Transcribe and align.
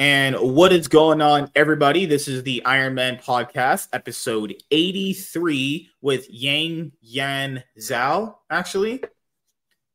And 0.00 0.36
what 0.36 0.72
is 0.72 0.86
going 0.86 1.20
on, 1.20 1.50
everybody? 1.56 2.06
This 2.06 2.28
is 2.28 2.44
the 2.44 2.64
Iron 2.64 2.94
Man 2.94 3.16
podcast, 3.16 3.88
episode 3.92 4.54
83 4.70 5.90
with 6.00 6.30
Yang 6.30 6.92
Yan 7.00 7.64
Zhao, 7.76 8.36
actually. 8.48 9.02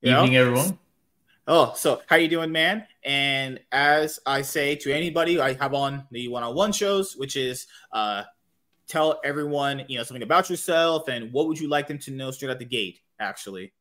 You 0.02 0.12
know? 0.12 0.24
Evening, 0.26 0.36
everyone. 0.36 0.78
Oh, 1.47 1.71
so 1.78 2.02
how 2.08 2.18
you 2.18 2.28
doing, 2.28 2.52
man? 2.52 2.86
And 3.05 3.62
as 3.71 4.20
I 4.26 4.42
say 4.42 4.76
to 4.76 4.94
anybody 4.94 5.39
I 5.39 5.54
have 5.54 5.74
on 5.74 6.06
the 6.12 6.28
one-on-one 6.28 6.74
shows, 6.74 7.16
which 7.16 7.38
is 7.38 7.68
uh 7.94 8.24
tell 8.90 9.22
everyone, 9.24 9.86
you 9.88 9.98
know, 9.98 10.04
something 10.04 10.22
about 10.22 10.50
yourself 10.50 11.08
and 11.08 11.32
what 11.32 11.48
would 11.48 11.58
you 11.58 11.70
like 11.70 11.88
them 11.88 12.00
to 12.00 12.12
know 12.12 12.30
straight 12.32 12.52
out 12.52 12.60
the 12.60 12.66
gate, 12.66 13.00
actually. 13.22 13.72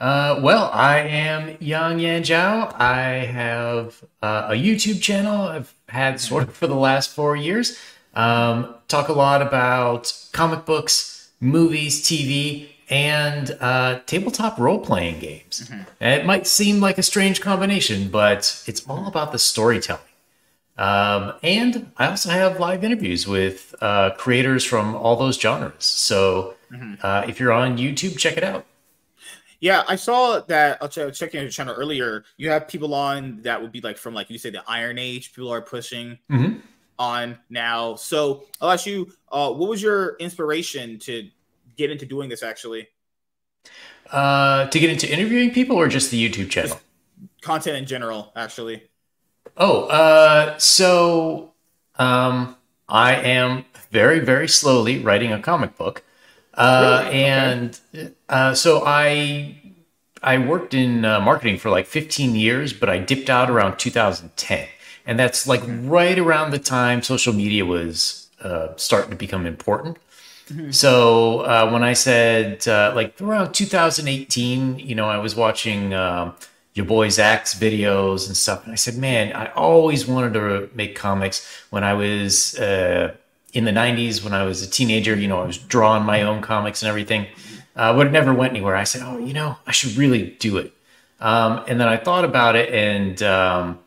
Uh, 0.00 0.38
well, 0.42 0.70
I 0.72 0.98
am 1.00 1.56
Yang 1.60 2.00
Yan 2.00 2.22
Zhao. 2.22 2.80
I 2.80 3.24
have 3.24 4.04
uh, 4.22 4.48
a 4.50 4.54
YouTube 4.54 5.02
channel 5.02 5.42
I've 5.42 5.74
had 5.88 6.20
sort 6.20 6.44
of 6.44 6.54
for 6.54 6.66
the 6.66 6.76
last 6.76 7.10
four 7.10 7.34
years. 7.34 7.78
Um, 8.14 8.74
talk 8.86 9.08
a 9.08 9.12
lot 9.12 9.42
about 9.42 10.12
comic 10.32 10.64
books, 10.64 11.30
movies, 11.40 12.02
TV, 12.02 12.68
and 12.88 13.56
uh, 13.60 14.00
tabletop 14.06 14.58
role 14.58 14.78
playing 14.78 15.18
games. 15.18 15.68
Mm-hmm. 15.68 16.04
it 16.04 16.24
might 16.24 16.46
seem 16.46 16.80
like 16.80 16.98
a 16.98 17.02
strange 17.02 17.40
combination, 17.40 18.08
but 18.08 18.62
it's 18.66 18.86
all 18.88 19.06
about 19.06 19.32
the 19.32 19.38
storytelling. 19.38 20.02
Um, 20.78 21.32
and 21.42 21.90
I 21.96 22.06
also 22.06 22.30
have 22.30 22.60
live 22.60 22.84
interviews 22.84 23.26
with 23.26 23.74
uh, 23.80 24.10
creators 24.10 24.64
from 24.64 24.94
all 24.94 25.16
those 25.16 25.38
genres. 25.38 25.84
So 25.84 26.54
mm-hmm. 26.72 26.94
uh, 27.02 27.24
if 27.26 27.40
you're 27.40 27.52
on 27.52 27.78
YouTube, 27.78 28.16
check 28.16 28.36
it 28.36 28.44
out. 28.44 28.64
Yeah, 29.60 29.82
I 29.88 29.96
saw 29.96 30.40
that. 30.40 30.78
I'll 30.80 30.88
check 30.88 31.12
checking 31.14 31.40
your 31.40 31.50
channel 31.50 31.74
earlier. 31.74 32.24
You 32.36 32.50
have 32.50 32.68
people 32.68 32.94
on 32.94 33.42
that 33.42 33.60
would 33.60 33.72
be 33.72 33.80
like 33.80 33.98
from 33.98 34.14
like 34.14 34.30
you 34.30 34.38
say 34.38 34.50
the 34.50 34.62
Iron 34.68 34.98
Age. 34.98 35.32
People 35.32 35.52
are 35.52 35.62
pushing 35.62 36.18
mm-hmm. 36.30 36.58
on 36.98 37.38
now. 37.50 37.96
So 37.96 38.44
I'll 38.60 38.70
ask 38.70 38.86
you, 38.86 39.12
uh, 39.32 39.52
what 39.52 39.68
was 39.68 39.82
your 39.82 40.16
inspiration 40.16 40.98
to 41.00 41.28
get 41.76 41.90
into 41.90 42.06
doing 42.06 42.28
this? 42.28 42.42
Actually, 42.42 42.88
uh, 44.10 44.66
to 44.68 44.78
get 44.78 44.90
into 44.90 45.10
interviewing 45.12 45.50
people 45.50 45.76
or 45.76 45.88
just 45.88 46.10
the 46.10 46.28
YouTube 46.28 46.50
channel? 46.50 46.70
Just 46.70 46.82
content 47.42 47.76
in 47.76 47.86
general, 47.86 48.32
actually. 48.36 48.82
Oh, 49.56 49.84
uh, 49.84 50.56
so 50.58 51.52
um, 51.98 52.56
I 52.88 53.16
am 53.16 53.64
very, 53.90 54.20
very 54.20 54.48
slowly 54.48 55.00
writing 55.00 55.32
a 55.32 55.40
comic 55.40 55.76
book. 55.76 56.04
Uh, 56.54 57.02
really? 57.04 57.24
And 57.24 57.80
okay. 57.94 58.12
uh, 58.28 58.54
so 58.54 58.82
I 58.84 59.57
I 60.22 60.38
worked 60.38 60.74
in 60.74 61.04
uh, 61.04 61.20
marketing 61.20 61.58
for 61.58 61.70
like 61.70 61.86
15 61.86 62.34
years, 62.34 62.72
but 62.72 62.88
I 62.88 62.98
dipped 62.98 63.30
out 63.30 63.50
around 63.50 63.78
2010, 63.78 64.66
and 65.06 65.18
that's 65.18 65.46
like 65.46 65.60
mm-hmm. 65.60 65.88
right 65.88 66.18
around 66.18 66.50
the 66.50 66.58
time 66.58 67.02
social 67.02 67.32
media 67.32 67.64
was 67.64 68.28
uh, 68.42 68.68
starting 68.76 69.10
to 69.10 69.16
become 69.16 69.46
important. 69.46 69.98
Mm-hmm. 70.48 70.70
So 70.70 71.40
uh, 71.40 71.70
when 71.70 71.82
I 71.82 71.92
said 71.92 72.66
uh, 72.66 72.92
like 72.94 73.20
around 73.20 73.52
2018, 73.52 74.78
you 74.78 74.94
know, 74.94 75.08
I 75.08 75.18
was 75.18 75.36
watching 75.36 75.92
um, 75.94 76.34
your 76.74 76.86
boy 76.86 77.10
Zach's 77.10 77.54
videos 77.54 78.26
and 78.26 78.36
stuff, 78.36 78.64
and 78.64 78.72
I 78.72 78.76
said, 78.76 78.96
man, 78.96 79.34
I 79.34 79.52
always 79.52 80.06
wanted 80.06 80.34
to 80.34 80.70
make 80.74 80.96
comics 80.96 81.46
when 81.70 81.84
I 81.84 81.94
was 81.94 82.58
in 83.52 83.64
the 83.64 83.70
90s 83.70 84.22
when 84.22 84.32
I 84.32 84.44
was 84.44 84.62
a 84.62 84.70
teenager, 84.70 85.14
you 85.14 85.26
know, 85.26 85.40
I 85.40 85.46
was 85.46 85.58
drawing 85.58 86.04
my 86.04 86.22
own 86.22 86.42
comics 86.42 86.82
and 86.82 86.88
everything, 86.88 87.26
uh, 87.78 87.94
but 87.94 88.08
it 88.08 88.10
never 88.10 88.34
went 88.34 88.52
anywhere. 88.52 88.74
I 88.74 88.84
said, 88.84 89.02
oh, 89.04 89.18
you 89.18 89.32
know, 89.32 89.56
I 89.66 89.70
should 89.70 89.96
really 89.96 90.30
do 90.40 90.58
it. 90.58 90.72
Um, 91.20 91.64
and 91.68 91.80
then 91.80 91.88
I 91.88 91.96
thought 91.96 92.24
about 92.24 92.56
it 92.56 92.74
and, 92.74 93.22
um, 93.22 93.78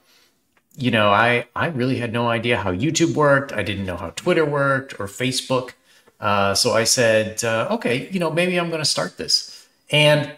you 0.77 0.91
know, 0.91 1.09
I, 1.09 1.45
I 1.55 1.67
really 1.67 1.97
had 1.97 2.13
no 2.13 2.27
idea 2.29 2.57
how 2.57 2.71
YouTube 2.71 3.13
worked. 3.13 3.51
I 3.51 3.63
didn't 3.63 3.85
know 3.85 3.97
how 3.97 4.11
Twitter 4.11 4.45
worked 4.45 4.97
or 4.99 5.07
Facebook. 5.07 5.71
Uh, 6.19 6.53
so 6.53 6.71
I 6.71 6.85
said, 6.85 7.43
uh, 7.43 7.67
okay, 7.71 8.09
you 8.09 8.19
know, 8.19 8.31
maybe 8.31 8.57
I'm 8.57 8.69
going 8.69 8.81
to 8.81 8.85
start 8.85 9.17
this. 9.17 9.67
And 9.89 10.31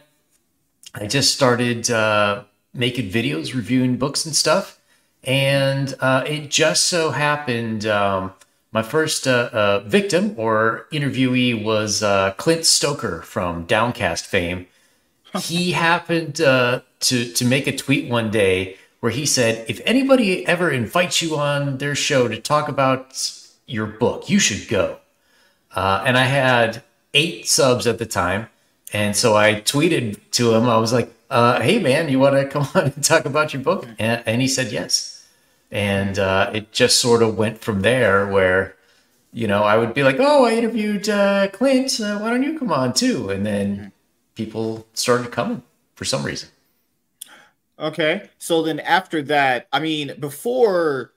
I 0.95 1.05
just 1.05 1.35
started 1.35 1.91
uh, 1.91 2.43
making 2.73 3.11
videos, 3.11 3.53
reviewing 3.53 3.97
books 3.97 4.25
and 4.25 4.35
stuff. 4.35 4.79
And 5.23 5.93
uh, 5.99 6.23
it 6.25 6.49
just 6.49 6.85
so 6.85 7.11
happened 7.11 7.85
um, 7.85 8.33
my 8.73 8.81
first 8.81 9.27
uh, 9.27 9.49
uh, 9.53 9.79
victim 9.85 10.33
or 10.35 10.87
interviewee 10.91 11.63
was 11.63 12.01
uh, 12.01 12.31
Clint 12.37 12.65
Stoker 12.65 13.21
from 13.21 13.65
Downcast 13.65 14.25
fame. 14.25 14.65
he 15.39 15.71
happened 15.71 16.41
uh, 16.41 16.81
to 17.01 17.31
to 17.33 17.45
make 17.45 17.67
a 17.67 17.75
tweet 17.75 18.09
one 18.09 18.31
day 18.31 18.77
where 18.99 19.11
he 19.11 19.25
said, 19.25 19.65
"If 19.69 19.79
anybody 19.85 20.45
ever 20.47 20.71
invites 20.71 21.21
you 21.21 21.37
on 21.37 21.77
their 21.77 21.95
show 21.95 22.27
to 22.27 22.39
talk 22.39 22.67
about 22.67 23.31
your 23.67 23.85
book, 23.85 24.29
you 24.29 24.39
should 24.39 24.67
go." 24.67 24.97
Uh, 25.75 26.03
and 26.05 26.17
I 26.17 26.25
had 26.25 26.83
eight 27.13 27.47
subs 27.47 27.87
at 27.87 27.99
the 27.99 28.05
time, 28.05 28.47
and 28.91 29.15
so 29.15 29.35
I 29.35 29.61
tweeted 29.61 30.19
to 30.31 30.53
him. 30.53 30.67
I 30.67 30.77
was 30.77 30.93
like, 30.93 31.13
uh, 31.29 31.61
"Hey, 31.61 31.79
man, 31.79 32.09
you 32.09 32.19
want 32.19 32.35
to 32.35 32.45
come 32.47 32.67
on 32.75 32.91
and 32.95 33.03
talk 33.03 33.25
about 33.25 33.53
your 33.53 33.61
book?" 33.61 33.87
And, 33.99 34.23
and 34.25 34.41
he 34.41 34.47
said 34.47 34.71
yes 34.71 35.12
and 35.73 36.19
uh, 36.19 36.51
it 36.53 36.71
just 36.71 37.01
sort 37.01 37.23
of 37.23 37.35
went 37.35 37.57
from 37.57 37.81
there 37.81 38.27
where 38.27 38.75
you 39.33 39.47
know 39.47 39.63
i 39.63 39.75
would 39.75 39.93
be 39.93 40.03
like 40.03 40.17
oh 40.19 40.45
i 40.45 40.53
interviewed 40.53 41.09
uh, 41.09 41.49
clint 41.49 41.99
uh, 41.99 42.19
why 42.19 42.29
don't 42.29 42.43
you 42.43 42.57
come 42.57 42.71
on 42.71 42.93
too? 42.93 43.29
And 43.29 43.45
then 43.45 43.91
people 44.35 44.87
started 44.93 45.31
coming 45.31 45.63
for 45.95 46.05
some 46.05 46.23
reason. 46.23 46.49
Okay. 47.77 48.29
So 48.37 48.61
then 48.61 48.79
after 48.79 49.23
that 49.23 49.67
i 49.73 49.79
mean 49.79 50.13
before 50.19 51.11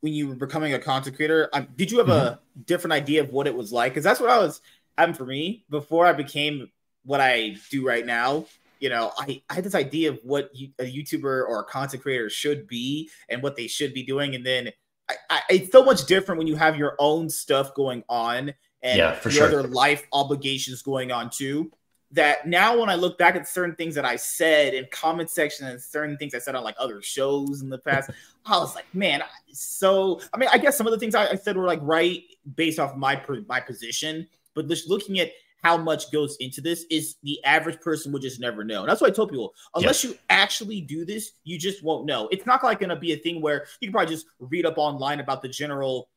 when 0.00 0.14
you 0.14 0.28
were 0.28 0.34
becoming 0.34 0.72
a 0.72 0.78
content 0.78 1.14
creator 1.14 1.50
um, 1.52 1.68
did 1.76 1.90
you 1.90 1.98
have 1.98 2.06
mm-hmm. 2.06 2.34
a 2.34 2.40
different 2.64 2.94
idea 2.94 3.22
of 3.22 3.30
what 3.30 3.46
it 3.46 3.54
was 3.54 3.70
like? 3.70 3.92
Because 3.92 4.04
that's 4.04 4.18
what 4.18 4.30
i 4.30 4.38
was 4.38 4.62
having 4.96 5.14
for 5.14 5.26
me 5.26 5.62
before 5.68 6.06
i 6.06 6.12
became 6.14 6.70
what 7.04 7.20
i 7.20 7.54
do 7.70 7.86
right 7.86 8.06
now 8.06 8.46
you 8.80 8.88
know, 8.88 9.12
I, 9.18 9.42
I 9.48 9.54
had 9.54 9.64
this 9.64 9.74
idea 9.74 10.10
of 10.10 10.18
what 10.24 10.50
you, 10.54 10.70
a 10.78 10.84
YouTuber 10.84 11.24
or 11.24 11.60
a 11.60 11.64
content 11.64 12.02
creator 12.02 12.30
should 12.30 12.66
be 12.66 13.10
and 13.28 13.42
what 13.42 13.54
they 13.54 13.66
should 13.66 13.92
be 13.92 14.02
doing. 14.02 14.34
And 14.34 14.44
then 14.44 14.70
I, 15.08 15.14
I, 15.28 15.40
it's 15.50 15.70
so 15.70 15.84
much 15.84 16.06
different 16.06 16.38
when 16.38 16.46
you 16.46 16.56
have 16.56 16.76
your 16.76 16.96
own 16.98 17.28
stuff 17.28 17.74
going 17.74 18.02
on 18.08 18.54
and 18.82 18.98
yeah, 18.98 19.12
for 19.12 19.28
your 19.28 19.48
sure. 19.48 19.58
other 19.60 19.68
life 19.68 20.06
obligations 20.12 20.82
going 20.82 21.12
on 21.12 21.30
too. 21.30 21.70
That 22.12 22.48
now, 22.48 22.80
when 22.80 22.88
I 22.88 22.96
look 22.96 23.18
back 23.18 23.36
at 23.36 23.46
certain 23.46 23.76
things 23.76 23.94
that 23.94 24.04
I 24.04 24.16
said 24.16 24.74
in 24.74 24.84
comment 24.90 25.30
section 25.30 25.68
and 25.68 25.80
certain 25.80 26.16
things 26.16 26.34
I 26.34 26.40
said 26.40 26.56
on 26.56 26.64
like 26.64 26.74
other 26.76 27.00
shows 27.02 27.62
in 27.62 27.68
the 27.68 27.78
past, 27.78 28.10
I 28.46 28.58
was 28.58 28.74
like, 28.74 28.92
man, 28.92 29.22
so 29.52 30.20
I 30.32 30.38
mean, 30.38 30.48
I 30.52 30.58
guess 30.58 30.76
some 30.76 30.88
of 30.88 30.92
the 30.92 30.98
things 30.98 31.14
I, 31.14 31.28
I 31.28 31.34
said 31.36 31.56
were 31.56 31.66
like 31.66 31.78
right 31.82 32.24
based 32.56 32.80
off 32.80 32.96
my 32.96 33.22
my 33.46 33.60
position, 33.60 34.26
but 34.54 34.66
just 34.66 34.88
looking 34.88 35.20
at 35.20 35.30
how 35.62 35.76
much 35.76 36.10
goes 36.10 36.36
into 36.40 36.60
this 36.60 36.84
is 36.90 37.16
the 37.22 37.42
average 37.44 37.80
person 37.80 38.12
would 38.12 38.22
just 38.22 38.40
never 38.40 38.64
know. 38.64 38.80
And 38.80 38.88
that's 38.88 39.00
why 39.00 39.08
I 39.08 39.10
told 39.10 39.30
people, 39.30 39.52
unless 39.74 40.02
you 40.02 40.16
actually 40.28 40.80
do 40.80 41.04
this, 41.04 41.32
you 41.44 41.58
just 41.58 41.82
won't 41.82 42.06
know. 42.06 42.28
It's 42.30 42.46
not 42.46 42.64
like 42.64 42.80
going 42.80 42.90
to 42.90 42.96
be 42.96 43.12
a 43.12 43.16
thing 43.16 43.42
where 43.42 43.66
you 43.80 43.88
can 43.88 43.92
probably 43.92 44.14
just 44.14 44.26
read 44.38 44.66
up 44.66 44.78
online 44.78 45.20
about 45.20 45.42
the 45.42 45.48
general 45.48 46.08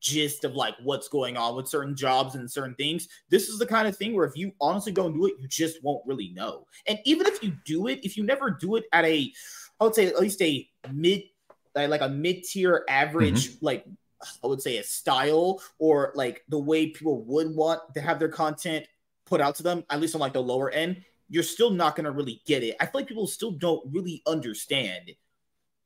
gist 0.00 0.44
of 0.44 0.54
like 0.54 0.74
what's 0.82 1.08
going 1.08 1.36
on 1.36 1.56
with 1.56 1.68
certain 1.68 1.94
jobs 1.94 2.34
and 2.34 2.50
certain 2.50 2.74
things. 2.74 3.08
This 3.30 3.48
is 3.48 3.58
the 3.58 3.66
kind 3.66 3.88
of 3.88 3.96
thing 3.96 4.14
where 4.14 4.26
if 4.26 4.36
you 4.36 4.52
honestly 4.60 4.92
go 4.92 5.06
and 5.06 5.14
do 5.14 5.26
it, 5.26 5.34
you 5.40 5.48
just 5.48 5.82
won't 5.82 6.06
really 6.06 6.30
know. 6.30 6.66
And 6.86 6.98
even 7.04 7.26
if 7.26 7.42
you 7.42 7.52
do 7.64 7.88
it, 7.88 8.00
if 8.04 8.16
you 8.16 8.24
never 8.24 8.50
do 8.50 8.76
it 8.76 8.84
at 8.92 9.04
a, 9.04 9.32
I 9.80 9.84
would 9.84 9.94
say 9.94 10.06
at 10.06 10.18
least 10.18 10.42
a 10.42 10.68
mid, 10.92 11.22
like 11.74 12.00
a 12.00 12.08
mid 12.08 12.44
tier 12.44 12.84
average, 12.88 13.50
mm-hmm. 13.50 13.64
like 13.64 13.86
I 14.42 14.46
would 14.46 14.62
say 14.62 14.78
a 14.78 14.82
style 14.82 15.62
or 15.78 16.12
like 16.14 16.44
the 16.48 16.58
way 16.58 16.88
people 16.88 17.22
would 17.24 17.54
want 17.54 17.80
to 17.94 18.00
have 18.00 18.18
their 18.18 18.28
content 18.28 18.86
put 19.26 19.40
out 19.40 19.54
to 19.56 19.62
them, 19.62 19.84
at 19.90 20.00
least 20.00 20.14
on 20.14 20.20
like 20.20 20.32
the 20.32 20.42
lower 20.42 20.70
end, 20.70 21.02
you're 21.28 21.42
still 21.42 21.70
not 21.70 21.94
going 21.94 22.04
to 22.04 22.10
really 22.10 22.42
get 22.46 22.62
it. 22.62 22.76
I 22.80 22.86
feel 22.86 22.92
like 22.94 23.06
people 23.06 23.26
still 23.26 23.52
don't 23.52 23.82
really 23.92 24.22
understand 24.26 25.12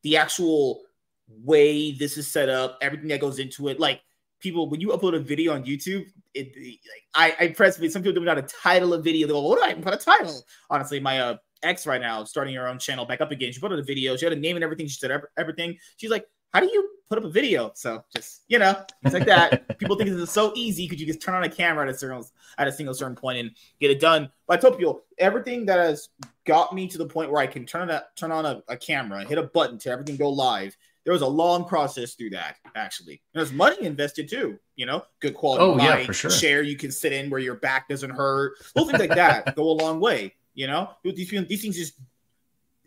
the 0.03 0.16
actual 0.16 0.82
way 1.28 1.93
this 1.93 2.16
is 2.16 2.28
set 2.28 2.48
up, 2.48 2.79
everything 2.81 3.08
that 3.08 3.20
goes 3.20 3.38
into 3.38 3.69
it. 3.69 3.81
Like 3.81 4.00
people, 4.40 4.69
when 4.69 4.81
you 4.81 4.88
upload 4.88 5.17
a 5.17 5.20
video 5.20 5.55
on 5.55 5.64
YouTube, 5.64 6.06
it 6.35 6.55
like 6.56 6.81
I, 7.14 7.44
I 7.44 7.49
press 7.49 7.78
me. 7.78 7.88
Some 7.88 8.02
people 8.02 8.14
don't 8.14 8.25
know 8.25 8.35
how 8.35 8.40
to 8.40 8.55
title 8.62 8.94
a 8.94 9.02
video. 9.02 9.26
They 9.26 9.32
go, 9.32 9.43
"What 9.43 9.58
do 9.58 9.64
I 9.64 9.75
put 9.75 9.93
a 9.93 9.99
title?" 9.99 10.43
Honestly, 10.70 10.99
my 10.99 11.20
uh, 11.20 11.37
ex 11.62 11.87
right 11.87 12.00
now 12.00 12.25
starting 12.25 12.55
her 12.55 12.69
own 12.69 12.78
channel 12.78 13.05
back 13.05 13.20
up 13.20 13.31
again. 13.31 13.52
She 13.52 13.61
put 13.61 13.73
out 13.73 13.78
a 13.78 13.82
video. 13.82 14.17
She 14.17 14.25
had 14.25 14.32
a 14.32 14.37
name 14.37 14.56
and 14.56 14.64
everything. 14.64 14.87
She 14.87 14.99
said 14.99 15.23
everything. 15.37 15.76
She's 15.96 16.11
like, 16.11 16.26
how 16.52 16.60
do 16.60 16.66
you 16.66 16.88
put 17.08 17.19
up 17.19 17.25
a 17.25 17.31
video? 17.31 17.72
So 17.75 18.04
just 18.14 18.43
you 18.49 18.58
know, 18.58 18.75
it's 19.02 19.14
like 19.14 19.26
that. 19.26 19.78
People 19.78 19.96
think 19.96 20.10
it's 20.10 20.32
so 20.32 20.52
easy 20.54 20.87
because 20.87 21.00
you 21.00 21.06
just 21.06 21.22
turn 21.22 21.34
on 21.34 21.43
a 21.44 21.49
camera 21.49 21.87
at 21.87 21.94
a 21.94 21.99
certain 21.99 22.22
at 22.58 22.69
a 22.69 22.72
single 22.72 22.94
certain 22.94 23.16
point 23.16 23.38
and 23.38 23.50
get 23.81 23.90
it 23.90 24.00
done. 24.00 24.31
But 24.46 24.58
I 24.58 24.60
told 24.60 24.76
people 24.76 25.02
everything 25.19 25.66
that 25.66 25.78
has 25.78 26.08
got 26.44 26.75
me 26.75 26.88
to 26.88 26.99
the 26.99 27.06
point 27.06 27.31
where 27.31 27.40
I 27.40 27.46
can 27.46 27.64
turn 27.64 27.90
a 27.90 28.04
turn 28.16 28.32
on 28.32 28.46
a, 28.46 28.62
a 28.69 28.76
camera, 28.76 29.25
hit 29.25 29.38
a 29.38 29.44
button 29.44 29.78
to 29.78 29.90
everything 29.90 30.16
go 30.16 30.31
live. 30.31 30.76
There 31.04 31.12
was 31.12 31.22
a 31.22 31.26
long 31.26 31.64
process 31.64 32.14
through 32.14 32.31
that, 32.31 32.58
actually. 32.76 33.22
And 33.34 33.40
there's 33.40 33.52
money 33.52 33.84
invested 33.84 34.28
too, 34.28 34.58
you 34.76 34.87
know, 34.87 35.04
good 35.19 35.34
quality 35.34 35.64
oh, 35.64 35.72
light, 35.72 36.00
yeah, 36.00 36.06
for 36.06 36.12
sure. 36.12 36.31
chair 36.31 36.62
you 36.62 36.76
can 36.76 36.93
sit 36.93 37.12
in 37.12 37.28
where 37.28 37.40
your 37.40 37.56
back 37.56 37.88
doesn't 37.88 38.10
hurt. 38.10 38.52
Little 38.76 38.88
things 38.88 39.00
like 39.00 39.16
that 39.16 39.56
go 39.56 39.64
a 39.64 39.72
long 39.72 39.99
way, 39.99 40.34
you 40.54 40.69
know. 40.69 40.90
These, 41.02 41.31
these 41.49 41.60
things 41.60 41.76
just 41.76 41.94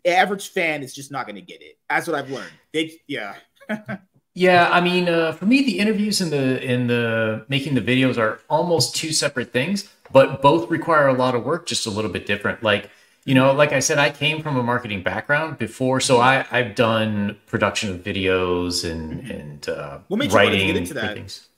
average 0.06 0.48
fan 0.48 0.82
is 0.82 0.94
just 0.94 1.10
not 1.10 1.26
going 1.26 1.36
to 1.36 1.42
get 1.42 1.60
it. 1.60 1.78
That's 1.90 2.06
what 2.06 2.16
I've 2.16 2.30
learned. 2.30 2.52
They, 2.72 2.98
yeah. 3.06 3.34
Yeah, 4.34 4.68
I 4.70 4.80
mean, 4.80 5.08
uh, 5.08 5.32
for 5.32 5.46
me, 5.46 5.62
the 5.64 5.78
interviews 5.78 6.20
and 6.20 6.30
the 6.30 6.62
and 6.64 6.88
the 6.90 7.44
making 7.48 7.74
the 7.74 7.80
videos 7.80 8.18
are 8.18 8.40
almost 8.48 8.94
two 8.96 9.12
separate 9.12 9.52
things, 9.52 9.88
but 10.12 10.42
both 10.42 10.70
require 10.70 11.08
a 11.08 11.14
lot 11.14 11.34
of 11.34 11.44
work, 11.44 11.66
just 11.66 11.86
a 11.86 11.90
little 11.90 12.10
bit 12.10 12.26
different. 12.26 12.62
Like 12.62 12.90
you 13.24 13.34
know, 13.34 13.52
like 13.52 13.72
I 13.72 13.80
said, 13.80 13.98
I 13.98 14.10
came 14.10 14.42
from 14.42 14.56
a 14.56 14.62
marketing 14.62 15.02
background 15.02 15.58
before, 15.58 16.00
so 16.00 16.20
I 16.20 16.46
I've 16.50 16.74
done 16.74 17.36
production 17.46 17.90
of 17.90 17.98
videos 18.02 18.88
and 18.90 19.28
and 19.30 19.68
uh, 19.68 19.98
What 20.08 20.18
made 20.18 20.30
you 20.30 20.36
writing 20.36 20.66
get 20.68 20.76
into 20.76 20.94
that? 20.94 21.14
things. 21.14 21.48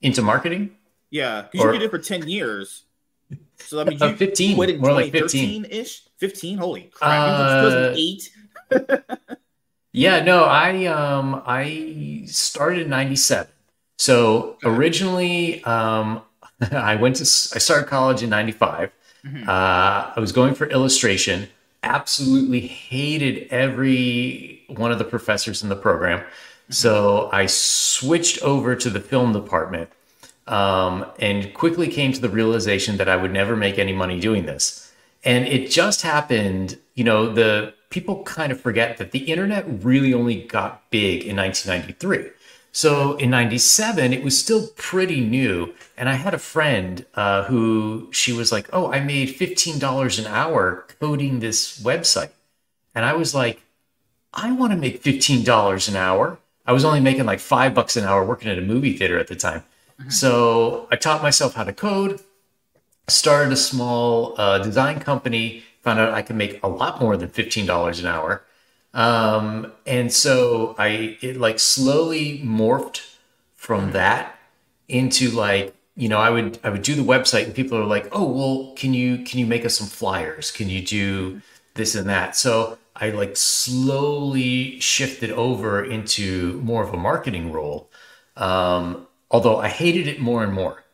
Into 0.00 0.22
marketing. 0.22 0.70
Yeah, 1.10 1.46
because 1.50 1.64
you 1.66 1.72
did 1.72 1.82
it 1.82 1.90
for 1.90 1.98
ten 1.98 2.28
years. 2.28 2.84
So 3.58 3.80
I 3.80 3.84
mean, 3.84 4.00
Uh, 4.00 4.08
you 4.08 4.16
15, 4.16 4.56
quit 4.56 4.70
in 4.70 4.80
more 4.80 4.92
like 4.92 5.10
15. 5.10 5.64
ish. 5.64 6.02
Fifteen. 6.18 6.58
Holy 6.58 6.82
crap! 6.92 7.10
Uh, 7.10 7.68
you 7.68 7.74
were 7.76 7.94
eight. 7.96 8.30
Yeah, 9.98 10.20
no, 10.22 10.44
I 10.44 10.86
um 10.86 11.42
I 11.46 12.24
started 12.26 12.82
in 12.82 12.88
97. 12.90 13.48
So 13.98 14.56
originally 14.64 15.62
um 15.64 16.22
I 16.72 16.94
went 16.96 17.16
to 17.16 17.22
I 17.22 17.58
started 17.58 17.88
college 17.88 18.22
in 18.22 18.30
95. 18.30 18.90
Mhm. 19.24 19.48
Uh 19.48 20.12
I 20.16 20.20
was 20.20 20.32
going 20.32 20.54
for 20.54 20.66
illustration. 20.66 21.48
Absolutely 21.82 22.60
hated 22.60 23.48
every 23.50 24.62
one 24.68 24.92
of 24.92 24.98
the 24.98 25.04
professors 25.04 25.62
in 25.62 25.68
the 25.68 25.76
program. 25.76 26.24
So 26.70 27.28
I 27.32 27.46
switched 27.46 28.42
over 28.42 28.76
to 28.76 28.90
the 28.90 29.00
film 29.00 29.32
department 29.32 29.88
um, 30.46 31.06
and 31.18 31.52
quickly 31.54 31.88
came 31.88 32.12
to 32.12 32.20
the 32.20 32.28
realization 32.28 32.96
that 32.98 33.08
I 33.08 33.16
would 33.16 33.32
never 33.32 33.56
make 33.56 33.78
any 33.78 33.92
money 33.92 34.20
doing 34.20 34.44
this. 34.46 34.92
And 35.24 35.46
it 35.46 35.70
just 35.70 36.02
happened, 36.02 36.78
you 36.94 37.04
know, 37.04 37.32
the 37.32 37.74
people 37.90 38.22
kind 38.24 38.52
of 38.52 38.60
forget 38.60 38.98
that 38.98 39.12
the 39.12 39.20
internet 39.20 39.64
really 39.84 40.12
only 40.12 40.42
got 40.42 40.90
big 40.90 41.24
in 41.24 41.36
1993. 41.36 42.30
So 42.70 43.16
in 43.16 43.30
97, 43.30 44.12
it 44.12 44.22
was 44.22 44.38
still 44.38 44.68
pretty 44.76 45.20
new. 45.20 45.74
And 45.96 46.08
I 46.08 46.14
had 46.14 46.34
a 46.34 46.38
friend 46.38 47.04
uh, 47.14 47.44
who 47.44 48.08
she 48.12 48.32
was 48.32 48.52
like, 48.52 48.68
Oh, 48.72 48.92
I 48.92 49.00
made 49.00 49.30
$15 49.30 50.18
an 50.18 50.26
hour 50.26 50.86
coding 51.00 51.40
this 51.40 51.80
website. 51.82 52.30
And 52.94 53.04
I 53.04 53.14
was 53.14 53.34
like, 53.34 53.62
I 54.34 54.52
want 54.52 54.72
to 54.72 54.78
make 54.78 55.02
$15 55.02 55.88
an 55.88 55.96
hour. 55.96 56.38
I 56.66 56.72
was 56.72 56.84
only 56.84 57.00
making 57.00 57.24
like 57.24 57.40
five 57.40 57.74
bucks 57.74 57.96
an 57.96 58.04
hour 58.04 58.24
working 58.24 58.50
at 58.50 58.58
a 58.58 58.62
movie 58.62 58.96
theater 58.96 59.18
at 59.18 59.28
the 59.28 59.36
time. 59.36 59.64
So 60.10 60.86
I 60.92 60.96
taught 60.96 61.22
myself 61.22 61.54
how 61.54 61.64
to 61.64 61.72
code, 61.72 62.20
started 63.08 63.52
a 63.52 63.56
small 63.56 64.34
uh, 64.38 64.58
design 64.58 65.00
company, 65.00 65.64
found 65.88 66.00
out 66.00 66.12
I 66.12 66.20
could 66.20 66.36
make 66.36 66.62
a 66.62 66.68
lot 66.68 67.00
more 67.00 67.16
than 67.16 67.30
$15 67.30 68.00
an 68.00 68.06
hour. 68.06 68.44
Um, 68.92 69.72
and 69.86 70.12
so 70.12 70.74
I, 70.78 71.16
it 71.22 71.38
like 71.38 71.58
slowly 71.58 72.40
morphed 72.44 73.16
from 73.56 73.92
that 73.92 74.38
into 74.86 75.30
like, 75.30 75.74
you 75.96 76.10
know, 76.10 76.18
I 76.18 76.28
would, 76.28 76.58
I 76.62 76.68
would 76.68 76.82
do 76.82 76.94
the 76.94 77.02
website 77.02 77.44
and 77.44 77.54
people 77.54 77.78
are 77.78 77.86
like, 77.86 78.06
oh, 78.12 78.30
well, 78.30 78.74
can 78.76 78.92
you, 78.92 79.24
can 79.24 79.38
you 79.38 79.46
make 79.46 79.64
us 79.64 79.76
some 79.76 79.86
flyers? 79.86 80.50
Can 80.50 80.68
you 80.68 80.82
do 80.82 81.40
this 81.72 81.94
and 81.94 82.06
that? 82.08 82.36
So 82.36 82.76
I 82.94 83.08
like 83.08 83.36
slowly 83.38 84.78
shifted 84.80 85.30
over 85.30 85.82
into 85.82 86.60
more 86.62 86.84
of 86.84 86.92
a 86.92 86.98
marketing 86.98 87.50
role. 87.50 87.88
Um, 88.36 89.06
although 89.30 89.56
I 89.56 89.68
hated 89.68 90.06
it 90.06 90.20
more 90.20 90.44
and 90.44 90.52
more 90.52 90.84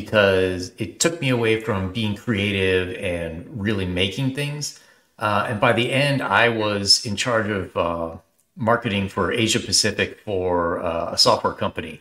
because 0.00 0.72
it 0.78 1.00
took 1.00 1.20
me 1.20 1.28
away 1.30 1.60
from 1.60 1.92
being 1.92 2.14
creative 2.16 2.94
and 2.96 3.46
really 3.50 3.86
making 3.86 4.34
things. 4.34 4.80
Uh, 5.18 5.46
and 5.48 5.60
by 5.60 5.72
the 5.72 5.92
end, 5.92 6.22
I 6.22 6.48
was 6.48 7.04
in 7.06 7.16
charge 7.16 7.48
of 7.48 7.76
uh, 7.76 8.16
marketing 8.56 9.08
for 9.08 9.32
Asia 9.32 9.60
Pacific 9.60 10.20
for 10.24 10.80
uh, 10.82 11.12
a 11.12 11.18
software 11.18 11.54
company. 11.54 12.00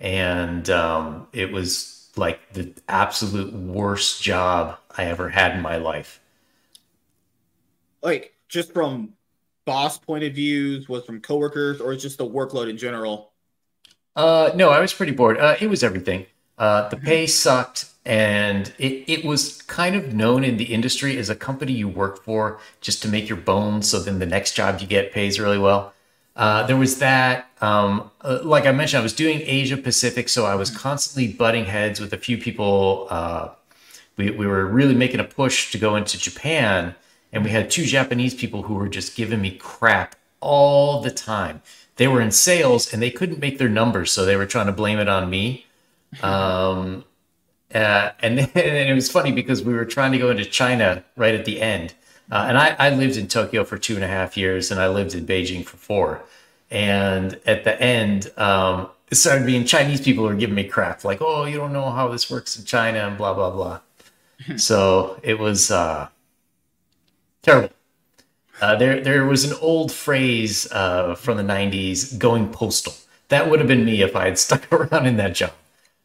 And 0.00 0.68
um, 0.70 1.28
it 1.32 1.52
was 1.52 2.10
like 2.16 2.40
the 2.52 2.72
absolute 2.88 3.52
worst 3.54 4.22
job 4.22 4.78
I 4.96 5.04
ever 5.06 5.28
had 5.30 5.54
in 5.56 5.62
my 5.62 5.76
life. 5.76 6.20
like 8.02 8.34
just 8.48 8.72
from 8.72 9.14
boss 9.64 9.98
point 9.98 10.24
of 10.24 10.34
views, 10.34 10.88
was 10.88 11.04
from 11.04 11.20
coworkers, 11.20 11.80
or 11.80 11.94
just 11.96 12.18
the 12.18 12.26
workload 12.28 12.68
in 12.68 12.76
general? 12.76 13.32
Uh, 14.16 14.50
no, 14.54 14.70
I 14.70 14.80
was 14.80 14.92
pretty 14.92 15.12
bored. 15.12 15.38
Uh, 15.38 15.56
it 15.60 15.68
was 15.68 15.82
everything. 15.82 16.26
Uh, 16.58 16.88
the 16.90 16.96
pay 16.96 17.26
sucked, 17.26 17.86
and 18.04 18.72
it, 18.78 19.04
it 19.06 19.24
was 19.24 19.62
kind 19.62 19.94
of 19.94 20.12
known 20.14 20.44
in 20.44 20.56
the 20.56 20.64
industry 20.64 21.16
as 21.16 21.30
a 21.30 21.34
company 21.34 21.72
you 21.72 21.88
work 21.88 22.22
for 22.22 22.60
just 22.80 23.02
to 23.02 23.08
make 23.08 23.28
your 23.28 23.38
bones. 23.38 23.88
So 23.88 23.98
then 23.98 24.18
the 24.18 24.26
next 24.26 24.54
job 24.54 24.80
you 24.80 24.86
get 24.86 25.12
pays 25.12 25.40
really 25.40 25.58
well. 25.58 25.92
Uh, 26.34 26.66
there 26.66 26.76
was 26.76 26.98
that. 26.98 27.46
Um, 27.60 28.10
uh, 28.22 28.40
like 28.42 28.66
I 28.66 28.72
mentioned, 28.72 29.00
I 29.00 29.02
was 29.02 29.12
doing 29.12 29.40
Asia 29.42 29.76
Pacific, 29.76 30.28
so 30.28 30.46
I 30.46 30.54
was 30.54 30.70
constantly 30.70 31.32
butting 31.32 31.66
heads 31.66 32.00
with 32.00 32.12
a 32.12 32.18
few 32.18 32.38
people. 32.38 33.06
Uh, 33.10 33.50
we, 34.16 34.30
we 34.30 34.46
were 34.46 34.66
really 34.66 34.94
making 34.94 35.20
a 35.20 35.24
push 35.24 35.70
to 35.72 35.78
go 35.78 35.96
into 35.96 36.18
Japan, 36.18 36.94
and 37.32 37.44
we 37.44 37.50
had 37.50 37.70
two 37.70 37.84
Japanese 37.84 38.34
people 38.34 38.62
who 38.62 38.74
were 38.74 38.88
just 38.88 39.16
giving 39.16 39.40
me 39.40 39.52
crap 39.52 40.16
all 40.40 41.00
the 41.00 41.10
time. 41.10 41.62
They 41.96 42.08
were 42.08 42.20
in 42.20 42.30
sales 42.30 42.92
and 42.92 43.02
they 43.02 43.10
couldn't 43.10 43.38
make 43.38 43.58
their 43.58 43.68
numbers, 43.68 44.10
so 44.10 44.24
they 44.24 44.36
were 44.36 44.46
trying 44.46 44.66
to 44.66 44.72
blame 44.72 44.98
it 44.98 45.08
on 45.08 45.30
me. 45.30 45.66
Um, 46.20 47.04
uh, 47.74 48.10
and 48.20 48.38
then 48.38 48.50
and 48.54 48.90
it 48.90 48.94
was 48.94 49.10
funny 49.10 49.32
because 49.32 49.62
we 49.62 49.72
were 49.72 49.84
trying 49.84 50.12
to 50.12 50.18
go 50.18 50.30
into 50.30 50.44
China 50.44 51.04
right 51.16 51.34
at 51.34 51.44
the 51.44 51.60
end. 51.60 51.94
Uh, 52.30 52.46
and 52.48 52.58
I, 52.58 52.76
I 52.78 52.90
lived 52.90 53.16
in 53.16 53.28
Tokyo 53.28 53.64
for 53.64 53.76
two 53.76 53.94
and 53.94 54.04
a 54.04 54.08
half 54.08 54.36
years, 54.36 54.70
and 54.70 54.80
I 54.80 54.88
lived 54.88 55.14
in 55.14 55.26
Beijing 55.26 55.64
for 55.64 55.76
four. 55.76 56.22
And 56.70 57.38
at 57.44 57.64
the 57.64 57.80
end, 57.80 58.30
um, 58.38 58.88
it 59.10 59.16
started 59.16 59.44
being 59.44 59.66
Chinese 59.66 60.00
people 60.00 60.24
were 60.24 60.34
giving 60.34 60.54
me 60.54 60.64
crap, 60.64 61.04
like, 61.04 61.20
"Oh, 61.20 61.44
you 61.44 61.58
don't 61.58 61.72
know 61.72 61.90
how 61.90 62.08
this 62.08 62.30
works 62.30 62.58
in 62.58 62.64
China," 62.64 63.00
and 63.00 63.18
blah 63.18 63.34
blah 63.34 63.50
blah. 63.50 63.80
so 64.56 65.20
it 65.22 65.38
was 65.38 65.70
uh, 65.70 66.08
terrible. 67.42 67.70
Uh, 68.60 68.76
there, 68.76 69.00
there 69.00 69.26
was 69.26 69.44
an 69.44 69.56
old 69.60 69.90
phrase 69.92 70.70
uh, 70.72 71.14
from 71.14 71.36
the 71.36 71.42
'90s, 71.42 72.18
"going 72.18 72.48
postal." 72.48 72.94
That 73.28 73.50
would 73.50 73.58
have 73.58 73.68
been 73.68 73.84
me 73.84 74.00
if 74.02 74.16
I 74.16 74.24
had 74.24 74.38
stuck 74.38 74.72
around 74.72 75.06
in 75.06 75.16
that 75.16 75.34
job. 75.34 75.52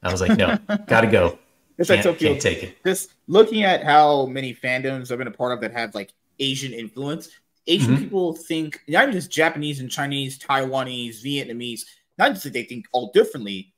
I 0.04 0.12
was 0.12 0.22
like, 0.22 0.38
"No, 0.38 0.58
gotta 0.88 1.08
go. 1.08 1.38
It's 1.80 1.90
like 1.92 2.02
Can't, 2.02 2.16
Tokyo. 2.16 2.30
can't 2.32 2.42
take 2.42 2.64
it." 2.64 2.78
Just 2.84 3.14
looking 3.28 3.64
at 3.64 3.84
how 3.84 4.26
many 4.26 4.54
fandoms 4.54 5.12
I've 5.12 5.20
been 5.20 5.28
a 5.28 5.32
part 5.32 5.52
of 5.54 5.62
that 5.62 5.74
have 5.74 5.94
like 5.94 6.12
Asian 6.40 6.74
influence. 6.74 7.30
Asian 7.68 7.96
Mhm. 7.96 8.00
people 8.00 8.34
think 8.34 8.82
not 8.88 9.04
even 9.04 9.14
just 9.14 9.30
Japanese 9.30 9.80
and 9.80 9.92
Chinese, 9.92 10.40
Taiwanese, 10.40 11.22
Vietnamese. 11.24 11.82
Not 12.18 12.32
just 12.32 12.46
that 12.46 12.54
they 12.54 12.64
think 12.64 12.88
all 12.94 13.12
differently. 13.14 13.74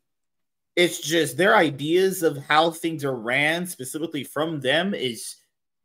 It's 0.77 1.01
just 1.01 1.35
their 1.35 1.57
ideas 1.57 2.23
of 2.23 2.37
how 2.37 2.71
things 2.71 3.03
are 3.03 3.15
ran, 3.15 3.65
specifically 3.67 4.23
from 4.23 4.61
them, 4.61 4.93
is 4.93 5.35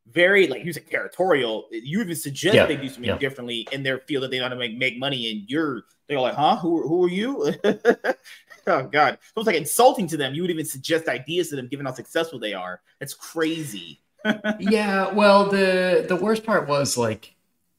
very 0.06 0.46
like 0.46 0.64
use 0.64 0.76
a 0.76 0.80
territorial. 0.80 1.66
You 1.72 2.00
even 2.00 2.14
suggest 2.14 2.54
Yeah, 2.54 2.66
they 2.66 2.76
do 2.76 2.88
something 2.88 3.04
yeah. 3.10 3.18
differently 3.18 3.66
in 3.72 3.82
their 3.82 3.98
field 4.00 4.22
that 4.22 4.30
they 4.30 4.40
want 4.40 4.52
to 4.52 4.56
make 4.58 4.76
make 4.76 4.98
money, 4.98 5.30
and 5.32 5.50
you're 5.50 5.82
they're 6.06 6.20
like, 6.20 6.34
huh? 6.34 6.56
Who 6.58 6.86
who 6.86 7.04
are 7.06 7.08
you? 7.08 7.54
oh 8.66 8.84
God, 8.84 9.18
so 9.34 9.40
it's 9.40 9.46
like 9.46 9.56
insulting 9.56 10.06
to 10.08 10.16
them. 10.16 10.34
You 10.34 10.42
would 10.42 10.50
even 10.50 10.64
suggest 10.64 11.08
ideas 11.08 11.50
to 11.50 11.56
them, 11.56 11.68
given 11.68 11.86
how 11.86 11.92
successful 11.92 12.38
they 12.38 12.54
are. 12.54 12.80
That's 13.00 13.14
crazy. 13.14 14.00
yeah 14.58 15.12
well 15.12 15.46
the 15.50 16.04
the 16.08 16.16
worst 16.16 16.44
part 16.44 16.66
was 16.66 16.96
like 16.96 17.34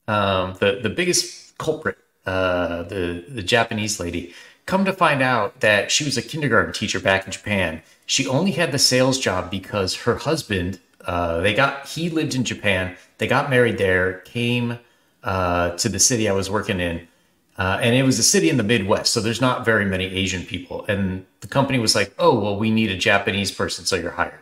um 0.08 0.54
the 0.60 0.80
the 0.82 0.90
biggest 0.90 1.58
culprit 1.58 1.98
uh 2.26 2.84
the 2.84 3.26
the 3.30 3.42
japanese 3.42 4.00
lady 4.00 4.34
come 4.66 4.86
to 4.86 4.94
find 4.94 5.22
out 5.22 5.60
that 5.62 5.92
she 5.92 6.04
was 6.04 6.18
a 6.18 6.22
kindergarten 6.22 6.72
teacher 6.74 7.00
back 7.00 7.26
in 7.26 7.32
japan 7.32 7.82
she 8.06 8.28
only 8.28 8.52
had 8.52 8.72
the 8.72 8.80
sales 8.80 9.20
job 9.20 9.50
because 9.50 9.96
her 9.96 10.18
husband 10.18 10.80
uh 11.06 11.40
they 11.42 11.54
got 11.54 11.88
he 11.88 12.10
lived 12.10 12.36
in 12.36 12.44
japan 12.44 12.96
they 13.18 13.28
got 13.28 13.50
married 13.50 13.78
there 13.78 14.20
came 14.20 14.78
uh 15.24 15.72
to 15.72 15.90
the 15.90 16.00
city 16.00 16.30
i 16.30 16.32
was 16.32 16.50
working 16.50 16.80
in 16.80 17.08
uh, 17.58 17.80
and 17.82 17.96
it 17.96 18.04
was 18.04 18.20
a 18.20 18.24
city 18.24 18.50
in 18.50 18.58
the 18.58 18.64
Midwest, 18.64 19.14
so 19.14 19.22
there's 19.22 19.42
not 19.42 19.64
very 19.66 19.86
many 19.86 20.06
Asian 20.06 20.44
people. 20.44 20.86
And 20.88 21.26
the 21.42 21.48
company 21.48 21.80
was 21.80 21.96
like, 21.96 22.14
"Oh, 22.20 22.38
well, 22.40 22.58
we 22.58 22.70
need 22.72 22.92
a 22.92 22.98
Japanese 22.98 23.52
person, 23.52 23.86
so 23.86 23.96
you're 23.96 24.12
hired." 24.12 24.40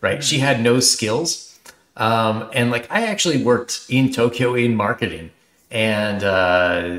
Right? 0.00 0.22
She 0.22 0.38
had 0.38 0.60
no 0.62 0.80
skills, 0.80 1.58
um, 1.96 2.50
and 2.52 2.70
like 2.70 2.86
I 2.90 3.06
actually 3.06 3.42
worked 3.42 3.86
in 3.88 4.12
Tokyo 4.12 4.54
in 4.54 4.74
marketing, 4.76 5.30
and 5.70 6.22
uh, 6.24 6.98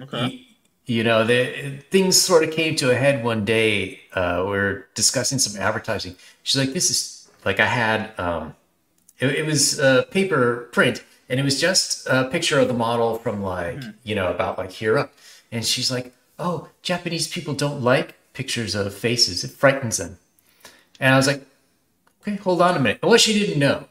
Okay. 0.00 0.46
you 0.86 1.02
know, 1.04 1.24
the 1.24 1.78
things 1.90 2.20
sort 2.20 2.44
of 2.44 2.50
came 2.52 2.76
to 2.76 2.90
a 2.90 2.94
head 2.94 3.24
one 3.24 3.44
day. 3.44 4.00
Uh, 4.14 4.44
we 4.48 4.56
are 4.56 4.86
discussing 4.94 5.38
some 5.38 5.60
advertising. 5.60 6.14
She's 6.44 6.56
like, 6.58 6.72
"This 6.72 6.90
is 6.90 7.28
like 7.44 7.58
I 7.60 7.66
had." 7.66 8.12
Um, 8.18 8.54
it, 9.20 9.30
it 9.40 9.46
was 9.46 9.80
uh, 9.80 10.04
paper 10.10 10.68
print, 10.72 11.02
and 11.28 11.38
it 11.38 11.42
was 11.42 11.60
just 11.60 12.06
a 12.06 12.24
picture 12.24 12.58
of 12.58 12.68
the 12.68 12.74
model 12.74 13.18
from 13.18 13.42
like 13.42 13.82
hmm. 13.82 13.90
you 14.02 14.14
know 14.14 14.30
about 14.30 14.58
like 14.58 14.72
here 14.72 14.98
up. 14.98 15.12
And 15.50 15.64
she's 15.64 15.90
like, 15.90 16.12
"Oh, 16.38 16.68
Japanese 16.82 17.28
people 17.28 17.54
don't 17.54 17.82
like 17.82 18.14
pictures 18.34 18.74
of 18.74 18.94
faces. 18.94 19.44
It 19.44 19.50
frightens 19.50 19.96
them." 19.96 20.18
And 21.00 21.14
I 21.14 21.16
was 21.16 21.26
like, 21.26 21.46
"Okay, 22.22 22.36
hold 22.36 22.60
on 22.60 22.76
a 22.76 22.80
minute." 22.80 22.98
And 23.02 23.10
what 23.10 23.20
she 23.20 23.32
didn't 23.32 23.58
know 23.58 23.84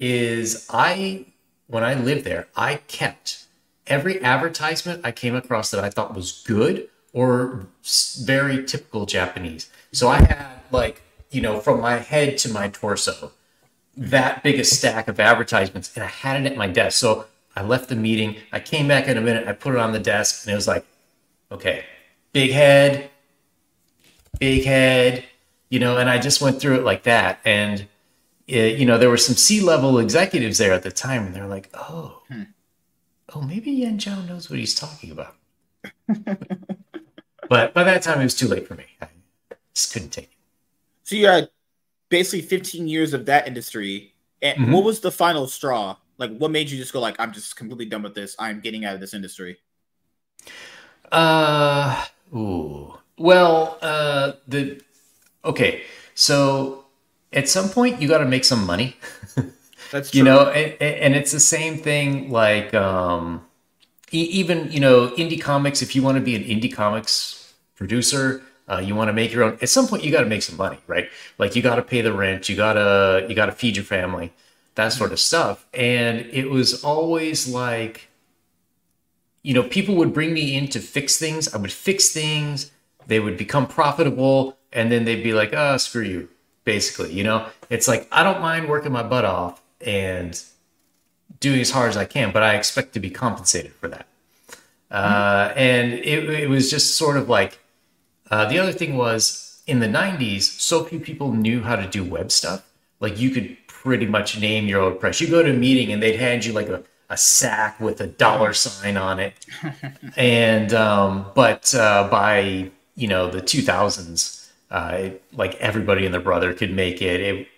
is 0.00 0.66
I, 0.70 1.26
when 1.66 1.84
I 1.84 1.94
lived 1.94 2.24
there, 2.24 2.48
I 2.56 2.76
kept 2.88 3.44
every 3.86 4.22
advertisement 4.22 5.02
I 5.04 5.12
came 5.12 5.34
across 5.34 5.70
that 5.70 5.84
I 5.84 5.90
thought 5.90 6.14
was 6.14 6.42
good 6.46 6.88
or 7.12 7.66
very 8.24 8.64
typical 8.64 9.06
Japanese. 9.06 9.70
So 9.92 10.08
I 10.08 10.22
had 10.22 10.46
like, 10.70 11.02
you 11.30 11.40
know, 11.40 11.60
from 11.60 11.80
my 11.80 11.98
head 11.98 12.38
to 12.38 12.48
my 12.50 12.68
torso, 12.68 13.32
that 13.96 14.42
big 14.42 14.58
a 14.58 14.64
stack 14.64 15.08
of 15.08 15.20
advertisements, 15.20 15.94
and 15.94 16.04
I 16.04 16.08
had 16.08 16.44
it 16.44 16.52
at 16.52 16.56
my 16.56 16.66
desk. 16.66 16.98
So 16.98 17.26
I 17.54 17.62
left 17.62 17.88
the 17.88 17.96
meeting. 17.96 18.36
I 18.52 18.60
came 18.60 18.88
back 18.88 19.08
in 19.08 19.16
a 19.16 19.20
minute. 19.20 19.46
I 19.46 19.52
put 19.52 19.74
it 19.74 19.80
on 19.80 19.92
the 19.92 19.98
desk, 19.98 20.44
and 20.44 20.52
it 20.52 20.56
was 20.56 20.68
like, 20.68 20.86
okay, 21.50 21.84
big 22.32 22.52
head, 22.52 23.10
big 24.38 24.64
head, 24.64 25.24
you 25.68 25.78
know. 25.78 25.98
And 25.98 26.08
I 26.08 26.18
just 26.18 26.40
went 26.40 26.60
through 26.60 26.76
it 26.76 26.84
like 26.84 27.02
that. 27.02 27.40
And 27.44 27.86
it, 28.46 28.78
you 28.78 28.86
know, 28.86 28.98
there 28.98 29.10
were 29.10 29.18
some 29.18 29.36
C-level 29.36 29.98
executives 29.98 30.58
there 30.58 30.72
at 30.72 30.82
the 30.82 30.90
time, 30.90 31.26
and 31.26 31.34
they're 31.34 31.46
like, 31.46 31.68
oh, 31.74 32.22
hmm. 32.28 32.44
oh, 33.34 33.42
maybe 33.42 33.70
Yan 33.70 33.98
Zhao 33.98 34.26
knows 34.26 34.48
what 34.48 34.58
he's 34.58 34.74
talking 34.74 35.10
about. 35.10 35.34
but 37.48 37.74
by 37.74 37.84
that 37.84 38.02
time, 38.02 38.20
it 38.20 38.24
was 38.24 38.34
too 38.34 38.48
late 38.48 38.66
for 38.66 38.74
me. 38.74 38.84
I 39.00 39.08
just 39.74 39.92
couldn't 39.92 40.10
take 40.10 40.24
it. 40.24 40.30
So 41.04 41.16
you 41.16 41.26
had 41.26 41.50
basically 42.12 42.42
15 42.42 42.86
years 42.86 43.14
of 43.14 43.24
that 43.24 43.48
industry. 43.48 44.12
And 44.42 44.58
mm-hmm. 44.58 44.72
what 44.72 44.84
was 44.84 45.00
the 45.00 45.10
final 45.10 45.48
straw? 45.48 45.96
Like, 46.18 46.36
what 46.36 46.50
made 46.50 46.70
you 46.70 46.76
just 46.76 46.92
go 46.92 47.00
like, 47.00 47.16
I'm 47.18 47.32
just 47.32 47.56
completely 47.56 47.86
done 47.86 48.02
with 48.02 48.14
this. 48.14 48.36
I'm 48.38 48.60
getting 48.60 48.84
out 48.84 48.94
of 48.94 49.00
this 49.00 49.14
industry. 49.14 49.56
Uh, 51.10 52.04
ooh. 52.34 52.98
Well, 53.16 53.78
uh, 53.80 54.32
the 54.46 54.80
okay. 55.44 55.84
So 56.14 56.84
at 57.32 57.48
some 57.48 57.70
point, 57.70 58.00
you 58.02 58.08
got 58.08 58.18
to 58.18 58.26
make 58.26 58.44
some 58.44 58.66
money. 58.66 58.96
That's 59.90 60.10
true. 60.10 60.18
you 60.18 60.24
know, 60.24 60.48
and, 60.48 60.80
and 60.82 61.14
it's 61.14 61.32
the 61.32 61.40
same 61.40 61.78
thing. 61.78 62.30
Like, 62.30 62.74
um, 62.74 63.46
even 64.10 64.70
you 64.70 64.80
know, 64.80 65.08
indie 65.16 65.40
comics. 65.40 65.80
If 65.80 65.96
you 65.96 66.02
want 66.02 66.18
to 66.18 66.24
be 66.24 66.36
an 66.36 66.44
indie 66.44 66.72
comics 66.72 67.54
producer, 67.74 68.42
uh, 68.68 68.78
you 68.78 68.94
want 68.94 69.08
to 69.08 69.12
make 69.12 69.32
your 69.32 69.44
own. 69.44 69.58
At 69.60 69.68
some 69.68 69.86
point, 69.86 70.04
you 70.04 70.12
got 70.12 70.20
to 70.20 70.28
make 70.28 70.42
some 70.42 70.56
money, 70.56 70.78
right? 70.86 71.08
Like 71.38 71.56
you 71.56 71.62
got 71.62 71.76
to 71.76 71.82
pay 71.82 72.00
the 72.00 72.12
rent, 72.12 72.48
you 72.48 72.56
gotta 72.56 73.26
you 73.28 73.34
gotta 73.34 73.52
feed 73.52 73.76
your 73.76 73.84
family, 73.84 74.32
that 74.74 74.92
sort 74.92 75.12
of 75.12 75.18
stuff. 75.18 75.66
And 75.74 76.20
it 76.32 76.50
was 76.50 76.82
always 76.84 77.48
like, 77.48 78.08
you 79.42 79.54
know, 79.54 79.64
people 79.64 79.96
would 79.96 80.12
bring 80.12 80.32
me 80.32 80.56
in 80.56 80.68
to 80.68 80.80
fix 80.80 81.18
things. 81.18 81.52
I 81.52 81.58
would 81.58 81.72
fix 81.72 82.10
things. 82.10 82.70
They 83.06 83.18
would 83.18 83.36
become 83.36 83.66
profitable, 83.66 84.56
and 84.72 84.92
then 84.92 85.04
they'd 85.04 85.24
be 85.24 85.32
like, 85.32 85.52
"Ah, 85.54 85.74
oh, 85.74 85.76
screw 85.76 86.02
you." 86.02 86.28
Basically, 86.64 87.12
you 87.12 87.24
know, 87.24 87.48
it's 87.68 87.88
like 87.88 88.06
I 88.12 88.22
don't 88.22 88.40
mind 88.40 88.68
working 88.68 88.92
my 88.92 89.02
butt 89.02 89.24
off 89.24 89.60
and 89.80 90.40
doing 91.40 91.60
as 91.60 91.72
hard 91.72 91.88
as 91.88 91.96
I 91.96 92.04
can, 92.04 92.30
but 92.30 92.44
I 92.44 92.54
expect 92.54 92.94
to 92.94 93.00
be 93.00 93.10
compensated 93.10 93.72
for 93.72 93.88
that. 93.88 94.06
Uh, 94.92 95.52
and 95.56 95.92
it, 95.94 96.28
it 96.30 96.48
was 96.48 96.70
just 96.70 96.96
sort 96.96 97.16
of 97.16 97.28
like 97.28 97.58
uh, 98.32 98.46
the 98.46 98.58
other 98.58 98.72
thing 98.72 98.96
was 98.96 99.62
in 99.66 99.80
the 99.80 99.86
90s, 99.86 100.40
so 100.40 100.82
few 100.84 100.98
people 100.98 101.34
knew 101.34 101.62
how 101.62 101.76
to 101.76 101.86
do 101.86 102.02
web 102.02 102.32
stuff. 102.32 102.66
Like 102.98 103.20
you 103.20 103.28
could 103.28 103.58
pretty 103.66 104.06
much 104.06 104.40
name 104.40 104.66
your 104.66 104.80
own 104.80 104.98
price. 104.98 105.20
You 105.20 105.28
go 105.28 105.42
to 105.42 105.50
a 105.50 105.52
meeting 105.52 105.92
and 105.92 106.02
they'd 106.02 106.18
hand 106.18 106.46
you 106.46 106.54
like 106.54 106.70
a, 106.70 106.82
a 107.10 107.16
sack 107.18 107.78
with 107.78 108.00
a 108.00 108.06
dollar 108.06 108.54
sign 108.54 108.96
on 108.96 109.20
it. 109.20 109.34
and, 110.16 110.72
um, 110.72 111.26
but 111.34 111.74
uh, 111.74 112.08
by, 112.10 112.70
you 112.94 113.06
know, 113.06 113.30
the 113.30 113.42
2000s, 113.42 114.48
uh, 114.70 114.92
it, 114.94 115.24
like 115.34 115.54
everybody 115.56 116.06
and 116.06 116.14
their 116.14 116.22
brother 116.22 116.54
could 116.54 116.72
make 116.72 117.02
it. 117.02 117.20
it. 117.20 117.48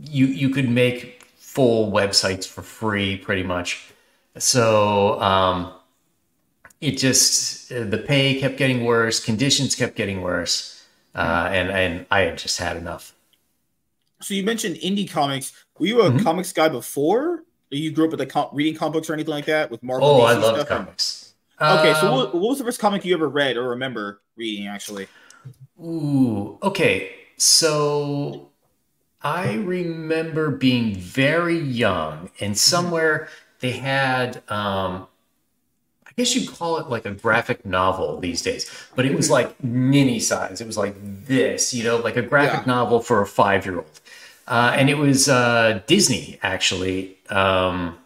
You, 0.00 0.24
you 0.24 0.48
could 0.48 0.70
make 0.70 1.28
full 1.36 1.92
websites 1.92 2.48
for 2.48 2.62
free 2.62 3.18
pretty 3.18 3.42
much. 3.42 3.92
So, 4.38 5.20
um, 5.20 5.73
it 6.84 6.98
just 6.98 7.70
the 7.70 7.98
pay 7.98 8.38
kept 8.38 8.56
getting 8.58 8.84
worse, 8.84 9.24
conditions 9.24 9.74
kept 9.74 9.96
getting 9.96 10.20
worse, 10.20 10.84
uh, 11.14 11.48
and 11.50 11.70
and 11.70 12.06
I 12.10 12.20
had 12.20 12.38
just 12.38 12.58
had 12.58 12.76
enough. 12.76 13.14
So 14.20 14.34
you 14.34 14.42
mentioned 14.42 14.76
indie 14.76 15.10
comics. 15.10 15.52
Were 15.78 15.86
you 15.86 16.02
a 16.02 16.10
mm-hmm. 16.10 16.24
comics 16.24 16.52
guy 16.52 16.68
before? 16.68 17.44
Or 17.72 17.76
you 17.76 17.90
grew 17.90 18.04
up 18.04 18.10
with 18.10 18.20
like 18.20 18.28
com- 18.28 18.50
reading 18.52 18.74
comic 18.74 18.92
books 18.92 19.10
or 19.10 19.14
anything 19.14 19.32
like 19.32 19.46
that 19.46 19.70
with 19.70 19.82
Marvel? 19.82 20.06
Oh, 20.08 20.20
I 20.22 20.34
love 20.34 20.68
comics. 20.68 21.34
Okay, 21.60 21.90
um, 21.92 22.00
so 22.00 22.12
what, 22.12 22.34
what 22.34 22.48
was 22.50 22.58
the 22.58 22.64
first 22.64 22.80
comic 22.80 23.04
you 23.04 23.14
ever 23.14 23.28
read 23.28 23.56
or 23.56 23.70
remember 23.70 24.20
reading? 24.36 24.66
Actually, 24.66 25.08
ooh, 25.82 26.58
okay. 26.62 27.14
So 27.36 28.50
I 29.22 29.54
remember 29.54 30.50
being 30.50 30.94
very 30.94 31.58
young, 31.58 32.30
and 32.40 32.58
somewhere 32.58 33.28
they 33.60 33.72
had 33.72 34.42
um, 34.50 35.06
I 36.16 36.22
guess 36.22 36.36
you'd 36.36 36.48
call 36.48 36.78
it 36.78 36.88
like 36.88 37.06
a 37.06 37.10
graphic 37.10 37.66
novel 37.66 38.20
these 38.20 38.40
days, 38.40 38.70
but 38.94 39.04
it 39.04 39.16
was 39.16 39.30
like 39.30 39.62
mini 39.64 40.20
size. 40.20 40.60
It 40.60 40.66
was 40.66 40.78
like 40.78 40.94
this, 41.26 41.74
you 41.74 41.82
know, 41.82 41.96
like 41.96 42.16
a 42.16 42.22
graphic 42.22 42.66
yeah. 42.66 42.72
novel 42.72 43.00
for 43.00 43.20
a 43.20 43.26
five 43.26 43.66
year 43.66 43.78
old. 43.78 44.00
Uh, 44.46 44.72
and 44.76 44.88
it 44.88 44.96
was 44.96 45.28
uh, 45.28 45.80
Disney, 45.88 46.38
actually. 46.40 47.18
Um, 47.30 47.98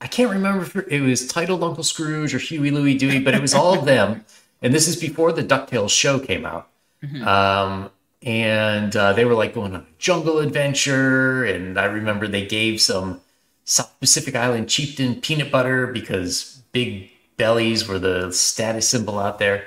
I 0.00 0.06
can't 0.06 0.30
remember 0.30 0.62
if 0.62 0.76
it 0.88 1.00
was 1.00 1.26
titled 1.26 1.64
Uncle 1.64 1.82
Scrooge 1.82 2.32
or 2.32 2.38
Huey, 2.38 2.70
Louie, 2.70 2.96
Dewey, 2.96 3.18
but 3.18 3.34
it 3.34 3.42
was 3.42 3.54
all 3.54 3.76
of 3.76 3.84
them. 3.86 4.24
And 4.62 4.72
this 4.72 4.86
is 4.86 4.94
before 4.94 5.32
the 5.32 5.42
DuckTales 5.42 5.90
show 5.90 6.20
came 6.20 6.46
out. 6.46 6.68
Mm-hmm. 7.02 7.26
Um, 7.26 7.90
and 8.22 8.94
uh, 8.94 9.14
they 9.14 9.24
were 9.24 9.34
like 9.34 9.52
going 9.52 9.74
on 9.74 9.80
a 9.80 9.86
jungle 9.98 10.38
adventure. 10.38 11.44
And 11.44 11.76
I 11.76 11.86
remember 11.86 12.28
they 12.28 12.46
gave 12.46 12.80
some 12.80 13.20
South 13.64 13.98
Pacific 13.98 14.36
Island 14.36 14.68
chieftain 14.68 15.20
peanut 15.20 15.50
butter 15.50 15.88
because 15.88 16.62
big 16.72 17.10
bellies 17.36 17.86
were 17.86 17.98
the 17.98 18.32
status 18.32 18.88
symbol 18.88 19.18
out 19.18 19.38
there. 19.38 19.64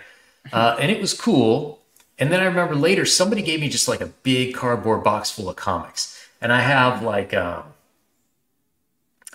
Uh, 0.52 0.76
and 0.80 0.92
it 0.92 1.00
was 1.00 1.14
cool. 1.14 1.80
And 2.18 2.32
then 2.32 2.42
I 2.42 2.46
remember 2.46 2.76
later 2.76 3.06
somebody 3.06 3.42
gave 3.42 3.62
me 3.62 3.70
just 3.70 3.88
like 3.88 4.02
a 4.02 4.08
big 4.08 4.54
cardboard 4.54 5.04
box 5.04 5.32
full 5.32 5.50
of 5.50 5.56
comics. 5.56 6.28
And 6.42 6.52
I 6.52 6.62
have 6.62 7.02
like, 7.02 7.34
um, 7.34 7.64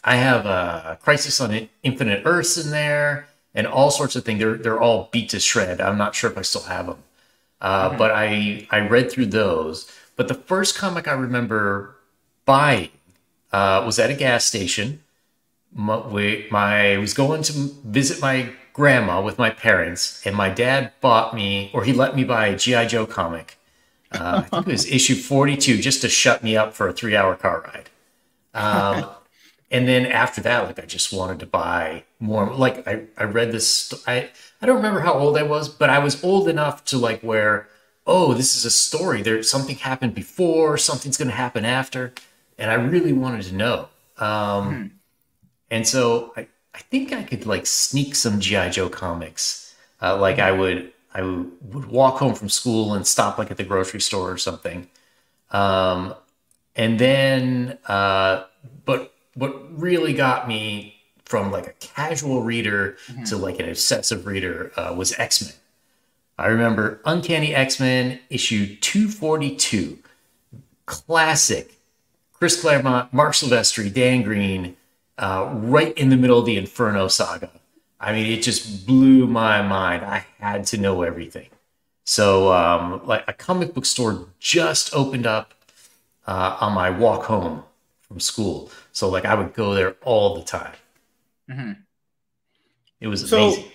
I 0.03 0.17
have 0.17 0.45
a 0.45 0.99
Crisis 1.03 1.41
on 1.41 1.69
Infinite 1.83 2.23
Earths 2.25 2.63
in 2.63 2.71
there 2.71 3.29
and 3.55 3.67
all 3.67 3.91
sorts 3.91 4.17
of 4.17 4.25
things. 4.25 4.41
They're, 4.41 4.57
they're 4.57 4.81
all 4.81 5.09
beat 5.13 5.31
to 5.31 5.41
shred. 5.41 5.81
I'm 5.81 5.97
not 5.97 6.15
sure 6.15 6.31
if 6.31 6.37
I 6.37 6.43
still 6.43 6.63
have 6.63 6.87
them. 6.87 7.03
Uh, 7.61 7.89
mm-hmm. 7.89 7.99
But 7.99 8.11
I, 8.11 8.67
I 8.71 8.81
read 8.81 9.11
through 9.11 9.27
those. 9.27 9.91
But 10.17 10.29
the 10.29 10.35
first 10.35 10.77
comic 10.77 11.09
I 11.09 11.13
remember 11.13 11.97
buying 12.45 12.91
uh, 13.53 13.83
was 13.87 13.99
at 13.99 14.11
a 14.11 14.15
gas 14.15 14.45
station 14.45 15.04
my, 15.75 16.07
we, 16.07 16.47
my 16.51 16.95
I 16.95 16.99
was 16.99 17.15
going 17.15 17.43
to 17.45 17.53
visit 17.85 18.21
my 18.21 18.51
grandma 18.73 19.23
with 19.23 19.39
my 19.39 19.51
parents, 19.51 20.25
and 20.25 20.37
my 20.37 20.49
dad 20.49 20.93
bought 21.01 21.35
me, 21.35 21.71
or 21.75 21.85
he 21.85 21.93
let 21.93 22.15
me 22.17 22.25
buy 22.25 22.49
a 22.49 22.57
GI 22.57 22.87
Joe 22.87 23.07
comic. 23.07 23.59
Uh, 24.13 24.43
I 24.45 24.49
think 24.49 24.69
it 24.69 24.73
was 24.73 24.87
issue 24.87 25.17
forty-two, 25.17 25.79
just 25.79 26.03
to 26.03 26.09
shut 26.09 26.45
me 26.45 26.57
up 26.57 26.75
for 26.75 26.89
a 26.89 26.93
three-hour 26.93 27.37
car 27.37 27.63
ride. 27.63 27.91
Um, 28.55 29.11
and 29.71 29.89
then 29.89 30.07
after 30.07 30.41
that, 30.43 30.65
like 30.65 30.79
I 30.79 30.87
just 30.87 31.13
wanted 31.13 31.41
to 31.41 31.47
buy 31.47 32.05
more. 32.21 32.53
Like 32.55 32.87
I, 32.87 33.05
I 33.19 33.25
read 33.25 33.51
this. 33.53 33.93
I, 34.07 34.31
I 34.63 34.67
don't 34.67 34.77
remember 34.77 35.01
how 35.01 35.15
old 35.15 35.37
I 35.37 35.43
was, 35.43 35.69
but 35.69 35.91
I 35.91 35.99
was 35.99 36.23
old 36.23 36.49
enough 36.49 36.85
to 36.87 36.99
like 36.99 37.21
where, 37.23 37.69
oh, 38.07 38.35
this 38.35 38.57
is 38.57 38.65
a 38.65 38.71
story. 38.71 39.23
There's 39.23 39.51
something 39.51 39.77
happened 39.77 40.15
before, 40.15 40.79
something's 40.79 41.17
going 41.17 41.29
to 41.29 41.35
happen 41.35 41.65
after, 41.65 42.13
and 42.57 42.71
I 42.71 42.75
really 42.75 43.13
wanted 43.13 43.43
to 43.47 43.55
know. 43.55 43.89
Um, 44.19 44.75
hmm. 44.75 44.87
And 45.71 45.87
so 45.87 46.33
I, 46.37 46.47
I 46.75 46.79
think 46.79 47.13
I 47.13 47.23
could 47.23 47.47
like 47.47 47.67
sneak 47.67 48.15
some 48.15 48.41
GI 48.41 48.71
Joe 48.71 48.89
comics. 48.89 49.75
Uh, 50.03 50.17
like 50.19 50.39
I 50.39 50.53
would 50.53 50.93
I 51.15 51.23
would 51.23 51.87
walk 51.87 52.19
home 52.19 52.35
from 52.35 52.49
school 52.49 52.95
and 52.95 53.07
stop 53.07 53.39
like 53.39 53.51
at 53.51 53.57
the 53.57 53.65
grocery 53.65 54.01
store 54.01 54.31
or 54.31 54.39
something. 54.39 54.89
Um, 55.51 56.15
and 56.75 56.99
then, 56.99 57.79
uh, 57.87 58.45
but 58.85 59.15
what 59.35 59.81
really 59.81 60.13
got 60.13 60.49
me 60.49 60.97
from 61.25 61.53
like 61.53 61.69
a 61.69 61.73
casual 61.75 62.43
reader 62.43 62.97
mm-hmm. 63.07 63.25
to 63.25 63.37
like 63.37 63.61
an 63.61 63.69
obsessive 63.69 64.27
reader 64.27 64.73
uh, 64.77 64.93
was 64.97 65.17
X 65.19 65.43
Men. 65.43 65.55
I 66.37 66.47
remember 66.47 67.01
Uncanny 67.05 67.55
X 67.55 67.79
Men 67.79 68.19
issue 68.29 68.77
242, 68.77 69.99
classic. 70.87 71.71
Chris 72.33 72.61
Claremont, 72.61 73.13
Marc 73.13 73.33
Silvestri, 73.33 73.93
Dan 73.93 74.23
Green, 74.23 74.77
uh, 75.19 75.51
right 75.55 75.97
in 75.97 76.09
the 76.09 76.17
middle 76.17 76.39
of 76.39 76.47
the 76.47 76.57
Inferno 76.57 77.09
saga. 77.09 77.51
I 78.01 78.13
mean, 78.13 78.27
it 78.27 78.43
just 78.43 78.87
blew 78.87 79.27
my 79.27 79.63
mind. 79.63 80.05
I 80.05 80.27
had 80.39 80.67
to 80.67 80.79
know 80.79 81.03
everything. 81.03 81.49
So, 82.05 82.53
um, 82.53 83.01
like 83.07 83.25
a 83.27 83.33
comic 83.33 83.73
book 83.73 83.87
store 83.87 84.29
just 84.39 84.95
opened 84.95 85.27
up 85.27 85.55
uh, 86.27 86.59
on 86.61 86.75
my 86.75 86.91
walk 86.91 87.25
home 87.25 87.63
from 88.03 88.21
school. 88.21 88.71
So, 88.93 89.09
like, 89.09 89.25
I 89.25 89.35
would 89.35 89.55
go 89.55 89.75
there 89.75 89.97
all 90.03 90.35
the 90.35 90.43
time. 90.43 90.75
Mm-hmm. 91.51 91.73
It 93.01 93.09
was 93.09 93.33
amazing. 93.33 93.65
So, 93.65 93.71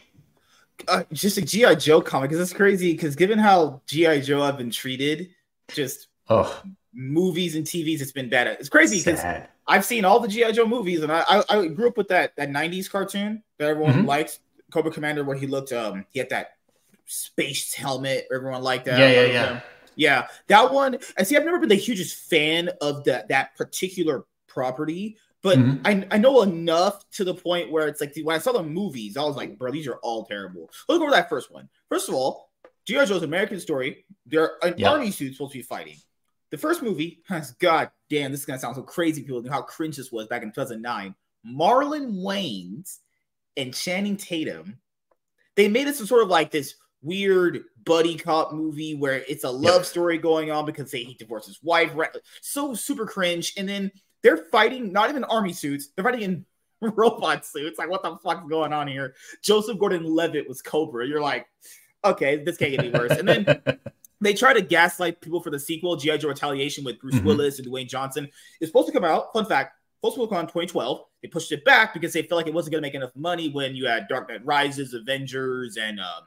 uh, 0.88 1.04
just 1.12 1.38
a 1.38 1.42
GI 1.42 1.76
Joe 1.78 2.02
comic 2.02 2.30
because 2.30 2.42
it's 2.42 2.56
crazy. 2.56 2.94
Because 2.94 3.16
given 3.16 3.40
how 3.40 3.82
GI 3.88 4.22
Joe 4.22 4.44
I've 4.44 4.58
been 4.58 4.72
treated, 4.72 5.30
just 5.70 6.08
oh. 6.30 6.62
movies 6.94 7.56
and 7.56 7.66
TVs, 7.66 8.02
it's 8.02 8.12
been 8.12 8.30
bad. 8.30 8.48
It's 8.48 8.70
crazy 8.70 9.00
because 9.00 9.24
I've 9.70 9.86
seen 9.86 10.04
all 10.04 10.20
the 10.20 10.28
GI 10.28 10.54
Joe 10.54 10.66
movies, 10.66 11.04
and 11.04 11.12
I, 11.12 11.24
I, 11.30 11.44
I 11.50 11.68
grew 11.68 11.88
up 11.88 11.96
with 11.96 12.08
that 12.10 12.36
that 12.36 12.50
'90s 12.50 12.90
cartoon 12.90 13.44
that 13.60 13.70
everyone 13.70 13.94
mm-hmm. 13.94 14.06
liked, 14.06 14.40
Cobra 14.72 14.92
Commander, 14.92 15.24
where 15.24 15.38
he 15.38 15.48
looked 15.48 15.72
um 15.72 16.06
he 16.10 16.20
had 16.20 16.30
that 16.32 16.58
space 17.06 17.74
helmet. 17.74 18.28
Everyone 18.34 18.64
liked 18.64 18.86
that. 18.86 19.00
Yeah, 19.00 19.12
yeah, 19.12 19.32
yeah. 19.32 19.62
Yeah, 19.96 20.28
that 20.48 20.72
one. 20.72 20.98
I 21.18 21.24
see. 21.24 21.36
I've 21.36 21.44
never 21.44 21.60
been 21.60 21.70
the 21.70 21.76
hugest 21.76 22.30
fan 22.30 22.70
of 22.82 23.04
that 23.04 23.28
that 23.28 23.56
particular 23.56 24.26
property, 24.48 25.18
but 25.42 25.58
mm-hmm. 25.58 25.86
I, 25.86 26.08
I 26.10 26.18
know 26.18 26.42
enough 26.42 27.08
to 27.12 27.24
the 27.24 27.34
point 27.34 27.70
where 27.70 27.88
it's 27.88 28.02
like 28.02 28.16
when 28.24 28.36
I 28.36 28.40
saw 28.40 28.54
the 28.54 28.64
movies, 28.64 29.18
I 29.18 29.24
was 29.24 29.36
like, 29.36 29.58
bro, 29.58 29.72
these 29.72 29.88
are 29.88 29.98
all 29.98 30.26
terrible. 30.26 30.70
Let's 30.88 31.00
go 31.00 31.06
to 31.06 31.12
that 31.12 31.30
first 31.30 31.52
one. 31.52 31.68
First 31.90 32.08
of 32.08 32.16
all, 32.16 32.50
G.I. 32.86 33.06
Joe's 33.06 33.24
American 33.24 33.60
Story. 33.60 34.06
They're 34.26 34.54
an 34.64 34.84
army 34.84 35.12
suit 35.12 35.34
supposed 35.34 35.52
to 35.52 35.60
be 35.60 35.64
fighting. 35.64 35.98
The 36.52 36.58
first 36.58 36.82
movie 36.82 37.22
god 37.60 37.92
damn, 38.10 38.32
this 38.32 38.42
is 38.42 38.46
gonna 38.46 38.60
sound 38.60 38.76
so 38.76 38.82
crazy. 38.82 39.24
People 39.24 39.42
know 39.42 39.52
how 39.52 39.62
cringe 39.62 39.98
this 39.98 40.12
was 40.12 40.28
back 40.28 40.44
in 40.44 40.50
2009. 40.50 41.16
Marlon 41.46 42.24
Wayans 42.24 42.98
and 43.56 43.74
Channing 43.74 44.18
Tatum, 44.18 44.80
they 45.56 45.68
made 45.68 45.88
it 45.88 45.96
some 45.96 46.08
sort 46.08 46.24
of 46.24 46.30
like 46.30 46.52
this 46.52 46.76
weird 47.02 47.64
buddy 47.86 48.16
cop 48.16 48.54
movie 48.54 48.94
where 48.96 49.24
it's 49.28 49.44
a 49.44 49.50
love 49.50 49.82
yep. 49.82 49.86
story 49.86 50.18
going 50.18 50.52
on 50.52 50.66
because 50.66 50.92
they 50.92 51.04
he 51.04 51.14
divorced 51.14 51.48
his 51.48 51.62
wife. 51.64 51.92
So 52.42 52.74
super 52.74 53.06
cringe. 53.06 53.54
And 53.58 53.68
then 53.68 53.92
they're 54.22 54.38
fighting 54.38 54.92
not 54.92 55.10
even 55.10 55.24
army 55.26 55.54
suits, 55.54 55.90
they're 55.96 56.04
fighting 56.04 56.22
in 56.22 56.46
robot 56.82 57.46
suits. 57.46 57.80
Like, 57.80 57.90
what 57.90 58.04
the 58.04 58.18
fuck's 58.18 58.48
going 58.50 58.74
on 58.74 58.88
here? 58.88 59.16
Joseph 59.42 59.80
Gordon 59.80 60.04
Levitt 60.04 60.48
was 60.48 60.62
Cobra. 60.62 61.08
You're 61.08 61.22
like, 61.22 61.48
okay, 62.04 62.44
this 62.44 62.58
can't 62.58 62.72
get 62.72 62.80
any 62.80 62.92
worse. 62.92 63.12
And 63.12 63.28
then 63.28 63.62
they 64.22 64.34
try 64.34 64.54
to 64.54 64.62
gaslight 64.62 65.22
people 65.22 65.42
for 65.42 65.50
the 65.50 65.60
sequel, 65.60 65.96
G.I. 65.96 66.18
Joe 66.18 66.28
Retaliation 66.30 66.84
with 66.84 67.00
Bruce 67.00 67.16
mm-hmm. 67.16 67.28
Willis 67.28 67.60
and 67.60 67.68
Dwayne 67.68 67.88
Johnson. 67.88 68.30
It's 68.60 68.70
supposed 68.70 68.88
to 68.88 68.94
come 68.94 69.06
out. 69.06 69.32
Fun 69.34 69.46
fact, 69.46 69.74
supposed 70.02 70.18
to 70.18 70.28
come 70.28 70.38
out 70.38 70.42
in 70.42 70.48
2012. 70.48 71.06
They 71.22 71.28
pushed 71.28 71.52
it 71.52 71.66
back 71.66 71.94
because 71.94 72.14
they 72.14 72.24
felt 72.24 72.40
like 72.40 72.48
it 72.48 72.54
wasn't 72.54 72.74
going 72.74 72.82
to 72.82 72.88
make 72.88 72.96
enough 72.96 73.16
money 73.16 73.50
when 73.50 73.76
you 73.76 73.88
had 73.88 74.08
Dark 74.08 74.30
Knight 74.30 74.46
Rises, 74.46 74.94
Avengers, 74.94 75.78
and 75.78 76.00
um, 76.00 76.24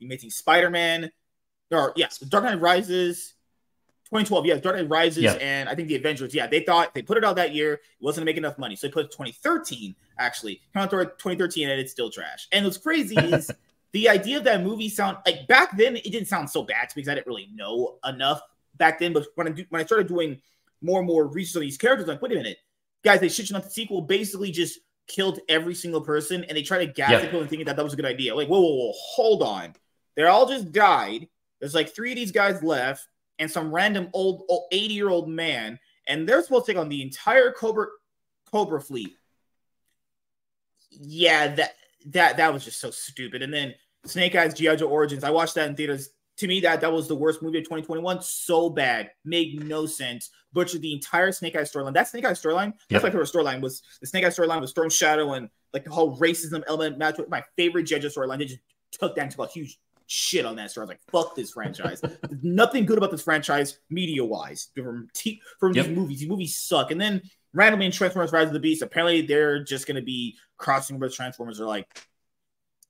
Amazing 0.00 0.30
Spider-Man. 0.30 1.10
Or 1.70 1.92
yes, 1.96 2.18
Dark 2.18 2.44
Knight 2.44 2.60
Rises, 2.60 3.34
2012. 4.06 4.46
Yeah, 4.46 4.56
Dark 4.56 4.76
Knight 4.76 4.88
Rises, 4.88 5.22
yeah. 5.22 5.32
and 5.34 5.68
I 5.68 5.74
think 5.74 5.88
the 5.88 5.96
Avengers. 5.96 6.34
Yeah, 6.34 6.46
they 6.46 6.60
thought 6.60 6.94
they 6.94 7.02
put 7.02 7.16
it 7.16 7.24
out 7.24 7.36
that 7.36 7.54
year. 7.54 7.74
It 7.74 7.80
wasn't 8.00 8.26
making 8.26 8.42
enough 8.42 8.58
money, 8.58 8.76
so 8.76 8.86
they 8.86 8.92
put 8.92 9.06
it 9.06 9.12
2013. 9.12 9.94
Actually, 10.18 10.60
come 10.74 10.82
out 10.82 10.90
2013, 10.90 11.70
and 11.70 11.80
it's 11.80 11.92
still 11.92 12.10
trash. 12.10 12.48
And 12.52 12.64
what's 12.64 12.76
crazy 12.76 13.16
is 13.16 13.50
the 13.92 14.08
idea 14.08 14.38
of 14.38 14.44
that 14.44 14.62
movie 14.62 14.88
sound 14.88 15.18
like 15.26 15.46
back 15.48 15.76
then 15.76 15.96
it 15.96 16.04
didn't 16.04 16.28
sound 16.28 16.48
so 16.48 16.62
bad 16.62 16.88
to 16.88 16.96
me 16.96 17.02
because 17.02 17.10
I 17.10 17.14
didn't 17.14 17.26
really 17.26 17.50
know 17.54 17.98
enough 18.04 18.40
back 18.76 18.98
then. 18.98 19.12
But 19.12 19.26
when 19.34 19.48
I 19.48 19.50
do, 19.50 19.64
when 19.68 19.80
I 19.80 19.84
started 19.84 20.08
doing 20.08 20.40
more 20.80 20.98
and 20.98 21.06
more 21.06 21.26
research 21.26 21.56
on 21.56 21.62
these 21.62 21.76
characters, 21.76 22.08
I'm 22.08 22.14
like, 22.14 22.22
wait 22.22 22.32
a 22.32 22.36
minute, 22.36 22.58
guys, 23.04 23.20
they 23.20 23.28
shit 23.28 23.52
on 23.52 23.60
the 23.60 23.68
sequel 23.68 24.00
basically 24.02 24.50
just 24.50 24.80
killed 25.06 25.40
every 25.48 25.74
single 25.74 26.00
person, 26.00 26.44
and 26.44 26.56
they 26.56 26.62
try 26.62 26.84
to 26.84 26.92
gas 26.92 27.10
yep. 27.10 27.22
people 27.22 27.40
and 27.40 27.50
thinking 27.50 27.66
that 27.66 27.76
that 27.76 27.84
was 27.84 27.92
a 27.92 27.96
good 27.96 28.06
idea. 28.06 28.34
Like, 28.34 28.48
whoa, 28.48 28.60
whoa, 28.60 28.74
whoa, 28.74 28.92
hold 28.94 29.42
on, 29.42 29.74
they 30.16 30.24
all 30.24 30.48
just 30.48 30.72
died. 30.72 31.28
There's 31.60 31.74
like 31.74 31.94
three 31.94 32.12
of 32.12 32.16
these 32.16 32.32
guys 32.32 32.62
left, 32.62 33.06
and 33.38 33.50
some 33.50 33.74
random 33.74 34.08
old, 34.14 34.44
old 34.48 34.64
80 34.72 34.94
year 34.94 35.10
old 35.10 35.28
man, 35.28 35.78
and 36.06 36.28
they're 36.28 36.42
supposed 36.42 36.66
to 36.66 36.72
take 36.72 36.80
on 36.80 36.88
the 36.88 37.02
entire 37.02 37.52
Cobra 37.52 37.88
Cobra 38.50 38.80
fleet. 38.80 39.16
Yeah, 40.90 41.54
that 41.54 41.74
that 42.06 42.36
that 42.38 42.52
was 42.52 42.64
just 42.64 42.80
so 42.80 42.90
stupid. 42.90 43.42
And 43.42 43.52
then 43.52 43.74
Snake 44.04 44.34
Eyes 44.34 44.54
GI 44.54 44.76
Joe 44.76 44.88
Origins. 44.88 45.24
I 45.24 45.30
watched 45.30 45.54
that 45.54 45.68
in 45.68 45.76
theaters. 45.76 46.10
To 46.38 46.48
me, 46.48 46.60
that 46.60 46.80
that 46.80 46.92
was 46.92 47.08
the 47.08 47.14
worst 47.14 47.42
movie 47.42 47.58
of 47.58 47.64
2021. 47.64 48.22
So 48.22 48.70
bad, 48.70 49.10
made 49.24 49.64
no 49.64 49.86
sense. 49.86 50.30
Butchered 50.52 50.82
the 50.82 50.92
entire 50.92 51.30
Snake 51.30 51.56
Eyes 51.56 51.72
storyline. 51.72 51.94
That 51.94 52.08
Snake 52.08 52.24
Eyes 52.24 52.42
storyline, 52.42 52.66
yep. 52.66 52.74
that's 52.88 53.04
my 53.04 53.10
favorite 53.10 53.30
storyline. 53.30 53.60
Was 53.60 53.82
the 54.00 54.06
Snake 54.06 54.24
Eyes 54.24 54.36
storyline 54.36 54.60
with 54.60 54.70
Storm 54.70 54.90
Shadow 54.90 55.34
and 55.34 55.48
like 55.72 55.84
the 55.84 55.90
whole 55.90 56.18
racism 56.18 56.62
element 56.66 56.98
match 56.98 57.18
with 57.18 57.28
my 57.28 57.42
favorite 57.56 57.84
GI 57.84 58.00
Joe 58.00 58.08
storyline. 58.08 58.38
They 58.38 58.46
just 58.46 58.60
took 58.92 59.14
that 59.16 59.24
into 59.24 59.42
a 59.42 59.48
huge 59.48 59.78
shit 60.06 60.44
on 60.44 60.56
that 60.56 60.70
story. 60.70 60.82
I 60.82 60.86
was 60.86 60.88
like, 60.88 61.00
fuck 61.10 61.34
this 61.34 61.52
franchise. 61.52 62.02
nothing 62.42 62.86
good 62.86 62.98
about 62.98 63.10
this 63.10 63.22
franchise, 63.22 63.78
media 63.90 64.24
wise, 64.24 64.68
from 64.74 65.08
t- 65.14 65.40
from 65.58 65.74
yep. 65.74 65.86
these 65.86 65.96
movies. 65.96 66.18
These 66.20 66.28
movies 66.28 66.56
suck. 66.56 66.90
And 66.90 67.00
then 67.00 67.22
randomly 67.52 67.86
in 67.86 67.92
Transformers 67.92 68.32
Rise 68.32 68.48
of 68.48 68.52
the 68.52 68.60
Beast, 68.60 68.82
apparently 68.82 69.22
they're 69.22 69.62
just 69.64 69.86
going 69.86 69.96
to 69.96 70.02
be 70.02 70.36
crossing 70.58 70.96
over 70.96 71.08
Transformers. 71.08 71.58
They're 71.58 71.66
like, 71.66 71.86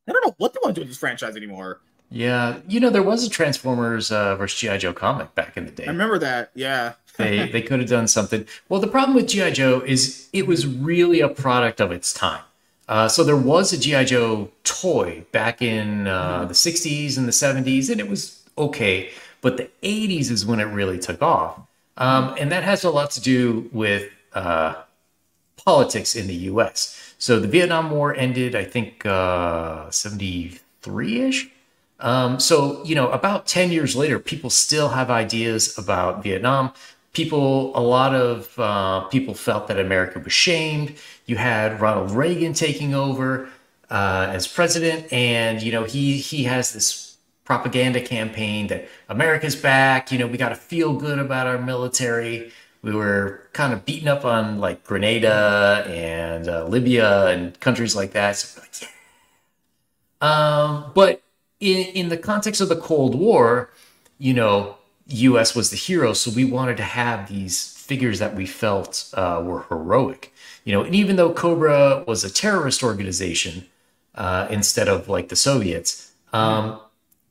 I 0.09 0.13
don't 0.13 0.27
know 0.27 0.35
what 0.39 0.53
they 0.53 0.59
want 0.63 0.75
to 0.75 0.81
do 0.81 0.83
with 0.83 0.91
this 0.91 0.99
franchise 0.99 1.37
anymore. 1.37 1.81
Yeah, 2.11 2.59
you 2.69 2.79
know 2.79 2.91
there 2.91 3.03
was 3.03 3.25
a 3.25 3.31
Transformers 3.31 4.13
uh, 4.13 4.37
versus 4.37 4.61
GI 4.61 4.79
Joe 4.79 4.93
comic 4.93 5.35
back 5.35 5.57
in 5.57 5.65
the 5.65 5.71
day. 5.71 5.85
I 5.85 5.89
remember 5.89 6.19
that. 6.19 6.51
Yeah, 6.55 6.95
they 7.17 7.49
they 7.49 7.63
could 7.63 7.81
have 7.81 7.89
done 7.89 8.07
something. 8.07 8.47
Well, 8.69 8.81
the 8.81 8.87
problem 8.87 9.15
with 9.15 9.29
GI 9.29 9.53
Joe 9.53 9.83
is 9.85 10.29
it 10.33 10.47
was 10.47 10.67
really 10.67 11.21
a 11.21 11.29
product 11.29 11.81
of 11.81 11.91
its 11.91 12.13
time. 12.13 12.43
Uh, 12.89 13.09
so 13.09 13.25
there 13.25 13.37
was 13.37 13.73
a 13.73 13.79
GI 13.79 14.05
Joe 14.05 14.51
toy 14.65 15.25
back 15.33 15.63
in 15.63 16.07
uh, 16.07 16.41
mm-hmm. 16.41 16.49
the 16.49 16.55
'60s 16.55 17.17
and 17.17 17.27
the 17.27 17.33
'70s, 17.33 17.89
and 17.89 17.99
it 17.99 18.09
was 18.09 18.43
okay. 18.59 19.11
But 19.41 19.57
the 19.57 19.71
'80s 19.83 20.31
is 20.31 20.45
when 20.45 20.61
it 20.61 20.65
really 20.65 20.99
took 20.99 21.23
off, 21.23 21.61
um, 21.97 22.35
and 22.39 22.53
that 22.53 22.63
has 22.63 22.85
a 22.85 22.91
lot 22.91 23.11
to 23.13 23.23
do 23.23 23.71
with 23.73 24.11
uh, 24.35 24.75
politics 25.57 26.15
in 26.15 26.27
the 26.27 26.35
U.S. 26.35 27.02
So 27.23 27.39
the 27.39 27.47
Vietnam 27.47 27.93
War 27.93 28.13
ended, 28.17 28.57
I 28.57 28.65
think, 28.65 29.07
uh, 29.07 29.89
73 29.93 31.21
ish. 31.23 31.51
Um, 32.01 32.41
so, 32.41 32.83
you 32.85 32.97
know, 32.97 33.13
about 33.13 33.47
10 33.47 33.71
years 33.71 33.95
later, 33.95 34.19
people 34.19 34.51
still 34.51 34.89
have 34.89 35.09
ideas 35.09 35.79
about 35.79 36.25
Vietnam. 36.25 36.73
People, 37.13 37.71
a 37.77 37.81
lot 37.81 38.13
of 38.13 38.59
uh, 38.59 39.03
people 39.03 39.35
felt 39.35 39.69
that 39.69 39.79
America 39.79 40.19
was 40.19 40.33
shamed. 40.33 40.97
You 41.25 41.37
had 41.37 41.81
Ronald 41.81 42.11
Reagan 42.11 42.55
taking 42.55 42.93
over 42.93 43.49
uh, 43.89 44.27
as 44.29 44.49
president, 44.49 45.13
and, 45.13 45.63
you 45.63 45.71
know, 45.71 45.85
he, 45.85 46.19
he 46.19 46.43
has 46.43 46.73
this 46.73 47.19
propaganda 47.45 48.01
campaign 48.01 48.67
that 48.67 48.89
America's 49.09 49.55
back. 49.55 50.11
You 50.11 50.19
know, 50.19 50.27
we 50.27 50.39
got 50.39 50.49
to 50.49 50.57
feel 50.57 50.95
good 50.95 51.21
about 51.21 51.47
our 51.47 51.59
military 51.59 52.51
we 52.83 52.93
were 52.93 53.49
kind 53.53 53.73
of 53.73 53.85
beaten 53.85 54.09
up 54.09 54.25
on 54.25 54.59
like 54.59 54.85
Grenada 54.85 55.85
and 55.89 56.49
uh, 56.49 56.67
Libya 56.67 57.27
and 57.27 57.59
countries 57.61 57.95
like 57.95 58.13
that. 58.13 58.37
So 58.37 58.61
like, 58.61 58.83
yeah. 58.83 58.89
Um, 60.21 60.93
but 60.95 61.23
in, 61.61 61.87
in 61.95 62.09
the 62.09 62.17
context 62.17 62.61
of 62.61 62.69
the 62.69 62.77
Cold 62.77 63.15
War, 63.15 63.71
you 64.19 64.35
know, 64.35 64.77
U.S. 65.07 65.55
was 65.55 65.71
the 65.71 65.77
hero, 65.77 66.13
so 66.13 66.31
we 66.31 66.45
wanted 66.45 66.77
to 66.77 66.85
have 66.85 67.29
these 67.29 67.77
figures 67.77 68.19
that 68.21 68.35
we 68.35 68.47
felt 68.47 69.11
uh, 69.15 69.43
were 69.45 69.65
heroic. 69.69 70.33
You 70.65 70.73
know, 70.73 70.83
and 70.83 70.95
even 70.95 71.17
though 71.17 71.33
Cobra 71.33 72.05
was 72.07 72.23
a 72.23 72.31
terrorist 72.33 72.83
organization 72.83 73.67
uh, 74.15 74.47
instead 74.49 74.89
of 74.89 75.09
like 75.09 75.29
the 75.29 75.37
Soviets, 75.37 76.13
um, 76.33 76.81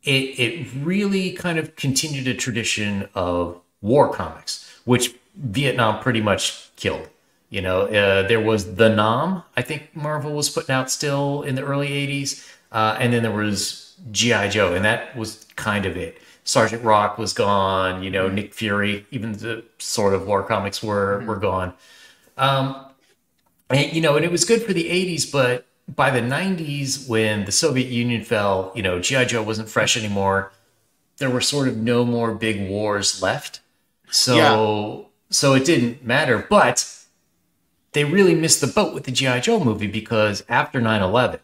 it 0.04 0.40
it 0.40 0.68
really 0.76 1.32
kind 1.32 1.58
of 1.58 1.76
continued 1.78 2.28
a 2.28 2.34
tradition 2.34 3.08
of 3.16 3.62
war 3.82 4.14
comics, 4.14 4.80
which 4.84 5.16
Vietnam 5.36 6.02
pretty 6.02 6.22
much 6.22 6.70
killed. 6.76 7.08
You 7.50 7.62
know, 7.62 7.82
uh, 7.82 8.28
there 8.28 8.40
was 8.40 8.76
the 8.76 8.88
Nam, 8.88 9.44
I 9.58 9.62
think 9.62 9.94
Marvel 9.94 10.32
was 10.32 10.50
putting 10.50 10.74
out 10.74 10.90
still 10.90 11.42
in 11.42 11.56
the 11.56 11.64
early 11.64 11.90
80s. 11.90 12.48
Uh, 12.72 12.96
and 12.98 13.12
then 13.12 13.24
there 13.24 13.32
was 13.32 13.96
G.I. 14.12 14.48
Joe, 14.48 14.74
and 14.74 14.86
that 14.86 15.16
was 15.18 15.46
kind 15.58 15.86
of 15.86 15.98
it. 15.98 16.22
Sergeant 16.46 16.84
Rock 16.84 17.18
was 17.18 17.34
gone, 17.34 18.04
you 18.04 18.10
know, 18.10 18.28
mm-hmm. 18.28 18.36
Nick 18.36 18.54
Fury, 18.54 19.06
even 19.12 19.34
the 19.34 19.64
sort 19.78 20.14
of 20.14 20.26
war 20.26 20.44
comics 20.44 20.82
were, 20.82 21.18
mm-hmm. 21.18 21.28
were 21.28 21.36
gone. 21.36 21.74
Um, 22.38 22.86
and, 23.70 23.92
you 23.92 24.02
know, 24.02 24.16
and 24.16 24.24
it 24.24 24.32
was 24.32 24.46
good 24.46 24.64
for 24.64 24.72
the 24.72 24.86
80s, 24.90 25.30
but 25.30 25.68
by 25.94 26.10
the 26.10 26.22
90s, 26.22 27.08
when 27.10 27.44
the 27.44 27.52
Soviet 27.52 27.90
Union 27.90 28.24
fell, 28.24 28.72
you 28.74 28.82
know, 28.82 29.00
G.I. 29.00 29.26
Joe 29.26 29.44
wasn't 29.44 29.70
fresh 29.70 29.98
anymore. 29.98 30.54
There 31.18 31.30
were 31.30 31.42
sort 31.42 31.68
of 31.68 31.76
no 31.76 32.06
more 32.06 32.34
big 32.34 32.70
wars 32.70 33.22
left. 33.22 33.60
So. 34.10 35.08
So 35.32 35.54
it 35.54 35.66
didn't 35.66 36.06
matter. 36.06 36.46
But 36.50 36.88
they 37.94 38.06
really 38.06 38.36
missed 38.36 38.62
the 38.62 38.68
boat 38.68 38.94
with 38.94 39.06
the 39.06 39.12
G.I. 39.12 39.40
Joe 39.40 39.64
movie 39.64 39.88
because 39.88 40.44
after 40.48 40.80
9 40.80 41.02
11, 41.02 41.40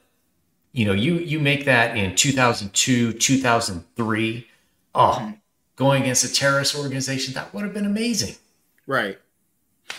you 0.74 0.86
know, 0.86 0.94
you, 0.94 1.16
you 1.16 1.40
make 1.40 1.66
that 1.66 1.98
in 1.98 2.16
2002, 2.16 3.14
2003. 3.14 4.48
Oh, 4.94 5.34
going 5.78 6.02
against 6.02 6.26
a 6.26 6.34
terrorist 6.34 6.76
organization, 6.76 7.34
that 7.36 7.54
would 7.54 7.64
have 7.64 7.74
been 7.74 7.86
amazing. 7.86 8.36
Right. 8.88 9.18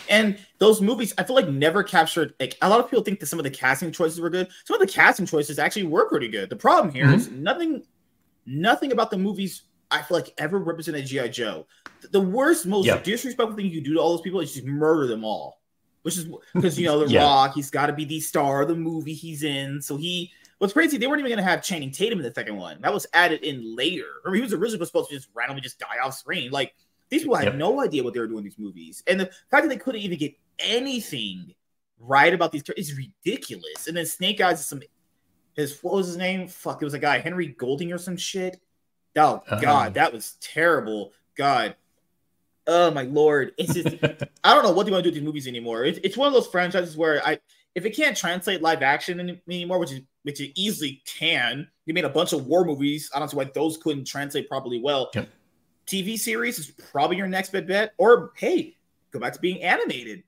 And 0.07 0.37
those 0.59 0.81
movies, 0.81 1.13
I 1.17 1.23
feel 1.23 1.35
like 1.35 1.47
never 1.47 1.83
captured. 1.83 2.33
Like 2.39 2.57
a 2.61 2.69
lot 2.69 2.79
of 2.79 2.89
people 2.89 3.03
think 3.03 3.19
that 3.21 3.25
some 3.25 3.39
of 3.39 3.43
the 3.43 3.49
casting 3.49 3.91
choices 3.91 4.19
were 4.19 4.29
good. 4.29 4.47
Some 4.65 4.79
of 4.79 4.85
the 4.85 4.91
casting 4.91 5.25
choices 5.25 5.57
actually 5.57 5.83
were 5.83 6.07
pretty 6.07 6.27
good. 6.27 6.49
The 6.49 6.55
problem 6.55 6.93
here 6.93 7.05
mm-hmm. 7.05 7.15
is 7.15 7.31
nothing, 7.31 7.83
nothing 8.45 8.91
about 8.91 9.09
the 9.09 9.17
movies 9.17 9.63
I 9.89 10.01
feel 10.03 10.17
like 10.17 10.33
ever 10.37 10.59
represented 10.59 11.07
GI 11.07 11.29
Joe. 11.29 11.65
The 12.11 12.21
worst, 12.21 12.65
most 12.65 12.85
yep. 12.85 13.03
disrespectful 13.03 13.55
thing 13.55 13.65
you 13.65 13.81
can 13.81 13.83
do 13.83 13.93
to 13.95 13.99
all 13.99 14.11
those 14.11 14.21
people 14.21 14.39
is 14.39 14.53
just 14.53 14.65
murder 14.65 15.07
them 15.07 15.23
all. 15.23 15.59
Which 16.03 16.17
is 16.17 16.27
because 16.53 16.79
you 16.79 16.85
know 16.85 17.05
the 17.05 17.11
yeah. 17.11 17.23
Rock, 17.23 17.53
he's 17.55 17.69
got 17.69 17.87
to 17.87 17.93
be 17.93 18.05
the 18.05 18.19
star 18.19 18.61
of 18.61 18.67
the 18.67 18.75
movie 18.75 19.13
he's 19.13 19.43
in. 19.43 19.81
So 19.81 19.97
he, 19.97 20.31
what's 20.59 20.73
crazy, 20.73 20.97
they 20.97 21.07
weren't 21.07 21.19
even 21.19 21.29
going 21.29 21.43
to 21.43 21.49
have 21.49 21.63
Channing 21.63 21.91
Tatum 21.91 22.19
in 22.19 22.25
the 22.25 22.33
second 22.33 22.55
one. 22.55 22.81
That 22.81 22.93
was 22.93 23.05
added 23.13 23.43
in 23.43 23.75
later. 23.75 24.05
Remember, 24.23 24.35
he 24.37 24.41
was 24.41 24.53
originally 24.53 24.85
supposed 24.85 25.09
to 25.09 25.15
just 25.15 25.29
randomly 25.33 25.61
just 25.61 25.79
die 25.79 25.97
off 26.03 26.13
screen. 26.15 26.51
Like 26.51 26.73
these 27.09 27.23
people 27.23 27.35
had 27.35 27.45
yep. 27.45 27.55
no 27.55 27.81
idea 27.81 28.03
what 28.03 28.13
they 28.13 28.19
were 28.19 28.27
doing 28.27 28.39
in 28.39 28.43
these 28.45 28.59
movies, 28.59 29.03
and 29.07 29.19
the 29.19 29.25
fact 29.51 29.63
that 29.63 29.69
they 29.69 29.77
couldn't 29.77 30.01
even 30.01 30.17
get 30.17 30.33
anything 30.59 31.53
right 31.99 32.33
about 32.33 32.51
these 32.51 32.63
is 32.77 32.95
ridiculous. 32.97 33.87
And 33.87 33.97
then 33.97 34.05
Snake 34.05 34.39
Eyes 34.41 34.59
is 34.59 34.65
some 34.65 34.81
his 35.55 35.79
what 35.81 35.95
was 35.95 36.07
his 36.07 36.17
name? 36.17 36.47
Fuck, 36.47 36.81
it 36.81 36.85
was 36.85 36.93
a 36.93 36.99
guy 36.99 37.19
Henry 37.19 37.47
Golding 37.47 37.91
or 37.91 37.97
some 37.97 38.17
shit. 38.17 38.59
Oh 39.15 39.43
Uh-huh. 39.47 39.59
God, 39.59 39.93
that 39.95 40.13
was 40.13 40.37
terrible. 40.39 41.11
God, 41.35 41.75
oh 42.69 42.91
my 42.91 43.01
lord, 43.03 43.51
it's 43.57 43.73
just 43.73 43.87
I 44.43 44.53
don't 44.53 44.63
know 44.63 44.71
what 44.71 44.85
they 44.85 44.91
want 44.91 45.03
to 45.03 45.09
do 45.09 45.13
with 45.13 45.15
these 45.15 45.23
movies 45.23 45.47
anymore. 45.47 45.83
It's, 45.83 45.99
it's 46.03 46.15
one 46.15 46.27
of 46.27 46.33
those 46.33 46.47
franchises 46.47 46.95
where 46.95 47.25
I 47.25 47.39
if 47.75 47.85
it 47.85 47.91
can't 47.91 48.15
translate 48.15 48.61
live 48.61 48.81
action 48.81 49.19
any- 49.19 49.41
anymore, 49.47 49.79
which 49.79 49.91
is 49.91 50.01
which 50.23 50.39
it 50.39 50.51
easily 50.55 51.01
can. 51.05 51.67
You 51.85 51.93
made 51.93 52.05
a 52.05 52.09
bunch 52.09 52.31
of 52.31 52.45
war 52.45 52.63
movies. 52.63 53.09
I 53.13 53.19
don't 53.19 53.29
see 53.29 53.37
why 53.37 53.45
those 53.45 53.77
couldn't 53.77 54.05
translate 54.05 54.47
properly 54.47 54.79
well. 54.79 55.09
Yep. 55.13 55.27
TV 55.87 56.17
series 56.19 56.59
is 56.59 56.67
probably 56.67 57.17
your 57.17 57.27
next 57.27 57.51
best 57.51 57.67
bet. 57.67 57.93
Or 57.97 58.31
hey, 58.35 58.77
go 59.11 59.19
back 59.19 59.33
to 59.33 59.39
being 59.39 59.61
animated. 59.63 60.23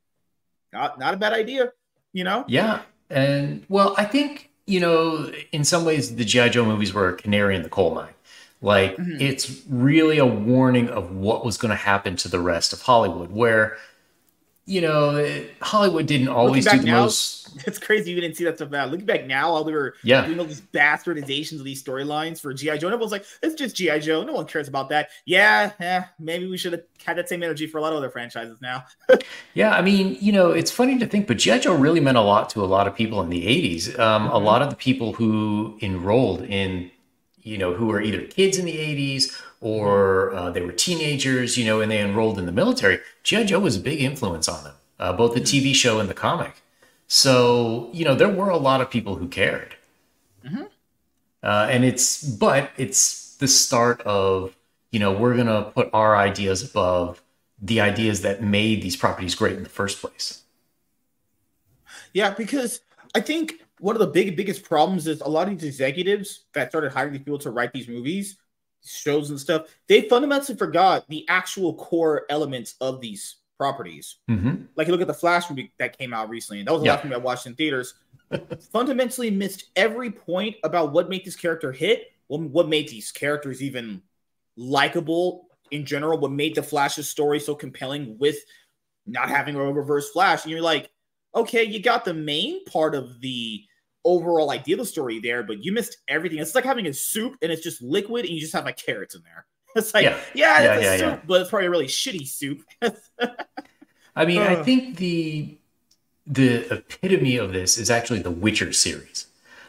Not 0.74 1.00
not 1.00 1.14
a 1.14 1.18
bad 1.18 1.34
idea. 1.34 1.72
You 2.14 2.24
know? 2.24 2.44
Yeah. 2.48 2.82
And 3.10 3.66
well, 3.70 3.94
I 3.98 4.06
think, 4.06 4.50
you 4.66 4.80
know, 4.80 5.32
in 5.52 5.64
some 5.64 5.86
ways, 5.86 6.16
the 6.16 6.26
G.I. 6.26 6.50
Joe 6.50 6.66
movies 6.66 6.94
were 6.94 7.10
a 7.10 7.16
canary 7.16 7.56
in 7.56 7.64
the 7.64 7.70
coal 7.70 7.94
mine. 7.94 8.14
Like, 8.62 8.95
Mhm. 8.97 9.19
it's 9.19 9.62
really 9.69 10.17
a 10.19 10.26
warning 10.26 10.89
of 10.89 11.12
what 11.15 11.43
was 11.43 11.58
going 11.58 11.71
to 11.71 11.76
happen 11.76 12.15
to 12.17 12.28
the 12.28 12.39
rest 12.39 12.74
of 12.74 12.82
Hollywood, 12.84 13.32
where, 13.32 13.78
you 14.67 14.80
know, 14.82 15.15
it- 15.15 15.56
Hollywood 15.62 16.06
didn't 16.06 16.28
always 16.28 16.65
do 16.67 16.78
the 16.78 16.86
now- 16.86 17.02
most. 17.02 17.39
It's 17.67 17.78
crazy 17.80 18.12
you 18.12 18.21
didn't 18.21 18.38
see 18.38 18.45
that 18.45 18.56
stuff 18.56 18.69
now. 18.69 18.86
Looking 18.86 19.06
back 19.06 19.26
now, 19.28 19.50
all 19.50 19.65
they 19.65 19.74
were 19.74 19.95
Yeah. 20.04 20.26
doing 20.26 20.39
all 20.39 20.45
these 20.45 20.62
bastardizations 20.62 21.58
of 21.60 21.65
these 21.65 21.84
storylines 21.84 22.39
for 22.39 22.54
G.I. 22.54 22.78
Joe, 22.78 22.88
and 22.88 22.93
everyone's 22.93 23.12
like, 23.12 23.26
it's 23.43 23.56
just 23.56 23.76
G.I. 23.76 24.00
Joe. 24.00 24.24
No 24.24 24.32
one 24.34 24.45
cares 24.45 24.69
about 24.69 24.88
that. 24.89 25.10
Yeah, 25.26 25.71
yeah, 25.82 26.06
maybe 26.17 26.47
we 26.47 26.58
should 26.58 26.71
have 26.71 26.84
had 27.04 27.17
that 27.17 27.28
same 27.28 27.43
energy 27.43 27.67
for 27.67 27.80
a 27.80 27.82
lot 27.82 27.91
of 27.91 27.97
other 27.97 28.10
franchises 28.12 28.58
now. 28.62 28.86
Yeah, 29.54 29.76
I 29.76 29.82
mean, 29.82 30.17
you 30.21 30.32
know, 30.32 30.52
it's 30.52 30.71
funny 30.71 30.97
to 31.00 31.06
think, 31.06 31.28
but 31.28 31.38
G.I. 31.39 31.60
Joe 31.60 31.74
really 31.76 32.00
meant 32.00 32.17
a 32.17 32.21
lot 32.21 32.50
to 32.52 32.63
a 32.63 32.67
lot 32.67 32.88
of 32.88 32.95
people 32.95 33.21
in 33.21 33.30
the 33.30 33.45
80s. 33.47 33.97
Um, 34.00 34.28
A 34.28 34.39
Mhm. 34.39 34.43
lot 34.45 34.62
of 34.62 34.69
the 34.69 34.78
people 34.78 35.12
who 35.13 35.78
enrolled 35.82 36.43
in, 36.43 36.89
you 37.44 37.58
know, 37.58 37.74
who 37.74 37.88
were 37.88 38.02
either 38.02 38.22
kids 38.22 38.58
in 38.58 38.66
the 38.66 38.78
80s 38.78 39.42
or 39.62 40.34
uh, 40.34 40.50
they 40.50 40.62
were 40.62 40.72
teenagers, 40.72 41.58
you 41.58 41.66
know, 41.66 41.82
and 41.82 41.92
they 41.92 42.00
enrolled 42.00 42.40
in 42.40 42.46
the 42.46 42.52
military. 42.52 43.00
G.I. 43.24 43.44
Joe 43.46 43.60
was 43.60 43.78
a 43.78 43.80
big 43.80 44.02
influence 44.02 44.48
on 44.48 44.64
them, 44.64 44.74
uh, 45.00 45.14
both 45.14 45.34
the 45.34 45.42
TV 45.42 45.74
show 45.74 46.00
and 46.00 46.10
the 46.10 46.14
comic. 46.14 46.62
So, 47.08 47.90
you 47.94 48.06
know, 48.06 48.16
there 48.16 48.30
were 48.30 48.50
a 48.50 48.58
lot 48.58 48.82
of 48.82 48.90
people 48.90 49.16
who 49.16 49.28
cared. 49.28 49.76
Mhm. 50.46 50.68
Uh, 51.44 51.68
and 51.70 51.84
it's, 51.84 52.24
but 52.24 52.72
it's 52.78 53.36
the 53.36 53.48
start 53.48 54.02
of, 54.02 54.56
you 54.92 55.00
know, 55.00 55.12
we're 55.12 55.36
going 55.36 55.48
to 55.48 55.72
put 55.72 55.90
our 55.94 56.16
ideas 56.16 56.64
above 56.64 57.22
the 57.62 57.82
ideas 57.82 58.22
that 58.22 58.42
made 58.42 58.82
these 58.82 58.96
properties 58.96 59.36
great 59.36 59.56
in 59.56 59.64
the 59.64 59.70
first 59.70 60.02
place. 60.02 60.42
Yeah, 62.14 62.32
because 62.32 62.82
I 63.16 63.22
think 63.22 63.61
one 63.82 63.96
of 63.96 64.00
the 64.00 64.08
big 64.08 64.38
biggest 64.38 64.63
problems 64.63 65.08
is 65.08 65.22
a 65.22 65.28
lot 65.28 65.48
of 65.48 65.58
these 65.58 65.67
executives 65.67 66.46
that 66.54 66.70
started 66.70 66.91
hiring 66.91 67.13
these 67.13 67.24
people 67.24 67.39
to 67.39 67.50
write 67.50 67.74
these 67.74 67.88
movies, 67.88 68.38
shows 68.86 69.32
and 69.32 69.39
stuff, 69.39 69.67
they 69.88 70.08
fundamentally 70.08 70.56
forgot 70.56 71.08
the 71.10 71.26
actual 71.28 71.74
core 71.74 72.26
elements 72.30 72.76
of 72.80 73.02
these 73.02 73.38
properties. 73.58 74.17
Mm-hmm. 74.30 74.65
Like 74.76 74.88
you 74.88 74.91
look 74.91 75.02
at 75.02 75.08
the 75.08 75.13
Flash 75.13 75.50
movie 75.50 75.74
that 75.80 75.98
came 75.98 76.13
out 76.13 76.30
recently, 76.30 76.60
and 76.60 76.67
that 76.67 76.74
was 76.74 76.82
the 76.82 76.86
Yeah. 76.88 76.94
last 76.94 77.04
movie 77.06 77.15
I 77.15 77.20
watched 77.20 77.48
in 77.48 77.56
theaters. 77.56 77.96
fundamentally 78.72 79.30
missed 79.32 79.65
every 79.76 80.12
point 80.12 80.56
about 80.63 80.94
what 80.94 81.10
made 81.10 81.26
this 81.26 81.36
character 81.36 81.72
hit, 81.72 82.12
what, 82.28 82.41
what 82.41 82.70
made 82.70 82.88
these 82.88 83.12
characters 83.12 83.62
even 83.62 84.02
likable 84.56 85.48
in 85.72 85.86
general, 85.86 86.20
what 86.20 86.32
made 86.32 86.54
the 86.56 86.63
Flash's 86.63 87.10
story 87.10 87.39
so 87.39 87.56
compelling 87.56 88.17
with 88.20 88.38
not 89.08 89.30
having 89.30 89.56
a 89.56 89.60
reverse 89.72 90.12
Flash. 90.12 90.44
And 90.44 90.52
you're 90.52 90.62
like, 90.62 90.89
okay, 91.36 91.63
you 91.63 91.82
got 91.82 92.06
the 92.06 92.13
main 92.13 92.63
part 92.65 92.94
of 92.96 93.20
the 93.22 93.63
overall 94.06 94.52
idea 94.52 94.76
of 94.76 94.80
the 94.80 94.86
story 94.86 95.20
there, 95.20 95.44
but 95.44 95.64
you 95.64 95.72
missed 95.72 95.98
everything. 96.08 96.40
It's 96.40 96.56
like 96.56 96.64
having 96.66 96.88
a 96.88 96.94
soup 96.94 97.38
and 97.42 97.52
it's 97.52 97.62
just 97.64 97.82
liquid 97.82 98.26
and 98.26 98.34
you 98.34 98.40
just 98.42 98.54
have 98.54 98.66
like 98.66 98.78
carrots 98.78 99.16
in 99.16 99.22
there. 99.24 99.46
It's 99.76 99.94
like, 99.94 100.04
Yeah. 100.04 100.18
yeah, 100.34 100.60
Yeah, 100.60 100.76
it's 100.76 100.78
a 100.78 100.84
yeah, 100.84 100.98
soup, 100.98 101.00
yeah. 101.00 101.20
but 101.26 101.42
it's 101.42 101.50
probably 101.50 101.68
a 101.68 101.70
really 101.72 101.88
shitty 101.88 102.28
soup. 102.28 102.62
I 104.16 104.26
mean, 104.26 104.42
I 104.42 104.56
Uh. 104.56 104.64
think 104.64 104.98
the 104.98 105.58
the 106.28 106.74
epitome 106.74 107.38
of 107.38 107.54
this 107.54 107.78
is 107.78 107.90
actually 107.92 108.20
the 108.22 108.32
Witcher 108.32 108.74
series. 108.74 109.28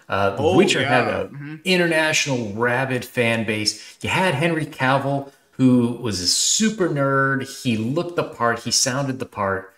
Uh, 0.08 0.36
the 0.36 0.42
Oh, 0.42 0.56
Witcher 0.56 0.84
had 0.84 1.08
an 1.08 1.08
a 1.08 1.30
Mhm. 1.32 1.64
international 1.64 2.52
rabid 2.54 3.04
fan 3.04 3.44
base. 3.46 3.98
You 4.02 4.10
had 4.10 4.34
Henry 4.34 4.66
Cavill, 4.66 5.32
who 5.52 5.88
was 6.00 6.20
a 6.20 6.26
super 6.28 6.88
nerd. 6.88 7.62
He 7.62 7.76
looked 7.76 8.16
the 8.16 8.24
part. 8.24 8.60
He 8.60 8.70
sounded 8.70 9.18
the 9.20 9.26
part. 9.26 9.74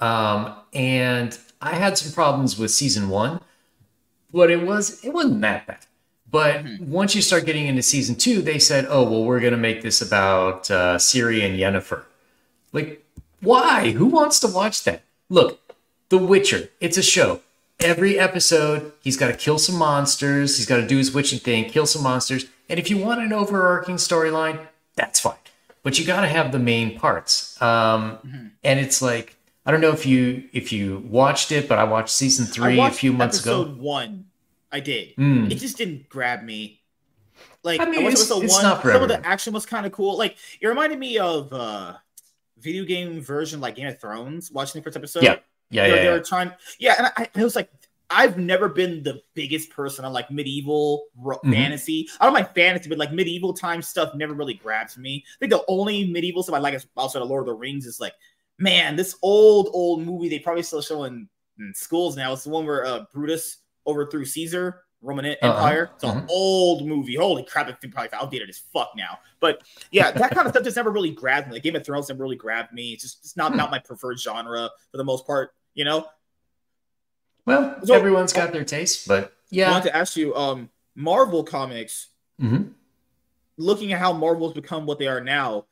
Um, 0.00 0.54
and 0.74 1.38
I 1.62 1.74
had 1.76 1.98
some 1.98 2.12
problems 2.12 2.58
with 2.58 2.70
season 2.70 3.08
one, 3.08 3.40
but 4.32 4.50
it 4.50 4.62
was 4.66 5.02
it 5.04 5.10
wasn't 5.12 5.40
that 5.42 5.66
bad. 5.66 5.78
But 6.30 6.64
Mm-hmm. 6.64 6.90
once 6.90 7.14
you 7.14 7.22
start 7.22 7.46
getting 7.46 7.66
into 7.66 7.82
season 7.82 8.14
two, 8.16 8.42
they 8.42 8.58
said, 8.58 8.86
"Oh, 8.88 9.04
well, 9.04 9.24
we're 9.24 9.40
going 9.40 9.52
to 9.52 9.56
make 9.58 9.82
this 9.82 10.02
about 10.02 10.70
uh, 10.70 10.96
Ciri 10.96 11.42
and 11.46 11.58
Yennefer." 11.58 12.02
Like, 12.72 13.04
why? 13.40 13.92
Who 13.92 14.06
wants 14.06 14.40
to 14.40 14.48
watch 14.48 14.82
that? 14.84 15.02
Look, 15.28 15.60
The 16.08 16.18
Witcher. 16.18 16.68
It's 16.80 16.98
a 16.98 17.02
show. 17.02 17.40
Every 17.80 18.18
episode, 18.18 18.92
he's 19.02 19.16
got 19.16 19.28
to 19.28 19.34
kill 19.36 19.58
some 19.58 19.76
monsters. 19.76 20.56
He's 20.56 20.66
got 20.66 20.76
to 20.78 20.86
do 20.86 20.96
his 20.98 21.12
witching 21.12 21.38
thing, 21.38 21.66
kill 21.66 21.86
some 21.86 22.02
monsters. 22.02 22.46
And 22.68 22.78
if 22.80 22.90
you 22.90 22.96
want 22.98 23.20
an 23.20 23.32
overarching 23.32 23.96
storyline, 23.96 24.58
that's 24.96 25.20
fine. 25.20 25.34
But 25.82 25.98
you 25.98 26.04
got 26.06 26.22
to 26.22 26.26
have 26.28 26.50
the 26.52 26.58
main 26.58 26.98
parts. 26.98 27.60
Um, 27.62 28.18
Mm-hmm. 28.26 28.46
And 28.64 28.80
it's 28.80 29.00
like 29.00 29.35
I 29.66 29.72
don't 29.72 29.80
know 29.80 29.90
if 29.90 30.06
you 30.06 30.44
if 30.52 30.72
you 30.72 31.02
watched 31.08 31.50
it, 31.52 31.68
but 31.68 31.78
I 31.78 31.84
watched 31.84 32.10
season 32.10 32.46
I 32.46 32.48
three 32.48 32.80
a 32.80 32.90
few 32.90 33.12
months 33.12 33.38
episode 33.38 33.68
ago. 33.72 33.82
One, 33.82 34.26
I 34.70 34.80
did. 34.80 35.16
Mm. 35.16 35.50
It 35.50 35.56
just 35.56 35.76
didn't 35.76 36.08
grab 36.08 36.42
me. 36.44 36.80
Like 37.64 37.80
I 37.80 37.84
mean, 37.86 38.04
watched 38.04 38.14
it's- 38.20 38.30
it's 38.42 38.54
one, 38.54 38.62
not 38.62 38.80
for 38.82 38.92
some 38.92 39.02
of 39.02 39.08
the 39.08 39.26
action 39.26 39.52
was 39.52 39.66
kind 39.66 39.84
of 39.84 39.92
cool. 39.92 40.16
Like 40.16 40.36
it 40.60 40.66
reminded 40.68 40.98
me 40.98 41.18
of 41.18 41.52
uh 41.52 41.94
video 42.58 42.84
game 42.84 43.20
version 43.20 43.60
like 43.60 43.74
Game 43.76 43.88
of 43.88 44.00
Thrones. 44.00 44.50
Watching 44.52 44.80
the 44.80 44.84
first 44.84 44.96
episode, 44.96 45.24
Yeah, 45.24 45.36
yeah, 45.70 45.86
yeah. 45.86 45.94
they 45.96 46.04
yeah. 46.04 46.10
were 46.12 46.20
trying. 46.20 46.52
Yeah, 46.78 46.94
and 46.98 47.06
I, 47.16 47.28
I 47.34 47.44
was 47.44 47.56
like, 47.56 47.68
I've 48.08 48.38
never 48.38 48.68
been 48.68 49.02
the 49.02 49.20
biggest 49.34 49.70
person 49.70 50.04
on 50.04 50.12
like 50.12 50.30
medieval 50.30 51.06
ro- 51.18 51.40
Mhm. 51.44 51.52
fantasy. 51.52 52.08
I 52.20 52.24
don't 52.24 52.34
like 52.34 52.54
fantasy, 52.54 52.88
but 52.88 52.98
like 52.98 53.12
medieval 53.12 53.52
time 53.52 53.82
stuff 53.82 54.14
never 54.14 54.32
really 54.32 54.54
grabs 54.54 54.96
me. 54.96 55.24
I 55.26 55.36
think 55.40 55.50
the 55.50 55.64
only 55.66 56.06
medieval 56.10 56.44
stuff 56.44 56.54
I 56.54 56.58
like 56.60 56.74
is 56.74 56.86
outside 56.96 57.20
of 57.22 57.28
Lord 57.28 57.42
of 57.42 57.46
the 57.46 57.54
Rings 57.54 57.84
is 57.84 57.98
like, 57.98 58.14
man, 58.58 58.96
this 58.96 59.16
old 59.22 59.68
old 59.72 60.02
movie 60.02 60.28
they 60.28 60.38
probably 60.38 60.62
still 60.62 60.82
show 60.82 61.04
in, 61.04 61.28
in 61.58 61.72
schools 61.74 62.16
now. 62.16 62.32
It's 62.32 62.44
the 62.44 62.50
one 62.50 62.66
where 62.66 62.84
uh, 62.84 63.04
Brutus 63.12 63.58
overthrew 63.86 64.24
Caesar. 64.24 64.82
Roman 65.02 65.26
Uh-huh, 65.26 65.36
Empire. 65.48 65.90
It's 65.94 66.04
an 66.04 66.10
uh-huh. 66.10 66.26
old 66.30 66.86
movie. 66.88 67.14
Holy 67.16 67.44
crap! 67.44 67.68
It's 67.68 67.78
probably 67.92 68.08
outdated 68.14 68.48
as 68.48 68.58
fuck 68.58 68.92
now. 68.96 69.18
But 69.40 69.62
yeah, 69.92 70.10
that 70.10 70.30
kind 70.32 70.46
of 70.46 70.52
stuff 70.52 70.64
just 70.64 70.74
never 70.76 70.90
really 70.90 71.10
grabbed 71.10 71.48
me. 71.48 71.52
Like 71.54 71.62
Game 71.62 71.76
of 71.76 71.84
Thrones 71.84 72.08
never 72.08 72.22
really 72.24 72.34
grabbed 72.34 72.72
me. 72.72 72.92
It's 72.94 73.02
just 73.02 73.18
it's 73.20 73.36
not 73.36 73.52
Hmm. 73.52 73.58
not 73.58 73.70
my 73.70 73.78
preferred 73.78 74.18
genre 74.18 74.70
for 74.90 74.96
the 74.96 75.04
most 75.04 75.26
part. 75.26 75.52
You 75.74 75.84
know. 75.84 76.06
Well, 77.44 77.78
So- 77.84 77.94
everyone's 77.94 78.32
got 78.32 78.52
their 78.52 78.64
taste, 78.64 79.06
but 79.06 79.32
yeah. 79.50 79.68
I 79.68 79.72
wanted 79.72 79.88
to 79.90 79.96
ask 79.96 80.16
you, 80.16 80.34
um, 80.34 80.70
Marvel 80.96 81.44
comics. 81.44 82.08
Mhm. 82.40 82.72
Looking 83.58 83.92
at 83.92 84.00
how 84.00 84.12
Marvel's 84.12 84.54
become 84.54 84.86
what 84.86 84.98
they 84.98 85.06
are 85.06 85.20
now, 85.20 85.66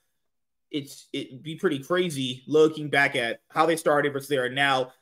it's 0.74 1.08
it'd 1.12 1.42
be 1.42 1.54
pretty 1.54 1.78
crazy 1.78 2.42
looking 2.48 2.90
back 2.90 3.14
at 3.14 3.40
how 3.48 3.64
they 3.64 3.76
started 3.76 4.12
versus 4.12 4.28
they 4.28 4.36
are 4.36 4.50
now. 4.50 4.92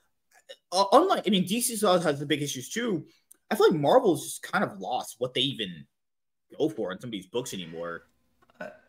Uh, 0.70 0.84
unlike, 0.92 1.24
I 1.26 1.30
mean, 1.30 1.44
DC 1.44 1.80
has 2.02 2.20
the 2.20 2.26
big 2.26 2.42
issues 2.42 2.68
too. 2.68 3.06
I 3.50 3.54
feel 3.54 3.70
like 3.70 3.80
Marvel's 3.80 4.24
just 4.24 4.42
kind 4.42 4.62
of 4.62 4.78
lost 4.78 5.16
what 5.18 5.32
they 5.32 5.40
even 5.40 5.86
go 6.58 6.68
for 6.68 6.92
in 6.92 7.00
some 7.00 7.08
of 7.08 7.12
these 7.12 7.26
books 7.26 7.54
anymore. 7.54 8.02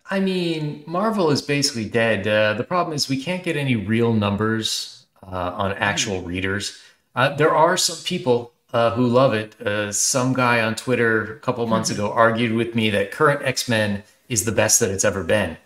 I 0.09 0.19
mean, 0.19 0.83
Marvel 0.85 1.31
is 1.31 1.41
basically 1.41 1.87
dead. 1.87 2.27
Uh, 2.27 2.53
the 2.55 2.63
problem 2.65 2.93
is 2.93 3.07
we 3.07 3.23
can't 3.23 3.43
get 3.43 3.55
any 3.55 3.77
real 3.77 4.11
numbers 4.11 5.05
uh, 5.23 5.53
on 5.55 5.71
actual 5.73 6.21
readers. 6.21 6.77
Uh, 7.15 7.33
there 7.35 7.55
are 7.55 7.77
some 7.77 8.03
people 8.03 8.51
uh, 8.73 8.91
who 8.91 9.07
love 9.07 9.33
it. 9.33 9.59
Uh, 9.61 9.93
some 9.93 10.33
guy 10.33 10.61
on 10.61 10.75
Twitter 10.75 11.35
a 11.35 11.39
couple 11.39 11.65
months 11.65 11.89
ago 11.93 12.11
argued 12.11 12.51
with 12.51 12.75
me 12.75 12.89
that 12.89 13.11
current 13.11 13.41
X 13.43 13.69
Men 13.69 14.03
is 14.27 14.43
the 14.43 14.51
best 14.51 14.81
that 14.81 14.89
it's 14.89 15.05
ever 15.05 15.23
been. 15.23 15.57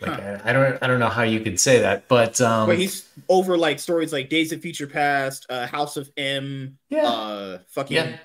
Like, 0.00 0.20
Huh. 0.20 0.38
I, 0.44 0.50
I 0.50 0.52
don't, 0.52 0.82
I 0.82 0.86
don't 0.86 1.00
know 1.00 1.08
how 1.08 1.22
you 1.22 1.40
could 1.40 1.58
say 1.60 1.78
that, 1.80 2.08
but 2.08 2.40
um, 2.40 2.66
But 2.68 2.78
he's 2.78 3.08
over 3.28 3.56
like 3.56 3.78
stories 3.78 4.12
like 4.12 4.28
Days 4.28 4.52
of 4.52 4.60
Future 4.60 4.86
Past, 4.86 5.46
uh, 5.48 5.66
House 5.66 5.96
of 5.96 6.10
M, 6.16 6.78
yeah, 6.90 7.06
uh, 7.08 7.58
fucking 7.68 7.96
yeah, 7.96 8.16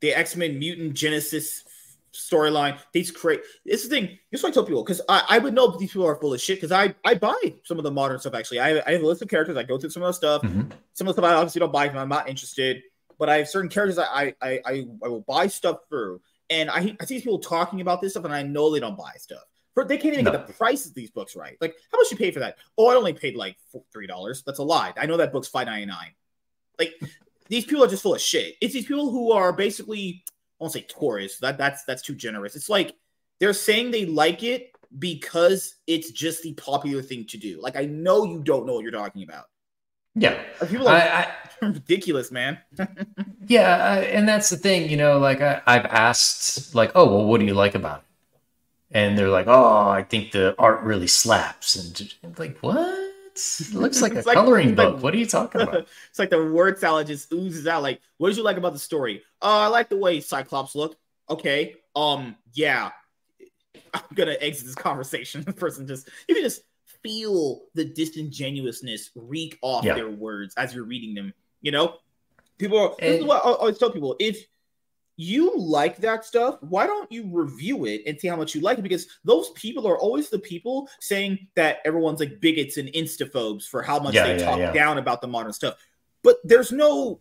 the 0.00 0.12
X 0.12 0.36
Men 0.36 0.58
Mutant 0.58 0.94
Genesis 0.94 1.64
storyline. 2.12 2.78
These 2.92 3.10
create. 3.10 3.40
This 3.64 3.82
the 3.82 3.88
thing. 3.88 4.18
This 4.30 4.40
is 4.40 4.42
what 4.44 4.50
I 4.50 4.52
tell 4.54 4.64
people 4.64 4.84
because 4.84 5.00
I, 5.08 5.22
I 5.28 5.38
would 5.38 5.54
know 5.54 5.72
if 5.72 5.78
these 5.78 5.90
people 5.92 6.06
are 6.06 6.14
full 6.16 6.34
of 6.34 6.40
shit 6.40 6.58
because 6.58 6.72
I 6.72 6.94
I 7.04 7.14
buy 7.14 7.54
some 7.64 7.78
of 7.78 7.84
the 7.84 7.90
modern 7.90 8.18
stuff 8.20 8.34
actually. 8.34 8.60
I, 8.60 8.80
I 8.86 8.92
have 8.92 9.02
a 9.02 9.06
list 9.06 9.22
of 9.22 9.28
characters. 9.28 9.56
I 9.56 9.62
go 9.62 9.78
through 9.78 9.90
some 9.90 10.02
of 10.02 10.08
the 10.08 10.12
stuff. 10.12 10.42
Mhm. 10.42 10.70
Some 10.92 11.08
of 11.08 11.16
the 11.16 11.22
stuff 11.22 11.30
I 11.30 11.34
obviously 11.34 11.60
don't 11.60 11.72
buy 11.72 11.88
because 11.88 12.00
I'm 12.02 12.08
not 12.08 12.28
interested. 12.28 12.82
But 13.18 13.28
I 13.30 13.38
have 13.38 13.48
certain 13.48 13.70
characters 13.70 13.98
I 13.98 14.34
I 14.42 14.60
I, 14.66 14.86
I 15.02 15.08
will 15.08 15.22
buy 15.22 15.46
stuff 15.46 15.78
through. 15.88 16.20
And 16.50 16.70
I 16.70 16.94
I 17.00 17.04
see 17.06 17.14
these 17.14 17.22
people 17.22 17.38
talking 17.38 17.80
about 17.80 18.00
this 18.02 18.12
stuff 18.12 18.24
and 18.24 18.34
I 18.34 18.42
know 18.42 18.70
they 18.70 18.80
don't 18.80 18.96
buy 18.98 19.12
stuff. 19.16 19.42
For, 19.74 19.84
they 19.84 19.98
can't 19.98 20.14
even 20.14 20.24
No. 20.24 20.30
get 20.30 20.46
the 20.46 20.52
prices 20.52 20.88
of 20.88 20.94
these 20.94 21.10
books 21.10 21.34
right. 21.36 21.56
Like 21.60 21.74
how 21.90 21.98
much 21.98 22.10
you 22.10 22.16
pay 22.16 22.30
for 22.30 22.40
that? 22.40 22.58
Oh, 22.78 22.86
I 22.88 22.94
only 22.94 23.12
paid 23.12 23.34
like 23.36 23.56
four- 23.72 23.84
three 23.92 24.06
dollars. 24.06 24.42
That's 24.46 24.60
a 24.60 24.62
lie. 24.62 24.92
I 24.96 25.06
know 25.06 25.16
that 25.16 25.32
book's 25.32 25.48
five 25.48 25.66
ninety 25.66 25.86
nine. 25.86 26.12
Like 26.78 26.94
these 27.48 27.64
people 27.64 27.84
are 27.84 27.88
just 27.88 28.02
full 28.02 28.14
of 28.14 28.20
shit. 28.20 28.54
It's 28.60 28.72
these 28.74 28.86
people 28.86 29.10
who 29.10 29.32
are 29.32 29.52
basically 29.52 30.24
I 30.28 30.64
won't 30.64 30.72
say 30.72 30.82
tourists. 30.82 31.40
That 31.40 31.58
that's 31.58 31.84
that's 31.84 32.02
too 32.02 32.14
generous. 32.14 32.54
It's 32.56 32.68
like 32.68 32.94
they're 33.40 33.52
saying 33.52 33.90
they 33.90 34.06
like 34.06 34.42
it 34.44 34.70
because 34.96 35.74
it's 35.88 36.12
just 36.12 36.44
the 36.44 36.52
popular 36.54 37.02
thing 37.02 37.26
to 37.26 37.36
do. 37.36 37.60
Like 37.60 37.74
I 37.76 37.84
know 37.86 38.24
you 38.24 38.40
don't 38.42 38.66
know 38.66 38.74
what 38.74 38.82
you're 38.84 38.92
talking 38.92 39.24
about. 39.24 39.46
Yeah, 40.14 40.40
people 40.68 40.86
are 40.86 40.94
I, 40.94 41.26
I, 41.60 41.66
ridiculous, 41.66 42.30
man. 42.30 42.58
yeah, 43.48 43.84
I, 43.84 43.98
and 44.02 44.28
that's 44.28 44.48
the 44.48 44.56
thing, 44.56 44.88
you 44.88 44.96
know. 44.96 45.18
Like 45.18 45.40
I, 45.40 45.60
I've 45.66 45.86
asked, 45.86 46.72
like, 46.72 46.92
oh, 46.94 47.06
well, 47.06 47.24
what 47.24 47.40
do 47.40 47.46
you 47.46 47.54
like 47.54 47.74
about 47.74 47.98
it? 47.98 48.04
And 48.94 49.18
they're 49.18 49.28
like, 49.28 49.48
oh, 49.48 49.88
I 49.88 50.04
think 50.04 50.30
the 50.30 50.54
art 50.56 50.82
really 50.82 51.08
slaps, 51.08 51.74
and 51.74 52.38
like, 52.38 52.58
what? 52.60 52.96
It 53.34 53.74
looks 53.74 54.00
like 54.00 54.12
a 54.14 54.20
like, 54.20 54.34
coloring 54.34 54.76
book. 54.76 54.94
Like, 54.94 55.02
what 55.02 55.14
are 55.14 55.16
you 55.16 55.26
talking 55.26 55.60
about? 55.60 55.88
it's 56.08 56.18
like 56.18 56.30
the 56.30 56.44
word 56.44 56.78
salad 56.78 57.08
just 57.08 57.32
oozes 57.32 57.66
out. 57.66 57.82
Like, 57.82 58.00
what 58.18 58.28
did 58.28 58.36
you 58.36 58.44
like 58.44 58.56
about 58.56 58.72
the 58.72 58.78
story? 58.78 59.22
Oh, 59.42 59.60
I 59.60 59.66
like 59.66 59.88
the 59.88 59.96
way 59.96 60.20
Cyclops 60.20 60.76
look. 60.76 60.96
Okay. 61.28 61.74
Um, 61.96 62.36
yeah. 62.52 62.90
I'm 63.94 64.02
gonna 64.14 64.36
exit 64.40 64.66
this 64.66 64.74
conversation. 64.74 65.42
The 65.42 65.52
person 65.52 65.86
just 65.86 66.08
you 66.28 66.34
can 66.34 66.44
just 66.44 66.62
feel 67.02 67.62
the 67.74 67.84
disingenuousness 67.84 69.10
reek 69.14 69.58
off 69.62 69.84
yeah. 69.84 69.94
their 69.94 70.10
words 70.10 70.54
as 70.56 70.74
you're 70.74 70.84
reading 70.84 71.14
them. 71.14 71.34
You 71.62 71.72
know, 71.72 71.96
people. 72.58 72.78
Are, 72.78 72.94
and, 73.00 73.12
this 73.14 73.20
is 73.20 73.26
what 73.26 73.44
I 73.44 73.50
always 73.50 73.78
tell 73.78 73.90
people: 73.90 74.16
if 74.18 74.44
you 75.16 75.56
like 75.56 75.98
that 75.98 76.24
stuff, 76.24 76.58
why 76.62 76.86
don't 76.86 77.10
you 77.10 77.28
review 77.30 77.84
it 77.84 78.02
and 78.06 78.18
see 78.18 78.28
how 78.28 78.36
much 78.36 78.54
you 78.54 78.60
like 78.60 78.78
it? 78.78 78.82
Because 78.82 79.06
those 79.24 79.50
people 79.50 79.86
are 79.86 79.98
always 79.98 80.28
the 80.28 80.38
people 80.38 80.88
saying 81.00 81.46
that 81.54 81.78
everyone's 81.84 82.20
like 82.20 82.40
bigots 82.40 82.76
and 82.76 82.88
instaphobes 82.90 83.68
for 83.68 83.82
how 83.82 83.98
much 83.98 84.14
yeah, 84.14 84.24
they 84.24 84.38
yeah, 84.38 84.44
talk 84.44 84.58
yeah. 84.58 84.72
down 84.72 84.98
about 84.98 85.20
the 85.20 85.28
modern 85.28 85.52
stuff. 85.52 85.76
But 86.22 86.36
there's 86.42 86.72
no 86.72 87.20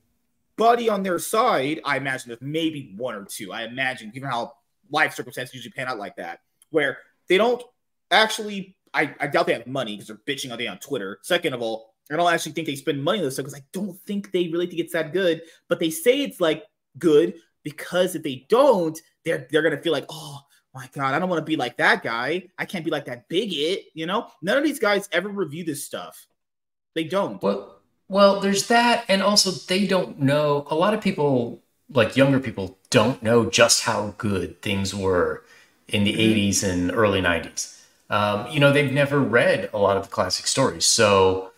buddy 0.56 0.90
on 0.90 1.04
their 1.04 1.20
side. 1.20 1.82
I 1.86 1.98
imagine 1.98 2.30
there's 2.30 2.42
maybe 2.42 2.94
one 2.98 3.16
or 3.16 3.26
two. 3.26 3.52
I 3.54 3.64
imagine, 3.64 4.10
given 4.10 4.30
how 4.30 4.54
life 4.90 5.14
circumstances 5.14 5.54
usually 5.54 5.74
pan 5.74 5.88
out 5.88 6.00
like 6.00 6.16
that, 6.16 6.40
where 6.70 6.98
they 7.28 7.38
don't 7.38 7.62
actually. 8.12 8.76
I, 8.96 9.16
I 9.20 9.26
doubt 9.26 9.48
they 9.48 9.54
have 9.54 9.66
money 9.66 9.96
because 9.96 10.08
they're 10.08 10.18
bitching 10.18 10.52
all 10.52 10.58
day 10.58 10.68
on 10.68 10.78
Twitter. 10.78 11.18
Second 11.24 11.54
of 11.54 11.64
all, 11.64 11.96
I 12.12 12.16
don't 12.16 12.32
actually 12.32 12.52
think 12.52 12.68
they 12.68 12.76
spend 12.76 13.04
money 13.04 13.18
on 13.18 13.26
this 13.26 13.34
stuff 13.34 13.46
because 13.46 13.60
I 13.60 13.66
don't 13.72 14.00
think 14.02 14.32
they 14.32 14.50
really 14.50 14.68
think 14.68 14.82
it's 14.82 14.94
that 14.94 15.14
good. 15.14 15.42
But 15.68 15.80
they 15.80 15.90
say 15.90 16.22
it's 16.22 16.40
like 16.40 16.64
good 17.00 17.34
because 17.64 18.16
if 18.16 18.24
they 18.24 18.46
don't, 18.50 19.00
they're 19.26 19.48
they're 19.50 19.62
gonna 19.62 19.82
feel 19.82 19.94
like, 19.94 20.06
oh 20.10 20.40
my 20.74 20.90
god, 20.94 21.14
I 21.14 21.20
don't 21.20 21.30
want 21.30 21.40
to 21.40 21.50
be 21.50 21.56
like 21.56 21.78
that 21.78 22.04
guy. 22.04 22.50
I 22.58 22.66
can't 22.66 22.86
be 22.86 22.92
like 22.92 23.06
that 23.06 23.30
bigot. 23.30 23.86
You 23.94 24.06
know, 24.06 24.28
none 24.42 24.58
of 24.58 24.64
these 24.64 24.80
guys 24.80 25.08
ever 25.12 25.30
review 25.30 25.64
this 25.64 25.84
stuff. 25.84 26.28
They 26.96 27.04
don't. 27.04 27.42
Well, 27.42 27.80
well, 28.08 28.40
there's 28.40 28.68
that, 28.68 29.06
and 29.08 29.22
also 29.22 29.52
they 29.52 29.88
don't 29.88 30.20
know. 30.20 30.68
A 30.70 30.76
lot 30.76 30.94
of 30.94 31.02
people, 31.02 31.62
like 31.90 32.16
younger 32.16 32.40
people, 32.40 32.78
don't 32.90 33.22
know 33.24 33.50
just 33.50 33.84
how 33.84 34.14
good 34.18 34.62
things 34.62 34.94
were 34.94 35.44
in 35.88 36.04
the 36.04 36.14
mm-hmm. 36.14 36.40
80s 36.40 36.64
and 36.64 36.92
early 36.92 37.22
90s. 37.22 37.82
Um, 38.10 38.48
you 38.52 38.60
know, 38.60 38.72
they've 38.72 38.92
never 38.92 39.20
read 39.20 39.70
a 39.74 39.78
lot 39.78 39.98
of 39.98 40.04
the 40.04 40.10
classic 40.10 40.46
stories, 40.46 40.86
so 40.86 41.52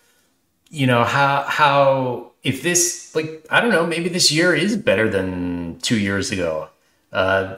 you 0.70 0.88
know 0.88 1.04
how 1.04 1.44
how 1.44 2.32
if 2.46 2.62
this 2.62 3.14
like 3.16 3.46
I 3.50 3.60
don't 3.60 3.72
know, 3.72 3.86
maybe 3.86 4.08
this 4.08 4.32
year 4.32 4.54
is 4.54 4.78
better 4.78 5.10
than 5.10 5.80
two 5.82 6.00
years 6.00 6.32
ago. 6.32 6.70
Uh, 7.12 7.58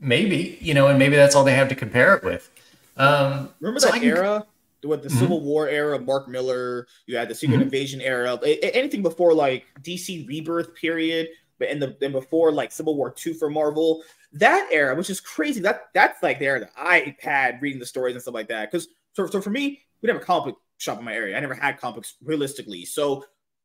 maybe 0.00 0.58
you 0.60 0.74
know, 0.74 0.88
and 0.88 0.98
maybe 0.98 1.16
that's 1.16 1.34
all 1.34 1.44
they 1.44 1.54
have 1.54 1.68
to 1.68 1.74
compare 1.74 2.14
it 2.16 2.24
with. 2.24 2.50
Um, 2.96 3.48
Remember 3.60 3.80
so 3.80 3.86
that 3.86 4.00
can... 4.00 4.04
era, 4.04 4.46
with 4.82 5.04
the 5.04 5.08
mm-hmm. 5.08 5.18
Civil 5.18 5.40
War 5.40 5.68
era, 5.68 5.98
Mark 5.98 6.28
Millar. 6.28 6.88
You 7.06 7.16
had 7.16 7.28
the 7.28 7.34
Secret 7.36 7.56
mm-hmm. 7.56 7.62
Invasion 7.62 8.00
era. 8.00 8.38
Anything 8.44 9.00
before 9.00 9.32
like 9.32 9.64
DC 9.80 10.26
Rebirth 10.26 10.74
period, 10.74 11.28
but 11.60 11.68
in 11.68 11.78
the 11.78 11.96
and 12.02 12.12
before 12.12 12.50
like 12.50 12.72
Civil 12.72 12.96
War 12.96 13.10
two 13.10 13.32
for 13.32 13.48
Marvel. 13.48 14.02
That 14.34 14.66
era, 14.72 14.96
which 14.96 15.10
is 15.10 15.20
crazy. 15.20 15.60
That 15.60 15.84
that's 15.94 16.20
like 16.20 16.40
the 16.40 16.46
era 16.46 16.60
that 16.60 16.72
I 16.76 17.14
had 17.20 17.62
reading 17.62 17.78
the 17.78 17.86
stories 17.86 18.16
and 18.16 18.22
stuff 18.22 18.34
like 18.34 18.48
that. 18.48 18.72
Because 18.72 18.88
so, 19.12 19.26
so 19.26 19.40
for 19.40 19.50
me, 19.50 19.82
we 20.00 20.06
didn't 20.08 20.16
have 20.16 20.22
a 20.22 20.26
comic 20.26 20.54
shop 20.78 20.98
in 20.98 21.04
my 21.04 21.14
area. 21.14 21.36
I 21.36 21.40
never 21.40 21.54
had 21.54 21.78
comics 21.78 22.16
realistically. 22.24 22.86
So 22.86 23.24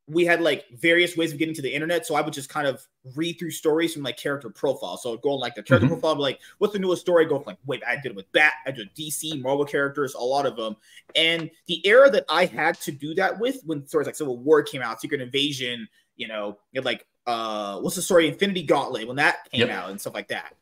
we 0.10 0.24
had 0.24 0.40
like 0.40 0.66
various 0.72 1.18
ways 1.18 1.34
of 1.34 1.38
getting 1.38 1.54
to 1.54 1.62
the 1.62 1.74
internet. 1.74 2.06
So 2.06 2.16
I 2.16 2.22
would 2.22 2.34
just 2.34 2.48
kind 2.48 2.66
of 2.66 2.86
read 3.16 3.38
through 3.38 3.52
stories 3.52 3.94
from 3.94 4.04
like 4.04 4.16
character 4.16 4.50
profile. 4.50 4.96
So 4.96 5.18
go 5.18 5.32
on 5.34 5.40
like 5.42 5.56
the 5.56 5.64
character 5.64 5.86
mm-hmm. 5.86 6.00
profile, 6.00 6.22
like 6.22 6.40
what's 6.60 6.74
the 6.74 6.80
newest 6.80 7.02
story? 7.02 7.26
Go 7.26 7.38
from 7.38 7.48
like, 7.48 7.58
wait, 7.66 7.84
I 7.86 7.96
did 7.98 8.12
it 8.12 8.16
with 8.16 8.32
Bat, 8.32 8.54
I 8.66 8.72
did 8.72 8.94
DC, 8.96 9.42
Marvel 9.42 9.66
characters, 9.66 10.14
a 10.14 10.24
lot 10.24 10.46
of 10.46 10.56
them. 10.56 10.78
And 11.16 11.52
the 11.68 11.86
era 11.86 12.10
that 12.10 12.24
I 12.30 12.46
had 12.46 12.80
to 12.82 12.92
do 12.92 13.16
that 13.16 13.38
with 13.38 13.62
when 13.66 13.86
stories 13.86 14.08
like 14.08 14.16
Civil 14.16 14.38
War 14.38 14.64
came 14.64 14.82
out, 14.82 15.02
Secret 15.02 15.20
Invasion, 15.20 15.90
you 16.16 16.28
know, 16.28 16.58
like 16.74 17.06
uh 17.26 17.80
what's 17.82 17.98
the 17.98 18.02
story, 18.02 18.30
Infinity 18.30 18.64
Gauntlet, 18.64 19.08
when 19.08 19.18
that 19.18 19.50
came 19.52 19.68
yep. 19.68 19.78
out 19.78 19.90
and 19.90 20.00
stuff 20.00 20.14
like 20.14 20.30
that. 20.30 20.54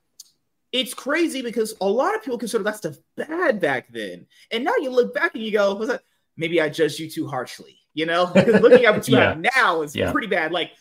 It's 0.72 0.94
crazy 0.96 1.44
because 1.44 1.76
a 1.80 1.88
lot 1.88 2.16
of 2.16 2.24
people 2.24 2.40
consider 2.40 2.64
that 2.64 2.78
stuff 2.78 2.96
bad 3.16 3.62
back 3.62 3.88
then. 3.92 4.26
And 4.52 4.64
now 4.64 4.74
you 4.82 4.90
look 4.90 5.14
back 5.14 5.36
and 5.36 5.44
you 5.44 5.52
go, 5.52 5.76
was 5.76 5.90
that 5.90 6.02
maybe 6.36 6.60
I 6.60 6.68
judged 6.68 7.00
you 7.00 7.10
too 7.10 7.28
harshly 7.28 7.85
you 7.96 8.06
know, 8.06 8.28
because 8.34 8.62
looking 8.62 8.86
at 8.86 8.94
what 8.94 9.08
you 9.08 9.18
yeah. 9.18 9.30
have 9.30 9.46
now 9.56 9.82
is 9.82 9.96
yeah. 9.96 10.12
pretty 10.12 10.28
bad. 10.28 10.52
Like 10.52 10.74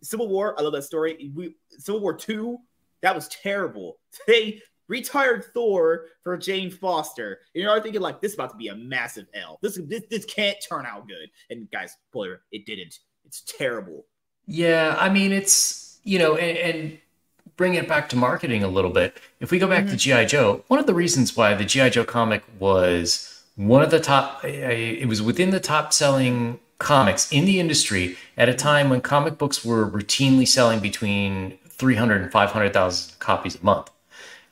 Civil 0.00 0.28
War, 0.28 0.58
I 0.58 0.62
love 0.62 0.72
that 0.72 0.82
story. 0.82 1.30
We 1.32 1.54
Civil 1.78 2.00
War 2.00 2.14
Two, 2.14 2.58
that 3.02 3.14
was 3.14 3.28
terrible. 3.28 3.98
They 4.26 4.60
retired 4.88 5.46
Thor 5.54 6.06
for 6.22 6.36
Jane 6.36 6.70
Foster. 6.70 7.40
And 7.54 7.62
you're 7.62 7.80
thinking 7.80 8.00
like 8.00 8.20
this 8.20 8.32
is 8.32 8.34
about 8.34 8.50
to 8.50 8.56
be 8.56 8.68
a 8.68 8.74
massive 8.74 9.26
L. 9.34 9.58
This 9.62 9.78
this 9.86 10.02
this 10.10 10.24
can't 10.24 10.56
turn 10.68 10.84
out 10.86 11.06
good. 11.06 11.30
And 11.50 11.70
guys, 11.70 11.96
spoiler, 12.10 12.42
it 12.50 12.66
didn't. 12.66 12.98
It's 13.24 13.42
terrible. 13.42 14.04
Yeah, 14.46 14.96
I 14.98 15.08
mean 15.08 15.32
it's 15.32 16.00
you 16.04 16.18
know, 16.18 16.36
and, 16.36 16.58
and 16.58 16.98
bring 17.56 17.74
it 17.74 17.88
back 17.88 18.08
to 18.10 18.16
marketing 18.16 18.64
a 18.64 18.68
little 18.68 18.90
bit. 18.90 19.18
If 19.40 19.50
we 19.50 19.58
go 19.58 19.68
back 19.68 19.84
mm-hmm. 19.84 19.92
to 19.92 19.96
GI 19.96 20.26
Joe, 20.26 20.64
one 20.68 20.80
of 20.80 20.86
the 20.86 20.94
reasons 20.94 21.36
why 21.36 21.54
the 21.54 21.64
GI 21.64 21.90
Joe 21.90 22.04
comic 22.04 22.42
was 22.58 23.41
one 23.56 23.82
of 23.82 23.90
the 23.90 24.00
top 24.00 24.44
it 24.44 25.06
was 25.06 25.20
within 25.20 25.50
the 25.50 25.60
top 25.60 25.92
selling 25.92 26.58
comics 26.78 27.30
in 27.30 27.44
the 27.44 27.60
industry 27.60 28.16
at 28.36 28.48
a 28.48 28.54
time 28.54 28.90
when 28.90 29.00
comic 29.00 29.38
books 29.38 29.64
were 29.64 29.88
routinely 29.88 30.46
selling 30.46 30.80
between 30.80 31.58
300 31.68 32.22
and 32.22 32.32
500,000 32.32 33.18
copies 33.18 33.60
a 33.60 33.64
month. 33.64 33.90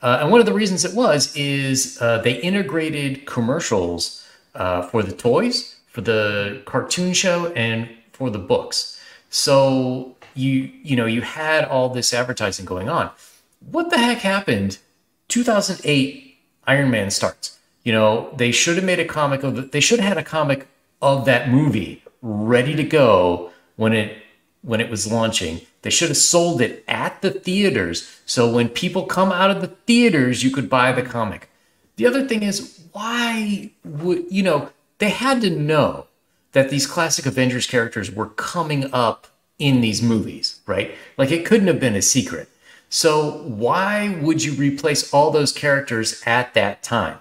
Uh, 0.01 0.19
and 0.21 0.31
one 0.31 0.39
of 0.39 0.45
the 0.45 0.53
reasons 0.53 0.83
it 0.83 0.95
was 0.95 1.35
is 1.35 1.97
uh, 2.01 2.17
they 2.19 2.33
integrated 2.41 3.25
commercials 3.25 4.25
uh, 4.55 4.81
for 4.81 5.03
the 5.03 5.11
toys, 5.11 5.77
for 5.87 6.01
the 6.01 6.61
cartoon 6.65 7.13
show, 7.13 7.47
and 7.53 7.89
for 8.11 8.29
the 8.29 8.39
books. 8.39 8.99
So 9.29 10.15
you 10.33 10.71
you 10.83 10.95
know 10.95 11.05
you 11.05 11.21
had 11.21 11.65
all 11.65 11.89
this 11.89 12.13
advertising 12.13 12.65
going 12.65 12.89
on. 12.89 13.11
What 13.59 13.89
the 13.91 13.97
heck 13.97 14.19
happened? 14.19 14.79
2008 15.27 16.37
Iron 16.65 16.89
Man 16.89 17.11
starts. 17.11 17.57
You 17.83 17.93
know, 17.93 18.33
they 18.35 18.51
should 18.51 18.75
have 18.75 18.85
made 18.85 18.99
a 18.99 19.05
comic 19.05 19.43
of 19.43 19.55
the, 19.55 19.61
they 19.63 19.79
should 19.79 19.99
have 19.99 20.09
had 20.09 20.17
a 20.17 20.23
comic 20.23 20.67
of 21.01 21.25
that 21.25 21.49
movie 21.49 22.03
ready 22.21 22.75
to 22.75 22.83
go 22.83 23.51
when 23.75 23.93
it 23.93 24.17
when 24.61 24.79
it 24.79 24.89
was 24.89 25.11
launching. 25.11 25.61
They 25.81 25.89
should 25.89 26.09
have 26.09 26.17
sold 26.17 26.61
it 26.61 26.83
at 26.87 27.21
the 27.21 27.31
theaters 27.31 28.19
so 28.25 28.51
when 28.51 28.69
people 28.69 29.05
come 29.05 29.31
out 29.31 29.49
of 29.49 29.61
the 29.61 29.67
theaters 29.67 30.43
you 30.43 30.51
could 30.51 30.69
buy 30.69 30.91
the 30.91 31.01
comic. 31.01 31.49
The 31.95 32.05
other 32.05 32.27
thing 32.27 32.43
is 32.43 32.83
why 32.91 33.71
would 33.83 34.25
you 34.29 34.43
know, 34.43 34.69
they 34.99 35.09
had 35.09 35.41
to 35.41 35.49
know 35.49 36.05
that 36.51 36.69
these 36.69 36.85
classic 36.85 37.25
Avengers 37.25 37.65
characters 37.65 38.11
were 38.11 38.27
coming 38.27 38.93
up 38.93 39.27
in 39.57 39.81
these 39.81 40.01
movies, 40.01 40.59
right? 40.65 40.93
Like 41.17 41.31
it 41.31 41.45
couldn't 41.45 41.67
have 41.67 41.79
been 41.79 41.95
a 41.95 42.01
secret. 42.01 42.49
So 42.89 43.43
why 43.43 44.17
would 44.21 44.43
you 44.43 44.53
replace 44.53 45.13
all 45.13 45.31
those 45.31 45.53
characters 45.53 46.21
at 46.25 46.53
that 46.55 46.83
time? 46.83 47.19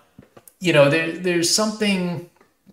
You 0.60 0.72
know, 0.72 0.88
there 0.88 1.12
there's 1.12 1.52
something 1.52 2.30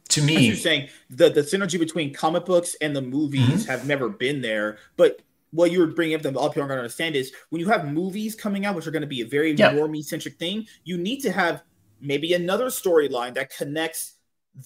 to 0.10 0.21
me. 0.21 0.45
you're 0.45 0.56
saying 0.56 0.89
the 1.10 1.30
the 1.30 1.41
synergy 1.41 1.80
between 1.80 2.13
comic 2.13 2.45
books 2.45 2.76
and 2.82 2.95
the 2.95 3.02
movies 3.02 3.63
mm-hmm. 3.63 3.71
have 3.71 3.88
never 3.88 4.10
been 4.10 4.41
there, 4.41 4.78
but 4.95 5.21
what 5.52 5.71
you 5.71 5.80
were 5.80 5.88
bringing 5.88 6.15
up 6.15 6.21
the 6.21 6.38
up 6.39 6.54
here, 6.54 6.63
I'm 6.63 6.67
going 6.67 6.78
to 6.78 6.84
understand 6.84 7.15
is 7.15 7.32
when 7.50 7.62
you 7.62 7.69
have 7.69 7.91
movies 7.91 8.36
coming 8.36 8.65
out, 8.65 8.76
which 8.76 8.86
are 8.86 8.91
going 8.91 9.02
to 9.02 9.08
be 9.08 9.21
a 9.21 9.26
very 9.26 9.54
yeah. 9.54 9.71
normie 9.71 10.04
centric 10.04 10.38
thing, 10.38 10.67
you 10.84 10.97
need 10.97 11.21
to 11.21 11.32
have 11.32 11.63
maybe 12.02 12.34
another 12.34 12.65
storyline 12.65 13.34
that 13.36 13.56
connects 13.56 14.15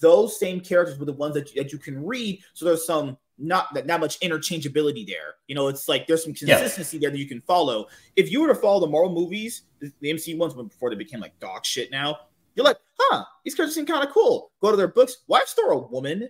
those 0.00 0.38
same 0.38 0.60
characters 0.60 0.98
with 0.98 1.06
the 1.06 1.12
ones 1.12 1.34
that, 1.34 1.54
that 1.54 1.72
you 1.72 1.78
can 1.78 2.04
read. 2.04 2.40
So 2.54 2.64
there's 2.64 2.86
some 2.86 3.16
not 3.38 3.72
that 3.74 3.86
not 3.86 4.00
much 4.00 4.20
interchangeability 4.20 5.06
there. 5.06 5.34
You 5.46 5.54
know, 5.54 5.68
it's 5.68 5.88
like 5.88 6.06
there's 6.06 6.24
some 6.24 6.34
consistency 6.34 6.96
yeah. 6.96 7.02
there 7.02 7.10
that 7.10 7.18
you 7.18 7.28
can 7.28 7.40
follow. 7.42 7.86
If 8.16 8.30
you 8.30 8.40
were 8.42 8.48
to 8.48 8.54
follow 8.54 8.80
the 8.80 8.86
Marvel 8.86 9.12
movies, 9.12 9.62
the, 9.80 9.92
the 10.00 10.10
MCU 10.10 10.36
ones 10.36 10.54
before 10.54 10.90
they 10.90 10.96
became 10.96 11.20
like 11.20 11.38
dog 11.38 11.64
shit 11.64 11.90
now, 11.90 12.18
you're 12.54 12.64
like, 12.64 12.78
huh, 12.98 13.24
these 13.44 13.54
characters 13.54 13.74
seem 13.74 13.86
kind 13.86 14.06
of 14.06 14.12
cool. 14.12 14.50
Go 14.60 14.70
to 14.70 14.76
their 14.76 14.88
books. 14.88 15.18
Why's 15.26 15.52
Thor 15.52 15.72
a 15.72 15.78
woman? 15.78 16.28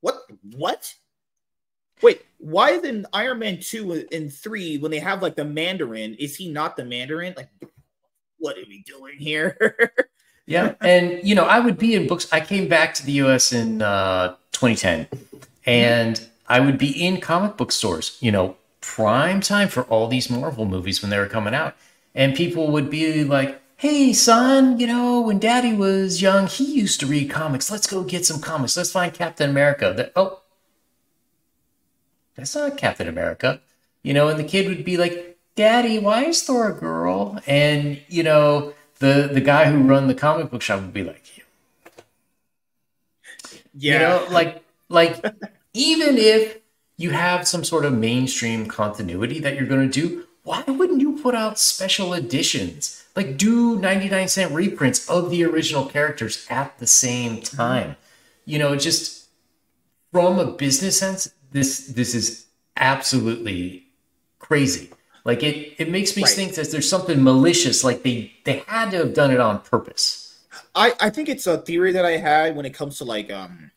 What? 0.00 0.22
What? 0.56 0.94
Wait, 2.02 2.22
why 2.38 2.78
then 2.78 3.06
Iron 3.12 3.40
Man 3.40 3.58
2 3.60 4.08
and 4.10 4.32
3, 4.32 4.78
when 4.78 4.90
they 4.90 5.00
have 5.00 5.22
like 5.22 5.36
the 5.36 5.44
Mandarin, 5.44 6.14
is 6.14 6.36
he 6.36 6.50
not 6.50 6.76
the 6.76 6.84
Mandarin? 6.84 7.34
Like, 7.36 7.50
what 8.38 8.56
are 8.56 8.64
we 8.66 8.82
doing 8.86 9.18
here? 9.18 9.92
yeah. 10.46 10.74
And, 10.80 11.20
you 11.22 11.34
know, 11.34 11.44
I 11.44 11.60
would 11.60 11.78
be 11.78 11.94
in 11.94 12.06
books. 12.06 12.26
I 12.32 12.40
came 12.40 12.68
back 12.68 12.94
to 12.94 13.06
the 13.06 13.12
US 13.12 13.52
in 13.52 13.82
uh, 13.82 14.36
2010 14.52 15.08
and 15.66 16.26
I 16.48 16.60
would 16.60 16.78
be 16.78 16.90
in 16.90 17.20
comic 17.20 17.56
book 17.56 17.70
stores, 17.70 18.16
you 18.20 18.32
know, 18.32 18.56
prime 18.80 19.40
time 19.40 19.68
for 19.68 19.82
all 19.84 20.08
these 20.08 20.30
Marvel 20.30 20.64
movies 20.64 21.02
when 21.02 21.10
they 21.10 21.18
were 21.18 21.26
coming 21.26 21.54
out. 21.54 21.76
And 22.14 22.34
people 22.34 22.72
would 22.72 22.90
be 22.90 23.24
like, 23.24 23.60
hey, 23.80 24.12
son, 24.12 24.78
you 24.78 24.86
know, 24.86 25.22
when 25.22 25.38
daddy 25.38 25.72
was 25.72 26.20
young, 26.20 26.46
he 26.46 26.64
used 26.64 27.00
to 27.00 27.06
read 27.06 27.30
comics. 27.30 27.70
Let's 27.70 27.86
go 27.86 28.04
get 28.04 28.26
some 28.26 28.38
comics. 28.38 28.76
Let's 28.76 28.92
find 28.92 29.10
Captain 29.10 29.48
America. 29.48 29.94
That, 29.96 30.12
oh, 30.14 30.42
that's 32.34 32.54
not 32.54 32.76
Captain 32.76 33.08
America. 33.08 33.62
You 34.02 34.12
know, 34.12 34.28
and 34.28 34.38
the 34.38 34.44
kid 34.44 34.68
would 34.68 34.84
be 34.84 34.98
like, 34.98 35.38
Daddy, 35.56 35.98
why 35.98 36.26
is 36.26 36.42
Thor 36.42 36.68
a 36.68 36.74
girl? 36.74 37.40
And, 37.46 38.02
you 38.06 38.22
know, 38.22 38.74
the, 38.98 39.30
the 39.32 39.40
guy 39.40 39.70
who 39.70 39.78
run 39.78 40.08
the 40.08 40.14
comic 40.14 40.50
book 40.50 40.60
shop 40.60 40.82
would 40.82 40.92
be 40.92 41.02
like, 41.02 41.38
yeah. 43.72 43.92
You 43.94 43.98
know, 43.98 44.26
like, 44.30 44.62
like 44.90 45.24
even 45.72 46.18
if 46.18 46.58
you 46.98 47.12
have 47.12 47.48
some 47.48 47.64
sort 47.64 47.86
of 47.86 47.94
mainstream 47.94 48.66
continuity 48.66 49.38
that 49.38 49.54
you're 49.54 49.64
going 49.64 49.90
to 49.90 50.00
do, 50.00 50.26
why 50.42 50.64
wouldn't 50.66 51.00
you 51.00 51.18
put 51.22 51.34
out 51.34 51.58
special 51.58 52.12
editions? 52.12 52.99
Like 53.16 53.36
do 53.36 53.78
99 53.78 54.28
cent 54.28 54.52
reprints 54.52 55.08
of 55.08 55.30
the 55.30 55.44
original 55.44 55.86
characters 55.86 56.46
at 56.48 56.78
the 56.78 56.86
same 56.86 57.42
time. 57.42 57.96
You 58.44 58.58
know, 58.58 58.76
just 58.76 59.26
from 60.12 60.38
a 60.38 60.46
business 60.46 60.98
sense, 60.98 61.30
this 61.50 61.88
this 61.88 62.14
is 62.14 62.46
absolutely 62.76 63.86
crazy. 64.38 64.90
Like 65.24 65.42
it 65.42 65.74
it 65.78 65.90
makes 65.90 66.16
me 66.16 66.22
right. 66.22 66.32
think 66.32 66.54
that 66.54 66.70
there's 66.70 66.88
something 66.88 67.22
malicious, 67.22 67.84
like 67.84 68.02
they 68.02 68.32
they 68.44 68.62
had 68.66 68.90
to 68.92 68.98
have 68.98 69.14
done 69.14 69.30
it 69.30 69.40
on 69.40 69.60
purpose. 69.60 70.40
I 70.74 70.94
I 71.00 71.10
think 71.10 71.28
it's 71.28 71.46
a 71.46 71.58
theory 71.58 71.92
that 71.92 72.04
I 72.04 72.16
had 72.16 72.56
when 72.56 72.66
it 72.66 72.74
comes 72.74 72.98
to 72.98 73.04
like 73.04 73.32
um 73.32 73.70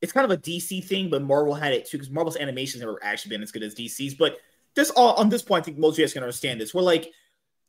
it's 0.00 0.12
kind 0.12 0.24
of 0.24 0.36
a 0.36 0.40
DC 0.40 0.84
thing, 0.84 1.08
but 1.08 1.22
Marvel 1.22 1.54
had 1.54 1.72
it 1.72 1.86
too 1.86 1.96
because 1.96 2.10
Marvel's 2.10 2.36
animations 2.36 2.80
never 2.80 2.98
actually 3.02 3.30
been 3.30 3.42
as 3.42 3.52
good 3.52 3.62
as 3.62 3.74
DC's. 3.74 4.14
But 4.14 4.38
this 4.74 4.90
all 4.90 5.14
on 5.14 5.28
this 5.28 5.42
point, 5.42 5.62
I 5.62 5.64
think 5.66 5.78
most 5.78 5.94
of 5.94 5.98
you 6.00 6.04
guys 6.04 6.12
can 6.12 6.22
understand 6.24 6.60
this. 6.60 6.74
We're 6.74 6.82
like, 6.82 7.12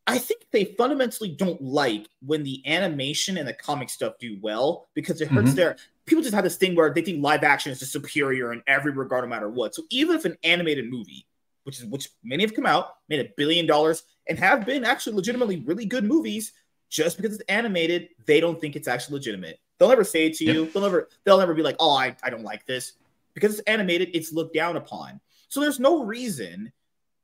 I 0.05 0.17
think 0.17 0.45
they 0.51 0.65
fundamentally 0.65 1.29
don't 1.29 1.61
like 1.61 2.07
when 2.25 2.43
the 2.43 2.61
animation 2.65 3.37
and 3.37 3.47
the 3.47 3.53
comic 3.53 3.89
stuff 3.89 4.13
do 4.19 4.37
well 4.41 4.89
because 4.93 5.21
it 5.21 5.29
hurts 5.29 5.49
mm-hmm. 5.49 5.55
their 5.55 5.77
people 6.05 6.21
just 6.21 6.35
have 6.35 6.43
this 6.43 6.57
thing 6.57 6.75
where 6.75 6.93
they 6.93 7.01
think 7.01 7.23
live 7.23 7.43
action 7.43 7.71
is 7.71 7.79
just 7.79 7.93
superior 7.93 8.51
in 8.51 8.61
every 8.67 8.91
regard, 8.91 9.23
no 9.23 9.29
matter 9.29 9.49
what. 9.49 9.73
So 9.73 9.83
even 9.89 10.15
if 10.15 10.25
an 10.25 10.37
animated 10.43 10.91
movie, 10.91 11.25
which 11.63 11.79
is 11.79 11.85
which 11.85 12.09
many 12.23 12.43
have 12.43 12.53
come 12.53 12.65
out, 12.65 12.95
made 13.07 13.25
a 13.25 13.29
billion 13.37 13.65
dollars 13.65 14.03
and 14.27 14.37
have 14.37 14.65
been 14.65 14.83
actually 14.83 15.15
legitimately 15.15 15.61
really 15.61 15.85
good 15.85 16.03
movies, 16.03 16.51
just 16.89 17.17
because 17.17 17.35
it's 17.35 17.43
animated, 17.47 18.09
they 18.25 18.39
don't 18.39 18.59
think 18.59 18.75
it's 18.75 18.87
actually 18.87 19.15
legitimate. 19.15 19.59
They'll 19.79 19.89
never 19.89 20.03
say 20.03 20.27
it 20.27 20.35
to 20.35 20.45
you. 20.45 20.65
They'll 20.67 20.83
never 20.83 21.09
they'll 21.23 21.39
never 21.39 21.53
be 21.53 21.63
like, 21.63 21.77
oh, 21.79 21.95
I, 21.95 22.15
I 22.23 22.29
don't 22.29 22.43
like 22.43 22.65
this. 22.65 22.93
Because 23.33 23.53
it's 23.53 23.67
animated, 23.67 24.09
it's 24.13 24.31
looked 24.31 24.53
down 24.53 24.77
upon. 24.77 25.19
So 25.47 25.59
there's 25.59 25.79
no 25.79 26.03
reason 26.03 26.71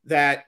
that 0.05 0.45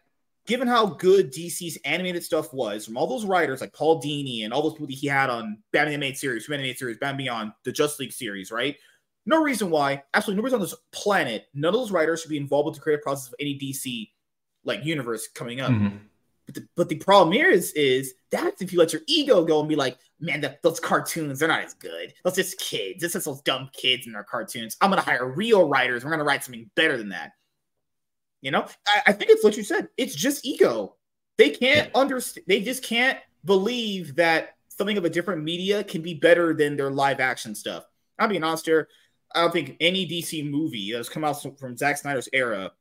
given 0.47 0.67
how 0.67 0.85
good 0.85 1.31
DC's 1.31 1.77
animated 1.85 2.23
stuff 2.23 2.53
was 2.53 2.85
from 2.85 2.97
all 2.97 3.07
those 3.07 3.25
writers 3.25 3.61
like 3.61 3.73
Paul 3.73 4.01
Dini 4.01 4.43
and 4.43 4.53
all 4.53 4.63
those 4.63 4.73
people 4.73 4.87
that 4.87 4.93
he 4.93 5.07
had 5.07 5.29
on 5.29 5.57
Batman 5.71 5.93
animated 5.93 6.17
series, 6.17 6.43
Batman 6.43 6.59
animated 6.59 6.79
series, 6.79 6.97
Batman 6.97 7.17
Beyond, 7.17 7.51
the 7.63 7.71
Justice 7.71 7.99
League 7.99 8.13
series, 8.13 8.51
right? 8.51 8.75
No 9.25 9.41
reason 9.41 9.69
why, 9.69 10.03
absolutely 10.13 10.41
no 10.41 10.43
reason 10.43 10.57
on 10.57 10.61
this 10.61 10.75
planet, 10.91 11.47
none 11.53 11.73
of 11.73 11.79
those 11.79 11.91
writers 11.91 12.21
should 12.21 12.29
be 12.29 12.37
involved 12.37 12.65
with 12.65 12.75
the 12.75 12.81
creative 12.81 13.03
process 13.03 13.27
of 13.27 13.35
any 13.39 13.57
DC 13.57 14.09
like 14.63 14.83
universe 14.83 15.27
coming 15.27 15.61
up. 15.61 15.71
Mm-hmm. 15.71 15.97
But 16.47 16.55
the, 16.55 16.67
but 16.75 16.89
the 16.89 16.95
problem 16.95 17.31
here 17.31 17.49
is 17.49 17.71
is 17.73 18.13
that's 18.31 18.61
if 18.61 18.73
you 18.73 18.79
let 18.79 18.93
your 18.93 19.03
ego 19.07 19.45
go 19.45 19.59
and 19.59 19.69
be 19.69 19.75
like, 19.75 19.97
man, 20.19 20.41
the, 20.41 20.57
those 20.63 20.79
cartoons 20.79 21.39
they're 21.39 21.47
not 21.47 21.63
as 21.63 21.75
good. 21.75 22.13
Those 22.23 22.35
just 22.35 22.59
kids. 22.59 23.03
It's 23.03 23.13
just 23.13 23.25
those 23.25 23.41
dumb 23.41 23.69
kids 23.73 24.07
in 24.07 24.13
their 24.13 24.23
cartoons. 24.23 24.75
I'm 24.81 24.89
gonna 24.89 25.01
hire 25.01 25.31
real 25.31 25.69
writers. 25.69 26.03
We're 26.03 26.11
gonna 26.11 26.23
write 26.23 26.43
something 26.43 26.69
better 26.75 26.97
than 26.97 27.09
that. 27.09 27.33
You 28.41 28.51
know, 28.51 28.65
I, 28.87 29.01
I 29.07 29.11
think 29.13 29.31
it's 29.31 29.43
what 29.43 29.57
you 29.57 29.63
said. 29.63 29.89
It's 29.97 30.15
just 30.15 30.45
ego. 30.45 30.95
They 31.37 31.49
can't 31.49 31.89
yeah. 31.93 31.99
understand. 31.99 32.45
They 32.47 32.61
just 32.61 32.83
can't 32.83 33.19
believe 33.45 34.15
that 34.15 34.55
something 34.67 34.97
of 34.97 35.05
a 35.05 35.09
different 35.09 35.43
media 35.43 35.83
can 35.83 36.01
be 36.01 36.13
better 36.13 36.53
than 36.53 36.75
their 36.75 36.91
live 36.91 37.19
action 37.19 37.55
stuff. 37.55 37.85
I'll 38.19 38.27
be 38.27 38.41
honest 38.41 38.65
here. 38.65 38.87
I 39.33 39.41
don't 39.41 39.53
think 39.53 39.77
any 39.79 40.07
DC 40.07 40.49
movie 40.49 40.91
that's 40.91 41.09
come 41.09 41.23
out 41.23 41.41
from 41.59 41.77
Zack 41.77 41.97
Snyder's 41.97 42.27
era, 42.33 42.71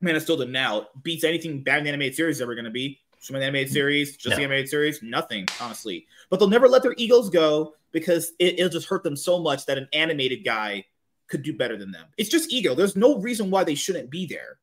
Man 0.00 0.16
of 0.16 0.22
Steel 0.22 0.36
to 0.38 0.44
now, 0.44 0.88
beats 1.02 1.24
anything 1.24 1.62
Batman 1.62 1.88
animated 1.88 2.16
series 2.16 2.36
is 2.36 2.42
ever 2.42 2.54
going 2.54 2.66
to 2.66 2.70
be. 2.70 3.00
Superman 3.20 3.44
animated 3.48 3.70
mm. 3.70 3.74
series, 3.74 4.16
just 4.16 4.30
no. 4.30 4.36
the 4.36 4.42
animated 4.42 4.68
series, 4.68 5.02
nothing, 5.02 5.46
honestly. 5.60 6.06
But 6.30 6.38
they'll 6.38 6.48
never 6.48 6.68
let 6.68 6.82
their 6.82 6.94
egos 6.96 7.30
go 7.30 7.74
because 7.92 8.32
it, 8.38 8.58
it'll 8.58 8.68
just 8.68 8.88
hurt 8.88 9.02
them 9.02 9.16
so 9.16 9.40
much 9.40 9.66
that 9.66 9.78
an 9.78 9.88
animated 9.92 10.44
guy 10.44 10.84
could 11.28 11.42
do 11.42 11.56
better 11.56 11.76
than 11.76 11.90
them. 11.90 12.06
It's 12.18 12.28
just 12.28 12.52
ego. 12.52 12.74
There's 12.74 12.94
no 12.94 13.18
reason 13.18 13.50
why 13.50 13.64
they 13.64 13.74
shouldn't 13.74 14.10
be 14.10 14.26
there 14.26 14.58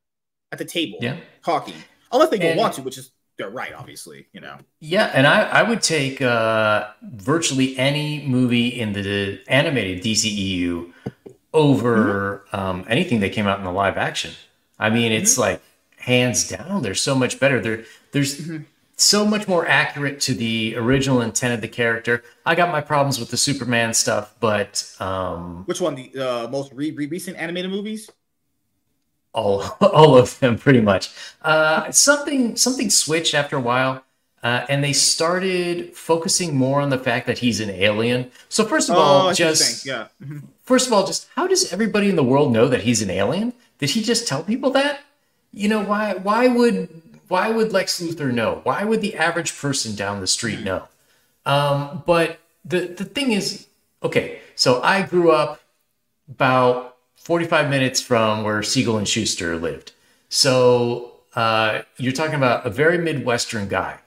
at 0.53 0.59
the 0.59 0.65
table 0.65 0.99
yeah. 1.01 1.17
talking, 1.43 1.73
unless 2.11 2.29
they 2.29 2.37
don't 2.37 2.55
want 2.55 2.75
to, 2.75 2.83
which 2.83 2.97
is 2.97 3.11
they're 3.37 3.49
right, 3.49 3.73
obviously, 3.73 4.27
you 4.31 4.39
know. 4.39 4.57
Yeah, 4.79 5.11
and 5.13 5.25
I, 5.25 5.41
I 5.41 5.63
would 5.63 5.81
take 5.81 6.21
uh, 6.21 6.89
virtually 7.01 7.75
any 7.77 8.25
movie 8.25 8.67
in 8.67 8.93
the 8.93 9.41
animated 9.47 10.03
DCEU 10.03 10.93
over 11.53 12.45
mm-hmm. 12.47 12.55
um, 12.55 12.85
anything 12.87 13.19
that 13.21 13.33
came 13.33 13.47
out 13.47 13.57
in 13.57 13.65
the 13.65 13.71
live 13.71 13.97
action. 13.97 14.33
I 14.77 14.91
mean, 14.91 15.11
it's 15.11 15.33
mm-hmm. 15.33 15.41
like 15.41 15.61
hands 15.97 16.47
down, 16.47 16.83
they're 16.83 16.93
so 16.93 17.15
much 17.15 17.39
better. 17.39 17.59
They're, 17.59 17.83
there's 18.11 18.39
mm-hmm. 18.39 18.63
so 18.95 19.25
much 19.25 19.47
more 19.47 19.65
accurate 19.67 20.19
to 20.21 20.35
the 20.35 20.75
original 20.77 21.21
intent 21.21 21.55
of 21.55 21.61
the 21.61 21.67
character. 21.67 22.23
I 22.45 22.53
got 22.53 22.71
my 22.71 22.81
problems 22.81 23.19
with 23.19 23.31
the 23.31 23.37
Superman 23.37 23.95
stuff, 23.95 24.35
but 24.39 24.95
um, 24.99 25.63
which 25.65 25.81
one? 25.81 25.95
The 25.95 26.11
uh, 26.15 26.47
most 26.49 26.71
re- 26.73 26.91
recent 26.91 27.37
animated 27.37 27.71
movies? 27.71 28.11
All 29.33 29.63
all 29.81 30.17
of 30.17 30.39
them 30.39 30.57
pretty 30.57 30.81
much. 30.81 31.11
Uh, 31.41 31.91
something 31.91 32.55
something 32.55 32.89
switched 32.89 33.33
after 33.33 33.57
a 33.57 33.61
while, 33.61 34.03
uh, 34.43 34.65
and 34.69 34.83
they 34.83 34.93
started 34.93 35.95
focusing 35.95 36.55
more 36.55 36.81
on 36.81 36.89
the 36.89 36.97
fact 36.97 37.27
that 37.27 37.39
he's 37.39 37.59
an 37.59 37.69
alien. 37.69 38.31
So 38.49 38.63
first 38.63 38.89
of 38.89 38.95
oh, 38.95 38.99
all, 38.99 39.33
just 39.33 39.85
yeah. 39.85 40.07
Mm-hmm. 40.21 40.39
first 40.61 40.87
of 40.87 40.93
all, 40.93 41.05
just 41.05 41.27
how 41.35 41.47
does 41.47 41.71
everybody 41.73 42.09
in 42.09 42.15
the 42.15 42.23
world 42.23 42.53
know 42.53 42.67
that 42.67 42.81
he's 42.81 43.01
an 43.01 43.09
alien? 43.09 43.53
Did 43.79 43.91
he 43.91 44.01
just 44.01 44.27
tell 44.27 44.43
people 44.43 44.71
that? 44.71 45.01
You 45.51 45.67
know 45.67 45.83
why? 45.83 46.13
Why 46.13 46.47
would 46.47 46.89
why 47.27 47.49
would 47.49 47.71
Lex 47.73 48.01
Luthor 48.01 48.31
know? 48.31 48.61
Why 48.63 48.83
would 48.83 49.01
the 49.01 49.15
average 49.15 49.57
person 49.57 49.95
down 49.95 50.19
the 50.19 50.27
street 50.27 50.59
mm-hmm. 50.59 50.65
know? 50.65 50.87
Um, 51.45 52.03
but 52.05 52.39
the 52.63 52.87
the 52.87 53.05
thing 53.05 53.31
is, 53.31 53.67
okay. 54.01 54.39
So 54.55 54.81
I 54.81 55.01
grew 55.01 55.31
up 55.31 55.59
about 56.29 56.92
45 57.23 57.69
minutes 57.69 58.01
from 58.01 58.43
where 58.43 58.61
Siegel 58.61 58.97
and 58.97 59.07
Shuster 59.07 59.55
lived. 59.55 59.93
So 60.27 61.13
uh, 61.35 61.83
you're 61.97 62.11
talking 62.11 62.35
about 62.35 62.65
a 62.65 62.69
very 62.69 62.97
Midwestern 62.97 63.69
guy. 63.69 63.99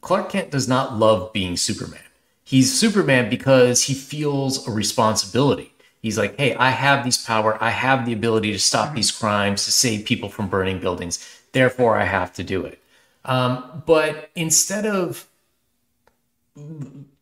Clark 0.00 0.30
Kent 0.30 0.52
does 0.52 0.68
not 0.68 0.96
love 0.96 1.32
being 1.32 1.56
Superman. 1.56 2.04
He's 2.44 2.72
Superman 2.72 3.28
because 3.28 3.84
he 3.84 3.94
feels 3.94 4.66
a 4.68 4.70
responsibility. 4.70 5.72
He's 6.02 6.16
like, 6.16 6.38
hey, 6.38 6.54
I 6.54 6.70
have 6.70 7.04
these 7.04 7.18
power. 7.18 7.58
I 7.62 7.70
have 7.70 8.06
the 8.06 8.12
ability 8.12 8.52
to 8.52 8.58
stop 8.60 8.94
these 8.94 9.10
crimes, 9.10 9.64
to 9.64 9.72
save 9.72 10.04
people 10.04 10.28
from 10.28 10.48
burning 10.48 10.78
buildings. 10.78 11.42
Therefore, 11.52 11.98
I 11.98 12.04
have 12.04 12.32
to 12.34 12.44
do 12.44 12.64
it. 12.64 12.80
Um, 13.24 13.82
but 13.86 14.30
instead 14.36 14.86
of 14.86 15.26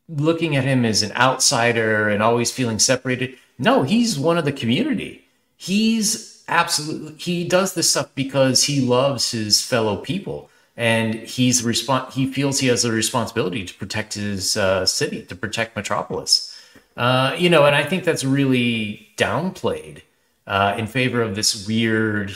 looking 0.09 0.55
at 0.57 0.65
him 0.65 0.85
as 0.85 1.03
an 1.03 1.13
outsider 1.13 2.09
and 2.09 2.23
always 2.23 2.51
feeling 2.51 2.79
separated, 2.79 3.37
no, 3.59 3.85
he's 3.85 4.19
one 4.19 4.37
of 4.37 4.45
the 4.45 4.53
community 4.53 5.27
he's 5.61 6.43
absolutely 6.49 7.13
he 7.19 7.45
does 7.47 7.75
this 7.75 7.91
stuff 7.91 8.09
because 8.15 8.65
he 8.65 8.81
loves 8.81 9.31
his 9.31 9.63
fellow 9.63 9.99
people 9.99 10.49
and 10.75 11.15
he's 11.15 11.61
respon- 11.61 12.11
he 12.13 12.27
feels 12.27 12.61
he 12.61 12.69
has 12.69 12.83
a 12.83 12.91
responsibility 12.91 13.63
to 13.67 13.75
protect 13.75 14.15
his 14.15 14.57
uh, 14.57 14.87
city 14.87 15.23
to 15.23 15.35
protect 15.37 15.77
metropolis. 15.77 16.59
Uh, 16.97 17.37
you 17.39 17.51
know 17.51 17.67
and 17.67 17.77
i 17.77 17.85
think 17.85 18.05
that's 18.05 18.25
really 18.25 19.09
downplayed 19.17 20.01
uh, 20.47 20.75
in 20.79 20.87
favor 20.87 21.21
of 21.23 21.35
this 21.35 21.67
weird 21.67 22.35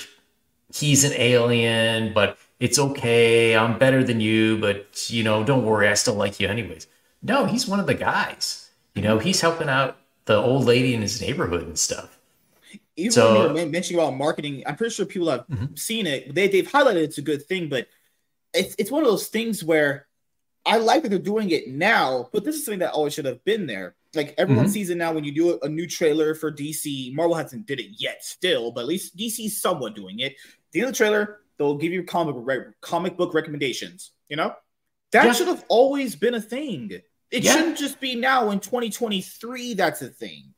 he's 0.73 1.03
an 1.03 1.13
alien 1.15 2.12
but 2.12 2.39
it's 2.61 2.79
okay 2.79 3.57
i'm 3.57 3.79
better 3.79 4.05
than 4.05 4.20
you 4.20 4.59
but 4.59 5.11
you 5.11 5.22
know 5.25 5.43
don't 5.43 5.64
worry 5.64 5.89
i 5.89 5.95
still 5.95 6.14
like 6.14 6.39
you 6.39 6.47
anyways. 6.47 6.87
No 7.22 7.47
he's 7.47 7.66
one 7.66 7.81
of 7.81 7.87
the 7.87 7.95
guys. 7.95 8.68
You 8.95 9.03
know 9.03 9.18
he's 9.18 9.41
helping 9.41 9.68
out 9.68 9.97
the 10.27 10.37
old 10.37 10.64
lady 10.66 10.95
in 10.95 11.01
his 11.03 11.20
neighborhood 11.20 11.62
and 11.62 11.79
stuff 11.79 12.14
even 12.97 13.12
so, 13.12 13.32
when 13.32 13.57
you 13.57 13.64
were 13.64 13.70
mentioning 13.70 14.01
about 14.01 14.16
marketing, 14.16 14.62
I'm 14.66 14.76
pretty 14.76 14.95
sure 14.95 15.07
people 15.07 15.30
have 15.30 15.47
mm-hmm. 15.49 15.74
seen 15.74 16.07
it. 16.07 16.34
They 16.34 16.49
they've 16.49 16.70
highlighted 16.70 17.03
it's 17.03 17.18
a 17.18 17.22
good 17.22 17.45
thing, 17.47 17.68
but 17.68 17.88
it's 18.53 18.74
it's 18.78 18.90
one 18.90 19.03
of 19.03 19.09
those 19.09 19.28
things 19.28 19.64
where 19.64 20.07
I 20.66 20.78
like 20.78 21.03
that 21.03 21.09
they're 21.11 21.18
doing 21.18 21.51
it 21.51 21.68
now, 21.68 22.28
but 22.32 22.45
this 22.45 22.57
is 22.57 22.64
something 22.64 22.80
that 22.80 22.92
always 22.92 23.12
should 23.12 23.26
have 23.26 23.45
been 23.45 23.66
there. 23.66 23.97
Like 24.14 24.34
everyone 24.38 24.66
mm-hmm. 24.66 24.72
sees 24.72 24.90
it 24.90 24.97
now 24.97 25.12
when 25.12 25.24
you 25.24 25.32
do 25.32 25.51
a, 25.55 25.66
a, 25.66 25.68
new 25.68 25.86
trailer 25.86 26.34
for 26.34 26.53
DC. 26.53 27.12
Marvel 27.14 27.34
hasn't 27.34 27.66
did 27.66 27.80
it 27.80 27.90
yet, 27.99 28.24
still, 28.24 28.70
but 28.70 28.82
at 28.82 28.86
least 28.86 29.16
DC's 29.16 29.61
somewhat 29.61 29.97
doing 29.97 30.20
it. 30.20 30.32
At 30.32 30.38
the 30.70 30.80
end 30.80 30.88
of 30.88 30.95
the 30.95 30.97
trailer, 30.97 31.40
they'll 31.59 31.76
give 31.76 31.92
you 31.92 32.05
comic 32.05 32.36
book, 32.36 32.74
comic 32.80 33.16
book 33.16 33.34
recommendations. 33.34 34.12
You 34.28 34.36
know, 34.36 34.55
that 35.11 35.26
yeah. 35.26 35.32
should 35.32 35.49
have 35.49 35.64
always 35.68 36.14
been 36.14 36.34
a 36.34 36.40
thing. 36.40 36.92
It 37.30 37.42
yeah. 37.42 37.53
shouldn't 37.53 37.78
just 37.78 37.99
be 38.01 38.14
now 38.14 38.51
in 38.51 38.61
2023 38.61 39.74
that's 39.74 40.01
a 40.03 40.09
thing. 40.09 40.53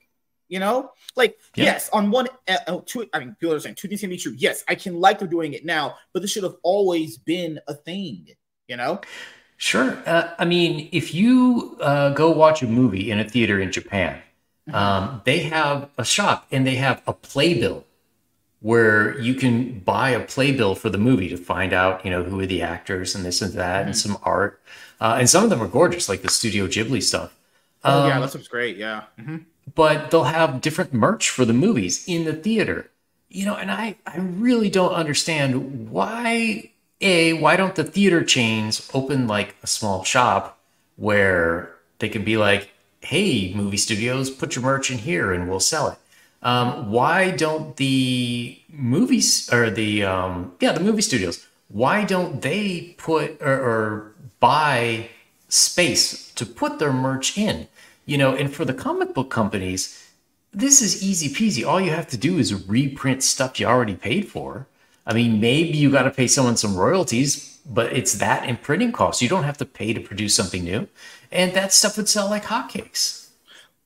You 0.49 0.61
know, 0.61 0.90
like 1.16 1.38
Yeah. 1.57 1.64
yes, 1.64 1.88
on 1.92 2.11
one, 2.11 2.28
uh, 2.49 2.80
two. 2.86 3.07
I 3.12 3.18
mean, 3.18 3.36
people 3.40 3.55
are 3.55 3.61
saying 3.61 3.74
two 3.76 3.88
things 3.88 4.01
can 4.01 4.11
be 4.11 4.16
true. 4.16 4.34
Yes, 4.36 4.62
I 4.68 4.74
can 4.76 5.01
like 5.01 5.18
they're 5.18 5.28
doing 5.28 5.55
it 5.55 5.64
now, 5.64 5.97
but 6.12 6.22
this 6.22 6.30
should 6.30 6.44
have 6.44 6.57
always 6.62 7.18
been 7.18 7.61
a 7.68 7.74
thing. 7.74 8.28
You 8.68 8.76
know, 8.76 9.01
Sure. 9.57 9.97
Uh, 10.07 10.34
I 10.38 10.44
mean, 10.44 10.88
if 10.92 11.14
you 11.14 11.76
uh, 11.80 12.11
go 12.11 12.30
watch 12.30 12.62
a 12.62 12.66
movie 12.66 13.11
in 13.11 13.18
a 13.20 13.24
theater 13.28 13.59
in 13.61 13.72
Japan, 13.72 14.20
um, 14.72 15.22
they 15.24 15.40
have 15.44 15.88
a 15.97 16.05
shop 16.05 16.47
and 16.51 16.66
they 16.66 16.74
have 16.76 17.03
a 17.07 17.12
playbill 17.12 17.84
where 18.61 19.18
you 19.20 19.34
can 19.34 19.80
buy 19.80 20.11
a 20.11 20.20
playbill 20.24 20.74
for 20.74 20.90
the 20.90 20.99
movie 20.99 21.28
to 21.28 21.36
find 21.36 21.72
out, 21.72 22.05
you 22.05 22.11
know, 22.11 22.22
who 22.24 22.40
are 22.40 22.47
the 22.47 22.62
actors 22.62 23.14
and 23.14 23.24
this 23.24 23.42
and 23.42 23.53
that 23.55 23.86
and 23.86 23.97
some 23.97 24.18
art. 24.22 24.61
Uh, 25.01 25.16
and 25.18 25.28
some 25.30 25.44
of 25.44 25.51
them 25.51 25.62
are 25.62 25.68
gorgeous, 25.68 26.09
like 26.09 26.22
the 26.22 26.28
Studio 26.30 26.66
Ghibli 26.66 27.03
stuff. 27.03 27.36
oh 27.84 28.07
yeah, 28.09 28.14
Um, 28.14 28.22
that 28.22 28.30
stuff's 28.30 28.49
great. 28.49 28.76
Yeah, 28.76 29.05
Mhm. 29.18 29.44
But 29.75 30.11
they'll 30.11 30.25
have 30.25 30.61
different 30.61 30.93
merch 30.93 31.31
for 31.31 31.45
the 31.45 31.53
movies 31.53 32.05
in 32.07 32.25
the 32.25 32.33
theater. 32.33 32.91
You 33.29 33.45
know, 33.45 33.57
and 33.57 33.71
I, 33.71 33.97
I 34.07 34.19
really 34.19 34.71
don't 34.71 34.93
understand 34.93 35.91
why 35.91 36.71
A, 37.01 37.33
why 37.35 37.57
don't 37.57 37.75
the 37.75 37.85
theater 37.85 38.23
chains 38.25 38.89
open 38.95 39.27
like 39.27 39.57
a 39.62 39.67
small 39.67 40.05
shop 40.05 40.59
where 40.97 41.75
they 41.99 42.09
can 42.09 42.25
be 42.25 42.37
like, 42.37 42.71
hey, 43.01 43.53
movie 43.55 43.77
studios, 43.77 44.31
put 44.31 44.55
your 44.55 44.64
merch 44.64 44.91
in 44.91 44.99
here 44.99 45.33
and 45.33 45.49
we'll 45.49 45.61
sell 45.61 45.89
it. 45.89 45.99
Um, 46.43 46.91
why 46.91 47.31
don't 47.31 47.77
the 47.77 48.59
movies 48.69 49.53
or 49.53 49.71
the 49.71 50.05
um, 50.05 50.53
yeah 50.61 50.73
the 50.73 50.81
movie 50.81 51.03
studios 51.03 51.47
why 51.69 52.05
don't 52.05 52.43
they 52.43 52.95
put 52.99 53.41
or, 53.41 53.55
or 53.55 54.12
buy 54.39 55.09
space 55.49 56.33
to 56.35 56.47
put 56.47 56.79
their 56.79 56.93
merch 56.93 57.37
in 57.39 57.69
you 58.07 58.17
know 58.17 58.35
and 58.35 58.55
for 58.55 58.65
the 58.65 58.75
comic 58.75 59.13
book 59.15 59.31
companies 59.31 60.03
this 60.53 60.81
is 60.81 61.03
easy 61.03 61.29
peasy. 61.29 61.67
All 61.67 61.83
you 61.83 61.91
have 61.91 62.09
to 62.09 62.17
do 62.17 62.39
is 62.39 62.67
reprint 62.67 63.23
stuff 63.23 63.61
you 63.61 63.67
already 63.67 63.95
paid 63.95 64.27
for. 64.27 64.67
I 65.07 65.13
mean 65.13 65.39
maybe 65.39 65.77
you 65.77 65.91
got 65.91 66.05
to 66.05 66.11
pay 66.11 66.27
someone 66.27 66.57
some 66.57 66.77
royalties 66.77 67.57
but 67.69 67.93
it's 67.93 68.15
that 68.15 68.49
in 68.49 68.57
printing 68.57 68.93
costs. 68.93 69.21
You 69.21 69.29
don't 69.29 69.45
have 69.45 69.59
to 69.59 69.65
pay 69.65 69.93
to 69.93 70.01
produce 70.01 70.35
something 70.35 70.65
new. 70.65 70.89
And 71.33 71.53
that 71.55 71.73
stuff 71.73 71.97
would 71.97 72.09
sell 72.09 72.31
like 72.31 72.45
hotcakes. 72.45 73.31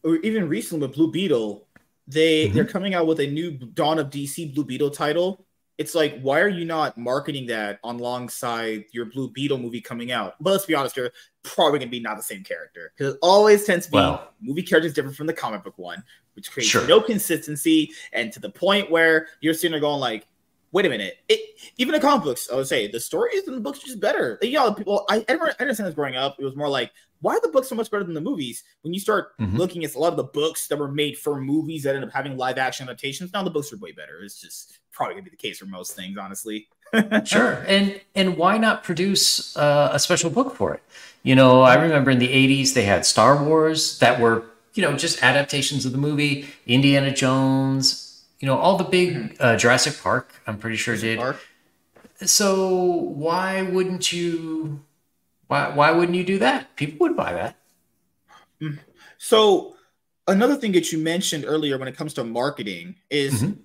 Or 0.02 0.16
even 0.16 0.48
recently 0.48 0.86
with 0.86 0.96
Blue 0.96 1.10
Beetle, 1.10 1.66
they 2.06 2.48
they're 2.48 2.64
mm-hmm. 2.64 2.72
coming 2.72 2.94
out 2.94 3.06
with 3.06 3.20
a 3.20 3.26
new 3.26 3.52
Dawn 3.52 3.98
of 3.98 4.10
DC 4.10 4.54
Blue 4.54 4.64
Beetle 4.64 4.90
title. 4.90 5.44
It's 5.80 5.94
like, 5.94 6.20
why 6.20 6.40
are 6.40 6.48
you 6.48 6.66
not 6.66 6.98
marketing 6.98 7.46
that 7.46 7.80
alongside 7.84 8.84
your 8.92 9.06
Blue 9.06 9.30
Beetle 9.30 9.56
movie 9.56 9.80
coming 9.80 10.12
out? 10.12 10.34
But 10.38 10.50
let's 10.50 10.66
be 10.66 10.74
honest, 10.74 10.94
they're 10.94 11.10
probably 11.42 11.78
gonna 11.78 11.90
be 11.90 12.00
not 12.00 12.18
the 12.18 12.22
same 12.22 12.44
character 12.44 12.92
because 12.94 13.14
it 13.14 13.18
always 13.22 13.64
tends 13.64 13.86
to 13.86 13.92
be 13.92 13.96
Well- 13.96 14.34
movie 14.42 14.62
characters 14.62 14.92
different 14.92 15.16
from 15.16 15.26
the 15.26 15.32
comic 15.32 15.64
book 15.64 15.78
one, 15.78 16.04
which 16.34 16.50
creates 16.52 16.70
Sure. 16.70 16.86
no 16.86 17.00
consistency 17.00 17.92
and 18.12 18.30
to 18.30 18.40
the 18.40 18.50
point 18.50 18.90
where 18.90 19.28
you're 19.40 19.54
sitting 19.54 19.70
there 19.72 19.80
going 19.80 20.00
like. 20.00 20.26
Wait 20.72 20.86
a 20.86 20.88
minute! 20.88 21.16
It 21.28 21.40
even 21.78 21.92
the 21.92 21.98
comic 21.98 22.22
books, 22.22 22.48
I 22.48 22.54
would 22.54 22.68
say 22.68 22.86
the 22.86 23.00
stories 23.00 23.48
in 23.48 23.56
the 23.56 23.60
books 23.60 23.82
are 23.82 23.86
just 23.86 23.98
better. 23.98 24.38
You 24.40 24.52
know, 24.52 24.72
people. 24.72 25.04
I, 25.10 25.16
I 25.28 25.34
I 25.34 25.54
understand 25.58 25.88
this 25.88 25.96
growing 25.96 26.14
up. 26.14 26.36
It 26.38 26.44
was 26.44 26.54
more 26.54 26.68
like, 26.68 26.92
why 27.22 27.34
are 27.34 27.40
the 27.40 27.48
books 27.48 27.68
so 27.68 27.74
much 27.74 27.90
better 27.90 28.04
than 28.04 28.14
the 28.14 28.20
movies? 28.20 28.62
When 28.82 28.94
you 28.94 29.00
start 29.00 29.36
Mhm. 29.38 29.58
looking 29.58 29.84
at 29.84 29.96
a 29.96 29.98
lot 29.98 30.12
of 30.12 30.16
the 30.16 30.22
books 30.22 30.68
that 30.68 30.78
were 30.78 30.86
made 30.92 31.18
for 31.18 31.40
movies 31.40 31.82
that 31.82 31.96
end 31.96 32.04
up 32.04 32.12
having 32.12 32.36
live 32.36 32.56
action 32.56 32.86
adaptations, 32.86 33.32
now 33.32 33.42
the 33.42 33.50
books 33.50 33.72
are 33.72 33.78
way 33.78 33.90
better. 33.90 34.22
It's 34.22 34.40
just 34.40 34.78
probably 34.92 35.14
gonna 35.14 35.24
be 35.24 35.30
the 35.30 35.36
case 35.36 35.58
for 35.58 35.66
most 35.66 35.94
things, 35.94 36.18
honestly. 36.18 36.68
Sure, 37.24 37.64
and 37.68 38.00
and 38.16 38.36
why 38.36 38.58
not 38.58 38.82
produce 38.82 39.56
uh, 39.56 39.90
a 39.92 39.98
special 39.98 40.28
book 40.28 40.56
for 40.56 40.74
it? 40.74 40.82
You 41.22 41.36
know, 41.36 41.62
I 41.62 41.74
remember 41.74 42.10
in 42.10 42.18
the 42.18 42.28
'80s 42.28 42.74
they 42.74 42.82
had 42.82 43.06
Star 43.06 43.44
Wars 43.44 43.98
that 44.00 44.18
were 44.20 44.42
you 44.74 44.82
know 44.82 44.96
just 44.96 45.22
adaptations 45.22 45.86
of 45.86 45.92
the 45.92 45.98
movie, 45.98 46.48
Indiana 46.66 47.12
Jones, 47.14 48.24
you 48.40 48.46
know, 48.46 48.58
all 48.58 48.76
the 48.76 48.84
big 48.84 49.36
uh, 49.38 49.56
Jurassic 49.56 50.02
Park. 50.02 50.34
I'm 50.48 50.58
pretty 50.58 50.76
sure 50.76 50.96
did. 50.96 51.18
Mark? 51.18 51.36
So 52.24 52.74
why 52.74 53.62
wouldn't 53.62 54.12
you? 54.12 54.80
Why 55.46 55.68
why 55.68 55.92
wouldn't 55.92 56.16
you 56.16 56.24
do 56.24 56.38
that? 56.40 56.74
People 56.74 57.06
would 57.06 57.16
buy 57.16 57.32
that. 57.34 57.56
So 59.18 59.76
another 60.26 60.56
thing 60.56 60.72
that 60.72 60.92
you 60.92 60.98
mentioned 60.98 61.44
earlier 61.46 61.78
when 61.78 61.88
it 61.88 61.96
comes 61.96 62.14
to 62.14 62.24
marketing 62.24 62.96
is 63.10 63.42
Mhm. 63.42 63.58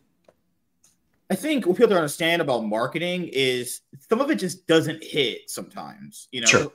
I 1.30 1.36
think 1.36 1.66
what 1.66 1.76
people 1.76 1.90
don't 1.90 1.98
understand 1.98 2.42
about 2.42 2.66
marketing 2.66 3.30
is 3.34 3.82
some 4.10 4.22
of 4.22 4.30
it 4.30 4.36
just 4.36 4.68
doesn't 4.68 5.04
hit 5.04 5.50
sometimes, 5.50 6.28
you 6.32 6.42
know. 6.42 6.48
Sure. 6.48 6.72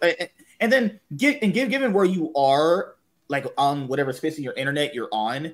And 0.59 0.73
then 0.73 0.99
give 1.17 1.37
and 1.41 1.55
give 1.55 1.71
given 1.71 1.93
where 1.93 2.05
you 2.05 2.33
are, 2.35 2.97
like 3.29 3.47
on 3.57 3.87
whatever 3.87 4.13
space 4.13 4.37
of 4.39 4.45
your 4.45 4.55
internet 4.55 4.95
you're 4.95 5.09
on. 5.13 5.53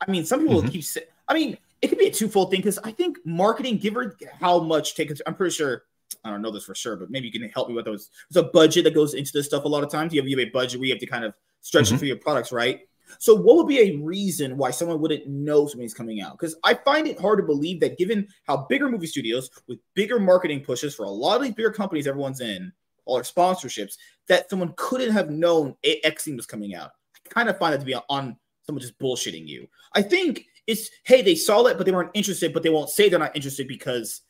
I 0.00 0.10
mean, 0.10 0.24
some 0.24 0.40
people 0.40 0.60
Mhm. 0.60 0.72
keep 0.72 0.84
saying. 0.84 1.06
I 1.28 1.34
mean, 1.34 1.56
it 1.80 1.88
could 1.88 1.98
be 1.98 2.08
a 2.08 2.12
twofold 2.12 2.50
thing 2.50 2.58
because 2.60 2.78
I 2.78 2.90
think 2.90 3.18
marketing, 3.24 3.78
given 3.78 4.12
how 4.40 4.58
much 4.60 4.94
take. 4.96 5.12
I'm 5.26 5.34
pretty 5.34 5.54
sure. 5.54 5.84
I 6.24 6.30
don't 6.30 6.42
know 6.42 6.50
this 6.50 6.64
for 6.64 6.74
sure, 6.74 6.96
but 6.96 7.10
maybe 7.10 7.26
you 7.28 7.32
can 7.32 7.48
help 7.50 7.68
me 7.68 7.74
with 7.74 7.84
those. 7.84 8.10
There's 8.30 8.44
a 8.44 8.48
budget 8.48 8.84
that 8.84 8.94
goes 8.94 9.14
into 9.14 9.32
this 9.32 9.46
stuff 9.46 9.64
a 9.64 9.68
lot 9.68 9.82
of 9.82 9.90
times. 9.90 10.12
You 10.12 10.20
have, 10.20 10.28
you 10.28 10.38
have 10.38 10.46
a 10.48 10.50
budget 10.50 10.78
where 10.78 10.86
you 10.86 10.92
have 10.92 11.00
to 11.00 11.06
kind 11.06 11.24
of 11.24 11.32
stretch 11.62 11.90
it 11.90 11.94
Mhm. 11.94 11.98
for 11.98 12.04
your 12.04 12.16
products, 12.16 12.52
right? 12.52 12.86
So, 13.18 13.34
what 13.34 13.56
would 13.56 13.68
be 13.68 13.80
a 13.80 13.96
reason 13.98 14.56
why 14.56 14.70
someone 14.70 15.00
wouldn't 15.00 15.26
know 15.26 15.66
something's 15.66 15.94
coming 15.94 16.20
out? 16.20 16.38
Because 16.38 16.56
I 16.64 16.74
find 16.74 17.06
it 17.06 17.20
hard 17.20 17.38
to 17.38 17.44
believe 17.44 17.80
that, 17.80 17.98
given 17.98 18.28
how 18.46 18.66
bigger 18.68 18.88
movie 18.88 19.06
studios 19.06 19.50
with 19.68 19.78
bigger 19.94 20.18
marketing 20.18 20.60
pushes 20.62 20.94
for 20.94 21.04
a 21.04 21.10
lot 21.10 21.36
of 21.36 21.42
these 21.42 21.54
bigger 21.54 21.70
companies 21.72 22.06
everyone's 22.06 22.40
in, 22.40 22.72
all 23.04 23.16
their 23.16 23.24
sponsorships, 23.24 23.96
that 24.28 24.48
someone 24.48 24.72
couldn't 24.76 25.12
have 25.12 25.30
known 25.30 25.74
A- 25.84 26.04
X 26.04 26.24
thing 26.24 26.36
was 26.36 26.46
coming 26.46 26.74
out. 26.74 26.90
I 27.26 27.28
kind 27.28 27.48
of 27.48 27.58
find 27.58 27.74
that 27.74 27.80
to 27.80 27.86
be 27.86 27.94
on 27.94 28.36
someone 28.64 28.80
just 28.80 28.98
bullshitting 28.98 29.46
you. 29.46 29.68
I 29.94 30.02
think 30.02 30.46
it's 30.66 30.90
hey, 31.04 31.22
they 31.22 31.34
saw 31.34 31.66
it, 31.66 31.76
but 31.76 31.86
they 31.86 31.92
weren't 31.92 32.10
interested, 32.14 32.52
but 32.52 32.62
they 32.62 32.70
won't 32.70 32.90
say 32.90 33.08
they're 33.08 33.18
not 33.18 33.36
interested 33.36 33.66
because, 33.68 34.22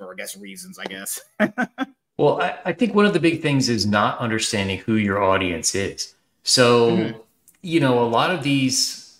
or 0.00 0.12
I 0.12 0.16
guess 0.16 0.36
reasons, 0.36 0.78
I 0.78 0.84
guess. 0.84 1.20
Well, 2.18 2.42
I, 2.42 2.58
I 2.64 2.72
think 2.72 2.96
one 2.96 3.06
of 3.06 3.12
the 3.12 3.20
big 3.20 3.42
things 3.42 3.68
is 3.68 3.86
not 3.86 4.18
understanding 4.18 4.78
who 4.78 4.94
your 4.96 5.22
audience 5.22 5.76
is. 5.76 6.16
So, 6.42 6.90
Mhm. 6.90 7.20
You 7.62 7.80
know, 7.80 8.02
a 8.02 8.06
lot 8.06 8.30
of 8.30 8.42
these, 8.42 9.18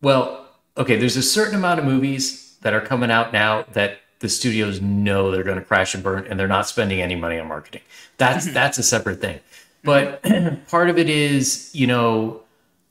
well, 0.00 0.46
okay, 0.76 0.96
there's 0.96 1.16
a 1.16 1.22
certain 1.22 1.54
amount 1.54 1.80
of 1.80 1.86
movies 1.86 2.56
that 2.62 2.72
are 2.72 2.80
coming 2.80 3.10
out 3.10 3.32
now 3.32 3.64
that 3.72 4.00
the 4.20 4.28
studios 4.28 4.80
know 4.80 5.30
they're 5.30 5.44
going 5.44 5.58
to 5.58 5.64
crash 5.64 5.94
and 5.94 6.02
burn 6.02 6.26
and 6.26 6.38
they're 6.38 6.48
not 6.48 6.66
spending 6.66 7.00
any 7.00 7.14
money 7.14 7.38
on 7.38 7.48
marketing. 7.48 7.82
That's 8.16 8.46
mm-hmm. 8.46 8.54
that's 8.54 8.78
a 8.78 8.82
separate 8.82 9.20
thing. 9.20 9.40
Mm-hmm. 9.84 10.60
But 10.64 10.66
part 10.68 10.90
of 10.90 10.98
it 10.98 11.08
is, 11.08 11.70
you 11.74 11.86
know, 11.86 12.40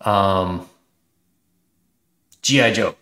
um, 0.01 0.69
GI 2.41 2.73
Joe. 2.73 2.95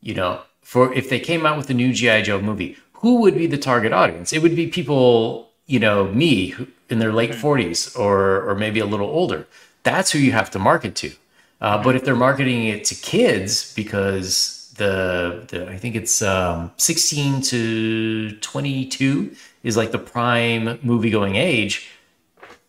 You 0.00 0.14
know, 0.14 0.42
for 0.62 0.92
if 0.92 1.10
they 1.10 1.18
came 1.18 1.44
out 1.44 1.56
with 1.56 1.70
a 1.70 1.74
new 1.74 1.92
GI 1.92 2.22
Joe 2.22 2.40
movie, 2.40 2.76
who 2.94 3.20
would 3.20 3.34
be 3.34 3.46
the 3.46 3.58
target 3.58 3.92
audience? 3.92 4.32
It 4.32 4.42
would 4.42 4.54
be 4.54 4.68
people, 4.68 5.50
you 5.66 5.78
know, 5.78 6.08
me 6.08 6.48
who, 6.48 6.68
in 6.88 6.98
their 6.98 7.12
late 7.12 7.30
mm-hmm. 7.30 7.40
forties 7.40 7.94
or 7.96 8.48
or 8.48 8.54
maybe 8.54 8.80
a 8.80 8.86
little 8.86 9.08
older. 9.08 9.46
That's 9.82 10.10
who 10.10 10.18
you 10.18 10.32
have 10.32 10.50
to 10.52 10.58
market 10.58 10.94
to. 10.96 11.12
Uh, 11.60 11.82
but 11.82 11.96
if 11.96 12.04
they're 12.04 12.16
marketing 12.16 12.66
it 12.68 12.84
to 12.84 12.94
kids 12.94 13.74
because 13.74 14.72
the, 14.76 15.44
the 15.48 15.68
I 15.68 15.76
think 15.76 15.96
it's 15.96 16.22
um, 16.22 16.70
16 16.76 17.42
to 17.42 18.36
22 18.36 19.34
is 19.62 19.76
like 19.76 19.90
the 19.90 19.98
prime 19.98 20.78
movie 20.82 21.10
going 21.10 21.36
age, 21.36 21.88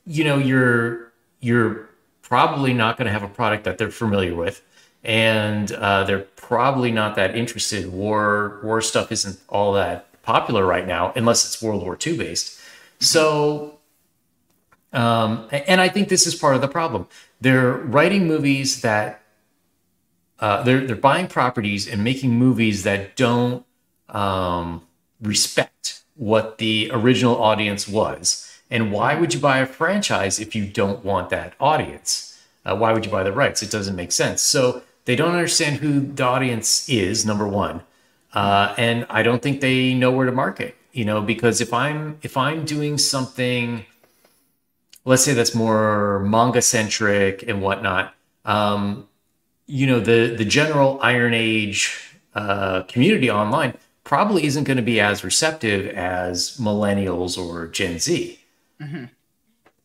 you 0.06 0.24
know, 0.24 0.38
you're 0.38 1.12
you're 1.40 1.90
probably 2.22 2.74
not 2.74 2.98
going 2.98 3.06
to 3.06 3.12
have 3.12 3.24
a 3.24 3.28
product 3.28 3.64
that 3.64 3.78
they're 3.78 3.92
familiar 3.92 4.36
with, 4.36 4.62
and 5.04 5.72
uh, 5.72 6.04
they're 6.04 6.20
probably 6.36 6.92
not 6.92 7.16
that 7.16 7.36
interested. 7.36 7.92
War 7.92 8.60
war 8.64 8.82
stuff 8.82 9.12
isn't 9.12 9.40
all 9.48 9.74
that 9.74 10.08
popular 10.24 10.66
right 10.66 10.86
now, 10.86 11.14
unless 11.16 11.46
it's 11.46 11.62
World 11.62 11.84
War 11.84 11.98
II 12.06 12.18
based. 12.18 12.60
So, 13.00 13.79
um, 14.94 15.48
and 15.52 15.80
I 15.80 15.90
think 15.90 16.10
this 16.10 16.26
is 16.26 16.36
part 16.36 16.56
of 16.56 16.62
the 16.62 16.68
problem. 16.68 17.08
They're 17.42 17.74
writing 17.74 18.28
movies 18.28 18.82
that 18.82 19.22
uh, 20.40 20.64
they're 20.64 20.86
they're 20.86 20.96
buying 20.96 21.28
properties 21.28 21.88
and 21.88 22.04
making 22.04 22.32
movies 22.32 22.84
that 22.84 23.16
don't 23.16 23.66
um, 24.10 24.82
respect 25.22 26.04
what 26.16 26.58
the 26.58 26.90
original 26.94 27.42
audience 27.42 27.88
was. 27.88 28.46
And 28.72 28.92
why 28.92 29.16
would 29.16 29.34
you 29.34 29.40
buy 29.40 29.60
a 29.60 29.66
franchise 29.66 30.40
if 30.40 30.56
you 30.56 30.66
don't 30.66 31.04
want 31.04 31.30
that 31.30 31.54
audience? 31.60 32.40
Uh, 32.66 32.76
why 32.76 32.94
would 32.94 33.06
you 33.06 33.12
buy 33.12 33.24
the 33.24 33.32
rights? 33.32 33.64
It 33.64 33.72
doesn't 33.72 33.96
make 33.96 34.12
sense. 34.12 34.42
So 34.42 34.84
they 35.06 35.16
don't 35.16 35.32
understand 35.32 35.78
who 35.78 36.02
the 36.02 36.24
audience 36.24 36.88
is. 36.88 37.26
Number 37.26 37.48
one, 37.48 37.82
uh, 38.34 38.76
and 38.78 39.08
I 39.10 39.24
don't 39.24 39.42
think 39.42 39.62
they 39.62 39.94
know 39.94 40.12
where 40.12 40.26
to 40.26 40.32
market. 40.32 40.76
You 40.92 41.06
know, 41.06 41.22
because 41.22 41.62
if 41.62 41.74
I'm 41.74 42.18
if 42.22 42.36
I'm 42.36 42.66
doing 42.66 42.98
something, 42.98 43.86
let's 45.06 45.24
say 45.24 45.34
that's 45.34 45.56
more 45.56 46.20
manga 46.20 46.62
centric 46.62 47.44
and 47.48 47.62
whatnot. 47.62 48.14
Um, 48.46 49.08
you 49.68 49.86
know, 49.88 50.00
the 50.00 50.36
the 50.36 50.46
general 50.46 51.00
Iron 51.02 51.34
Age 51.34 52.16
uh, 52.36 52.84
community 52.84 53.30
online 53.30 53.78
probably 54.04 54.46
isn't 54.46 54.64
going 54.64 54.78
to 54.78 54.84
be 54.84 55.00
as 55.00 55.24
receptive 55.24 55.88
as 55.96 56.58
millennials 56.58 57.38
or 57.38 57.68
Gen 57.68 58.00
Z. 58.00 58.40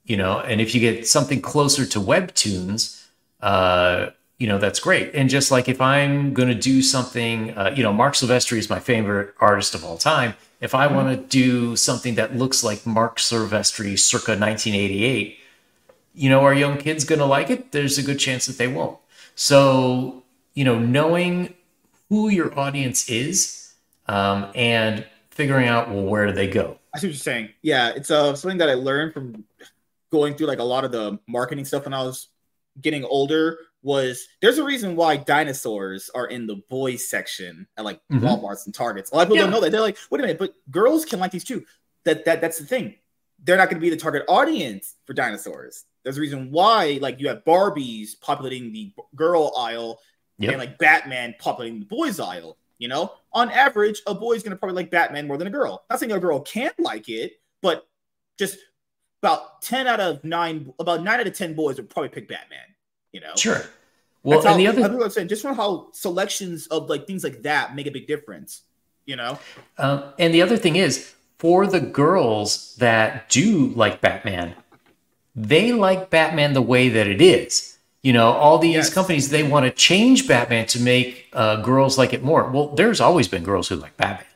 You 0.05 0.17
know, 0.17 0.41
and 0.41 0.61
if 0.61 0.75
you 0.75 0.81
get 0.81 1.07
something 1.07 1.41
closer 1.41 1.87
to 1.87 1.99
webtoons, 1.99 3.07
uh, 3.41 4.11
you 4.39 4.47
know 4.47 4.59
that's 4.59 4.81
great. 4.81 5.15
And 5.15 5.29
just 5.31 5.51
like 5.51 5.69
if 5.69 5.81
I'm 5.81 6.35
going 6.35 6.49
to 6.49 6.55
do 6.55 6.83
something, 6.83 7.51
uh, 7.57 7.73
you 7.77 7.83
know, 7.83 7.93
Marc 7.93 8.15
Silvestri 8.15 8.59
is 8.59 8.69
my 8.71 8.81
favorite 8.81 9.35
artist 9.41 9.75
of 9.75 9.85
all 9.85 9.99
time. 9.99 10.35
If 10.61 10.75
I 10.75 10.87
want 10.87 11.09
to 11.09 11.17
do 11.17 11.77
something 11.77 12.15
that 12.15 12.37
looks 12.37 12.65
like 12.65 12.87
Marc 12.87 13.19
Silvestri 13.19 13.99
circa 13.99 14.33
1988, 14.33 15.39
you 16.15 16.31
know, 16.31 16.41
are 16.41 16.55
young 16.55 16.79
kids 16.79 17.05
going 17.05 17.19
to 17.19 17.25
like 17.25 17.51
it? 17.51 17.73
There's 17.73 17.99
a 17.99 18.03
good 18.03 18.19
chance 18.19 18.47
that 18.47 18.57
they 18.57 18.69
won't. 18.69 18.99
So, 19.35 20.23
you 20.55 20.65
know, 20.65 20.79
knowing 20.79 21.55
who 22.09 22.29
your 22.29 22.59
audience 22.59 23.09
is 23.09 23.73
um, 24.07 24.51
and 24.55 25.05
figuring 25.31 25.67
out, 25.67 25.91
well, 25.91 26.05
where 26.05 26.27
do 26.27 26.33
they 26.33 26.47
go? 26.47 26.79
I 26.95 26.99
see 26.99 27.09
what 27.09 27.15
you're 27.15 27.19
saying. 27.19 27.49
Yeah, 27.63 27.91
it's 27.91 28.11
uh, 28.11 28.37
something 28.37 28.59
that 28.59 28.71
I 28.71 28.75
learned 28.75 29.13
from 29.13 29.45
going 30.13 30.35
through 30.35 30.47
like 30.47 30.61
a 30.61 30.65
lot 30.65 30.85
of 30.85 30.93
the 30.93 31.19
marketing 31.27 31.65
stuff 31.65 31.85
when 31.85 31.95
I 31.95 32.03
was 32.03 32.29
getting 32.81 33.05
older 33.05 33.59
was 33.85 34.27
there's 34.41 34.59
a 34.59 34.65
reason 34.65 34.97
why 34.97 35.17
dinosaurs 35.17 36.11
are 36.15 36.27
in 36.27 36.47
the 36.47 36.57
boys 36.69 37.09
section 37.09 37.69
at 37.77 37.85
like 37.85 38.01
mm-hmm. 38.11 38.25
Walmart's 38.25 38.67
and 38.67 38.75
Targets. 38.75 39.13
A 39.13 39.15
lot 39.15 39.23
of 39.23 39.29
people 39.29 39.37
yeah. 39.37 39.43
don't 39.43 39.53
know 39.53 39.61
that. 39.61 39.71
They're 39.71 39.81
like, 39.81 39.99
wait 40.11 40.21
a 40.21 40.23
minute, 40.23 40.39
but 40.39 40.55
girls 40.71 41.05
can 41.05 41.21
like 41.21 41.31
these 41.31 41.45
too. 41.45 41.65
That 42.05 42.25
that 42.25 42.41
that's 42.41 42.59
the 42.59 42.67
thing. 42.67 42.97
They're 43.43 43.59
not 43.59 43.69
going 43.69 43.77
to 43.77 43.85
be 43.85 43.91
the 43.91 43.97
target 43.97 44.25
audience 44.27 44.95
for 45.05 45.13
dinosaurs. 45.13 45.85
There's 46.03 46.17
a 46.17 46.21
reason 46.21 46.51
why, 46.51 46.99
like, 47.03 47.21
you 47.21 47.29
have 47.29 47.45
Barbies 47.45 48.19
populating 48.19 48.73
the 48.73 48.93
girl 49.15 49.53
aisle 49.57 50.01
yep. 50.39 50.53
and 50.53 50.59
like 50.59 50.79
Batman 50.79 51.35
populating 51.39 51.81
the 51.81 51.87
boys 51.87 52.21
aisle. 52.21 52.57
You 52.79 52.89
know, 52.89 53.13
on 53.33 53.51
average, 53.51 54.03
a 54.07 54.15
boy 54.15 54.33
is 54.33 54.43
going 54.43 54.51
to 54.51 54.57
probably 54.57 54.77
like 54.77 54.91
Batman 54.91 55.27
more 55.27 55.37
than 55.37 55.47
a 55.47 55.51
girl. 55.51 55.85
Not 55.89 56.01
saying 56.01 56.13
a 56.13 56.19
girl 56.19 56.41
can't 56.41 56.79
like 56.81 57.09
it, 57.09 57.35
but 57.63 57.87
just 58.39 58.59
about 59.23 59.63
10 59.63 59.87
out 59.87 60.01
of 60.01 60.25
9 60.25 60.75
about 60.79 61.03
9 61.03 61.21
out 61.21 61.27
of 61.27 61.35
10 61.35 61.55
boys 61.55 61.77
would 61.77 61.89
probably 61.89 62.09
pick 62.09 62.29
Batman, 62.29 62.74
you 63.15 63.21
know. 63.21 63.33
Sure. 63.37 63.63
Well, 64.25 64.41
That's 64.41 64.55
and 64.57 64.67
how, 64.67 64.73
the 64.73 64.85
other 64.85 65.05
I'm 65.05 65.11
saying 65.11 65.29
just 65.29 65.43
from 65.43 65.55
how 65.55 65.89
selections 65.93 66.67
of 66.67 66.91
like 66.91 67.07
things 67.07 67.23
like 67.23 67.43
that 67.43 67.75
make 67.75 67.87
a 67.87 67.91
big 67.91 68.07
difference, 68.07 68.63
you 69.07 69.17
know. 69.17 69.39
Um, 69.79 70.05
and 70.19 70.35
the 70.35 70.43
other 70.43 70.57
thing 70.57 70.77
is 70.77 71.15
for 71.39 71.67
the 71.67 71.81
girls 71.81 72.75
that 72.77 73.29
do 73.29 73.69
like 73.77 74.01
Batman, 74.01 74.55
they 75.37 75.73
like 75.73 76.11
Batman 76.11 76.55
the 76.55 76.63
way 76.63 76.89
that 76.89 77.07
it 77.07 77.23
is. 77.23 77.79
You 78.03 78.13
know, 78.13 78.33
all 78.33 78.59
these 78.59 78.75
yes. 78.75 78.93
companies 78.93 79.31
they 79.31 79.43
want 79.43 79.65
to 79.65 79.71
change 79.71 80.29
Batman 80.29 80.67
to 80.67 80.81
make 80.81 81.29
uh, 81.33 81.63
girls 81.63 81.97
like 81.97 82.13
it 82.13 82.23
more. 82.23 82.51
Well, 82.51 82.69
there's 82.69 83.01
always 83.01 83.29
been 83.29 83.45
girls 83.45 83.69
who 83.69 83.77
like 83.77 83.97
Batman, 83.97 84.27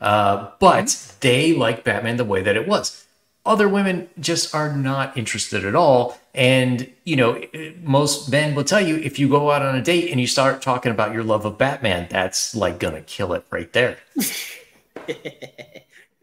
uh, 0.00 0.50
but 0.58 0.86
mm-hmm. 0.86 1.18
they 1.20 1.52
like 1.52 1.84
Batman 1.84 2.16
the 2.16 2.24
way 2.24 2.42
that 2.42 2.56
it 2.56 2.66
was. 2.66 3.06
Other 3.44 3.68
women 3.68 4.08
just 4.18 4.54
are 4.54 4.74
not 4.74 5.16
interested 5.16 5.64
at 5.64 5.74
all. 5.74 6.18
And, 6.34 6.90
you 7.04 7.16
know, 7.16 7.42
most 7.82 8.30
men 8.30 8.54
will 8.54 8.64
tell 8.64 8.80
you 8.80 8.96
if 8.96 9.18
you 9.18 9.28
go 9.28 9.50
out 9.50 9.60
on 9.62 9.76
a 9.76 9.82
date 9.82 10.10
and 10.10 10.18
you 10.18 10.26
start 10.26 10.62
talking 10.62 10.90
about 10.90 11.12
your 11.12 11.24
love 11.24 11.44
of 11.44 11.58
Batman, 11.58 12.06
that's 12.08 12.54
like 12.54 12.78
going 12.78 12.94
to 12.94 13.02
kill 13.02 13.34
it 13.34 13.44
right 13.50 13.70
there. 13.72 13.98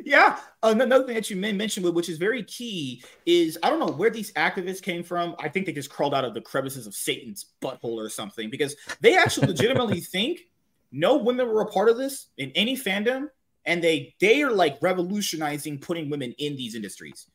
Yeah. 0.10 0.40
Another 0.64 1.06
thing 1.06 1.14
that 1.14 1.30
you 1.30 1.36
mentioned, 1.36 1.86
which 1.94 2.10
is 2.10 2.18
very 2.18 2.42
key, 2.44 3.04
is 3.28 3.60
I 3.62 3.70
don't 3.70 3.80
know 3.80 3.94
where 3.94 4.10
these 4.10 4.32
activists 4.34 4.82
came 4.82 5.04
from. 5.04 5.36
I 5.40 5.50
think 5.50 5.68
they 5.68 5.72
just 5.72 5.92
crawled 5.92 6.16
out 6.16 6.26
of 6.26 6.34
the 6.34 6.42
crevices 6.42 6.88
of 6.88 6.96
Satan's 6.96 7.46
butthole 7.62 8.04
or 8.04 8.10
something 8.10 8.50
because 8.50 8.76
they 9.02 9.16
actually 9.16 9.48
legitimately 9.54 10.02
think 10.02 10.42
no 10.92 11.18
women 11.18 11.48
were 11.48 11.62
a 11.62 11.68
part 11.68 11.90
of 11.90 11.98
this 11.98 12.28
in 12.38 12.52
any 12.56 12.76
fandom, 12.76 13.28
and 13.66 13.84
they 13.84 14.16
they 14.20 14.42
are 14.42 14.52
like 14.52 14.80
revolutionizing 14.82 15.78
putting 15.78 16.10
women 16.10 16.34
in 16.40 16.56
these 16.56 16.74
industries. 16.74 17.28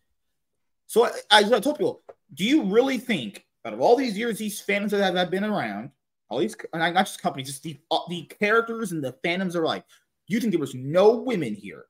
So 0.89 1.07
I, 1.07 1.11
I, 1.31 1.39
I 1.45 1.61
told 1.61 1.79
people, 1.79 2.03
do 2.35 2.45
you 2.45 2.65
really 2.65 2.99
think 2.99 3.45
out 3.65 3.73
of 3.73 3.81
all 3.81 3.97
these 3.97 4.19
years 4.19 4.39
these 4.39 4.63
fandoms 4.63 4.91
that 4.91 5.15
have 5.15 5.31
been 5.31 5.45
around, 5.45 5.91
all 6.29 6.39
these 6.39 6.57
not 6.75 6.95
just 6.95 7.23
companies, 7.23 7.49
just 7.49 7.63
the 7.63 7.79
uh, 7.91 8.01
the 8.09 8.23
characters 8.41 8.93
and 8.93 9.03
the 9.03 9.15
fandoms 9.25 9.55
are 9.55 9.65
like, 9.65 9.85
you 10.27 10.41
think 10.41 10.53
there 10.53 10.61
was 10.61 10.75
no 10.75 11.17
women 11.17 11.55
here? 11.55 11.85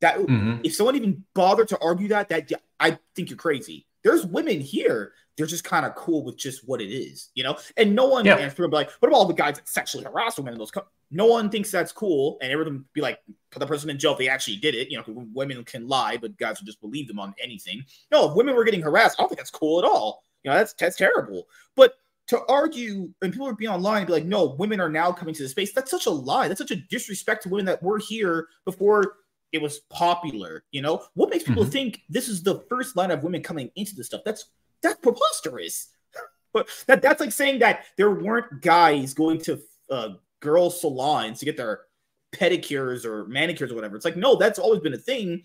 That 0.00 0.18
mm-hmm. 0.18 0.60
if 0.64 0.74
someone 0.74 0.96
even 0.96 1.24
bothered 1.34 1.68
to 1.68 1.78
argue 1.80 2.08
that, 2.08 2.28
that 2.30 2.50
I 2.78 2.98
think 3.14 3.28
you're 3.28 3.36
crazy. 3.36 3.86
There's 4.02 4.26
women 4.26 4.60
here. 4.60 5.12
They're 5.36 5.46
just 5.46 5.64
kind 5.64 5.86
of 5.86 5.94
cool 5.94 6.22
with 6.24 6.36
just 6.36 6.68
what 6.68 6.82
it 6.82 6.92
is, 6.92 7.30
you 7.34 7.42
know. 7.42 7.56
And 7.76 7.94
no 7.94 8.06
one, 8.06 8.26
yeah. 8.26 8.36
and 8.36 8.54
be 8.54 8.62
like, 8.66 8.90
what 8.98 9.08
about 9.08 9.16
all 9.16 9.24
the 9.26 9.32
guys 9.32 9.56
that 9.56 9.68
sexually 9.68 10.04
harass 10.04 10.36
women 10.36 10.52
in 10.52 10.58
those? 10.58 10.70
Co-? 10.70 10.86
No 11.10 11.26
one 11.26 11.48
thinks 11.48 11.70
that's 11.70 11.92
cool, 11.92 12.38
and 12.42 12.52
everyone 12.52 12.84
be 12.92 13.00
like, 13.00 13.20
put 13.50 13.60
the 13.60 13.66
person 13.66 13.88
in 13.88 13.98
jail 13.98 14.12
if 14.12 14.18
they 14.18 14.28
actually 14.28 14.56
did 14.56 14.74
it. 14.74 14.90
You 14.90 14.98
know, 14.98 15.26
women 15.32 15.64
can 15.64 15.88
lie, 15.88 16.18
but 16.18 16.36
guys 16.36 16.60
will 16.60 16.66
just 16.66 16.80
believe 16.80 17.08
them 17.08 17.18
on 17.18 17.34
anything. 17.42 17.82
No, 18.12 18.28
if 18.28 18.36
women 18.36 18.54
were 18.54 18.64
getting 18.64 18.82
harassed, 18.82 19.18
I 19.18 19.22
don't 19.22 19.28
think 19.28 19.38
that's 19.38 19.50
cool 19.50 19.78
at 19.78 19.84
all. 19.84 20.24
You 20.42 20.50
know, 20.50 20.56
that's 20.56 20.74
that's 20.74 20.96
terrible. 20.96 21.48
But 21.74 21.94
to 22.28 22.40
argue 22.48 23.12
and 23.22 23.32
people 23.32 23.46
would 23.46 23.56
be 23.56 23.66
online 23.66 23.98
and 23.98 24.06
be 24.06 24.12
like, 24.12 24.24
no, 24.24 24.54
women 24.56 24.80
are 24.80 24.88
now 24.88 25.10
coming 25.10 25.34
to 25.34 25.42
the 25.42 25.48
space. 25.48 25.72
That's 25.72 25.90
such 25.90 26.06
a 26.06 26.10
lie. 26.10 26.46
That's 26.46 26.60
such 26.60 26.70
a 26.70 26.76
disrespect 26.76 27.42
to 27.42 27.48
women 27.48 27.66
that 27.66 27.82
were 27.82 27.98
here 27.98 28.46
before 28.64 29.16
it 29.52 29.60
was 29.60 29.80
popular. 29.90 30.64
You 30.70 30.82
know, 30.82 31.04
what 31.14 31.30
makes 31.30 31.44
people 31.44 31.62
mm-hmm. 31.62 31.72
think 31.72 32.02
this 32.08 32.28
is 32.28 32.42
the 32.42 32.60
first 32.68 32.96
line 32.96 33.10
of 33.10 33.22
women 33.22 33.42
coming 33.42 33.70
into 33.76 33.94
this 33.94 34.06
stuff? 34.06 34.22
That's 34.24 34.46
that's 34.82 35.00
preposterous. 35.00 35.88
but 36.52 36.68
that 36.86 37.02
that's 37.02 37.20
like 37.20 37.32
saying 37.32 37.60
that 37.60 37.84
there 37.96 38.10
weren't 38.10 38.62
guys 38.62 39.14
going 39.14 39.40
to 39.42 39.60
uh, 39.90 40.10
girl 40.40 40.70
salons 40.70 41.38
to 41.40 41.44
get 41.44 41.56
their 41.56 41.82
pedicures 42.32 43.04
or 43.04 43.26
manicures 43.26 43.72
or 43.72 43.74
whatever. 43.74 43.96
It's 43.96 44.04
like 44.04 44.16
no, 44.16 44.36
that's 44.36 44.58
always 44.58 44.80
been 44.80 44.94
a 44.94 44.98
thing. 44.98 45.42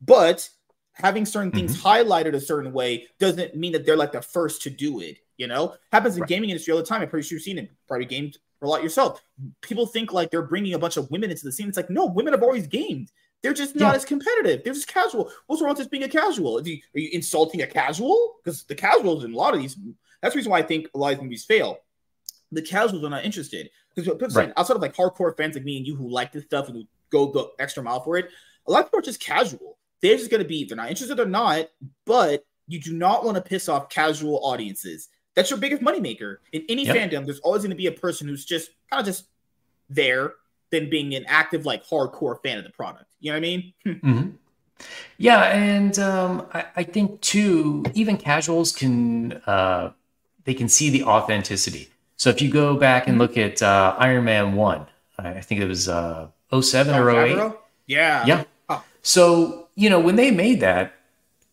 But 0.00 0.48
having 0.92 1.24
certain 1.24 1.50
mm-hmm. 1.50 1.66
things 1.66 1.82
highlighted 1.82 2.34
a 2.34 2.40
certain 2.40 2.72
way 2.72 3.06
doesn't 3.18 3.56
mean 3.56 3.72
that 3.72 3.86
they're 3.86 3.96
like 3.96 4.12
the 4.12 4.22
first 4.22 4.62
to 4.62 4.70
do 4.70 5.00
it. 5.00 5.18
You 5.36 5.48
know, 5.48 5.74
happens 5.90 6.16
in 6.16 6.22
right. 6.22 6.28
gaming 6.28 6.50
industry 6.50 6.72
all 6.72 6.78
the 6.78 6.86
time. 6.86 7.02
I'm 7.02 7.08
pretty 7.08 7.26
sure 7.26 7.36
you've 7.36 7.42
seen 7.42 7.58
it. 7.58 7.70
Probably 7.88 8.06
games 8.06 8.38
a 8.62 8.70
lot 8.70 8.82
yourself. 8.82 9.22
People 9.60 9.86
think 9.86 10.12
like 10.12 10.30
they're 10.30 10.42
bringing 10.42 10.74
a 10.74 10.78
bunch 10.78 10.96
of 10.96 11.10
women 11.10 11.30
into 11.30 11.44
the 11.44 11.52
scene. 11.52 11.68
It's 11.68 11.76
like, 11.76 11.90
no, 11.90 12.06
women 12.06 12.32
have 12.32 12.42
always 12.42 12.66
gamed. 12.66 13.10
They're 13.42 13.52
just 13.52 13.74
not 13.74 13.90
yeah. 13.90 13.96
as 13.96 14.04
competitive. 14.04 14.62
They're 14.62 14.72
just 14.72 14.86
casual. 14.86 15.30
What's 15.46 15.60
wrong 15.60 15.70
with 15.70 15.78
just 15.78 15.90
being 15.90 16.04
a 16.04 16.08
casual? 16.08 16.58
Are 16.58 16.62
you, 16.62 16.80
are 16.94 17.00
you 17.00 17.10
insulting 17.12 17.62
a 17.62 17.66
casual? 17.66 18.36
Because 18.42 18.62
the 18.64 18.74
casuals 18.74 19.24
in 19.24 19.32
a 19.32 19.36
lot 19.36 19.54
of 19.54 19.60
these, 19.60 19.76
that's 20.20 20.34
the 20.34 20.38
reason 20.38 20.52
why 20.52 20.60
I 20.60 20.62
think 20.62 20.88
a 20.94 20.98
lot 20.98 21.12
of 21.12 21.18
these 21.18 21.24
movies 21.24 21.44
fail. 21.44 21.78
The 22.52 22.62
casuals 22.62 23.02
are 23.04 23.10
not 23.10 23.24
interested. 23.24 23.68
Because 23.94 24.36
right. 24.36 24.52
outside 24.56 24.76
of 24.76 24.82
like 24.82 24.94
hardcore 24.94 25.36
fans 25.36 25.56
like 25.56 25.64
me 25.64 25.76
and 25.76 25.86
you 25.86 25.96
who 25.96 26.08
like 26.08 26.32
this 26.32 26.44
stuff 26.44 26.68
and 26.68 26.76
who 26.76 26.84
go 27.10 27.32
the 27.32 27.50
extra 27.58 27.82
mile 27.82 28.00
for 28.00 28.16
it, 28.16 28.30
a 28.66 28.70
lot 28.70 28.80
of 28.80 28.86
people 28.86 29.00
are 29.00 29.02
just 29.02 29.20
casual. 29.20 29.76
They're 30.00 30.16
just 30.16 30.30
going 30.30 30.42
to 30.42 30.48
be, 30.48 30.64
they're 30.64 30.76
not 30.76 30.88
interested 30.88 31.18
or 31.18 31.26
not, 31.26 31.68
but 32.06 32.44
you 32.68 32.80
do 32.80 32.94
not 32.94 33.24
want 33.24 33.36
to 33.36 33.42
piss 33.42 33.68
off 33.68 33.88
casual 33.88 34.40
audiences. 34.44 35.08
That's 35.34 35.50
your 35.50 35.58
biggest 35.58 35.82
moneymaker. 35.82 36.36
In 36.52 36.64
any 36.68 36.86
yep. 36.86 36.96
fandom, 36.96 37.24
there's 37.24 37.40
always 37.40 37.62
going 37.62 37.70
to 37.70 37.76
be 37.76 37.86
a 37.86 37.92
person 37.92 38.28
who's 38.28 38.44
just 38.44 38.70
kind 38.90 39.00
of 39.00 39.06
just 39.06 39.26
there 39.88 40.34
than 40.70 40.90
being 40.90 41.14
an 41.14 41.24
active, 41.26 41.64
like 41.64 41.86
hardcore 41.86 42.42
fan 42.42 42.58
of 42.58 42.64
the 42.64 42.70
product. 42.70 43.06
You 43.20 43.32
know 43.32 43.36
what 43.36 43.38
I 43.38 43.40
mean? 43.40 43.72
mm-hmm. 43.86 44.30
Yeah, 45.16 45.42
and 45.44 45.96
um, 45.98 46.46
I, 46.52 46.64
I, 46.76 46.82
think 46.82 47.20
too, 47.20 47.84
even 47.94 48.16
casuals 48.16 48.72
can 48.72 49.34
uh, 49.46 49.92
they 50.44 50.54
can 50.54 50.68
see 50.68 50.90
the 50.90 51.04
authenticity. 51.04 51.88
So 52.16 52.30
if 52.30 52.42
you 52.42 52.50
go 52.50 52.76
back 52.76 53.06
and 53.06 53.14
mm-hmm. 53.14 53.20
look 53.20 53.38
at 53.38 53.62
uh, 53.62 53.94
Iron 53.98 54.24
Man 54.24 54.54
one, 54.54 54.86
I 55.18 55.40
think 55.40 55.60
it 55.60 55.68
was 55.68 55.88
uh, 55.88 56.28
07 56.60 56.94
or 56.94 57.10
08. 57.10 57.52
Yeah. 57.86 58.26
Yeah. 58.26 58.44
So, 59.02 59.68
you 59.74 59.90
know, 59.90 60.00
when 60.00 60.16
they 60.16 60.30
made 60.30 60.60
that, 60.60 60.94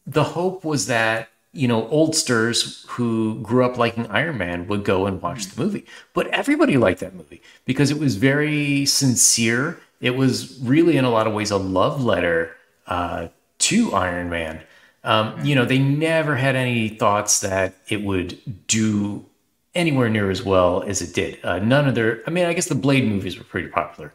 the 0.06 0.24
hope 0.24 0.64
was 0.64 0.88
that 0.88 1.29
you 1.52 1.68
know, 1.68 1.88
oldsters 1.88 2.86
who 2.90 3.40
grew 3.42 3.66
up 3.66 3.78
liking 3.78 4.06
Iron 4.08 4.38
Man 4.38 4.68
would 4.68 4.84
go 4.84 5.06
and 5.08 5.22
watch 5.22 5.48
the 5.48 5.62
movie. 5.62 5.86
But 6.14 6.28
everybody 6.28 6.78
liked 6.78 7.00
that 7.00 7.16
movie 7.16 7.42
because 7.66 7.90
it 7.90 8.00
was 8.00 8.16
very 8.16 8.86
sincere. 8.86 9.80
It 10.00 10.12
was 10.12 10.60
really, 10.62 10.96
in 10.98 11.06
a 11.06 11.10
lot 11.10 11.28
of 11.28 11.34
ways, 11.34 11.52
a 11.52 11.58
love 11.58 12.04
letter 12.04 12.56
uh, 12.88 13.30
to 13.60 13.94
Iron 13.94 14.30
Man. 14.30 14.62
Um, 15.04 15.44
you 15.44 15.56
know, 15.56 15.66
they 15.66 15.80
never 15.80 16.36
had 16.36 16.56
any 16.56 16.90
thoughts 16.90 17.40
that 17.40 17.74
it 17.88 18.04
would 18.04 18.38
do 18.68 19.26
anywhere 19.74 20.10
near 20.10 20.30
as 20.30 20.44
well 20.44 20.84
as 20.84 21.02
it 21.02 21.14
did. 21.14 21.40
Uh, 21.44 21.60
none 21.60 21.88
of 21.88 21.96
their, 21.96 22.22
I 22.28 22.32
mean, 22.32 22.46
I 22.46 22.54
guess 22.54 22.68
the 22.68 22.76
Blade 22.76 23.08
movies 23.08 23.38
were 23.38 23.44
pretty 23.44 23.70
popular, 23.70 24.14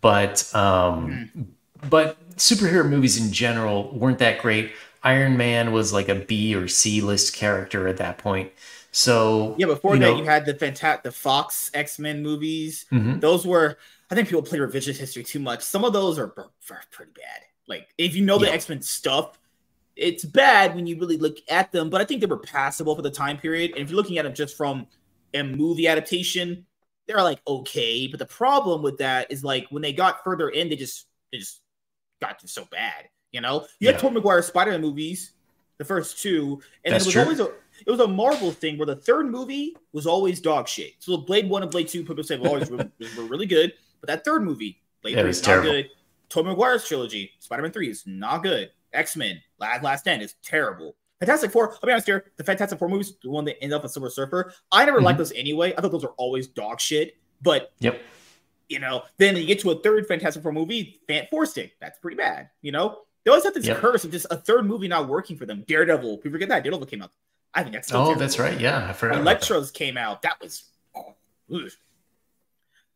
but 0.00 0.52
um, 0.54 1.30
but 1.88 2.16
superhero 2.36 2.88
movies 2.88 3.20
in 3.20 3.32
general 3.32 3.90
weren't 3.92 4.18
that 4.18 4.40
great. 4.40 4.72
Iron 5.02 5.36
Man 5.36 5.72
was 5.72 5.92
like 5.92 6.08
a 6.08 6.14
B 6.14 6.54
or 6.54 6.68
C 6.68 7.00
list 7.00 7.34
character 7.34 7.88
at 7.88 7.96
that 7.98 8.18
point. 8.18 8.52
So 8.92 9.54
yeah, 9.58 9.66
before 9.66 9.94
you 9.94 10.00
that 10.00 10.06
know, 10.06 10.18
you 10.18 10.24
had 10.24 10.44
the 10.44 10.54
fantastic 10.54 11.04
the 11.04 11.12
Fox 11.12 11.70
X 11.74 11.98
Men 11.98 12.22
movies. 12.22 12.86
Mm-hmm. 12.92 13.20
Those 13.20 13.46
were 13.46 13.78
I 14.10 14.14
think 14.14 14.28
people 14.28 14.42
play 14.42 14.58
revisionist 14.58 14.98
history 14.98 15.22
too 15.22 15.38
much. 15.38 15.62
Some 15.62 15.84
of 15.84 15.92
those 15.92 16.18
are, 16.18 16.32
are 16.36 16.52
pretty 16.90 17.12
bad. 17.12 17.42
Like 17.66 17.88
if 17.96 18.14
you 18.14 18.24
know 18.24 18.38
the 18.38 18.46
yeah. 18.46 18.52
X 18.52 18.68
Men 18.68 18.82
stuff, 18.82 19.38
it's 19.96 20.24
bad 20.24 20.74
when 20.74 20.86
you 20.86 20.98
really 20.98 21.16
look 21.16 21.38
at 21.48 21.70
them. 21.72 21.88
But 21.88 22.00
I 22.00 22.04
think 22.04 22.20
they 22.20 22.26
were 22.26 22.38
passable 22.38 22.96
for 22.96 23.02
the 23.02 23.10
time 23.10 23.38
period. 23.38 23.72
And 23.72 23.80
if 23.80 23.90
you're 23.90 23.96
looking 23.96 24.18
at 24.18 24.24
them 24.24 24.34
just 24.34 24.56
from 24.56 24.86
a 25.34 25.42
movie 25.42 25.86
adaptation, 25.86 26.66
they're 27.06 27.22
like 27.22 27.40
okay. 27.46 28.08
But 28.08 28.18
the 28.18 28.26
problem 28.26 28.82
with 28.82 28.98
that 28.98 29.30
is 29.30 29.44
like 29.44 29.66
when 29.70 29.82
they 29.82 29.92
got 29.92 30.24
further 30.24 30.48
in, 30.48 30.68
they 30.68 30.76
just 30.76 31.06
they 31.32 31.38
just 31.38 31.60
got 32.20 32.40
so 32.48 32.66
bad. 32.70 33.08
You 33.32 33.40
know, 33.40 33.60
you 33.78 33.86
yeah. 33.86 33.92
had 33.92 34.00
Tobey 34.00 34.14
Maguire 34.16 34.42
Spider-Man 34.42 34.80
movies, 34.80 35.32
the 35.78 35.84
first 35.84 36.20
two, 36.22 36.60
and 36.84 36.92
That's 36.94 37.04
it 37.04 37.08
was 37.08 37.12
true. 37.14 37.22
always 37.22 37.40
a 37.40 37.50
it 37.86 37.90
was 37.90 38.00
a 38.00 38.08
Marvel 38.08 38.50
thing 38.50 38.76
where 38.76 38.86
the 38.86 38.96
third 38.96 39.30
movie 39.30 39.76
was 39.92 40.06
always 40.06 40.40
dog 40.40 40.68
shit. 40.68 40.92
So 40.98 41.16
Blade 41.16 41.48
One 41.48 41.62
and 41.62 41.70
Blade 41.70 41.88
Two, 41.88 42.04
people 42.04 42.22
say 42.24 42.36
were 42.36 42.48
always 42.48 42.70
were, 42.70 42.78
were 43.16 43.24
really 43.24 43.46
good, 43.46 43.72
but 44.00 44.08
that 44.08 44.24
third 44.24 44.42
movie, 44.42 44.80
Blade 45.02 45.16
Yeah, 45.16 45.22
Three, 45.22 45.30
is 45.30 45.40
terrible. 45.40 45.68
not 45.68 45.72
good. 45.74 45.90
Tobey 46.28 46.48
Maguire's 46.50 46.86
trilogy, 46.86 47.30
Spider 47.38 47.62
Man 47.62 47.72
Three 47.72 47.88
is 47.90 48.04
not 48.06 48.42
good. 48.42 48.70
X 48.92 49.16
Men, 49.16 49.40
Last 49.58 49.82
Last 49.82 50.00
Stand 50.00 50.22
is 50.22 50.34
terrible. 50.42 50.96
Fantastic 51.20 51.50
Four, 51.52 51.72
I'll 51.74 51.86
be 51.86 51.92
honest 51.92 52.06
here, 52.06 52.32
the 52.36 52.44
Fantastic 52.44 52.78
Four 52.78 52.88
movies, 52.88 53.14
the 53.22 53.30
one 53.30 53.44
that 53.44 53.62
ended 53.62 53.76
up 53.76 53.82
with 53.82 53.92
Silver 53.92 54.10
Surfer, 54.10 54.52
I 54.72 54.84
never 54.84 55.00
liked 55.02 55.16
mhm. 55.16 55.18
those 55.18 55.32
anyway. 55.32 55.72
I 55.76 55.80
thought 55.80 55.92
those 55.92 56.02
were 56.02 56.14
always 56.16 56.46
dog 56.48 56.80
shit. 56.80 57.16
But 57.42 57.72
Yep. 57.80 58.00
you 58.68 58.78
know, 58.78 59.02
then 59.18 59.36
you 59.36 59.46
get 59.46 59.60
to 59.60 59.70
a 59.70 59.80
third 59.82 60.06
Fantastic 60.06 60.42
Four 60.42 60.52
movie, 60.52 61.00
Fan 61.08 61.26
Four 61.30 61.46
Stick. 61.46 61.72
That's 61.80 61.98
pretty 61.98 62.16
bad. 62.16 62.50
You 62.62 62.72
know, 62.72 63.02
they 63.24 63.30
always 63.30 63.44
have 63.44 63.54
this 63.54 63.66
Yep. 63.66 63.78
curse 63.78 64.04
of 64.04 64.10
just 64.10 64.26
a 64.30 64.36
third 64.36 64.66
movie 64.66 64.88
not 64.88 65.08
working 65.08 65.36
for 65.36 65.46
them. 65.46 65.64
Daredevil, 65.68 66.18
people 66.18 66.32
forget 66.32 66.48
that 66.48 66.62
Daredevil 66.64 66.86
came 66.86 67.02
out. 67.02 67.10
I 67.52 67.62
think 67.62 67.74
that's 67.74 67.90
Oh, 67.92 68.04
terrible. 68.04 68.20
that's 68.20 68.38
right. 68.38 68.58
Yeah, 68.60 68.88
I 68.88 68.92
forgot. 68.92 69.20
about 69.20 69.40
that. 69.40 69.50
Elektra 69.50 69.72
came 69.72 69.96
out. 69.98 70.22
That 70.22 70.40
was 70.40 70.64
oh, 70.96 71.14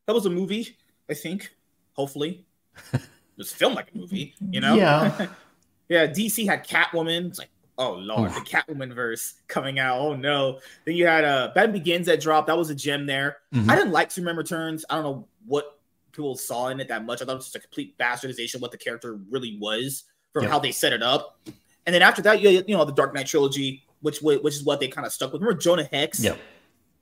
that 0.06 0.14
was 0.14 0.26
a 0.26 0.30
movie. 0.30 0.76
I 1.10 1.14
think. 1.14 1.54
Hopefully, 1.94 2.44
it 2.92 3.00
was 3.36 3.52
filmed 3.52 3.76
like 3.76 3.90
a 3.94 3.98
movie. 3.98 4.34
You 4.50 4.60
know. 4.60 4.74
Yeah. 4.74 5.26
yeah. 5.88 6.06
DC 6.06 6.46
had 6.46 6.66
Catwoman. 6.66 7.28
It's 7.28 7.38
like. 7.38 7.50
Oh 7.76 7.94
lord, 7.94 8.30
Oof. 8.30 8.36
the 8.36 8.40
Catwoman 8.42 8.94
verse 8.94 9.34
coming 9.48 9.80
out. 9.80 9.98
Oh 9.98 10.14
no. 10.14 10.60
Then 10.84 10.94
you 10.94 11.08
had 11.08 11.24
uh 11.24 11.50
Ben 11.56 11.72
Begins 11.72 12.06
that 12.06 12.20
dropped. 12.20 12.46
That 12.46 12.56
was 12.56 12.70
a 12.70 12.74
gem 12.74 13.04
there. 13.04 13.38
Mhm. 13.52 13.68
I 13.68 13.74
didn't 13.74 13.90
like 13.90 14.12
Superman 14.12 14.36
Returns. 14.36 14.84
I 14.88 14.94
don't 14.94 15.02
know 15.04 15.28
what 15.44 15.80
people 16.12 16.36
saw 16.36 16.68
in 16.68 16.78
it 16.78 16.86
that 16.86 17.04
much. 17.04 17.20
I 17.20 17.24
thought 17.24 17.32
it 17.32 17.36
was 17.36 17.46
just 17.46 17.56
a 17.56 17.58
complete 17.60 17.98
bastardization 17.98 18.54
of 18.54 18.62
what 18.62 18.70
the 18.70 18.78
character 18.78 19.16
really 19.28 19.58
was 19.60 20.04
from 20.34 20.42
Yep. 20.42 20.52
how 20.52 20.58
they 20.58 20.72
set 20.72 20.92
it 20.92 21.02
up. 21.02 21.38
And 21.86 21.94
then 21.94 22.02
after 22.02 22.20
that, 22.22 22.42
you 22.42 22.62
you 22.66 22.76
know 22.76 22.84
the 22.84 22.92
Dark 22.92 23.14
Knight 23.14 23.26
trilogy, 23.26 23.84
which 24.02 24.20
which 24.20 24.54
is 24.54 24.64
what 24.64 24.80
they 24.80 24.88
kind 24.88 25.06
of 25.06 25.12
stuck 25.12 25.32
with. 25.32 25.40
Remember 25.40 25.58
Jonah 25.58 25.84
Hex? 25.90 26.20
Yep. 26.22 26.38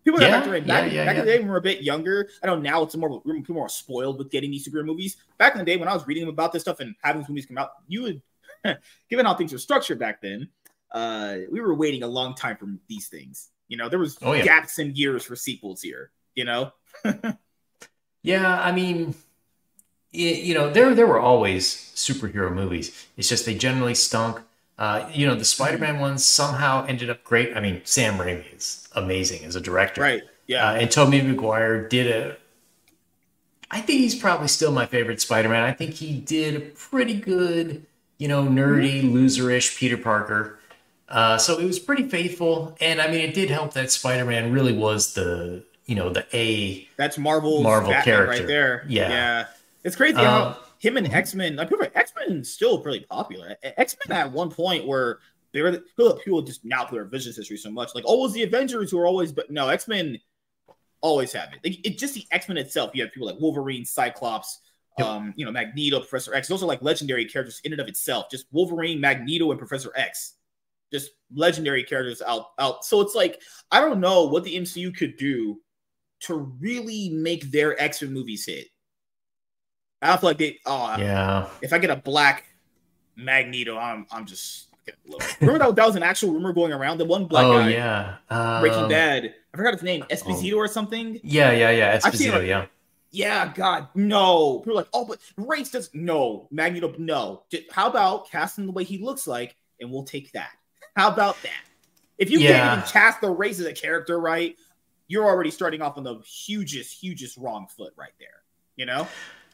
People 0.05 0.21
Yeah, 0.21 0.41
back, 0.41 0.47
in- 0.49 0.53
yeah, 0.53 0.61
back, 0.83 0.93
yeah, 0.93 1.11
in 1.13 1.17
the 1.19 1.25
day 1.25 1.39
when 1.39 1.47
we 1.47 1.51
were 1.53 1.59
a 1.59 1.63
bit 1.63 1.83
younger. 1.83 2.29
I 2.43 2.49
know 2.49 2.57
now 2.59 2.83
it's 2.83 2.97
more 2.97 3.21
people 3.23 3.55
more 3.55 3.69
spoiled 3.69 4.19
with 4.19 4.31
getting 4.33 4.51
these 4.51 4.69
superhero 4.69 4.85
movies. 4.85 5.17
Back 5.39 5.53
in 5.55 5.61
the 5.61 5.65
day 5.65 5.77
when 5.77 5.89
I 5.89 5.95
was 5.95 6.07
reading 6.09 6.29
about 6.29 6.53
this 6.53 6.63
stuff 6.63 6.81
and 6.81 6.95
having 7.03 7.23
these 7.23 7.29
movies 7.29 7.47
come 7.47 7.57
out, 7.57 7.71
you 7.87 8.03
would, 8.03 8.23
given 9.09 9.25
how 9.27 9.35
things 9.35 9.53
were 9.53 9.59
structured 9.59 10.01
back 10.01 10.21
then, 10.21 10.49
uh, 10.91 11.37
we 11.53 11.61
were 11.61 11.73
waiting 11.75 12.03
a 12.03 12.07
long 12.09 12.35
time 12.35 12.57
for 12.57 12.67
these 12.89 13.07
things. 13.07 13.51
You 13.69 13.77
know, 13.77 13.89
there 13.89 14.01
was 14.01 14.19
Oh, 14.23 14.33
yeah. 14.33 14.43
gaps 14.45 14.81
in 14.81 14.95
years 14.97 15.23
for 15.25 15.37
sequels 15.37 15.81
here. 15.81 16.11
You 16.35 16.45
know, 16.47 16.73
Yeah, 18.25 18.61
I 18.61 18.73
mean, 18.73 19.15
y- 20.15 20.21
you 20.21 20.55
know, 20.55 20.71
there 20.71 20.95
there 20.95 21.07
were 21.07 21.21
always 21.21 21.93
superhero 21.95 22.53
movies. 22.53 23.07
It's 23.17 23.29
just 23.29 23.47
they 23.47 23.55
generally 23.55 23.95
stunk. 23.95 24.41
Uh, 24.79 25.09
you 25.13 25.27
know, 25.27 25.35
the 25.35 25.45
Spider-Man 25.45 26.01
ones 26.01 26.25
somehow 26.25 26.85
ended 26.87 27.09
up 27.11 27.23
great. 27.23 27.57
I 27.57 27.61
mean, 27.61 27.83
Sam 27.85 28.15
Raimi 28.19 28.57
is 28.57 28.89
amazing 28.97 29.45
as 29.45 29.55
a 29.55 29.61
director, 29.61 30.01
right? 30.01 30.23
Yeah, 30.49 30.71
Uh, 30.71 30.75
and 30.75 30.91
Tobey 30.91 31.23
Maguire 31.23 31.87
did 31.89 32.07
a. 32.11 32.37
I 33.71 33.81
think 33.81 34.01
he's 34.01 34.15
probably 34.15 34.49
still 34.49 34.73
my 34.73 34.87
favorite 34.87 35.21
Spider-Man. 35.21 35.63
I 35.63 35.73
think 35.73 35.95
he 35.95 36.13
did 36.19 36.55
a 36.57 36.61
pretty 36.61 37.15
good, 37.15 37.87
you 38.19 38.29
know, 38.29 38.45
nerdy, 38.45 39.03
loserish 39.03 39.79
Peter 39.79 39.97
Parker. 39.97 40.59
Uh, 41.09 41.39
so 41.39 41.59
it 41.59 41.65
was 41.65 41.79
pretty 41.79 42.09
faithful, 42.09 42.77
and 42.81 43.01
I 43.01 43.07
mean, 43.07 43.21
it 43.21 43.35
did 43.35 43.51
help 43.51 43.75
that 43.75 43.91
Spider-Man 43.91 44.51
really 44.53 44.73
was 44.73 45.15
the, 45.15 45.63
you 45.87 45.95
know, 45.95 46.11
the 46.11 46.27
A 46.35 46.89
That's 46.97 47.19
Marvel's 47.19 47.63
Marvel 47.63 47.91
Batman 47.91 48.05
character. 48.05 48.39
right 48.41 48.47
there. 48.47 48.85
Yeah. 48.89 49.09
yeah. 49.11 49.47
It's 49.85 49.97
crazy 49.97 50.19
Um, 50.19 50.25
how 50.25 50.59
him 50.79 50.97
and 50.97 51.13
X 51.13 51.35
Men. 51.35 51.57
Like 51.57 51.69
people, 51.69 51.87
X 51.95 52.13
Men 52.17 52.45
still 52.45 52.79
pretty 52.79 53.07
popular. 53.09 53.57
X 53.63 53.97
Men 54.07 54.19
at 54.19 54.33
one 54.33 54.51
point 54.51 54.87
where 54.87 55.21
they 55.53 55.63
were 55.63 55.73
people, 55.73 56.15
people 56.25 56.43
just 56.43 56.65
now 56.65 56.85
put 56.85 56.97
their 56.97 57.05
vision 57.05 57.33
history 57.35 57.57
so 57.57 57.71
much. 57.71 57.95
Like, 57.95 58.05
always 58.05 58.33
the 58.33 58.43
Avengers 58.43 58.91
who 58.91 58.99
are 58.99 59.07
always, 59.07 59.33
but 59.33 59.51
no, 59.51 59.69
X 59.69 59.87
Men 59.87 60.19
always 61.01 61.33
have 61.33 61.51
it. 61.53 61.61
Like, 61.65 61.87
it 61.87 61.99
just 61.99 62.15
the 62.15 62.27
X 62.31 62.49
Men 62.49 62.57
itself. 62.57 62.91
You 62.95 63.03
have 63.03 63.13
people 63.13 63.29
like 63.29 63.41
Wolverine, 63.41 63.85
Cyclops. 63.85 64.61
Yep. 64.99 65.07
Um, 65.09 65.33
you 65.37 65.47
know, 65.47 65.53
Magneto, 65.53 66.01
Professor 66.01 66.35
X. 66.35 66.49
Those 66.49 66.63
are 66.63 66.67
like 66.67 66.83
legendary 66.83 67.25
characters 67.25 67.63
in 67.65 67.73
and 67.73 67.81
of 67.81 67.89
itself. 67.89 68.27
Just 68.31 68.47
Wolverine, 68.53 69.01
Magneto, 69.01 69.51
and 69.51 69.59
Professor 69.59 69.91
X. 69.97 70.35
Just 70.93 71.13
legendary 71.35 71.83
characters 71.83 72.21
out 72.21 72.49
out. 72.59 72.85
So 72.85 73.01
it's 73.01 73.15
like 73.15 73.41
I 73.71 73.81
don't 73.81 74.01
know 74.01 74.25
what 74.25 74.45
the 74.45 74.55
MCU 74.55 74.95
could 74.95 75.17
do 75.17 75.61
to 76.21 76.35
really 76.61 77.09
make 77.09 77.51
their 77.51 77.81
X 77.81 78.03
Men 78.03 78.13
movies 78.13 78.45
hit. 78.45 78.67
I 80.03 80.17
feel 80.17 80.31
like 80.31 80.39
they. 80.39 80.59
Oh, 80.67 80.97
yeah. 80.99 81.49
if 81.61 81.73
I 81.73 81.79
get 81.79 81.91
a 81.91 81.97
black 81.97 82.45
Magneto, 83.17 83.79
I'm 83.79 84.07
I'm 84.11 84.27
just. 84.27 84.69
Remember 85.41 85.61
that 85.61 85.77
that 85.77 85.87
was 85.87 85.95
an 85.95 86.03
actual 86.03 86.33
rumor 86.33 86.53
going 86.53 86.73
around. 86.73 86.99
The 86.99 87.05
one 87.05 87.27
black 87.27 87.45
oh 87.45 87.61
guy, 87.61 87.69
yeah. 87.71 88.17
Um, 88.31 88.61
Breaking 88.61 88.89
Bad. 88.89 89.35
I 89.55 89.57
forgot 89.57 89.75
his 89.75 89.83
name, 89.83 90.05
Esposito 90.11 90.57
or 90.57 90.67
something. 90.67 91.21
Yeah, 91.23 91.53
yeah, 91.53 91.71
yeah. 91.71 91.99
Esposito, 91.99 92.39
like, 92.39 92.47
yeah. 92.49 92.67
Yeah, 93.13 93.53
God, 93.55 93.89
no. 93.95 94.61
People 94.61 94.73
are 94.73 94.77
like, 94.77 94.89
oh, 94.95 95.05
but 95.05 95.19
race 95.37 95.71
does 95.71 95.91
no 95.93 96.49
Magneto. 96.51 96.95
No. 96.99 97.43
How 97.71 97.89
about 97.89 98.31
casting 98.31 98.67
the 98.67 98.73
way 98.73 98.85
he 98.85 98.99
looks 98.99 99.27
like, 99.27 99.55
and 99.81 99.93
we'll 99.93 100.05
take 100.05 100.33
that. 100.33 100.51
How 100.97 101.09
about 101.09 101.37
that? 101.43 101.63
If 102.19 102.31
you 102.31 102.39
Yeah. 102.39 102.59
can't 102.59 102.79
even 102.79 102.91
cast 102.91 103.21
the 103.21 103.31
race 103.31 103.61
as 103.61 103.67
a 103.67 103.73
character 103.73 104.19
right, 104.19 104.57
you're 105.09 105.27
already 105.27 105.51
starting 105.51 105.83
off 105.83 105.99
on 105.99 106.05
the 106.05 106.21
hugest, 106.21 106.99
hugest 107.01 107.37
wrong 107.37 107.67
foot 107.69 107.93
right 107.97 108.13
there. 108.19 108.43
You 108.77 108.87
know? 108.87 109.07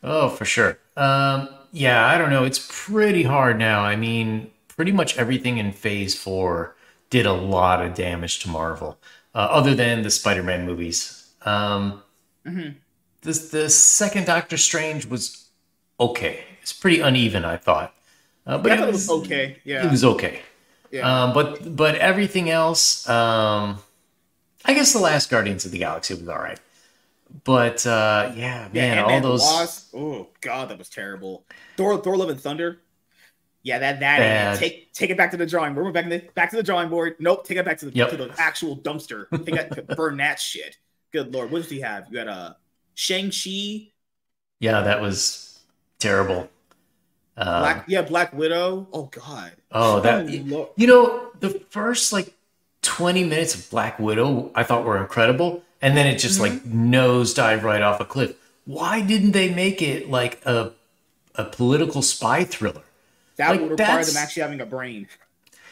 Oh, 0.02 0.28
for 0.28 0.44
sure. 0.44 0.78
Um, 0.96 1.48
yeah, 1.72 2.06
I 2.06 2.18
don't 2.18 2.30
know. 2.30 2.44
It's 2.44 2.66
pretty 2.70 3.24
hard 3.24 3.58
now. 3.58 3.80
I 3.82 3.96
mean, 3.96 4.50
pretty 4.68 4.92
much 4.92 5.16
everything 5.18 5.58
in 5.58 5.72
Phase 5.72 6.14
Four 6.14 6.76
did 7.10 7.26
a 7.26 7.32
lot 7.32 7.84
of 7.84 7.94
damage 7.94 8.38
to 8.40 8.48
Marvel, 8.48 8.98
uh, 9.34 9.38
other 9.50 9.74
than 9.74 10.02
the 10.02 10.10
Spider-Man 10.10 10.66
movies. 10.66 11.30
Um, 11.44 12.02
Mhm. 12.46 12.76
the 13.22 13.32
the 13.32 13.68
second 13.70 14.26
Doctor 14.26 14.56
Strange 14.56 15.06
was 15.06 15.46
okay. 15.98 16.44
It's 16.62 16.72
pretty 16.72 17.00
uneven, 17.00 17.44
I 17.44 17.56
thought, 17.56 17.94
uh, 18.46 18.58
but 18.58 18.72
I 18.72 18.74
it 18.74 18.78
thought 18.78 18.88
it 18.88 18.92
was 18.92 19.08
was 19.08 19.24
okay. 19.24 19.58
Yeah. 19.64 19.86
It 19.86 19.90
was 19.90 20.04
okay. 20.04 20.40
yeah. 20.90 21.24
Um, 21.24 21.32
but 21.32 21.76
but 21.76 21.96
everything 21.96 22.50
else, 22.50 23.08
um, 23.08 23.78
I 24.64 24.74
guess 24.74 24.92
the 24.92 24.98
last 25.00 25.30
Guardians 25.30 25.64
of 25.64 25.72
the 25.72 25.78
Galaxy 25.78 26.14
was 26.14 26.28
all 26.28 26.38
right. 26.38 26.58
But 27.44 27.86
uh, 27.86 28.32
yeah, 28.36 28.68
Yeah, 28.72 28.94
man, 28.94 28.98
all 29.04 29.10
Ant-Man 29.10 29.22
those 29.22 29.42
Wasp. 29.42 29.94
Oh 29.94 30.28
God, 30.40 30.68
that 30.70 30.78
was 30.78 30.88
terrible. 30.88 31.44
Thor, 31.76 31.98
Thor, 31.98 32.16
Love 32.16 32.30
and 32.30 32.40
Thunder. 32.40 32.80
Yeah, 33.62 33.78
that 33.80 34.00
that 34.00 34.18
Bad. 34.18 34.58
take 34.58 34.92
take 34.92 35.10
it 35.10 35.16
back 35.16 35.30
to 35.32 35.36
the 35.36 35.46
drawing 35.46 35.74
board. 35.74 35.86
We're 35.86 35.92
back 35.92 36.04
in 36.04 36.10
the 36.10 36.18
back 36.34 36.50
to 36.50 36.56
the 36.56 36.62
drawing 36.62 36.88
board. 36.88 37.16
Nope, 37.18 37.44
take 37.46 37.58
it 37.58 37.64
back 37.64 37.78
to 37.78 37.86
the 37.86 37.92
Yep. 37.94 38.10
to 38.10 38.16
the 38.16 38.34
actual 38.38 38.76
dumpster. 38.78 39.26
Take 39.44 39.56
it 39.56 39.96
burn 39.96 40.16
that 40.18 40.40
shit. 40.40 40.76
Good 41.12 41.32
lord, 41.34 41.50
what 41.50 41.62
does 41.62 41.70
he 41.70 41.80
have? 41.80 42.06
You 42.10 42.18
had 42.18 42.28
a 42.28 42.56
Shang 42.94 43.30
Chi, 43.30 43.88
yeah, 44.60 44.80
that 44.82 45.00
was 45.00 45.60
terrible. 45.98 46.48
Um, 47.36 47.60
Black 47.62 47.84
yeah, 47.88 48.02
Black 48.02 48.32
Widow. 48.32 48.88
Oh 48.92 49.04
God. 49.04 49.52
oh, 49.72 50.00
that 50.00 50.26
Oh, 50.52 50.70
you 50.76 50.86
know 50.86 51.30
the 51.40 51.50
first 51.70 52.12
like 52.12 52.34
twenty 52.82 53.22
minutes 53.24 53.54
of 53.54 53.68
Black 53.70 53.98
Widow 53.98 54.50
I 54.54 54.62
thought 54.64 54.84
were 54.84 54.98
incredible, 54.98 55.62
and 55.82 55.96
then 55.96 56.06
it 56.06 56.18
just 56.18 56.40
like 56.40 56.52
Mm-hmm. 56.52 56.64
nosedive 56.64 57.62
right 57.62 57.82
off 57.82 58.00
a 58.00 58.04
cliff. 58.04 58.34
Why 58.64 59.00
didn't 59.00 59.32
they 59.32 59.54
make 59.54 59.82
it 59.82 60.10
like 60.10 60.44
a 60.46 60.72
a 61.36 61.44
political 61.44 62.02
spy 62.02 62.44
thriller? 62.44 62.82
That 63.38 63.56
Like, 63.56 63.60
would 63.60 63.70
require 63.70 64.04
them 64.04 64.16
actually 64.18 64.42
having 64.42 64.60
a 64.60 64.66
brain. 64.66 65.08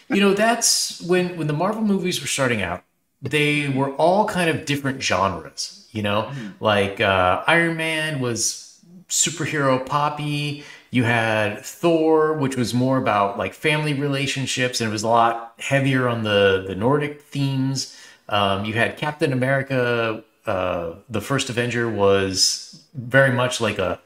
you 0.08 0.20
know 0.20 0.34
that's 0.34 1.00
when 1.02 1.36
when 1.36 1.46
the 1.46 1.52
marvel 1.52 1.82
movies 1.82 2.20
were 2.20 2.26
starting 2.26 2.62
out 2.62 2.84
they 3.22 3.68
were 3.68 3.92
all 3.94 4.26
kind 4.26 4.50
of 4.50 4.64
different 4.64 5.02
genres 5.02 5.88
you 5.92 6.02
know 6.02 6.30
like 6.60 7.00
uh, 7.00 7.42
iron 7.46 7.76
man 7.76 8.20
was 8.20 8.80
superhero 9.08 9.84
poppy 9.84 10.64
you 10.90 11.04
had 11.04 11.64
thor 11.64 12.34
which 12.34 12.56
was 12.56 12.74
more 12.74 12.98
about 12.98 13.38
like 13.38 13.54
family 13.54 13.94
relationships 13.94 14.80
and 14.80 14.88
it 14.90 14.92
was 14.92 15.02
a 15.02 15.08
lot 15.08 15.54
heavier 15.58 16.08
on 16.08 16.22
the 16.24 16.64
the 16.66 16.74
nordic 16.74 17.22
themes 17.22 17.95
um, 18.28 18.64
you 18.64 18.74
had 18.74 18.96
captain 18.96 19.32
america 19.32 20.22
uh, 20.46 20.94
the 21.08 21.20
first 21.20 21.50
avenger 21.50 21.88
was 21.90 22.84
very 22.94 23.32
much 23.32 23.60
like 23.60 23.78
a 23.78 24.00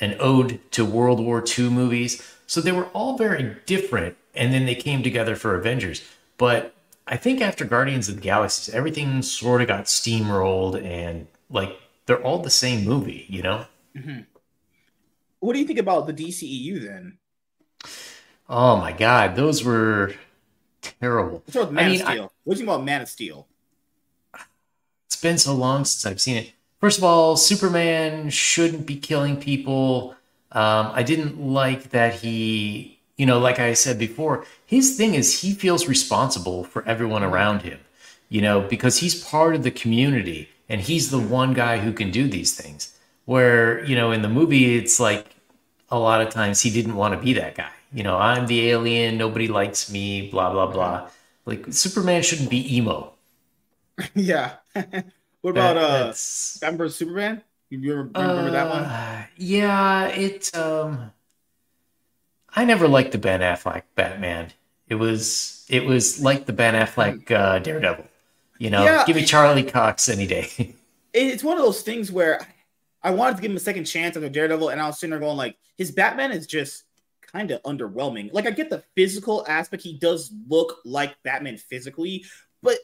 an 0.00 0.16
ode 0.18 0.60
to 0.72 0.84
World 0.84 1.20
War 1.20 1.44
II 1.46 1.70
movies. 1.70 2.22
So 2.46 2.60
they 2.60 2.72
were 2.72 2.86
all 2.86 3.16
very 3.16 3.56
different, 3.66 4.16
and 4.34 4.52
then 4.52 4.66
they 4.66 4.74
came 4.74 5.02
together 5.02 5.36
for 5.36 5.54
Avengers. 5.54 6.02
But 6.36 6.74
I 7.06 7.16
think 7.16 7.40
after 7.40 7.64
Guardians 7.64 8.08
of 8.08 8.16
the 8.16 8.20
Galaxy, 8.20 8.72
everything 8.72 9.22
sort 9.22 9.62
of 9.62 9.68
got 9.68 9.84
steamrolled, 9.84 10.82
and 10.82 11.26
like 11.48 11.76
they're 12.06 12.22
all 12.22 12.40
the 12.40 12.50
same 12.50 12.84
movie, 12.84 13.26
you 13.28 13.42
know? 13.42 13.66
What 15.40 15.52
do 15.52 15.58
you 15.60 15.66
think 15.66 15.78
about 15.78 16.06
the 16.06 16.14
DCEU 16.14 16.82
then? 16.82 17.18
Oh 18.48 18.76
my 18.76 18.92
God, 18.92 19.36
those 19.36 19.64
were 19.64 20.14
terrible. 20.82 21.44
With 21.54 21.70
Man 21.70 21.84
I 21.84 21.88
mean, 21.88 22.00
of 22.00 22.06
Steel. 22.08 22.32
what 22.44 22.54
do 22.54 22.60
you 22.60 22.66
think 22.66 22.68
about 22.76 22.84
Man 22.84 23.02
of 23.02 23.08
Steel? 23.08 23.48
Been 25.24 25.38
so 25.38 25.54
long 25.54 25.86
since 25.86 26.04
I've 26.04 26.20
seen 26.20 26.36
it. 26.36 26.52
First 26.80 26.98
of 26.98 27.04
all, 27.04 27.38
Superman 27.38 28.28
shouldn't 28.28 28.84
be 28.84 28.96
killing 28.96 29.38
people. 29.38 30.14
Um, 30.52 30.90
I 30.92 31.02
didn't 31.02 31.40
like 31.40 31.90
that 31.90 32.16
he 32.16 32.94
you 33.16 33.24
know, 33.24 33.38
like 33.38 33.58
I 33.58 33.72
said 33.72 33.98
before, 33.98 34.44
his 34.66 34.98
thing 34.98 35.14
is 35.14 35.40
he 35.40 35.54
feels 35.54 35.88
responsible 35.88 36.64
for 36.64 36.86
everyone 36.86 37.22
around 37.22 37.62
him, 37.62 37.78
you 38.28 38.42
know, 38.42 38.60
because 38.60 38.98
he's 38.98 39.22
part 39.24 39.54
of 39.54 39.62
the 39.62 39.70
community 39.70 40.50
and 40.68 40.82
he's 40.82 41.10
the 41.10 41.18
one 41.18 41.54
guy 41.54 41.78
who 41.78 41.92
can 41.92 42.10
do 42.10 42.28
these 42.28 42.54
things. 42.54 42.94
Where, 43.24 43.82
you 43.86 43.96
know, 43.96 44.12
in 44.12 44.20
the 44.20 44.28
movie, 44.28 44.76
it's 44.76 45.00
like 45.00 45.26
a 45.90 45.98
lot 45.98 46.20
of 46.20 46.28
times 46.28 46.60
he 46.60 46.70
didn't 46.70 46.96
want 46.96 47.14
to 47.14 47.24
be 47.24 47.32
that 47.34 47.54
guy. 47.54 47.70
You 47.94 48.02
know, 48.02 48.18
I'm 48.18 48.46
the 48.46 48.68
alien, 48.68 49.16
nobody 49.16 49.48
likes 49.48 49.90
me, 49.90 50.28
blah, 50.28 50.52
blah, 50.52 50.66
blah. 50.66 51.08
Like, 51.46 51.72
Superman 51.72 52.22
shouldn't 52.22 52.50
be 52.50 52.76
emo. 52.76 53.14
yeah. 54.14 54.56
what 55.44 55.50
about 55.50 55.74
that, 55.74 55.82
uh 55.82 56.14
Batman 56.62 56.88
Superman? 56.88 57.42
You 57.68 57.90
remember, 57.90 58.18
remember 58.18 58.48
uh, 58.48 58.52
that 58.52 58.70
one? 58.70 58.84
Uh, 58.84 59.26
yeah, 59.36 60.06
it 60.06 60.56
um 60.56 61.12
I 62.56 62.64
never 62.64 62.88
liked 62.88 63.12
the 63.12 63.18
Ben 63.18 63.40
Affleck 63.40 63.82
Batman. 63.94 64.52
It 64.88 64.94
was 64.94 65.66
it 65.68 65.84
was 65.84 66.18
like 66.22 66.46
the 66.46 66.54
Ben 66.54 66.72
Affleck 66.72 67.30
uh, 67.30 67.58
Daredevil. 67.58 68.06
You 68.58 68.70
know, 68.70 68.84
yeah, 68.84 69.04
give 69.06 69.16
me 69.16 69.26
Charlie 69.26 69.64
Cox 69.64 70.08
any 70.08 70.26
day. 70.26 70.76
it's 71.12 71.44
one 71.44 71.58
of 71.58 71.62
those 71.62 71.82
things 71.82 72.10
where 72.10 72.40
I 73.02 73.10
wanted 73.10 73.36
to 73.36 73.42
give 73.42 73.50
him 73.50 73.58
a 73.58 73.60
second 73.60 73.84
chance 73.84 74.16
under 74.16 74.30
Daredevil, 74.30 74.70
and 74.70 74.80
I 74.80 74.86
was 74.86 74.98
sitting 74.98 75.10
there 75.10 75.20
going 75.20 75.36
like, 75.36 75.58
his 75.76 75.90
Batman 75.90 76.32
is 76.32 76.46
just 76.46 76.84
kind 77.20 77.50
of 77.50 77.62
underwhelming. 77.64 78.32
Like 78.32 78.46
I 78.46 78.50
get 78.50 78.70
the 78.70 78.82
physical 78.96 79.44
aspect; 79.46 79.82
he 79.82 79.98
does 79.98 80.32
look 80.48 80.78
like 80.86 81.22
Batman 81.22 81.58
physically, 81.58 82.24
but 82.62 82.78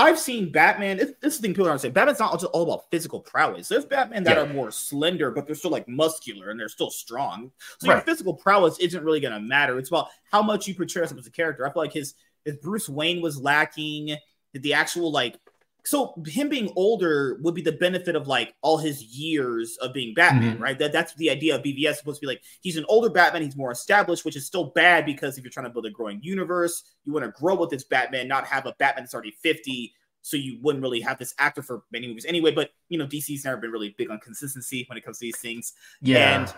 I've 0.00 0.18
seen 0.18 0.50
Batman. 0.50 0.96
This 0.96 1.10
is 1.22 1.36
the 1.36 1.42
thing 1.42 1.52
people 1.52 1.66
don't 1.66 1.78
say. 1.78 1.90
Batman's 1.90 2.20
not 2.20 2.32
just 2.32 2.46
all 2.46 2.62
about 2.62 2.90
physical 2.90 3.20
prowess. 3.20 3.68
There's 3.68 3.84
Batman 3.84 4.24
that 4.24 4.36
yeah. 4.36 4.42
are 4.44 4.52
more 4.52 4.70
slender, 4.70 5.30
but 5.30 5.46
they're 5.46 5.54
still 5.54 5.70
like 5.70 5.86
muscular 5.88 6.50
and 6.50 6.58
they're 6.58 6.68
still 6.68 6.90
strong. 6.90 7.50
So 7.78 7.88
right. 7.88 7.96
your 7.96 8.02
physical 8.02 8.34
prowess 8.34 8.78
isn't 8.78 9.04
really 9.04 9.20
going 9.20 9.34
to 9.34 9.40
matter. 9.40 9.78
It's 9.78 9.90
about 9.90 10.08
how 10.30 10.42
much 10.42 10.66
you 10.66 10.74
portray 10.74 11.02
yourself 11.02 11.20
as 11.20 11.26
a 11.26 11.30
character. 11.30 11.66
I 11.66 11.72
feel 11.72 11.82
like 11.82 11.92
his 11.92 12.14
his 12.44 12.56
Bruce 12.56 12.88
Wayne 12.88 13.20
was 13.20 13.40
lacking. 13.40 14.16
The 14.54 14.74
actual 14.74 15.12
like 15.12 15.38
so 15.84 16.14
him 16.26 16.48
being 16.48 16.72
older 16.76 17.38
would 17.42 17.54
be 17.54 17.62
the 17.62 17.72
benefit 17.72 18.16
of 18.16 18.26
like 18.26 18.54
all 18.62 18.78
his 18.78 19.02
years 19.02 19.76
of 19.78 19.92
being 19.92 20.14
Batman, 20.14 20.54
mm-hmm. 20.54 20.62
right? 20.62 20.78
That 20.78 20.92
that's 20.92 21.14
the 21.14 21.30
idea 21.30 21.56
of 21.56 21.62
BVS 21.62 21.96
supposed 21.96 22.20
to 22.20 22.26
be 22.26 22.32
like 22.32 22.42
he's 22.60 22.76
an 22.76 22.84
older 22.88 23.10
Batman, 23.10 23.42
he's 23.42 23.56
more 23.56 23.70
established, 23.70 24.24
which 24.24 24.36
is 24.36 24.46
still 24.46 24.66
bad 24.66 25.06
because 25.06 25.38
if 25.38 25.44
you're 25.44 25.50
trying 25.50 25.66
to 25.66 25.70
build 25.70 25.86
a 25.86 25.90
growing 25.90 26.20
universe, 26.22 26.82
you 27.04 27.12
want 27.12 27.24
to 27.24 27.32
grow 27.32 27.54
with 27.54 27.70
this 27.70 27.84
Batman, 27.84 28.28
not 28.28 28.46
have 28.46 28.66
a 28.66 28.74
Batman 28.78 29.04
that's 29.04 29.14
already 29.14 29.32
50, 29.42 29.94
so 30.22 30.36
you 30.36 30.58
wouldn't 30.62 30.82
really 30.82 31.00
have 31.00 31.18
this 31.18 31.34
actor 31.38 31.62
for 31.62 31.82
many 31.92 32.06
movies 32.06 32.24
anyway. 32.24 32.52
But 32.52 32.70
you 32.88 32.98
know, 32.98 33.06
DC's 33.06 33.44
never 33.44 33.56
been 33.56 33.70
really 33.70 33.94
big 33.96 34.10
on 34.10 34.18
consistency 34.18 34.84
when 34.88 34.98
it 34.98 35.04
comes 35.04 35.18
to 35.18 35.26
these 35.26 35.38
things. 35.38 35.72
Yeah. 36.00 36.40
And 36.40 36.54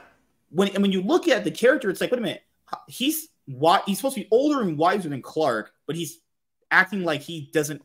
when 0.50 0.68
and 0.68 0.82
when 0.82 0.92
you 0.92 1.02
look 1.02 1.28
at 1.28 1.44
the 1.44 1.50
character, 1.50 1.90
it's 1.90 2.00
like, 2.00 2.10
wait 2.10 2.18
a 2.18 2.22
minute, 2.22 2.42
he's 2.86 3.28
why 3.46 3.82
he's 3.86 3.98
supposed 3.98 4.14
to 4.16 4.22
be 4.22 4.28
older 4.30 4.62
and 4.62 4.78
wiser 4.78 5.08
than 5.08 5.22
Clark, 5.22 5.72
but 5.86 5.96
he's 5.96 6.20
acting 6.70 7.04
like 7.04 7.20
he 7.20 7.50
doesn't 7.52 7.82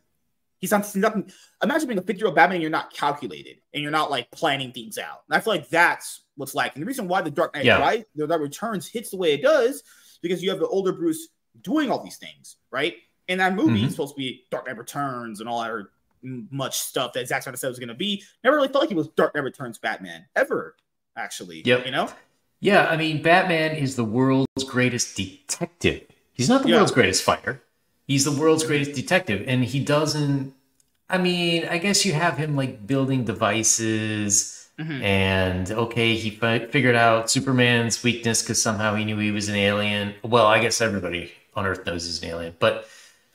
He's 0.60 0.72
not, 0.72 0.86
he's 0.86 0.95
not 0.95 1.16
imagine 1.62 1.88
being 1.88 1.99
a 1.99 2.03
50 2.03 2.20
year 2.20 2.28
old 2.28 2.36
Batman 2.36 2.55
and 2.55 2.62
you're 2.62 2.72
not 2.72 2.91
calculated 2.91 3.58
and 3.74 3.84
you're 3.84 3.91
not 3.91 4.10
like 4.10 4.32
planning 4.32 4.72
things 4.72 4.97
out. 4.97 5.24
And 5.30 5.38
I 5.38 5.39
feel 5.39 5.53
like 5.53 5.70
that's 5.70 6.24
what's 6.36 6.55
lacking. 6.55 6.82
The 6.82 6.88
reason 6.88 7.08
why 7.08 7.22
the 7.22 7.32
Dark 7.32 7.55
Knight 7.55 7.66
yeah. 7.66 7.80
right, 7.80 8.05
the 8.16 8.28
Dark 8.28 8.41
Returns 8.41 8.88
hits 8.88 9.12
the 9.12 9.18
way 9.18 9.34
it 9.34 9.41
does 9.41 9.84
because 10.22 10.41
you 10.41 10.49
have 10.49 10.60
the 10.60 10.68
older 10.68 10.91
Bruce 10.91 11.28
doing 11.62 11.91
all 11.91 12.03
these 12.03 12.18
things, 12.18 12.58
right? 12.72 12.95
And 13.28 13.39
that 13.39 13.55
movie 13.55 13.78
mm-hmm. 13.78 13.86
is 13.86 13.91
supposed 13.91 14.16
to 14.16 14.20
be 14.20 14.45
Dark 14.49 14.68
Knight 14.68 14.78
Returns 14.78 15.41
and 15.41 15.49
all 15.49 15.62
that 15.62 15.86
much 16.24 16.80
stuff 16.80 17.14
that 17.14 17.28
Zack 17.28 17.43
Snyder 17.43 17.58
said 17.58 17.70
was 17.70 17.80
going 17.80 17.89
to 17.89 17.95
be. 17.95 18.24
Never 18.43 18.55
really 18.55 18.70
felt 18.70 18.84
like 18.84 18.89
he 18.89 18.95
was 18.95 19.10
Dark 19.10 19.36
Knight 19.36 19.43
Returns 19.43 19.78
Batman 19.78 20.26
ever, 20.36 20.76
actually. 21.16 21.62
Yep. 21.66 21.86
You 21.86 21.91
know? 21.91 22.10
Yeah, 22.60 22.88
I 22.88 22.97
mean, 22.97 23.22
Batman 23.22 23.76
is 23.76 23.95
the 23.95 24.03
world's 24.05 24.64
greatest 24.66 25.16
detective. 25.16 26.08
He's 26.34 26.49
not 26.49 26.64
the 26.64 26.70
yeah. 26.70 26.78
world's 26.78 26.91
greatest 26.91 27.24
fighter 27.24 27.62
he's 28.08 28.26
the 28.26 28.32
world's 28.32 28.64
greatest 28.64 28.93
detective 28.93 29.43
and 29.47 29.64
he 29.64 29.80
doesn't 29.80 30.53
i 31.10 31.18
mean 31.18 31.66
i 31.68 31.78
guess 31.78 32.05
you 32.05 32.14
have 32.14 32.38
him 32.38 32.55
like 32.55 32.88
building 32.88 33.24
devices 33.24 34.70
mm-hmm. 34.80 35.03
and 35.03 35.72
okay 35.72 36.16
he 36.16 36.30
fi- 36.30 36.66
figured 36.66 36.95
out 36.95 37.30
superman's 37.30 38.01
weakness 38.03 38.41
because 38.41 38.62
somehow 38.62 38.95
he 38.95 39.05
knew 39.05 39.18
he 39.18 39.32
was 39.32 39.49
an 39.49 39.55
alien. 39.55 40.14
Well 40.24 40.47
i 40.47 40.60
guess 40.60 40.82
everybody 40.82 41.32
on 41.55 41.66
earth 41.66 41.86
knows 41.86 42.05
he's 42.05 42.24
an 42.24 42.30
alien 42.30 42.55
but 42.60 42.88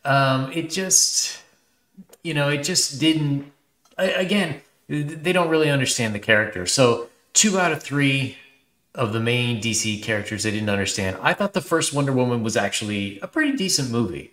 um, 0.05 0.51
it 0.51 0.68
just 0.70 1.41
you 2.25 2.35
know 2.35 2.49
it 2.49 2.64
just 2.64 2.99
didn't 2.99 3.53
again 3.99 4.61
they 4.89 5.33
don't 5.33 5.49
really 5.49 5.70
understand 5.70 6.14
the 6.14 6.18
character. 6.18 6.66
So 6.66 7.09
two 7.33 7.59
out 7.59 7.73
of 7.73 7.83
three 7.83 8.37
of 8.95 9.14
the 9.14 9.20
main 9.20 9.61
dc 9.61 10.03
characters 10.03 10.43
they 10.43 10.51
didn't 10.51 10.68
understand. 10.68 11.16
I 11.23 11.33
thought 11.33 11.55
the 11.55 11.62
first 11.62 11.95
wonder 11.95 12.12
woman 12.12 12.43
was 12.43 12.57
actually 12.57 13.18
a 13.20 13.27
pretty 13.27 13.57
decent 13.57 13.91
movie 13.91 14.33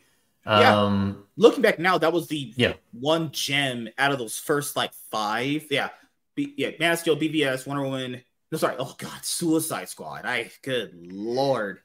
yeah. 0.50 0.82
Um, 0.82 1.26
Looking 1.38 1.62
back 1.62 1.80
now, 1.80 1.98
that 1.98 2.12
was 2.12 2.28
the 2.28 2.54
yeah. 2.56 2.74
one 2.92 3.32
gem 3.32 3.90
out 3.98 4.12
of 4.12 4.20
those 4.20 4.38
first 4.38 4.76
like 4.76 4.94
five. 5.12 5.66
Yeah. 5.70 5.90
B- 6.36 6.54
yeah. 6.58 6.72
Man 6.80 6.92
of 6.92 7.00
Steel, 7.00 7.16
BVS, 7.16 7.68
Wonder 7.68 7.84
Woman. 7.84 8.22
No, 8.52 8.58
sorry. 8.58 8.76
Oh, 8.80 8.96
God. 8.98 9.24
Suicide 9.24 9.90
Squad. 9.90 10.26
I, 10.26 10.52
good 10.64 10.92
Lord. 11.12 11.80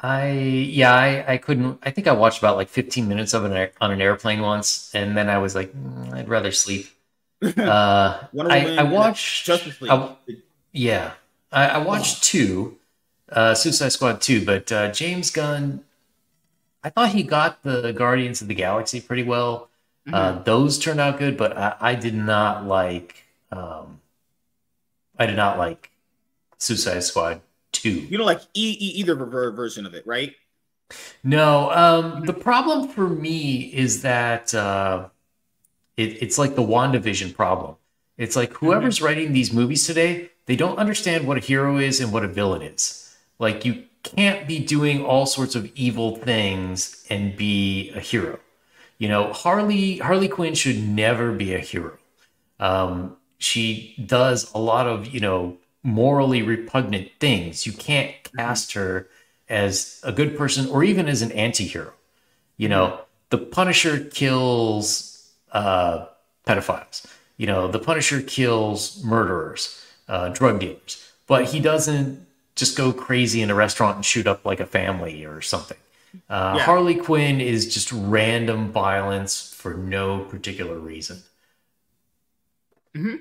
I, 0.00 0.30
yeah, 0.30 0.94
I, 0.94 1.32
I 1.32 1.36
couldn't. 1.38 1.78
I 1.82 1.90
think 1.90 2.06
I 2.06 2.12
watched 2.12 2.38
about 2.38 2.56
like 2.56 2.68
15 2.68 3.08
minutes 3.08 3.34
of 3.34 3.44
it 3.44 3.74
on 3.80 3.90
an 3.90 4.00
airplane 4.00 4.40
once. 4.40 4.90
And 4.94 5.16
then 5.16 5.28
I 5.28 5.38
was 5.38 5.54
like, 5.54 5.72
mm, 5.72 6.12
I'd 6.14 6.28
rather 6.28 6.52
sleep. 6.52 6.88
Uh, 7.42 8.26
I, 8.40 8.76
I 8.78 8.82
watched 8.84 9.44
Justice 9.44 9.78
League. 9.82 9.90
I, 9.90 10.16
yeah. 10.72 11.12
I, 11.52 11.68
I 11.68 11.78
watched 11.78 12.16
oh. 12.16 12.20
two, 12.22 12.78
uh, 13.30 13.54
Suicide 13.54 13.90
Squad 13.90 14.22
2, 14.22 14.46
but 14.46 14.72
uh, 14.72 14.90
James 14.90 15.30
Gunn 15.30 15.84
I 16.86 16.90
thought 16.90 17.08
he 17.08 17.24
got 17.24 17.64
the 17.64 17.90
Guardians 17.90 18.40
of 18.42 18.46
the 18.46 18.54
Galaxy 18.54 19.00
pretty 19.00 19.24
well. 19.24 19.70
Uh, 20.06 20.10
mm-hmm. 20.10 20.38
Uh, 20.38 20.42
those 20.44 20.78
turned 20.78 21.00
out 21.00 21.18
good, 21.18 21.36
but 21.36 21.58
I, 21.58 21.74
I 21.80 21.94
did 21.96 22.14
not 22.14 22.64
like. 22.64 23.24
Um, 23.50 24.00
I 25.18 25.26
did 25.26 25.34
not 25.34 25.58
like 25.58 25.90
Suicide 26.58 27.02
Squad 27.02 27.40
two. 27.72 27.90
You 27.90 28.16
don't 28.16 28.26
like 28.26 28.42
e- 28.54 28.76
e- 28.78 29.00
either 29.00 29.16
version 29.16 29.84
of 29.84 29.94
it, 29.94 30.06
right? 30.06 30.36
No. 31.24 31.72
Um, 31.72 32.24
the 32.24 32.32
problem 32.32 32.86
for 32.86 33.08
me 33.08 33.62
is 33.74 34.02
that 34.02 34.54
uh, 34.54 35.08
it, 35.96 36.22
it's 36.22 36.38
like 36.38 36.54
the 36.54 36.62
WandaVision 36.62 37.34
problem. 37.34 37.74
It's 38.16 38.36
like 38.36 38.50
mm-hmm. 38.52 38.66
whoever's 38.66 38.98
mm-hmm. 38.98 39.06
writing 39.06 39.32
these 39.32 39.52
movies 39.52 39.84
today, 39.84 40.30
they 40.44 40.54
don't 40.54 40.78
understand 40.78 41.26
what 41.26 41.36
a 41.36 41.40
hero 41.40 41.78
is 41.78 42.00
and 42.00 42.12
what 42.12 42.24
a 42.24 42.28
villain 42.28 42.62
is. 42.62 43.16
Like 43.40 43.64
you 43.64 43.86
can't 44.06 44.46
be 44.46 44.58
doing 44.58 45.04
all 45.04 45.26
sorts 45.26 45.54
of 45.54 45.70
evil 45.74 46.16
things 46.16 47.04
and 47.10 47.36
be 47.36 47.90
a 47.94 48.00
hero. 48.00 48.38
You 48.98 49.08
know, 49.08 49.32
Harley 49.32 49.98
Harley 49.98 50.28
Quinn 50.28 50.54
should 50.54 50.82
never 50.82 51.32
be 51.32 51.54
a 51.54 51.58
hero. 51.58 51.98
Um, 52.58 53.16
she 53.38 53.94
does 54.06 54.50
a 54.54 54.58
lot 54.58 54.86
of 54.86 55.08
you 55.08 55.20
know 55.20 55.58
morally 55.82 56.42
repugnant 56.42 57.10
things. 57.20 57.66
You 57.66 57.72
can't 57.72 58.14
cast 58.36 58.72
her 58.72 59.08
as 59.48 60.00
a 60.02 60.12
good 60.12 60.36
person 60.36 60.68
or 60.68 60.82
even 60.82 61.08
as 61.08 61.22
an 61.22 61.30
anti-hero. 61.32 61.92
You 62.56 62.68
know, 62.68 63.00
the 63.30 63.38
Punisher 63.38 64.00
kills 64.04 65.32
uh, 65.52 66.06
pedophiles. 66.46 67.06
You 67.36 67.46
know, 67.46 67.68
the 67.68 67.78
Punisher 67.78 68.22
kills 68.22 69.04
murderers, 69.04 69.84
uh, 70.08 70.30
drug 70.30 70.58
dealers, 70.58 71.12
but 71.26 71.44
he 71.44 71.60
doesn't 71.60 72.25
just 72.56 72.76
go 72.76 72.92
crazy 72.92 73.42
in 73.42 73.50
a 73.50 73.54
restaurant 73.54 73.96
and 73.96 74.04
shoot 74.04 74.26
up 74.26 74.44
like 74.44 74.60
a 74.60 74.66
family 74.66 75.24
or 75.24 75.40
something. 75.42 75.76
Uh, 76.28 76.54
yeah. 76.56 76.64
Harley 76.64 76.94
Quinn 76.94 77.40
is 77.40 77.72
just 77.72 77.92
random 77.92 78.72
violence 78.72 79.52
for 79.52 79.74
no 79.74 80.20
particular 80.20 80.78
reason. 80.78 81.22
Mm-hmm. 82.96 83.16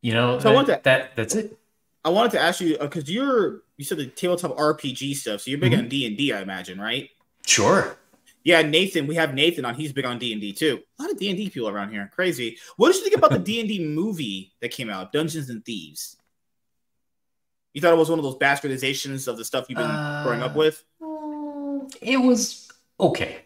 You 0.00 0.14
know, 0.14 0.38
so 0.38 0.52
that, 0.52 0.66
to, 0.66 0.80
that 0.84 1.16
that's 1.16 1.34
it. 1.34 1.58
I 2.04 2.10
wanted 2.10 2.32
to 2.32 2.40
ask 2.40 2.60
you 2.60 2.76
because 2.78 3.04
uh, 3.04 3.12
you're 3.12 3.62
you 3.76 3.84
said 3.84 3.98
the 3.98 4.06
tabletop 4.06 4.56
RPG 4.56 5.14
stuff, 5.16 5.42
so 5.42 5.50
you're 5.50 5.60
big 5.60 5.72
mm-hmm. 5.72 5.82
on 5.82 5.88
D 5.88 6.06
and 6.06 6.16
D, 6.16 6.32
I 6.32 6.40
imagine, 6.40 6.80
right? 6.80 7.10
Sure. 7.46 7.96
Yeah, 8.44 8.60
Nathan. 8.60 9.06
We 9.06 9.14
have 9.14 9.34
Nathan 9.34 9.64
on. 9.64 9.74
He's 9.74 9.92
big 9.92 10.04
on 10.04 10.18
D 10.18 10.32
and 10.32 10.40
D 10.40 10.52
too. 10.52 10.82
A 10.98 11.02
lot 11.02 11.10
of 11.10 11.18
D 11.18 11.28
and 11.28 11.38
D 11.38 11.48
people 11.48 11.68
around 11.68 11.90
here. 11.90 12.10
Crazy. 12.14 12.58
What 12.76 12.92
did 12.92 12.96
you 12.96 13.04
think 13.04 13.16
about 13.16 13.30
the 13.30 13.38
D 13.52 13.60
and 13.60 13.68
D 13.68 13.84
movie 13.84 14.52
that 14.60 14.70
came 14.70 14.90
out, 14.90 15.12
Dungeons 15.12 15.50
and 15.50 15.64
Thieves? 15.64 16.16
You 17.74 17.80
thought 17.80 17.92
it 17.92 17.98
was 17.98 18.08
one 18.08 18.20
of 18.20 18.24
those 18.24 18.36
bastardizations 18.36 19.26
of 19.26 19.36
the 19.36 19.44
stuff 19.44 19.66
you've 19.68 19.78
been 19.78 19.90
uh, 19.90 20.22
growing 20.24 20.42
up 20.42 20.54
with? 20.54 20.84
Mm, 21.02 21.92
it 22.00 22.16
was 22.16 22.70
okay. 23.00 23.42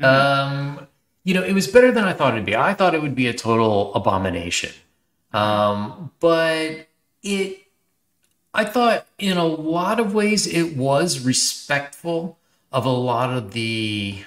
Mm-hmm. 0.00 0.78
Um, 0.78 0.86
you 1.22 1.34
know, 1.34 1.42
it 1.42 1.52
was 1.52 1.68
better 1.68 1.92
than 1.92 2.04
I 2.04 2.14
thought 2.14 2.32
it'd 2.32 2.46
be. 2.46 2.56
I 2.56 2.72
thought 2.72 2.94
it 2.94 3.02
would 3.02 3.14
be 3.14 3.26
a 3.26 3.34
total 3.34 3.92
abomination. 3.94 4.72
Um, 5.34 6.12
but 6.18 6.88
it, 7.22 7.66
I 8.54 8.64
thought 8.64 9.06
in 9.18 9.36
a 9.36 9.44
lot 9.44 10.00
of 10.00 10.14
ways 10.14 10.46
it 10.46 10.76
was 10.76 11.20
respectful 11.20 12.38
of 12.72 12.86
a 12.86 12.90
lot 12.90 13.30
of 13.30 13.52
the 13.52 14.24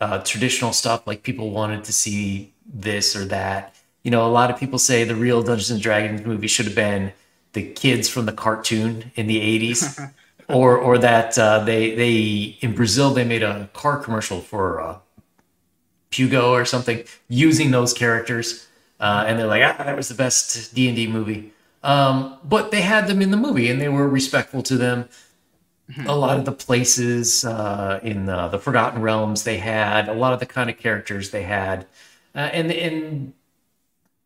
uh, 0.00 0.18
traditional 0.24 0.72
stuff. 0.72 1.06
Like 1.06 1.22
people 1.22 1.50
wanted 1.50 1.84
to 1.84 1.92
see 1.92 2.52
this 2.66 3.14
or 3.14 3.24
that. 3.26 3.76
You 4.02 4.10
know, 4.10 4.26
a 4.26 4.30
lot 4.30 4.50
of 4.50 4.58
people 4.58 4.80
say 4.80 5.04
the 5.04 5.14
real 5.14 5.42
Dungeons 5.42 5.70
and 5.70 5.80
Dragons 5.80 6.26
movie 6.26 6.48
should 6.48 6.66
have 6.66 6.74
been 6.74 7.12
the 7.52 7.62
kids 7.62 8.08
from 8.08 8.26
the 8.26 8.32
cartoon 8.32 9.12
in 9.14 9.26
the 9.26 9.40
80s. 9.40 10.12
or 10.48 10.76
or 10.78 10.98
that 10.98 11.38
uh, 11.38 11.60
they 11.60 11.94
they 11.94 12.56
in 12.60 12.74
Brazil 12.74 13.12
they 13.12 13.24
made 13.24 13.42
a 13.42 13.68
car 13.74 13.98
commercial 13.98 14.40
for 14.40 14.80
uh, 14.80 14.98
Pugo 16.10 16.52
or 16.52 16.64
something 16.64 17.04
using 17.28 17.70
those 17.70 17.92
characters, 17.92 18.66
uh, 18.98 19.24
and 19.26 19.38
they're 19.38 19.46
like, 19.46 19.62
ah, 19.62 19.82
that 19.82 19.96
was 19.96 20.08
the 20.08 20.14
best 20.14 20.74
D 20.74 20.88
and 20.88 20.96
D 20.96 21.06
movie. 21.06 21.52
Um, 21.82 22.38
but 22.42 22.70
they 22.70 22.80
had 22.80 23.06
them 23.06 23.22
in 23.22 23.30
the 23.30 23.36
movie, 23.36 23.70
and 23.70 23.80
they 23.80 23.88
were 23.88 24.08
respectful 24.08 24.62
to 24.64 24.76
them. 24.76 25.08
A 26.06 26.14
lot 26.14 26.38
of 26.38 26.44
the 26.44 26.52
places 26.52 27.46
uh, 27.46 27.98
in 28.02 28.26
the, 28.26 28.48
the 28.48 28.58
Forgotten 28.58 29.00
Realms 29.00 29.44
they 29.44 29.56
had, 29.56 30.06
a 30.06 30.12
lot 30.12 30.34
of 30.34 30.38
the 30.38 30.44
kind 30.44 30.68
of 30.68 30.76
characters 30.76 31.30
they 31.30 31.44
had, 31.44 31.86
uh, 32.34 32.40
and 32.40 32.70
and 32.70 33.32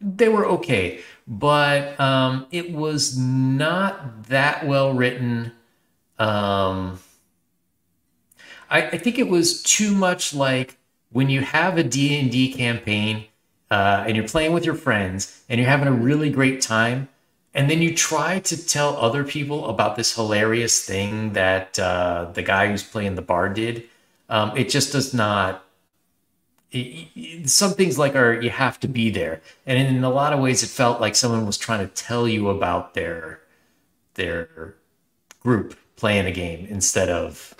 they 0.00 0.28
were 0.28 0.44
okay, 0.44 1.00
but 1.26 1.98
um, 2.00 2.46
it 2.50 2.72
was 2.72 3.16
not 3.18 4.24
that 4.24 4.66
well 4.66 4.92
written. 4.92 5.52
Um, 6.18 6.98
I, 8.70 8.82
I 8.82 8.98
think 8.98 9.18
it 9.18 9.28
was 9.28 9.62
too 9.62 9.94
much 9.94 10.34
like 10.34 10.78
when 11.10 11.28
you 11.28 11.42
have 11.42 11.76
a 11.76 11.84
D&D 11.84 12.54
campaign 12.54 13.24
uh, 13.70 14.04
and 14.06 14.16
you're 14.16 14.26
playing 14.26 14.52
with 14.52 14.64
your 14.64 14.74
friends 14.74 15.42
and 15.48 15.60
you're 15.60 15.68
having 15.68 15.88
a 15.88 15.92
really 15.92 16.30
great 16.30 16.60
time 16.60 17.08
and 17.54 17.68
then 17.68 17.82
you 17.82 17.94
try 17.94 18.38
to 18.40 18.66
tell 18.66 18.96
other 18.96 19.24
people 19.24 19.66
about 19.66 19.96
this 19.96 20.14
hilarious 20.14 20.84
thing 20.84 21.34
that 21.34 21.78
uh, 21.78 22.30
the 22.32 22.42
guy 22.42 22.68
who's 22.68 22.82
playing 22.82 23.14
the 23.14 23.22
bard 23.22 23.54
did 23.54 23.84
um, 24.28 24.56
it 24.56 24.70
just 24.70 24.92
does 24.92 25.12
not 25.12 25.64
it, 26.72 27.08
it, 27.14 27.50
some 27.50 27.72
things 27.72 27.98
like 27.98 28.16
are 28.16 28.40
you 28.40 28.50
have 28.50 28.80
to 28.80 28.88
be 28.88 29.10
there 29.10 29.40
and 29.66 29.78
in 29.78 30.02
a 30.02 30.10
lot 30.10 30.32
of 30.32 30.40
ways 30.40 30.62
it 30.62 30.68
felt 30.68 31.00
like 31.00 31.14
someone 31.14 31.46
was 31.46 31.58
trying 31.58 31.86
to 31.86 31.94
tell 31.94 32.26
you 32.26 32.48
about 32.48 32.94
their 32.94 33.40
their 34.14 34.74
group 35.40 35.76
playing 35.96 36.26
a 36.26 36.32
game 36.32 36.66
instead 36.68 37.08
of 37.08 37.54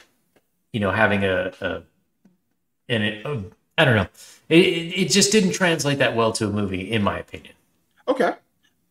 you 0.73 0.81
know 0.81 0.91
having 0.91 1.25
a, 1.25 1.53
a 1.61 1.83
and 2.89 3.03
it 3.03 3.27
uh, 3.27 3.41
I 3.79 3.85
don't 3.85 3.97
know. 3.97 4.09
It, 4.49 4.57
it 4.57 5.11
just 5.11 5.33
didn't 5.33 5.53
translate 5.53 5.99
that 5.99 6.15
well 6.15 6.33
to 6.33 6.47
a 6.47 6.51
movie, 6.51 6.93
in 6.93 7.03
my 7.03 7.19
opinion. 7.19 7.55
Okay. 8.07 8.35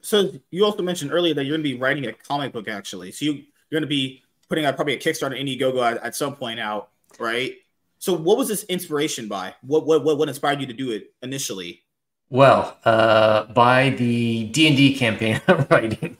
So 0.01 0.31
you 0.49 0.65
also 0.65 0.81
mentioned 0.81 1.11
earlier 1.13 1.33
that 1.35 1.45
you're 1.45 1.55
going 1.55 1.63
to 1.63 1.75
be 1.75 1.79
writing 1.79 2.05
a 2.07 2.13
comic 2.13 2.51
book, 2.51 2.67
actually. 2.67 3.11
So 3.11 3.25
you, 3.25 3.33
you're 3.33 3.79
going 3.79 3.83
to 3.83 3.87
be 3.87 4.23
putting 4.49 4.65
out 4.65 4.75
probably 4.75 4.95
a 4.95 4.99
Kickstarter 4.99 5.39
Indiegogo 5.39 5.83
at, 5.83 6.03
at 6.03 6.15
some 6.15 6.35
point 6.35 6.59
out, 6.59 6.89
right? 7.19 7.55
So 8.01 8.13
what 8.13 8.35
was 8.35 8.47
this 8.47 8.63
inspiration 8.63 9.27
by? 9.27 9.53
What 9.61 9.85
what 9.85 10.03
what, 10.03 10.17
what 10.17 10.27
inspired 10.27 10.59
you 10.59 10.65
to 10.65 10.73
do 10.73 10.89
it 10.89 11.13
initially? 11.21 11.83
Well, 12.31 12.75
uh, 12.83 13.43
by 13.53 13.91
the 13.91 14.45
D 14.45 14.67
and 14.67 14.75
D 14.75 14.95
campaign 14.95 15.39
I'm 15.47 15.67
writing, 15.69 16.17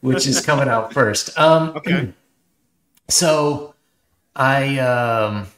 which 0.00 0.28
is 0.28 0.40
coming 0.40 0.68
out 0.68 0.92
first. 0.98 1.36
Um, 1.38 1.70
okay. 1.76 2.14
So 3.08 3.74
I 4.36 4.78
um, 4.78 5.48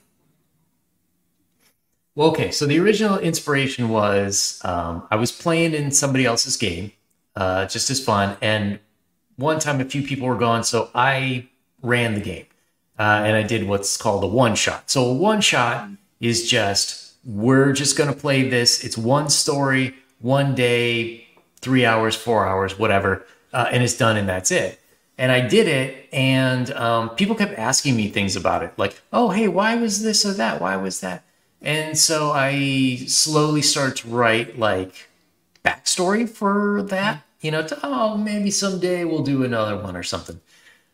well, 2.15 2.31
okay. 2.31 2.51
So 2.51 2.67
the 2.67 2.81
original 2.81 3.19
inspiration 3.19 3.91
was 3.91 4.61
um, 4.65 5.07
I 5.11 5.17
was 5.17 5.31
playing 5.31 5.75
in 5.75 5.93
somebody 5.93 6.25
else's 6.25 6.57
game, 6.57 6.91
uh, 7.37 7.67
just 7.67 7.91
as 7.91 8.03
fun. 8.03 8.37
And 8.41 8.81
one 9.37 9.61
time, 9.61 9.81
a 9.81 9.85
few 9.85 10.03
people 10.03 10.27
were 10.27 10.39
gone, 10.39 10.65
so 10.65 10.91
I 10.95 11.49
ran 11.83 12.15
the 12.15 12.21
game, 12.21 12.47
uh, 12.99 13.23
and 13.25 13.37
I 13.37 13.43
did 13.43 13.67
what's 13.69 13.97
called 13.97 14.25
a 14.25 14.27
one 14.27 14.55
shot. 14.55 14.91
So 14.91 15.07
a 15.07 15.15
one 15.15 15.41
shot 15.41 15.89
is 16.21 16.49
just 16.49 17.15
we're 17.25 17.73
just 17.73 17.97
going 17.97 18.13
to 18.13 18.19
play 18.19 18.49
this. 18.49 18.85
It's 18.85 18.99
one 18.99 19.31
story, 19.31 19.95
one 20.21 20.55
day, 20.55 21.27
three 21.61 21.85
hours, 21.87 22.15
four 22.15 22.47
hours, 22.47 22.79
whatever, 22.79 23.25
uh, 23.53 23.69
and 23.71 23.83
it's 23.83 23.97
done, 23.97 24.17
and 24.17 24.29
that's 24.29 24.51
it. 24.51 24.81
And 25.17 25.31
I 25.33 25.41
did 25.47 25.69
it, 25.69 26.09
and 26.13 26.71
um, 26.73 27.11
people 27.11 27.37
kept 27.37 27.59
asking 27.59 27.97
me 27.97 28.09
things 28.09 28.37
about 28.37 28.63
it, 28.63 28.73
like, 28.77 29.01
"Oh, 29.13 29.31
hey, 29.31 29.49
why 29.49 29.77
was 29.77 30.03
this 30.03 30.25
or 30.25 30.33
that? 30.35 30.61
Why 30.61 30.77
was 30.77 31.01
that?" 31.01 31.25
And 31.63 31.97
so 31.97 32.33
I 32.33 32.97
slowly 33.07 33.63
start 33.63 33.97
to 33.97 34.09
write 34.09 34.59
like 34.59 35.09
backstory 35.65 36.29
for 36.29 36.83
that, 36.83 37.23
you 37.41 37.51
know, 37.51 37.67
to, 37.67 37.79
oh, 37.83 38.19
maybe 38.19 38.51
someday 38.51 39.05
we'll 39.05 39.23
do 39.23 39.45
another 39.45 39.77
one 39.79 39.97
or 39.97 40.03
something. 40.03 40.41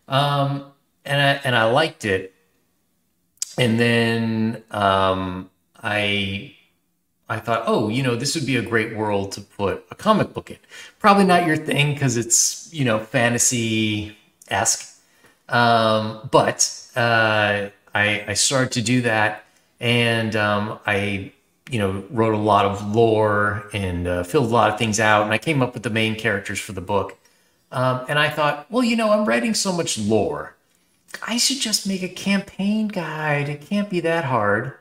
Um, 0.07 0.70
and 1.05 1.20
I, 1.20 1.40
and 1.44 1.57
I 1.57 1.64
liked 1.64 2.05
it. 2.05 2.34
And 3.59 3.78
then, 3.78 4.62
um, 4.70 5.51
I, 5.82 6.55
I 7.28 7.38
thought, 7.38 7.64
oh, 7.66 7.88
you 7.88 8.03
know, 8.03 8.16
this 8.16 8.34
would 8.34 8.46
be 8.46 8.57
a 8.57 8.62
great 8.62 8.96
world 8.96 9.32
to 9.32 9.40
put 9.40 9.84
a 9.90 9.94
comic 9.94 10.34
book 10.34 10.51
in. 10.51 10.59
Probably 10.98 11.24
not 11.24 11.46
your 11.46 11.57
thing 11.57 11.94
because 11.94 12.16
it's, 12.16 12.72
you 12.72 12.84
know, 12.84 12.98
fantasy 12.98 14.16
esque. 14.48 15.01
Um, 15.48 16.28
but 16.30 16.90
uh, 16.96 17.68
I, 17.94 18.24
I 18.28 18.34
started 18.34 18.72
to 18.72 18.82
do 18.82 19.03
that 19.03 19.44
and 19.80 20.36
um, 20.36 20.78
I, 20.86 21.32
you 21.70 21.78
know, 21.78 22.05
wrote 22.11 22.34
a 22.34 22.38
lot 22.38 22.66
of 22.66 22.94
lore 22.94 23.68
and 23.72 24.07
uh, 24.07 24.22
filled 24.24 24.46
a 24.46 24.55
lot 24.55 24.70
of 24.70 24.78
things 24.78 25.01
out, 25.01 25.22
and 25.24 25.32
I 25.32 25.38
came 25.38 25.62
up 25.62 25.72
with 25.72 25.82
the 25.82 25.90
main 25.90 26.16
characters 26.16 26.59
for 26.61 26.72
the 26.72 26.80
book. 26.80 27.16
Um, 27.72 28.05
and 28.09 28.18
I 28.18 28.28
thought, 28.28 28.66
well, 28.70 28.82
you 28.82 28.96
know, 28.96 29.11
I'm 29.11 29.24
writing 29.24 29.55
so 29.55 29.72
much 29.72 29.96
lore, 29.96 30.57
I 31.26 31.36
should 31.36 31.61
just 31.61 31.86
make 31.86 32.02
a 32.02 32.08
campaign 32.08 32.88
guide. 32.88 33.48
It 33.48 33.62
can't 33.62 33.90
be 33.90 34.00
that 34.00 34.24
hard. 34.24 34.74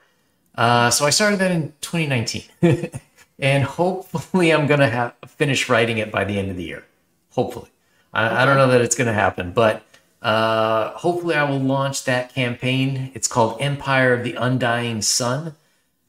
Uh, 0.55 0.89
so 0.89 1.05
I 1.05 1.09
started 1.09 1.39
that 1.39 1.51
in 1.51 1.73
2019, 1.81 2.89
and 3.39 3.63
hopefully, 3.63 4.51
I'm 4.51 4.67
gonna 4.67 4.89
have 4.89 5.15
finish 5.27 5.69
writing 5.69 5.99
it 5.99 6.11
by 6.11 6.25
the 6.25 6.37
end 6.37 6.51
of 6.51 6.57
the 6.57 6.63
year. 6.63 6.83
Hopefully, 7.31 7.69
I, 8.13 8.25
okay. 8.25 8.35
I 8.35 8.45
don't 8.45 8.57
know 8.57 8.67
that 8.67 8.81
it's 8.81 8.95
gonna 8.95 9.13
happen, 9.13 9.53
but 9.53 9.83
uh, 10.21 10.89
hopefully, 10.91 11.35
I 11.35 11.49
will 11.49 11.59
launch 11.59 12.03
that 12.05 12.33
campaign. 12.33 13.11
It's 13.13 13.27
called 13.27 13.61
Empire 13.61 14.13
of 14.13 14.23
the 14.23 14.35
Undying 14.35 15.01
Sun. 15.01 15.55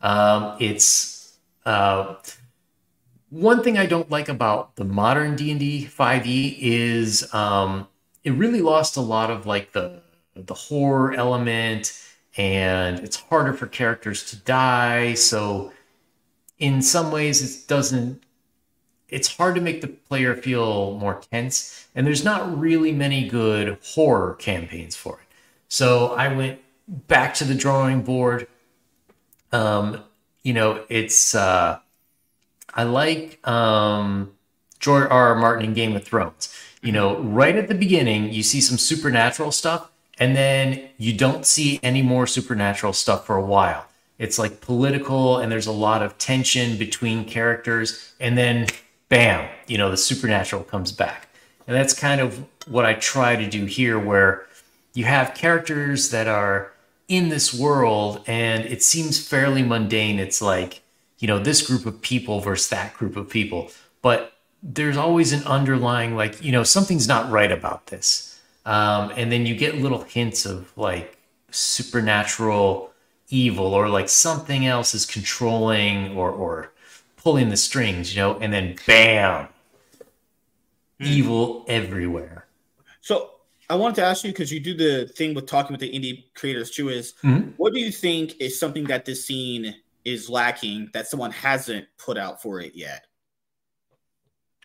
Um, 0.01 0.57
it's 0.59 1.37
uh, 1.65 2.17
one 3.31 3.63
thing 3.63 3.79
I 3.79 3.87
don't 3.87 4.11
like 4.11 4.29
about 4.29 4.75
the 4.77 4.85
modern 4.85 5.37
D 5.37 5.51
and 5.53 5.61
D 5.61 5.87
5e 5.87 6.57
is 6.59 7.33
um, 7.33 7.87
it 8.25 8.33
really 8.33 8.61
lost 8.61 8.97
a 8.97 9.01
lot 9.01 9.31
of 9.31 9.47
like 9.47 9.73
the 9.73 10.03
the 10.47 10.55
horror 10.55 11.13
element, 11.15 11.99
and 12.37 13.01
it's 13.01 13.17
harder 13.17 13.53
for 13.53 13.67
characters 13.67 14.29
to 14.31 14.37
die. 14.37 15.15
So, 15.15 15.73
in 16.59 16.83
some 16.83 17.11
ways, 17.11 17.43
it 17.43 17.69
doesn't 17.69 18.23
it's 19.11 19.37
hard 19.37 19.57
to 19.57 19.61
make 19.61 19.81
the 19.81 19.89
player 19.89 20.35
feel 20.35 20.97
more 20.99 21.21
tense 21.33 21.89
and 21.95 22.07
there's 22.07 22.25
not 22.25 22.59
really 22.59 22.93
many 22.93 23.29
good 23.29 23.77
horror 23.95 24.35
campaigns 24.35 24.97
for 24.97 25.21
it 25.21 25.27
so 25.69 26.15
i 26.15 26.33
went 26.33 26.59
back 26.89 27.35
to 27.35 27.45
the 27.45 27.55
drawing 27.55 28.03
board 28.03 28.47
um, 29.53 30.03
you 30.43 30.53
know 30.53 30.85
it's 30.89 31.35
uh, 31.35 31.79
i 32.75 32.83
like 32.83 33.47
um, 33.47 34.33
george 34.79 35.09
r. 35.11 35.29
r 35.29 35.35
martin 35.35 35.67
in 35.67 35.75
game 35.75 35.97
of 35.97 36.05
thrones 36.05 36.55
you 36.83 36.93
know 36.93 37.19
right 37.19 37.57
at 37.57 37.69
the 37.69 37.75
beginning 37.75 38.33
you 38.33 38.43
see 38.43 38.61
some 38.61 38.79
supernatural 38.79 39.53
stuff 39.53 39.90
and 40.21 40.37
then 40.37 40.89
you 40.99 41.13
don't 41.13 41.45
see 41.45 41.81
any 41.83 42.03
more 42.03 42.27
supernatural 42.27 42.93
stuff 42.93 43.27
for 43.27 43.37
a 43.37 43.45
while 43.45 43.87
it's 44.21 44.39
like 44.39 44.61
political 44.61 45.39
and 45.39 45.51
there's 45.51 45.67
a 45.67 45.73
lot 45.73 46.03
of 46.03 46.17
tension 46.19 46.77
between 46.77 47.25
characters 47.25 48.13
and 48.21 48.37
then 48.37 48.67
bam, 49.09 49.49
you 49.67 49.79
know, 49.79 49.91
the 49.91 49.97
supernatural 49.97 50.63
comes 50.63 50.93
back. 50.93 51.27
And 51.67 51.75
that's 51.75 51.95
kind 51.95 52.21
of 52.21 52.47
what 52.69 52.85
I 52.85 52.95
try 52.95 53.35
to 53.35 53.49
do 53.49 53.65
here, 53.65 53.99
where 53.99 54.47
you 54.93 55.05
have 55.05 55.33
characters 55.33 56.11
that 56.11 56.29
are 56.29 56.71
in 57.09 57.31
this 57.31 57.55
world 57.55 58.23
and 58.27 58.67
it 58.67 58.83
seems 58.83 59.27
fairly 59.27 59.63
mundane. 59.63 60.19
It's 60.19 60.43
like, 60.43 60.83
you 61.19 61.27
know, 61.27 61.39
this 61.39 61.67
group 61.67 61.87
of 61.87 62.03
people 62.03 62.41
versus 62.41 62.69
that 62.69 62.93
group 62.93 63.17
of 63.17 63.31
people. 63.31 63.71
But 64.03 64.35
there's 64.63 64.99
always 64.99 65.33
an 65.33 65.45
underlying, 65.45 66.15
like, 66.15 66.45
you 66.45 66.53
know, 66.53 66.63
something's 66.63 67.09
not 67.09 67.31
right 67.31 67.51
about 67.51 67.87
this. 67.87 68.30
Um, 68.71 69.13
and 69.17 69.33
then 69.33 69.47
you 69.47 69.57
get 69.57 69.79
little 69.79 70.03
hints 70.03 70.47
of 70.47 70.73
like 70.79 71.19
supernatural 71.51 72.93
evil 73.29 73.75
or 73.75 73.89
like 73.89 74.09
something 74.09 74.65
else 74.65 74.95
is 74.95 75.05
controlling 75.05 76.17
or, 76.17 76.31
or 76.31 76.73
pulling 77.17 77.49
the 77.49 77.57
strings, 77.57 78.15
you 78.15 78.23
know, 78.23 78.39
and 78.39 78.53
then 78.53 78.77
bam, 78.87 79.49
mm. 81.01 81.07
evil 81.07 81.65
everywhere. 81.67 82.47
So 83.01 83.33
I 83.69 83.75
wanted 83.75 83.97
to 83.97 84.05
ask 84.05 84.23
you 84.23 84.31
because 84.31 84.53
you 84.53 84.61
do 84.61 84.77
the 84.77 85.09
thing 85.09 85.35
with 85.35 85.47
talking 85.47 85.73
with 85.73 85.81
the 85.81 85.91
indie 85.93 86.27
creators 86.35 86.71
too. 86.71 86.91
Is 86.91 87.15
mm-hmm. 87.25 87.51
what 87.57 87.73
do 87.73 87.81
you 87.81 87.91
think 87.91 88.41
is 88.41 88.57
something 88.57 88.85
that 88.85 89.05
this 89.05 89.27
scene 89.27 89.75
is 90.05 90.31
lacking 90.31 90.91
that 90.93 91.09
someone 91.09 91.33
hasn't 91.33 91.89
put 91.99 92.17
out 92.17 92.41
for 92.41 92.61
it 92.61 92.77
yet? 92.77 93.09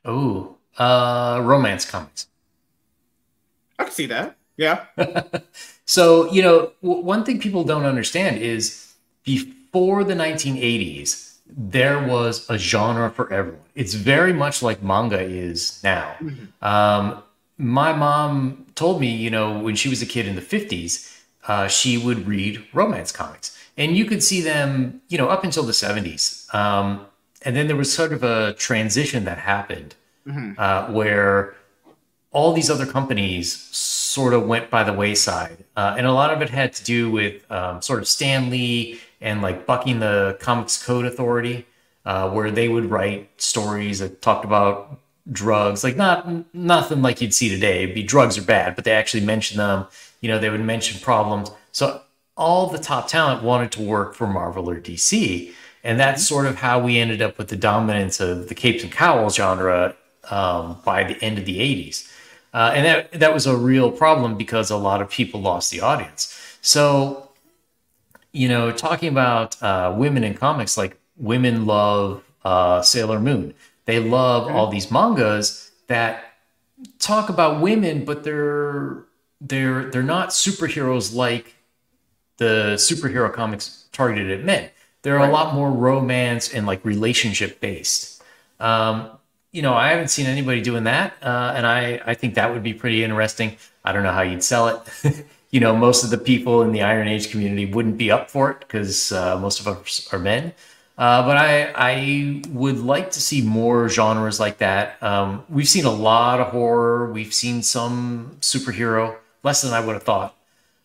Oh, 0.05 0.57
uh, 0.77 1.41
romance 1.43 1.85
comics. 1.85 2.27
I 3.79 3.83
can 3.83 3.93
see 3.93 4.05
that. 4.07 4.37
Yeah. 4.57 4.85
so 5.85 6.31
you 6.31 6.41
know, 6.41 6.71
w- 6.81 7.01
one 7.01 7.23
thing 7.23 7.39
people 7.39 7.63
don't 7.63 7.85
understand 7.85 8.37
is 8.37 8.93
before 9.23 10.03
the 10.03 10.13
1980s 10.13 11.25
there 11.47 12.05
was 12.05 12.49
a 12.49 12.57
genre 12.57 13.09
for 13.11 13.31
everyone. 13.31 13.61
It's 13.75 13.93
very 13.93 14.33
much 14.33 14.63
like 14.63 14.81
manga 14.81 15.19
is 15.19 15.79
now. 15.83 16.15
Mm-hmm. 16.19 16.65
Um, 16.65 17.23
my 17.57 17.93
mom 17.93 18.65
told 18.75 18.99
me, 18.99 19.07
you 19.07 19.29
know, 19.29 19.59
when 19.59 19.75
she 19.75 19.89
was 19.89 20.01
a 20.01 20.05
kid 20.05 20.27
in 20.27 20.35
the 20.35 20.41
50s, 20.41 21.21
uh, 21.47 21.67
she 21.67 21.97
would 21.97 22.27
read 22.27 22.65
romance 22.73 23.11
comics. 23.11 23.57
And 23.77 23.95
you 23.95 24.05
could 24.05 24.23
see 24.23 24.41
them, 24.41 25.01
you 25.09 25.17
know, 25.17 25.29
up 25.29 25.43
until 25.43 25.63
the 25.63 25.71
70s. 25.71 26.53
Um, 26.53 27.05
and 27.43 27.55
then 27.55 27.67
there 27.67 27.75
was 27.75 27.93
sort 27.93 28.11
of 28.11 28.23
a 28.23 28.53
transition 28.53 29.25
that 29.25 29.37
happened 29.37 29.95
mm-hmm. 30.27 30.53
uh, 30.57 30.91
where 30.91 31.55
all 32.35 32.51
these 32.51 32.69
other 32.69 32.85
companies 32.85 33.55
sort 33.71 34.33
of 34.33 34.45
went 34.45 34.69
by 34.69 34.83
the 34.83 34.91
wayside. 34.91 35.63
Uh, 35.77 35.95
and 35.97 36.05
a 36.05 36.11
lot 36.11 36.33
of 36.33 36.41
it 36.41 36.49
had 36.49 36.73
to 36.73 36.83
do 36.83 37.09
with 37.09 37.49
um, 37.49 37.81
sort 37.81 37.99
of 37.99 38.09
Stan 38.09 38.49
Lee 38.49 38.99
and 39.21 39.41
like 39.41 39.65
bucking 39.65 40.01
the 40.01 40.37
Comics 40.41 40.85
Code 40.85 41.05
Authority, 41.05 41.65
uh, 42.03 42.29
where 42.29 42.51
they 42.51 42.67
would 42.67 42.91
write 42.91 43.29
stories 43.41 43.99
that 43.99 44.21
talked 44.21 44.43
about 44.43 44.99
drugs, 45.31 45.81
like 45.81 45.95
not 45.95 46.53
nothing 46.53 47.01
like 47.01 47.21
you'd 47.21 47.33
see 47.33 47.47
today. 47.47 47.83
It'd 47.83 47.95
be 47.95 48.03
drugs 48.03 48.37
are 48.37 48.43
bad, 48.43 48.75
but 48.75 48.83
they 48.83 48.91
actually 48.91 49.25
mention 49.25 49.57
them. 49.57 49.87
You 50.19 50.27
know, 50.27 50.37
they 50.37 50.49
would 50.49 50.59
mention 50.59 50.99
problems. 50.99 51.51
So 51.71 52.01
all 52.35 52.67
the 52.67 52.79
top 52.79 53.07
talent 53.07 53.43
wanted 53.43 53.71
to 53.73 53.81
work 53.81 54.13
for 54.13 54.27
Marvel 54.27 54.69
or 54.69 54.81
DC. 54.81 55.53
And 55.85 55.97
that's 55.97 56.21
mm-hmm. 56.21 56.33
sort 56.33 56.45
of 56.47 56.57
how 56.57 56.79
we 56.79 56.97
ended 56.97 57.21
up 57.21 57.37
with 57.37 57.47
the 57.47 57.55
dominance 57.55 58.19
of 58.19 58.49
the 58.49 58.55
capes 58.55 58.83
and 58.83 58.91
cowls 58.91 59.37
genre 59.37 59.95
um, 60.29 60.81
by 60.83 61.05
the 61.05 61.23
end 61.23 61.37
of 61.37 61.45
the 61.45 61.59
80s. 61.59 62.11
Uh, 62.55 62.71
and 62.73 62.85
that, 62.85 63.11
that 63.11 63.33
was 63.33 63.45
a 63.45 63.53
real 63.53 63.91
problem 63.91 64.37
because 64.37 64.69
a 64.71 64.77
lot 64.77 65.01
of 65.01 65.09
people 65.09 65.41
lost 65.41 65.69
the 65.71 65.81
audience. 65.81 66.57
So, 66.61 67.29
you 68.31 68.47
know, 68.47 68.71
talking 68.71 69.09
about 69.09 69.61
uh, 69.61 69.93
women 69.97 70.23
in 70.23 70.35
comics, 70.35 70.77
like 70.77 70.97
women 71.17 71.65
love 71.65 72.23
uh, 72.45 72.81
Sailor 72.81 73.19
Moon. 73.19 73.53
They 73.83 73.99
love 73.99 74.49
all 74.49 74.71
these 74.71 74.89
mangas 74.89 75.69
that 75.87 76.23
talk 76.97 77.27
about 77.27 77.59
women, 77.59 78.05
but 78.05 78.23
they're 78.23 79.03
they're 79.41 79.91
they're 79.91 80.01
not 80.01 80.29
superheroes 80.29 81.13
like 81.13 81.55
the 82.37 82.75
superhero 82.77 83.33
comics 83.33 83.89
targeted 83.91 84.31
at 84.39 84.45
men. 84.45 84.69
They're 85.01 85.17
right. 85.17 85.29
a 85.29 85.33
lot 85.33 85.53
more 85.53 85.69
romance 85.69 86.53
and 86.53 86.65
like 86.65 86.85
relationship 86.85 87.59
based. 87.59 88.23
Um, 88.61 89.09
you 89.55 89.61
know, 89.61 89.73
I 89.73 89.87
haven't 89.91 90.09
seen 90.09 90.25
anybody 90.25 90.59
doing 90.59 90.83
that, 90.83 91.13
uh, 91.23 91.53
and 91.55 91.65
I 91.65 92.01
I 92.05 92.13
think 92.13 92.35
that 92.35 92.51
would 92.51 92.61
be 92.61 92.73
pretty 92.73 93.05
interesting. 93.05 93.55
I 93.85 93.93
don't 93.93 94.03
know 94.03 94.11
how 94.11 94.21
you'd 94.21 94.43
sell 94.43 94.67
it. 94.67 95.25
you 95.49 95.61
know, 95.61 95.73
most 95.73 96.03
of 96.03 96.09
the 96.09 96.17
people 96.17 96.61
in 96.61 96.73
the 96.73 96.81
Iron 96.81 97.07
Age 97.07 97.31
community 97.31 97.65
wouldn't 97.65 97.97
be 97.97 98.11
up 98.11 98.29
for 98.29 98.51
it 98.51 98.59
because 98.59 99.13
uh, 99.13 99.39
most 99.39 99.61
of 99.61 99.67
us 99.69 100.11
are 100.11 100.19
men. 100.19 100.51
Uh, 100.97 101.25
but 101.25 101.37
I 101.37 101.71
I 101.73 102.41
would 102.49 102.79
like 102.79 103.11
to 103.11 103.21
see 103.21 103.41
more 103.41 103.87
genres 103.87 104.41
like 104.41 104.57
that. 104.57 105.01
Um, 105.01 105.45
we've 105.47 105.69
seen 105.69 105.85
a 105.85 105.91
lot 106.09 106.41
of 106.41 106.47
horror. 106.47 107.13
We've 107.13 107.33
seen 107.33 107.63
some 107.63 108.35
superhero, 108.41 109.15
less 109.41 109.61
than 109.61 109.71
I 109.71 109.79
would 109.79 109.93
have 109.93 110.03
thought. 110.03 110.35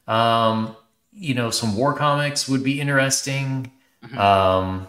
Um, 0.06 0.76
you 1.12 1.34
know, 1.34 1.50
some 1.50 1.76
war 1.76 1.92
comics 1.94 2.48
would 2.48 2.62
be 2.62 2.80
interesting. 2.80 3.72
Mm-hmm. 4.04 4.16
Um, 4.16 4.86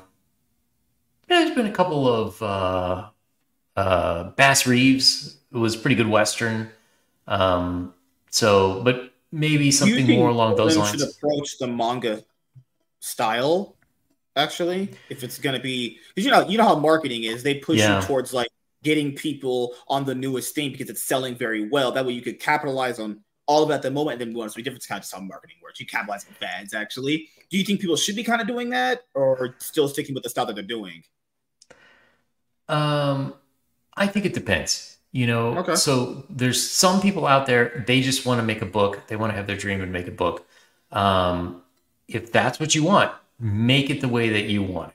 yeah, 1.28 1.40
there's 1.40 1.56
been 1.56 1.66
a 1.66 1.74
couple 1.74 2.08
of 2.08 2.42
uh, 2.44 3.08
uh, 3.76 4.32
Bass 4.32 4.66
Reeves. 4.68 5.38
Was 5.52 5.76
pretty 5.76 5.96
good 5.96 6.08
western. 6.08 6.70
Um, 7.28 7.94
so, 8.30 8.82
but 8.84 9.12
maybe 9.32 9.70
something 9.70 10.08
more 10.08 10.30
along 10.30 10.56
those 10.56 10.78
lines. 10.78 10.94
You 10.94 11.00
should 11.00 11.10
approach 11.10 11.58
the 11.58 11.68
manga 11.68 12.24
style 13.02 13.76
actually 14.36 14.90
if 15.10 15.24
it's 15.24 15.38
going 15.40 15.56
to 15.56 15.62
be 15.62 16.00
because 16.16 16.26
you 16.26 16.32
know 16.32 16.48
you 16.48 16.58
know 16.58 16.64
how 16.64 16.76
marketing 16.76 17.24
is 17.24 17.44
they 17.44 17.56
push 17.56 17.80
yeah. 17.80 18.00
you 18.00 18.08
towards 18.08 18.34
like 18.34 18.48
getting 18.84 19.14
people 19.14 19.74
on 19.88 20.06
the 20.06 20.16
newest 20.16 20.56
thing 20.56 20.72
because 20.72 20.90
it's 20.90 21.04
selling 21.04 21.36
very 21.36 21.68
well 21.70 21.92
that 21.92 22.06
way 22.06 22.14
you 22.14 22.22
could 22.22 22.40
capitalize 22.40 23.00
on 23.00 23.20
all 23.48 23.64
of 23.64 23.70
it 23.70 23.74
at 23.74 23.82
the 23.82 23.92
moment 23.92 24.14
and 24.14 24.22
then 24.22 24.34
move 24.34 24.44
on 24.44 24.50
so 24.50 24.62
different 24.62 24.88
kind 24.88 25.04
of 25.04 25.12
how 25.12 25.20
marketing 25.20 25.58
works 25.62 25.80
you 25.80 25.86
capitalize 25.86 26.26
on 26.26 26.34
fads 26.36 26.74
actually 26.74 27.28
do 27.50 27.58
you 27.58 27.66
think 27.66 27.82
people 27.82 27.98
should 27.98 28.16
be 28.16 28.24
kind 28.24 28.40
of 28.40 28.48
doing 28.48 28.70
that 28.70 29.02
or 29.16 29.56
still 29.60 29.90
sticking 29.90 30.16
with 30.16 30.24
the 30.24 30.30
style 30.30 30.46
that 30.46 30.54
they're 30.54 30.64
doing 30.64 31.04
um 32.70 33.34
i 33.96 34.08
think 34.08 34.26
it 34.26 34.34
depends 34.34 34.92
you 35.14 35.28
know? 35.28 35.58
Okay. 35.58 35.76
so 35.76 36.24
there's 36.30 36.66
some 36.66 37.02
people 37.02 37.28
out 37.28 37.46
there 37.46 37.84
they 37.86 38.02
just 38.02 38.26
want 38.26 38.40
to 38.40 38.46
make 38.46 38.62
a 38.62 38.66
book 38.66 39.08
they 39.08 39.16
want 39.16 39.32
to 39.32 39.36
have 39.36 39.46
their 39.48 39.58
dream 39.58 39.82
and 39.82 39.92
make 39.92 40.08
a 40.08 40.12
book. 40.12 40.48
Um 40.92 41.62
if 42.08 42.32
that's 42.32 42.60
what 42.60 42.76
you 42.76 42.84
want 42.84 43.12
make 43.40 43.90
it 43.90 44.02
the 44.02 44.08
way 44.08 44.30
that 44.30 44.44
you 44.44 44.64
want 44.64 44.94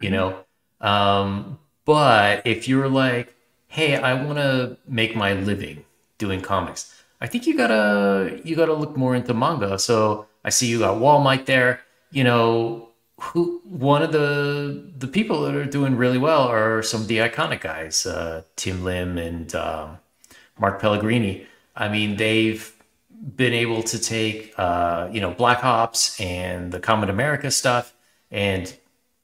you 0.00 0.10
know? 0.10 0.44
Um, 0.80 1.58
but 1.84 2.46
if 2.46 2.68
you're 2.68 2.88
like 2.88 3.34
hey 3.68 3.96
i 3.96 4.14
want 4.14 4.38
to 4.38 4.76
make 4.86 5.16
my 5.16 5.32
living 5.32 5.84
doing 6.18 6.40
comics 6.40 7.02
i 7.20 7.26
think 7.26 7.46
you 7.46 7.56
gotta 7.56 8.40
you 8.44 8.54
gotta 8.54 8.72
look 8.74 8.96
more 8.96 9.14
into 9.16 9.34
manga. 9.34 9.78
So 9.78 10.26
i 10.44 10.50
see 10.50 10.66
you 10.68 10.78
got 10.78 10.98
Wall 10.98 11.20
Mike 11.20 11.46
there 11.46 11.80
you 12.12 12.22
know 12.24 12.88
who 13.20 13.60
one 13.64 14.02
of 14.02 14.12
the 14.12 14.92
the 14.98 15.08
people 15.08 15.42
that 15.42 15.54
are 15.54 15.64
doing 15.64 15.96
really 15.96 16.18
well 16.18 16.42
are 16.42 16.82
some 16.82 17.00
of 17.00 17.08
the 17.08 17.18
iconic 17.18 17.60
guys 17.60 18.06
uh, 18.06 18.42
tim 18.56 18.84
lim 18.84 19.18
and 19.18 19.54
um, 19.54 19.98
mark 20.58 20.80
pellegrini 20.80 21.46
i 21.74 21.88
mean 21.88 22.16
they've 22.16 22.76
been 23.36 23.52
able 23.52 23.82
to 23.82 23.98
take 23.98 24.52
uh, 24.58 25.08
you 25.10 25.20
know 25.20 25.32
Black 25.32 25.64
Ops 25.64 26.20
and 26.20 26.72
the 26.72 26.80
Comet 26.80 27.10
America 27.10 27.50
stuff, 27.50 27.94
and 28.30 28.76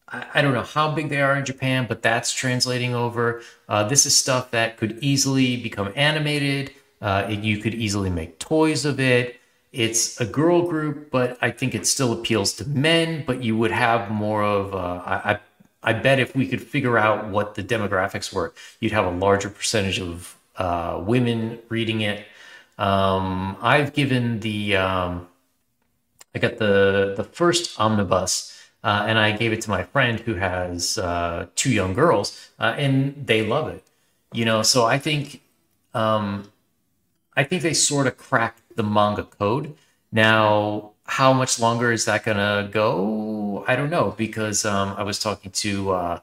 I, 0.09 0.27
I, 0.35 0.43
don't 0.43 0.55
know 0.55 0.63
how 0.63 0.93
big 0.93 1.09
they 1.09 1.21
are 1.21 1.37
in 1.37 1.45
Japan, 1.45 1.87
but 1.89 2.03
that's 2.03 2.33
translating 2.33 2.95
over. 2.95 3.43
Uh, 3.69 3.85
this 3.85 4.07
is 4.07 4.17
stuff 4.17 4.51
that 4.53 4.77
could 4.77 4.99
easily 5.01 5.57
become 5.57 5.93
animated. 5.95 6.73
Uh, 7.01 7.27
it, 7.29 7.41
you 7.41 7.59
could 7.59 7.75
easily 7.75 8.11
make 8.11 8.39
toys 8.39 8.85
of 8.85 8.99
it. 8.99 9.39
It's 9.73 10.21
a 10.21 10.27
girl 10.27 10.69
group, 10.69 11.11
but 11.11 11.39
I 11.41 11.51
think 11.51 11.75
it 11.75 11.87
still 11.87 12.13
appeals 12.13 12.53
to 12.55 12.69
men. 12.69 13.25
But 13.27 13.43
you 13.43 13.57
would 13.57 13.71
have 13.71 14.11
more 14.11 14.43
of 14.43 14.75
uh, 14.75 15.03
I, 15.05 15.39
I 15.83 15.93
bet 15.95 16.21
if 16.21 16.37
we 16.37 16.47
could 16.47 16.63
figure 16.63 16.99
out 16.99 17.29
what 17.29 17.55
the 17.55 17.63
demographics 17.63 18.33
were, 18.33 18.53
you'd 18.81 18.93
have 18.93 19.07
a 19.07 19.11
larger 19.11 19.49
percentage 19.49 19.99
of 19.99 20.37
uh, 20.57 21.03
women 21.05 21.59
reading 21.71 22.03
it 22.03 22.27
um, 22.79 23.57
I've 23.61 23.93
given 23.93 24.41
the 24.41 24.77
um, 24.77 25.29
I 26.35 26.39
got 26.39 26.59
the 26.59 27.15
the 27.17 27.25
first 27.25 27.79
omnibus, 27.79 28.59
uh, 28.83 29.05
and 29.07 29.19
I 29.19 29.33
gave 29.33 29.53
it 29.53 29.61
to 29.63 29.71
my 29.71 29.85
friend 29.85 30.19
who 30.21 30.35
has 30.35 30.99
uh, 30.99 31.47
two 31.55 31.71
young 31.71 31.95
girls, 31.95 32.51
uh, 32.59 32.75
and 32.77 33.27
they 33.27 33.47
love 33.47 33.69
it. 33.69 33.85
You 34.33 34.45
know, 34.45 34.63
so 34.63 34.85
I 34.85 34.99
think 34.99 35.43
um, 35.95 36.51
I 37.37 37.45
think 37.45 37.63
they 37.63 37.75
sort 37.75 38.07
of 38.07 38.17
cracked 38.17 38.62
the 38.77 38.83
manga 38.83 39.25
code. 39.25 39.75
Now, 40.11 40.93
how 41.07 41.33
much 41.33 41.59
longer 41.59 41.93
is 41.93 42.05
that 42.05 42.25
gonna 42.25 42.69
go? 42.71 43.65
I 43.67 43.77
don't 43.77 43.91
know 43.91 44.15
because 44.17 44.65
um, 44.65 44.95
I 44.97 45.03
was 45.03 45.19
talking 45.19 45.51
to 45.53 45.93
uh, 45.93 46.21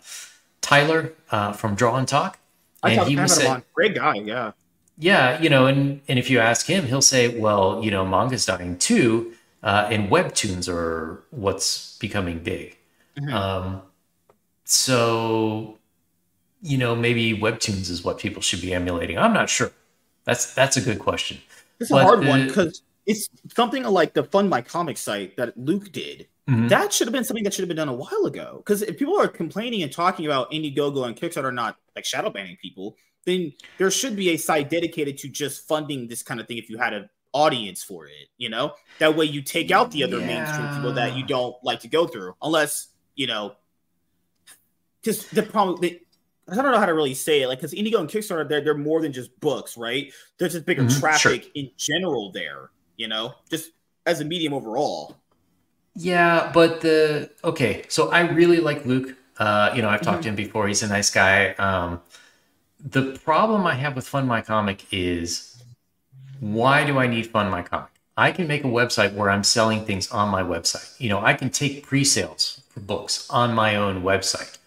Tyler 0.62 1.14
uh, 1.32 1.54
from 1.54 1.76
Draw 1.76 1.96
and 1.96 2.08
Talk, 2.08 2.40
and 2.84 3.08
he 3.08 3.16
was 3.16 3.36
saying, 3.36 3.64
great 3.74 3.96
guy, 3.96 4.16
yeah 4.16 4.52
yeah, 5.00 5.42
you 5.42 5.50
know, 5.50 5.66
and 5.66 6.02
and 6.10 6.20
if 6.20 6.30
you 6.30 6.40
ask 6.40 6.68
him, 6.68 6.86
he'll 6.86 7.02
say, 7.02 7.40
well, 7.40 7.82
you 7.82 7.90
know, 7.90 8.06
manga's 8.06 8.46
dying 8.46 8.78
too, 8.78 9.34
uh, 9.64 9.88
and 9.90 10.10
webtoons 10.12 10.68
are 10.68 11.24
what's 11.32 11.98
becoming 12.00 12.40
big. 12.40 12.76
Mm-hmm. 13.18 13.34
Um, 13.34 13.82
so, 14.66 15.78
you 16.62 16.78
know, 16.78 16.96
maybe 16.96 17.34
webtoons 17.34 17.90
is 17.90 18.04
what 18.04 18.20
people 18.20 18.42
should 18.42 18.62
be 18.62 18.74
emulating. 18.74 19.18
I'm 19.18 19.34
not 19.34 19.50
sure. 19.50 19.72
That's 20.26 20.54
that's 20.54 20.76
a 20.76 20.82
good 20.82 21.00
question. 21.00 21.38
It's 21.80 21.92
but 21.92 22.02
a 22.02 22.06
hard 22.06 22.22
the, 22.22 22.28
one 22.28 22.48
because 22.48 22.84
it's 23.06 23.30
something 23.56 23.84
like 23.84 24.14
the 24.14 24.24
Fund 24.24 24.50
My 24.50 24.62
Comic 24.62 24.98
site 24.98 25.38
that 25.38 25.58
Luke 25.58 25.92
did. 25.92 26.28
Mm-hmm. 26.50 26.68
That 26.68 26.92
should 26.92 27.08
have 27.08 27.14
been 27.14 27.24
something 27.24 27.44
that 27.44 27.54
should 27.54 27.62
have 27.62 27.70
been 27.70 27.78
done 27.78 27.90
a 27.90 27.94
while 27.94 28.26
ago. 28.26 28.56
Because 28.58 28.82
if 28.82 28.98
people 28.98 29.20
are 29.20 29.28
complaining 29.28 29.84
and 29.84 29.92
talking 29.92 30.26
about 30.26 30.52
Indiegogo 30.52 31.06
and 31.06 31.16
Kickstarter 31.16 31.54
not 31.54 31.78
like 31.96 32.06
shadow 32.06 32.30
banning 32.30 32.58
people, 32.62 32.96
then 33.26 33.54
there 33.78 33.92
should 33.92 34.16
be 34.16 34.30
a 34.30 34.38
site 34.38 34.70
dedicated 34.70 35.18
to 35.20 35.28
just 35.28 35.68
funding 35.68 36.08
this 36.08 36.24
kind 36.24 36.40
of 36.40 36.48
thing 36.48 36.58
if 36.58 36.70
you 36.70 36.78
had 36.78 36.94
an 36.94 37.10
audience 37.34 37.84
for 37.84 38.08
it, 38.08 38.30
you 38.38 38.50
know? 38.50 38.74
That 38.98 39.16
way 39.16 39.26
you 39.26 39.42
take 39.42 39.72
out 39.72 39.92
the 39.92 40.04
other 40.04 40.20
yeah. 40.20 40.28
mainstream 40.28 40.76
people 40.76 40.94
that 40.94 41.16
you 41.16 41.24
don't 41.26 41.56
like 41.64 41.82
to 41.82 41.88
go 41.88 42.08
through, 42.08 42.36
unless, 42.42 42.88
you 43.16 43.28
know, 43.28 43.54
because 45.02 45.28
the 45.28 45.44
problem, 45.44 45.80
I 46.52 46.56
don't 46.56 46.72
know 46.72 46.80
how 46.80 46.86
to 46.86 46.94
really 46.94 47.14
say 47.14 47.42
it, 47.42 47.48
like, 47.48 47.60
because 47.60 47.74
Indigo 47.74 48.00
and 48.00 48.10
Kickstarter, 48.10 48.48
they're, 48.48 48.62
they're 48.62 48.78
more 48.78 49.02
than 49.02 49.14
just 49.14 49.38
books, 49.40 49.78
right? 49.78 50.12
There's 50.38 50.54
just 50.54 50.66
bigger 50.66 50.84
mm-hmm, 50.84 51.00
traffic 51.00 51.44
sure. 51.44 51.52
in 51.56 51.72
general 51.78 52.32
there, 52.32 52.72
you 52.98 53.08
know, 53.08 53.34
just 53.50 53.72
as 54.06 54.22
a 54.22 54.26
medium 54.26 54.54
overall. 54.54 55.18
Yeah, 55.96 56.52
but 56.54 56.82
the, 56.82 57.32
okay, 57.44 57.84
so 57.90 58.10
I 58.10 58.22
really 58.22 58.60
like 58.60 58.86
Luke. 58.86 59.16
Uh, 59.38 59.72
you 59.76 59.82
know, 59.82 59.90
I've 59.90 60.02
talked 60.02 60.18
mm-hmm. 60.18 60.24
to 60.24 60.30
him 60.30 60.36
before. 60.36 60.68
He's 60.68 60.84
a 60.84 60.88
nice 60.88 61.10
guy. 61.10 61.52
Um, 61.54 62.02
the 62.80 63.18
problem 63.24 63.66
I 63.66 63.74
have 63.74 63.96
with 63.96 64.08
Fund 64.08 64.28
My 64.28 64.42
Comic 64.42 64.86
is 64.92 65.62
why 66.40 66.86
do 66.86 66.98
I 67.00 67.08
need 67.08 67.28
Fund 67.28 67.50
My 67.52 67.62
Comic? 67.62 67.90
I 68.16 68.32
can 68.34 68.48
make 68.48 68.66
a 68.66 68.68
website 68.68 69.14
where 69.14 69.30
I'm 69.30 69.44
selling 69.44 69.86
things 69.86 70.12
on 70.12 70.30
my 70.30 70.44
website. 70.44 71.00
You 71.00 71.10
know, 71.10 71.22
I 71.22 71.34
can 71.34 71.50
take 71.50 71.86
pre-sales 71.86 72.62
for 72.70 72.82
books 72.82 73.30
on 73.30 73.54
my 73.54 73.76
own 73.76 74.04
website. 74.04 74.58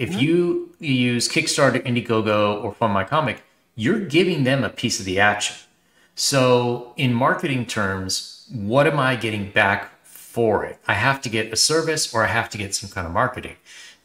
If 0.00 0.12
mm-hmm. 0.12 0.18
you 0.18 0.74
use 0.78 1.28
Kickstarter, 1.28 1.84
Indiegogo, 1.84 2.64
or 2.64 2.72
Fund 2.72 2.94
My 2.94 3.04
Comic, 3.04 3.42
you're 3.76 4.00
giving 4.00 4.44
them 4.44 4.64
a 4.64 4.70
piece 4.70 4.98
of 4.98 5.04
the 5.04 5.20
action. 5.20 5.54
So, 6.14 6.94
in 6.96 7.12
marketing 7.12 7.66
terms, 7.66 8.48
what 8.50 8.86
am 8.86 8.98
I 8.98 9.14
getting 9.16 9.50
back 9.50 9.90
for 10.02 10.64
it? 10.64 10.78
I 10.88 10.94
have 10.94 11.20
to 11.20 11.28
get 11.28 11.52
a 11.52 11.56
service 11.56 12.14
or 12.14 12.24
I 12.24 12.28
have 12.28 12.48
to 12.50 12.58
get 12.58 12.74
some 12.74 12.88
kind 12.88 13.06
of 13.06 13.12
marketing. 13.12 13.56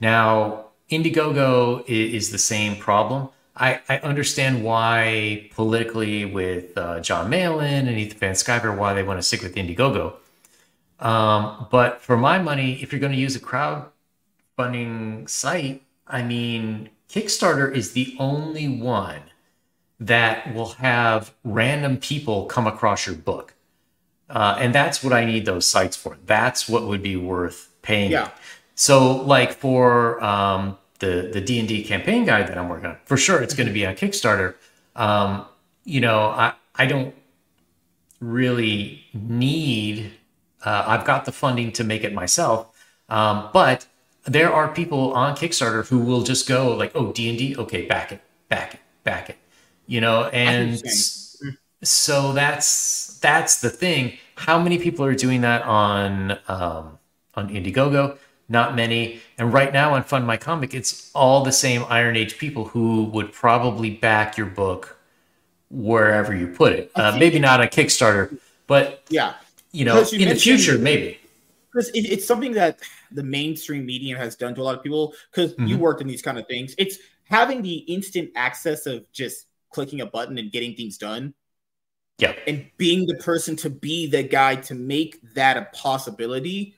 Now, 0.01 0.65
Indiegogo 0.91 1.87
is 1.87 2.29
the 2.29 2.37
same 2.39 2.75
problem. 2.75 3.29
I, 3.55 3.79
I 3.87 3.99
understand 3.99 4.65
why 4.65 5.49
politically 5.53 6.25
with 6.25 6.77
uh, 6.77 6.99
Jon 6.99 7.29
Malin 7.29 7.87
and 7.87 7.97
Ethan 7.97 8.19
Van 8.19 8.33
Sciver 8.33 8.77
why 8.77 8.93
they 8.93 9.03
want 9.03 9.17
to 9.17 9.23
stick 9.23 9.41
with 9.41 9.55
Indiegogo. 9.55 10.15
Um, 10.99 11.67
but 11.71 12.01
for 12.01 12.17
my 12.17 12.37
money, 12.37 12.83
if 12.83 12.91
you're 12.91 12.99
going 12.99 13.13
to 13.13 13.17
use 13.17 13.37
a 13.37 13.39
crowdfunding 13.39 15.29
site, 15.29 15.83
I 16.07 16.23
mean, 16.23 16.89
Kickstarter 17.09 17.73
is 17.73 17.93
the 17.93 18.15
only 18.19 18.67
one 18.67 19.21
that 19.99 20.53
will 20.53 20.73
have 20.73 21.33
random 21.43 21.97
people 21.97 22.45
come 22.45 22.67
across 22.67 23.05
your 23.07 23.15
book. 23.15 23.53
Uh, 24.29 24.57
and 24.59 24.73
that's 24.73 25.03
what 25.03 25.13
I 25.13 25.23
need 25.23 25.45
those 25.45 25.67
sites 25.67 25.95
for. 25.95 26.17
That's 26.25 26.67
what 26.67 26.87
would 26.87 27.03
be 27.03 27.15
worth 27.15 27.71
paying. 27.81 28.11
Yeah. 28.11 28.31
So, 28.73 29.17
like 29.17 29.53
for 29.53 30.21
um, 30.23 30.77
the 30.99 31.29
the 31.31 31.39
D 31.39 31.59
and 31.59 31.67
D 31.67 31.83
campaign 31.83 32.25
guide 32.25 32.47
that 32.47 32.57
I'm 32.57 32.67
working 32.67 32.87
on, 32.87 32.97
for 33.05 33.17
sure 33.17 33.41
it's 33.41 33.53
going 33.53 33.67
to 33.67 33.73
be 33.73 33.85
on 33.85 33.95
Kickstarter. 33.95 34.55
Um, 34.95 35.45
you 35.83 36.01
know, 36.01 36.25
I 36.25 36.53
I 36.73 36.87
don't 36.87 37.13
really 38.19 39.05
need. 39.13 40.11
Uh, 40.63 40.83
I've 40.87 41.05
got 41.05 41.25
the 41.25 41.31
funding 41.31 41.71
to 41.73 41.83
make 41.83 42.03
it 42.03 42.11
myself, 42.11 42.75
um, 43.07 43.49
but 43.53 43.85
there 44.25 44.51
are 44.51 44.67
people 44.73 45.13
on 45.13 45.35
Kickstarter 45.35 45.87
who 45.87 45.99
will 45.99 46.23
just 46.23 46.47
go 46.47 46.75
like, 46.75 46.91
"Oh, 46.95 47.11
D 47.11 47.29
and 47.29 47.37
D, 47.37 47.55
okay, 47.57 47.85
back 47.85 48.11
it, 48.11 48.21
back 48.49 48.73
it, 48.73 48.79
back 49.03 49.29
it," 49.29 49.37
you 49.87 50.01
know, 50.01 50.25
and 50.25 50.81
so 51.83 52.33
that's 52.33 53.19
that's 53.19 53.61
the 53.61 53.69
thing. 53.69 54.17
How 54.35 54.59
many 54.59 54.77
people 54.77 55.05
are 55.05 55.15
doing 55.15 55.41
that 55.41 55.63
on 55.63 56.31
um, 56.47 56.99
on 57.35 57.49
Indiegogo? 57.49 58.17
Not 58.47 58.75
many. 58.75 59.21
And 59.37 59.51
right 59.51 59.73
now 59.73 59.93
on 59.93 60.03
Fund 60.03 60.27
My 60.27 60.37
Comic, 60.37 60.73
it's 60.73 61.11
all 61.15 61.43
the 61.43 61.51
same 61.51 61.83
Iron 61.89 62.15
Age 62.15 62.37
people 62.37 62.65
who 62.65 63.05
would 63.05 63.31
probably 63.31 63.89
back 63.89 64.37
your 64.37 64.45
book 64.47 64.99
wherever 65.71 66.35
you 66.35 66.47
put 66.47 66.73
it. 66.73 66.91
Uh, 66.95 67.15
maybe 67.17 67.39
not 67.39 67.59
on 67.59 67.67
Kickstarter, 67.67 68.37
but 68.67 69.03
yeah, 69.09 69.33
you 69.71 69.85
know, 69.85 70.03
you 70.11 70.19
in 70.19 70.29
the 70.29 70.35
future, 70.35 70.77
maybe. 70.77 71.19
Because 71.71 71.89
it, 71.89 72.01
it's 72.01 72.25
something 72.25 72.53
that 72.53 72.79
the 73.15 73.23
mainstream 73.23 73.85
media 73.85 74.17
has 74.17 74.35
done 74.35 74.53
to 74.55 74.61
a 74.61 74.63
lot 74.63 74.75
of 74.75 74.83
people. 74.83 75.13
Because 75.31 75.53
mm-hmm. 75.53 75.67
you 75.67 75.77
worked 75.77 76.01
in 76.01 76.07
these 76.07 76.21
kind 76.21 76.37
of 76.37 76.47
things, 76.47 76.75
it's 76.77 76.97
having 77.23 77.61
the 77.61 77.77
instant 77.77 78.31
access 78.35 78.85
of 78.85 79.11
just 79.11 79.47
clicking 79.71 80.01
a 80.01 80.05
button 80.05 80.37
and 80.37 80.51
getting 80.51 80.75
things 80.75 80.97
done. 80.97 81.33
Yeah, 82.17 82.33
and 82.47 82.69
being 82.77 83.05
the 83.07 83.15
person 83.15 83.57
to 83.57 83.69
be 83.69 84.07
the 84.07 84.23
guy 84.23 84.55
to 84.55 84.75
make 84.75 85.19
that 85.33 85.57
a 85.57 85.67
possibility 85.73 86.75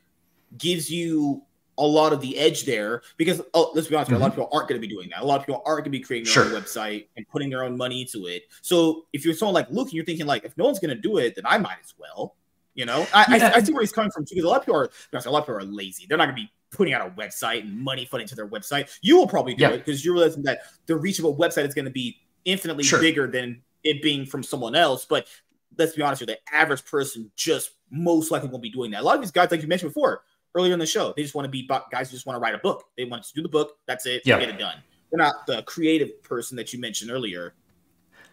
gives 0.58 0.90
you 0.90 1.44
a 1.78 1.86
lot 1.86 2.12
of 2.12 2.22
the 2.22 2.38
edge 2.38 2.66
there 2.66 3.04
because 3.18 3.42
oh, 3.54 3.72
let's 3.76 3.88
be 3.88 3.96
honest, 3.96 4.10
mm-hmm. 4.10 4.18
a 4.18 4.20
lot 4.20 4.28
of 4.28 4.34
mm-hmm. 4.34 4.42
people 4.42 4.58
aren't 4.58 4.68
going 4.68 4.82
to 4.82 4.88
be 4.88 4.92
doing 4.92 5.10
that. 5.10 5.22
A 5.22 5.26
lot 5.26 5.40
of 5.40 5.46
people 5.46 5.62
aren't 5.66 5.84
going 5.84 5.92
to 5.92 5.98
be 5.98 6.00
creating 6.00 6.26
their 6.26 6.34
sure. 6.34 6.56
own 6.56 6.62
website 6.62 7.08
and 7.16 7.28
putting 7.28 7.50
their 7.50 7.64
own 7.64 7.78
money 7.78 8.02
into 8.02 8.26
it. 8.26 8.44
So 8.62 9.06
if 9.14 9.24
you're 9.24 9.36
someone 9.36 9.54
like 9.54 9.70
Luke 9.70 9.88
and 9.88 9.94
you're 9.94 10.06
thinking 10.06 10.26
like, 10.26 10.44
if 10.44 10.58
no 10.58 10.66
one's 10.66 10.80
going 10.80 10.96
to 10.96 11.02
do 11.02 11.18
it, 11.18 11.36
then 11.36 11.46
I 11.46 11.60
might 11.60 11.78
as 11.84 11.94
well. 12.00 12.36
You 12.78 12.86
know, 12.86 13.08
I, 13.12 13.38
yeah. 13.38 13.52
I, 13.54 13.58
I, 13.58 13.64
see 13.64 13.74
where 13.74 13.82
he's 13.82 13.92
coming 13.92 14.12
from 14.12 14.24
too. 14.24 14.36
Because 14.36 14.46
a 14.46 14.48
lot 14.48 14.60
of 14.60 14.66
people 14.66 14.80
are, 14.80 14.90
a 15.12 15.32
lot 15.32 15.40
of 15.40 15.46
people 15.46 15.56
are 15.56 15.64
lazy. 15.64 16.06
They're 16.08 16.16
not 16.18 16.26
going 16.26 16.36
to 16.36 16.42
be 16.44 16.52
putting 16.70 16.94
out 16.94 17.08
a 17.08 17.10
website 17.10 17.62
and 17.62 17.76
money 17.76 18.06
funding 18.06 18.28
to 18.28 18.36
their 18.36 18.48
website. 18.48 18.96
You 19.02 19.18
will 19.18 19.26
probably 19.26 19.56
do 19.56 19.64
yeah. 19.64 19.72
it 19.72 19.80
because 19.80 20.06
you're 20.06 20.14
realizing 20.14 20.44
that 20.44 20.60
the 20.86 20.96
reach 20.96 21.18
of 21.18 21.26
a 21.26 21.34
website 21.34 21.68
is 21.68 21.74
going 21.74 21.86
to 21.86 21.92
be 21.92 22.20
infinitely 22.46 22.84
sure. 22.84 23.02
bigger 23.02 23.26
than 23.26 23.64
it 23.84 24.04
being 24.04 24.28
from 24.28 24.44
someone 24.44 24.76
else. 24.76 25.06
But 25.06 25.28
let's 25.76 25.94
be 25.94 26.04
honest 26.04 26.22
here, 26.22 26.28
the 26.28 26.56
average 26.56 26.86
person 26.86 27.32
just 27.36 27.72
most 27.90 28.30
likely 28.30 28.50
won't 28.50 28.62
be 28.62 28.70
doing 28.70 28.92
that. 28.92 29.02
A 29.02 29.04
lot 29.04 29.16
of 29.16 29.22
these 29.22 29.32
guys, 29.32 29.50
like 29.50 29.64
you 29.64 29.68
mentioned 29.68 29.90
before, 29.90 30.22
earlier 30.54 30.74
in 30.74 30.80
the 30.80 30.86
show. 30.86 31.14
They 31.16 31.24
just 31.24 31.34
want 31.34 31.46
to 31.46 31.50
be 31.50 31.68
guys 31.92 32.12
who 32.12 32.16
just 32.16 32.28
want 32.28 32.36
to 32.36 32.40
write 32.40 32.54
a 32.54 32.60
book. 32.60 32.86
They 32.96 33.06
want 33.06 33.24
to 33.24 33.34
do 33.34 33.42
the 33.42 33.50
book. 33.50 33.78
That's 33.88 34.06
it. 34.06 34.22
Yeah. 34.24 34.40
Get 34.40 34.50
it 34.50 34.60
done. 34.60 34.76
They're 35.10 35.18
not 35.18 35.48
the 35.48 35.64
creative 35.64 36.22
person 36.22 36.56
that 36.58 36.74
you 36.74 36.80
mentioned 36.80 37.10
earlier. 37.10 37.56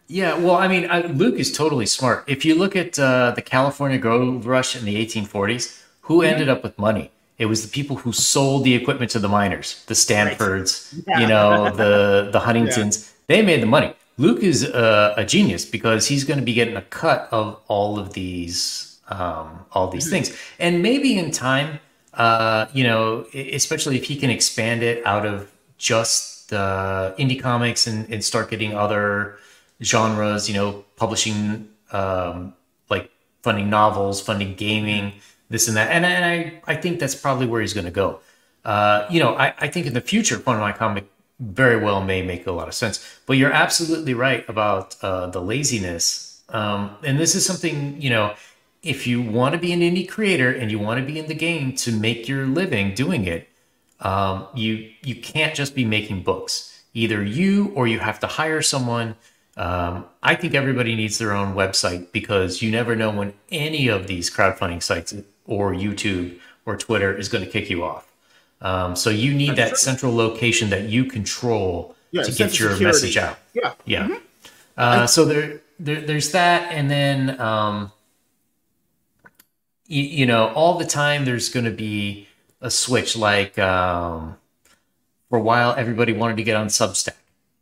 Yeah, 0.06 0.38
well, 0.38 0.56
I 0.56 0.68
mean, 0.68 0.90
I, 0.90 1.00
Luke 1.06 1.36
is 1.36 1.50
totally 1.50 1.86
smart. 1.86 2.24
If 2.26 2.44
you 2.44 2.54
look 2.54 2.76
at 2.76 2.98
uh, 2.98 3.32
the 3.32 3.42
California 3.42 3.98
gold 3.98 4.44
rush 4.44 4.76
in 4.76 4.84
the 4.84 4.94
1840s, 5.04 5.82
who 6.02 6.18
mm-hmm. 6.18 6.32
ended 6.32 6.48
up 6.48 6.62
with 6.62 6.78
money? 6.78 7.10
It 7.36 7.46
was 7.46 7.62
the 7.62 7.68
people 7.68 7.96
who 7.96 8.12
sold 8.12 8.64
the 8.64 8.74
equipment 8.74 9.10
to 9.12 9.18
the 9.18 9.28
miners, 9.28 9.84
the 9.86 9.94
Stanfords, 9.94 10.94
right. 10.94 11.04
yeah. 11.08 11.20
you 11.20 11.26
know, 11.26 11.74
the 11.74 12.30
the 12.30 12.40
Huntingtons. 12.46 13.12
Yeah. 13.28 13.36
They 13.36 13.42
made 13.42 13.60
the 13.60 13.66
money. 13.66 13.94
Luke 14.18 14.44
is 14.44 14.62
a, 14.62 15.14
a 15.16 15.24
genius 15.24 15.64
because 15.64 16.06
he's 16.06 16.22
going 16.22 16.38
to 16.38 16.44
be 16.44 16.54
getting 16.54 16.76
a 16.76 16.82
cut 16.82 17.28
of 17.32 17.60
all 17.66 17.98
of 17.98 18.12
these 18.12 19.00
um, 19.08 19.66
all 19.72 19.88
these 19.88 20.04
mm-hmm. 20.04 20.22
things, 20.24 20.38
and 20.60 20.80
maybe 20.80 21.18
in 21.18 21.32
time 21.32 21.80
uh, 22.16 22.66
you 22.72 22.84
know, 22.84 23.26
especially 23.34 23.96
if 23.96 24.04
he 24.04 24.16
can 24.16 24.30
expand 24.30 24.82
it 24.82 25.04
out 25.06 25.26
of 25.26 25.50
just 25.78 26.50
the 26.50 27.14
indie 27.18 27.40
comics 27.40 27.86
and, 27.86 28.08
and 28.12 28.24
start 28.24 28.50
getting 28.50 28.74
other 28.74 29.36
genres, 29.82 30.48
you 30.48 30.54
know, 30.54 30.84
publishing 30.96 31.68
um, 31.92 32.54
like 32.90 33.10
funding 33.42 33.70
novels, 33.70 34.20
funding 34.20 34.54
gaming, 34.54 35.12
this 35.48 35.68
and 35.68 35.76
that. 35.76 35.90
And, 35.90 36.04
and 36.04 36.24
I, 36.24 36.72
I 36.72 36.76
think 36.76 36.98
that's 36.98 37.14
probably 37.14 37.46
where 37.46 37.60
he's 37.60 37.74
going 37.74 37.86
to 37.86 37.90
go. 37.90 38.20
Uh, 38.64 39.06
you 39.10 39.20
know, 39.20 39.34
I, 39.34 39.54
I 39.58 39.68
think 39.68 39.86
in 39.86 39.94
the 39.94 40.00
future, 40.00 40.38
Fund 40.38 40.60
My 40.60 40.72
Comic 40.72 41.06
very 41.40 41.76
well 41.76 42.02
may 42.02 42.22
make 42.22 42.46
a 42.46 42.52
lot 42.52 42.68
of 42.68 42.74
sense. 42.74 43.20
But 43.26 43.36
you're 43.36 43.52
absolutely 43.52 44.14
right 44.14 44.48
about 44.48 44.96
uh, 45.02 45.26
the 45.26 45.40
laziness. 45.40 46.42
Um, 46.48 46.96
and 47.02 47.18
this 47.18 47.34
is 47.34 47.44
something, 47.44 48.00
you 48.00 48.10
know, 48.10 48.34
if 48.82 49.06
you 49.06 49.22
want 49.22 49.54
to 49.54 49.58
be 49.58 49.72
an 49.72 49.80
indie 49.80 50.08
creator 50.08 50.52
and 50.52 50.70
you 50.70 50.78
want 50.78 51.00
to 51.00 51.06
be 51.06 51.18
in 51.18 51.26
the 51.26 51.34
game 51.34 51.74
to 51.76 51.92
make 51.92 52.28
your 52.28 52.46
living 52.46 52.94
doing 52.94 53.26
it, 53.26 53.48
um, 54.00 54.46
you 54.54 54.90
you 55.02 55.16
can't 55.16 55.54
just 55.54 55.74
be 55.74 55.84
making 55.84 56.22
books. 56.22 56.82
Either 56.92 57.24
you 57.24 57.72
or 57.74 57.86
you 57.86 57.98
have 57.98 58.20
to 58.20 58.26
hire 58.26 58.62
someone. 58.62 59.16
Um, 59.56 60.06
I 60.22 60.34
think 60.34 60.54
everybody 60.54 60.96
needs 60.96 61.18
their 61.18 61.32
own 61.32 61.54
website 61.54 62.10
because 62.12 62.60
you 62.60 62.70
never 62.70 62.96
know 62.96 63.10
when 63.10 63.34
any 63.52 63.88
of 63.88 64.06
these 64.06 64.30
crowdfunding 64.30 64.82
sites 64.82 65.14
or 65.46 65.72
YouTube 65.72 66.38
or 66.66 66.76
Twitter 66.76 67.16
is 67.16 67.28
going 67.28 67.44
to 67.44 67.50
kick 67.50 67.70
you 67.70 67.84
off. 67.84 68.10
Um, 68.60 68.96
so 68.96 69.10
you 69.10 69.34
need 69.34 69.50
That's 69.50 69.58
that 69.58 69.68
true. 69.68 69.76
central 69.76 70.14
location 70.14 70.70
that 70.70 70.88
you 70.88 71.04
control 71.04 71.94
yeah, 72.10 72.22
to 72.22 72.30
get 72.30 72.58
your 72.58 72.70
security. 72.70 72.84
message 72.84 73.16
out. 73.16 73.38
Yeah, 73.52 73.74
yeah. 73.84 74.04
Mm-hmm. 74.04 74.14
Uh, 74.76 75.06
so 75.06 75.24
there, 75.24 75.60
there, 75.78 76.00
there's 76.00 76.32
that, 76.32 76.72
and 76.72 76.90
then 76.90 77.40
um, 77.40 77.92
you, 79.86 80.02
you 80.02 80.26
know, 80.26 80.48
all 80.48 80.78
the 80.78 80.86
time 80.86 81.24
there's 81.24 81.48
going 81.48 81.66
to 81.66 81.70
be 81.70 82.26
a 82.60 82.70
switch. 82.70 83.16
Like 83.16 83.58
um, 83.58 84.36
for 85.28 85.38
a 85.38 85.42
while, 85.42 85.74
everybody 85.76 86.12
wanted 86.12 86.38
to 86.38 86.42
get 86.42 86.56
on 86.56 86.68
Substack. 86.68 87.16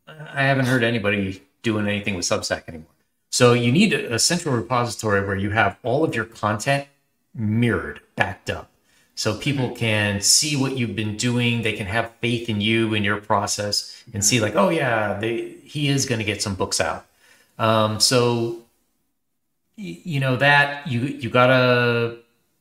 I 0.07 0.45
haven't 0.45 0.67
heard 0.67 0.85
anybody 0.85 1.43
doing 1.63 1.87
anything 1.87 2.15
with 2.15 2.25
Substack 2.25 2.69
anymore. 2.69 2.89
So 3.31 3.55
you 3.55 3.73
need 3.73 3.93
a, 3.93 4.15
a 4.15 4.19
central 4.19 4.55
repository 4.55 5.27
where 5.27 5.37
you 5.37 5.51
have 5.51 5.79
all 5.83 6.05
of 6.05 6.15
your 6.15 6.25
content 6.25 6.89
mirrored, 7.35 8.01
backed 8.17 8.51
up. 8.51 8.71
So 9.15 9.37
people 9.37 9.71
can 9.71 10.21
see 10.21 10.57
what 10.57 10.77
you've 10.77 10.97
been 10.97 11.17
doing. 11.17 11.63
They 11.63 11.75
can 11.75 11.87
have 11.87 12.13
faith 12.21 12.49
in 12.49 12.61
you 12.61 12.95
and 12.95 13.05
your 13.05 13.21
process 13.21 14.03
and 14.13 14.25
see 14.25 14.41
like, 14.41 14.57
oh 14.57 14.71
yeah, 14.71 15.19
they, 15.19 15.57
he 15.65 15.89
is 15.89 16.07
going 16.07 16.19
to 16.19 16.25
get 16.25 16.43
some 16.43 16.55
books 16.55 16.81
out. 16.81 17.07
Um, 17.59 18.01
so 18.01 18.63
you 19.77 20.21
know 20.21 20.37
that 20.37 20.87
you 20.87 21.01
you 21.01 21.31
gotta 21.31 22.19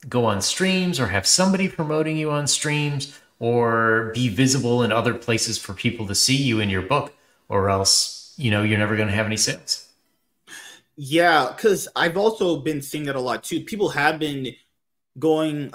go 0.08 0.26
on 0.26 0.42
streams 0.42 1.00
or 1.00 1.08
have 1.08 1.28
somebody 1.28 1.68
promoting 1.68 2.18
you 2.18 2.32
on 2.32 2.48
streams 2.48 3.20
or 3.40 4.12
be 4.14 4.30
visible 4.30 4.82
in 4.84 4.92
other 4.92 5.14
places 5.14 5.58
for 5.58 5.74
people 5.74 6.08
to 6.08 6.16
see 6.16 6.36
you 6.36 6.60
in 6.60 6.70
your 6.70 6.82
book 6.82 7.14
or 7.50 7.70
else 7.70 8.21
you 8.38 8.52
know 8.52 8.64
you're 8.64 8.80
never 8.80 8.96
going 8.96 9.08
to 9.08 9.14
have 9.14 9.26
any 9.26 9.38
sales 9.38 9.90
yeah 10.96 11.52
because 11.56 11.88
i've 11.96 12.18
also 12.18 12.58
been 12.58 12.82
seeing 12.82 13.06
that 13.06 13.16
a 13.16 13.20
lot 13.20 13.44
too 13.44 13.62
people 13.62 13.90
have 13.90 14.20
been 14.20 14.54
going 15.20 15.72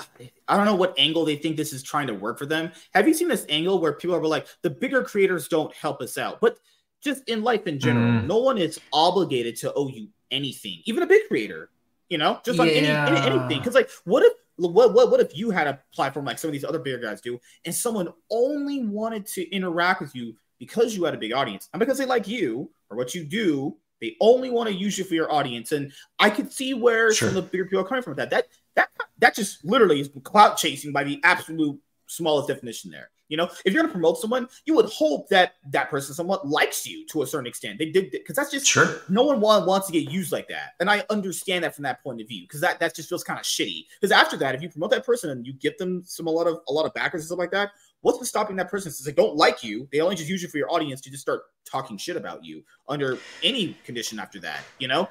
i 0.48 0.56
don't 0.56 0.64
know 0.64 0.74
what 0.74 0.94
angle 0.98 1.24
they 1.24 1.36
think 1.36 1.56
this 1.56 1.72
is 1.72 1.82
trying 1.82 2.06
to 2.06 2.14
work 2.14 2.38
for 2.38 2.46
them 2.46 2.72
have 2.94 3.06
you 3.06 3.14
seen 3.14 3.28
this 3.28 3.46
angle 3.48 3.80
where 3.80 3.92
people 3.92 4.16
are 4.16 4.22
like 4.26 4.46
the 4.62 4.70
bigger 4.70 5.02
creators 5.02 5.48
don't 5.48 5.74
help 5.74 6.00
us 6.00 6.16
out 6.16 6.40
but 6.40 6.58
just 7.02 7.28
in 7.28 7.42
life 7.42 7.66
in 7.66 7.78
general 7.78 8.22
mm. 8.22 8.26
no 8.26 8.38
one 8.38 8.56
is 8.56 8.80
obligated 8.92 9.56
to 9.56 9.72
owe 9.74 9.88
you 9.88 10.08
anything, 10.30 10.82
even 10.84 11.02
a 11.02 11.06
big 11.06 11.22
creator. 11.28 11.70
You 12.08 12.18
know, 12.18 12.40
just 12.44 12.58
like 12.58 12.72
yeah. 12.72 13.06
any, 13.08 13.18
any, 13.18 13.26
anything. 13.26 13.58
Because 13.58 13.74
like, 13.74 13.90
what 14.04 14.22
if 14.22 14.32
what, 14.56 14.94
what 14.94 15.10
what 15.10 15.20
if 15.20 15.36
you 15.36 15.50
had 15.50 15.66
a 15.66 15.80
platform 15.92 16.24
like 16.24 16.38
some 16.38 16.48
of 16.48 16.52
these 16.52 16.64
other 16.64 16.78
bigger 16.78 16.98
guys 16.98 17.20
do, 17.20 17.40
and 17.64 17.74
someone 17.74 18.12
only 18.30 18.84
wanted 18.84 19.26
to 19.26 19.50
interact 19.50 20.00
with 20.00 20.14
you 20.14 20.36
because 20.58 20.96
you 20.96 21.04
had 21.04 21.14
a 21.14 21.18
big 21.18 21.32
audience, 21.32 21.68
and 21.72 21.80
because 21.80 21.98
they 21.98 22.06
like 22.06 22.26
you 22.28 22.70
or 22.90 22.96
what 22.96 23.14
you 23.14 23.24
do, 23.24 23.76
they 24.00 24.16
only 24.20 24.50
want 24.50 24.68
to 24.68 24.74
use 24.74 24.98
you 24.98 25.04
for 25.04 25.14
your 25.14 25.32
audience. 25.32 25.72
And 25.72 25.92
I 26.18 26.30
could 26.30 26.52
see 26.52 26.74
where 26.74 27.12
sure. 27.12 27.28
some 27.28 27.36
of 27.36 27.44
the 27.44 27.50
bigger 27.50 27.64
people 27.64 27.80
are 27.80 27.88
coming 27.88 28.02
from 28.02 28.12
with 28.12 28.18
that. 28.18 28.30
That 28.30 28.46
that 28.74 28.88
that 29.18 29.34
just 29.34 29.64
literally 29.64 30.00
is 30.00 30.10
clout 30.22 30.56
chasing 30.58 30.92
by 30.92 31.04
the 31.04 31.20
absolute 31.24 31.80
smallest 32.06 32.48
definition 32.48 32.90
there. 32.90 33.10
You 33.28 33.36
know, 33.36 33.48
if 33.64 33.72
you're 33.72 33.82
going 33.82 33.86
to 33.86 33.92
promote 33.92 34.18
someone, 34.18 34.48
you 34.64 34.74
would 34.74 34.86
hope 34.86 35.28
that 35.30 35.54
that 35.70 35.90
person 35.90 36.14
somewhat 36.14 36.46
likes 36.46 36.86
you 36.86 37.06
to 37.08 37.22
a 37.22 37.26
certain 37.26 37.46
extent. 37.46 37.78
They 37.78 37.90
did 37.90 38.10
because 38.10 38.36
that's 38.36 38.50
just 38.50 38.66
sure. 38.66 39.02
No 39.08 39.24
one 39.24 39.40
wants 39.40 39.86
to 39.88 39.92
get 39.92 40.10
used 40.10 40.32
like 40.32 40.48
that, 40.48 40.74
and 40.80 40.88
I 40.88 41.04
understand 41.10 41.64
that 41.64 41.74
from 41.74 41.82
that 41.84 42.02
point 42.02 42.20
of 42.20 42.28
view 42.28 42.42
because 42.44 42.60
that 42.60 42.78
that 42.80 42.94
just 42.94 43.08
feels 43.08 43.24
kind 43.24 43.38
of 43.38 43.44
shitty. 43.44 43.86
Because 44.00 44.12
after 44.12 44.36
that, 44.38 44.54
if 44.54 44.62
you 44.62 44.68
promote 44.68 44.90
that 44.90 45.04
person 45.04 45.30
and 45.30 45.46
you 45.46 45.52
give 45.54 45.76
them 45.78 46.02
some 46.04 46.26
a 46.26 46.30
lot 46.30 46.46
of 46.46 46.60
a 46.68 46.72
lot 46.72 46.86
of 46.86 46.94
backers 46.94 47.22
and 47.22 47.26
stuff 47.26 47.38
like 47.38 47.50
that, 47.50 47.70
what's 48.02 48.18
the 48.18 48.26
stopping 48.26 48.56
that 48.56 48.70
person 48.70 48.92
since 48.92 49.04
they 49.04 49.12
don't 49.12 49.36
like 49.36 49.64
you? 49.64 49.88
They 49.90 50.00
only 50.00 50.16
just 50.16 50.28
use 50.28 50.42
you 50.42 50.48
for 50.48 50.58
your 50.58 50.72
audience 50.72 51.00
to 51.02 51.10
just 51.10 51.22
start 51.22 51.42
talking 51.64 51.96
shit 51.96 52.16
about 52.16 52.44
you 52.44 52.62
under 52.88 53.18
any 53.42 53.76
condition 53.84 54.20
after 54.20 54.38
that. 54.40 54.60
You 54.78 54.88
know. 54.88 55.08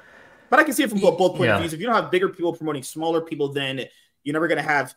But 0.48 0.60
I 0.60 0.62
can 0.62 0.74
see 0.74 0.84
it 0.84 0.90
from 0.90 1.00
both, 1.00 1.18
both 1.18 1.32
point 1.32 1.48
yeah. 1.48 1.56
of 1.56 1.60
views. 1.62 1.72
If 1.72 1.80
you 1.80 1.86
don't 1.86 1.96
have 1.96 2.08
bigger 2.08 2.28
people 2.28 2.52
promoting 2.52 2.84
smaller 2.84 3.20
people, 3.20 3.52
then 3.52 3.84
you're 4.22 4.32
never 4.32 4.46
going 4.46 4.62
to 4.62 4.62
have 4.62 4.94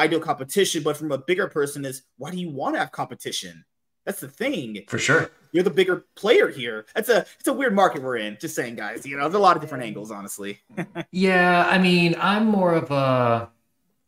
ideal 0.00 0.20
competition. 0.20 0.82
But 0.82 0.96
from 0.96 1.12
a 1.12 1.18
bigger 1.18 1.48
person, 1.48 1.84
is 1.84 2.02
why 2.16 2.30
do 2.30 2.38
you 2.38 2.50
want 2.50 2.74
to 2.74 2.80
have 2.80 2.92
competition? 2.92 3.64
That's 4.04 4.20
the 4.20 4.28
thing. 4.28 4.84
For 4.88 4.98
sure. 4.98 5.30
You're 5.52 5.64
the 5.64 5.70
bigger 5.70 6.04
player 6.16 6.48
here. 6.48 6.86
It's 6.96 7.08
a 7.08 7.26
it's 7.38 7.48
a 7.48 7.52
weird 7.52 7.74
market 7.74 8.02
we're 8.02 8.16
in. 8.16 8.38
Just 8.40 8.54
saying, 8.54 8.76
guys. 8.76 9.04
You 9.04 9.16
know, 9.16 9.24
there's 9.24 9.34
a 9.34 9.38
lot 9.38 9.56
of 9.56 9.62
different 9.62 9.84
angles, 9.84 10.10
honestly. 10.10 10.60
yeah, 11.12 11.66
I 11.68 11.78
mean, 11.78 12.16
I'm 12.18 12.46
more 12.46 12.74
of 12.74 12.90
a 12.90 13.50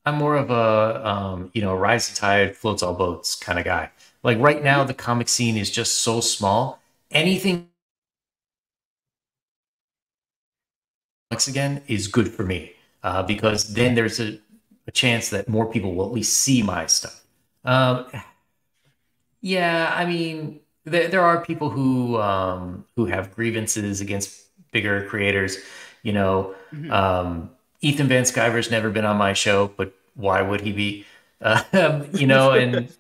I'm 0.07 0.17
more 0.17 0.37
of 0.37 0.51
a 0.51 1.09
um, 1.09 1.51
you 1.53 1.63
know, 1.63 1.75
"rise 1.75 2.09
rising 2.09 2.17
tide 2.17 2.57
floats 2.57 2.83
all 2.83 2.95
boats 2.95 3.35
kind 3.35 3.59
of 3.59 3.65
guy. 3.65 3.91
Like 4.23 4.39
right 4.39 4.63
now, 4.63 4.85
the 4.85 4.95
comic 4.95 5.29
scene 5.29 5.57
is 5.57 5.71
just 5.71 6.01
so 6.01 6.21
small. 6.21 6.81
Anything 7.11 7.69
again 11.49 11.83
is 11.87 12.09
good 12.09 12.29
for 12.29 12.45
me 12.45 12.73
uh, 13.03 13.23
because 13.23 13.73
then 13.75 13.95
there's 13.95 14.21
a, 14.21 14.39
a, 14.87 14.91
chance 14.91 15.31
that 15.31 15.49
more 15.49 15.71
people 15.71 15.95
will 15.95 16.07
at 16.07 16.13
least 16.13 16.39
see 16.39 16.63
my 16.63 16.87
stuff. 16.87 17.25
Um, 17.65 18.07
yeah, 19.41 19.93
I 19.95 20.05
mean, 20.05 20.61
there, 20.85 21.09
there 21.09 21.23
are 21.23 21.45
people 21.45 21.71
who 21.71 22.21
um, 22.21 22.85
who 22.97 23.07
have 23.07 23.35
grievances 23.35 24.01
against 24.01 24.47
bigger 24.73 25.07
creators. 25.09 25.59
You 26.03 26.13
know, 26.13 26.55
mm-hmm. 26.73 26.91
um, 26.91 27.51
Ethan 27.81 28.09
Van 28.09 28.25
Sciver's 28.25 28.71
never 28.71 28.91
been 28.91 29.05
on 29.05 29.17
my 29.17 29.33
show, 29.33 29.71
but 29.77 29.95
why 30.15 30.43
would 30.43 30.61
he 30.61 30.73
be? 30.73 31.07
Uh, 31.41 32.05
you 32.13 32.27
know, 32.27 32.53
and 32.53 32.93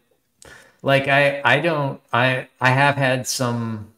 like 0.82 1.08
I, 1.08 1.40
I 1.44 1.60
don't, 1.60 2.00
I, 2.12 2.48
I 2.60 2.70
have 2.70 2.96
had 2.96 3.26
some 3.26 3.92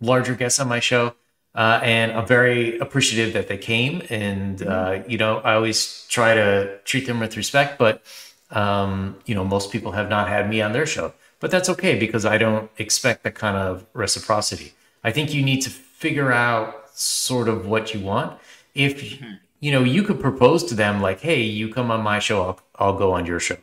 larger 0.00 0.34
guests 0.34 0.60
on 0.60 0.68
my 0.68 0.80
show 0.80 1.14
uh, 1.56 1.80
and 1.82 2.12
I'm 2.12 2.26
very 2.26 2.78
appreciative 2.78 3.32
that 3.32 3.48
they 3.48 3.56
came. 3.56 4.02
And 4.10 4.62
uh, 4.62 4.66
mm-hmm. 4.66 5.10
you 5.10 5.16
know, 5.16 5.38
I 5.38 5.54
always 5.54 6.06
try 6.08 6.34
to 6.34 6.78
treat 6.84 7.06
them 7.06 7.18
with 7.18 7.36
respect, 7.36 7.78
but 7.78 8.02
um, 8.50 9.16
you 9.24 9.34
know, 9.34 9.44
most 9.44 9.72
people 9.72 9.92
have 9.92 10.08
not 10.08 10.28
had 10.28 10.48
me 10.50 10.60
on 10.60 10.72
their 10.72 10.86
show, 10.86 11.14
but 11.40 11.50
that's 11.50 11.68
okay 11.70 11.98
because 11.98 12.26
I 12.26 12.36
don't 12.38 12.70
expect 12.76 13.24
that 13.24 13.34
kind 13.34 13.56
of 13.56 13.86
reciprocity. 13.94 14.74
I 15.02 15.10
think 15.10 15.32
you 15.32 15.42
need 15.42 15.62
to 15.62 15.70
figure 15.70 16.30
out 16.30 16.90
sort 16.98 17.48
of 17.48 17.66
what 17.66 17.94
you 17.94 18.00
want. 18.00 18.38
If 18.74 19.02
mm-hmm. 19.02 19.32
you 19.60 19.72
know, 19.72 19.82
you 19.82 20.02
could 20.02 20.20
propose 20.20 20.62
to 20.64 20.74
them 20.74 21.00
like, 21.00 21.20
"Hey, 21.20 21.40
you 21.42 21.72
come 21.72 21.90
on 21.90 22.02
my 22.02 22.18
show, 22.18 22.42
I'll, 22.42 22.60
I'll 22.76 22.98
go 22.98 23.12
on 23.12 23.24
your 23.24 23.40
show." 23.40 23.56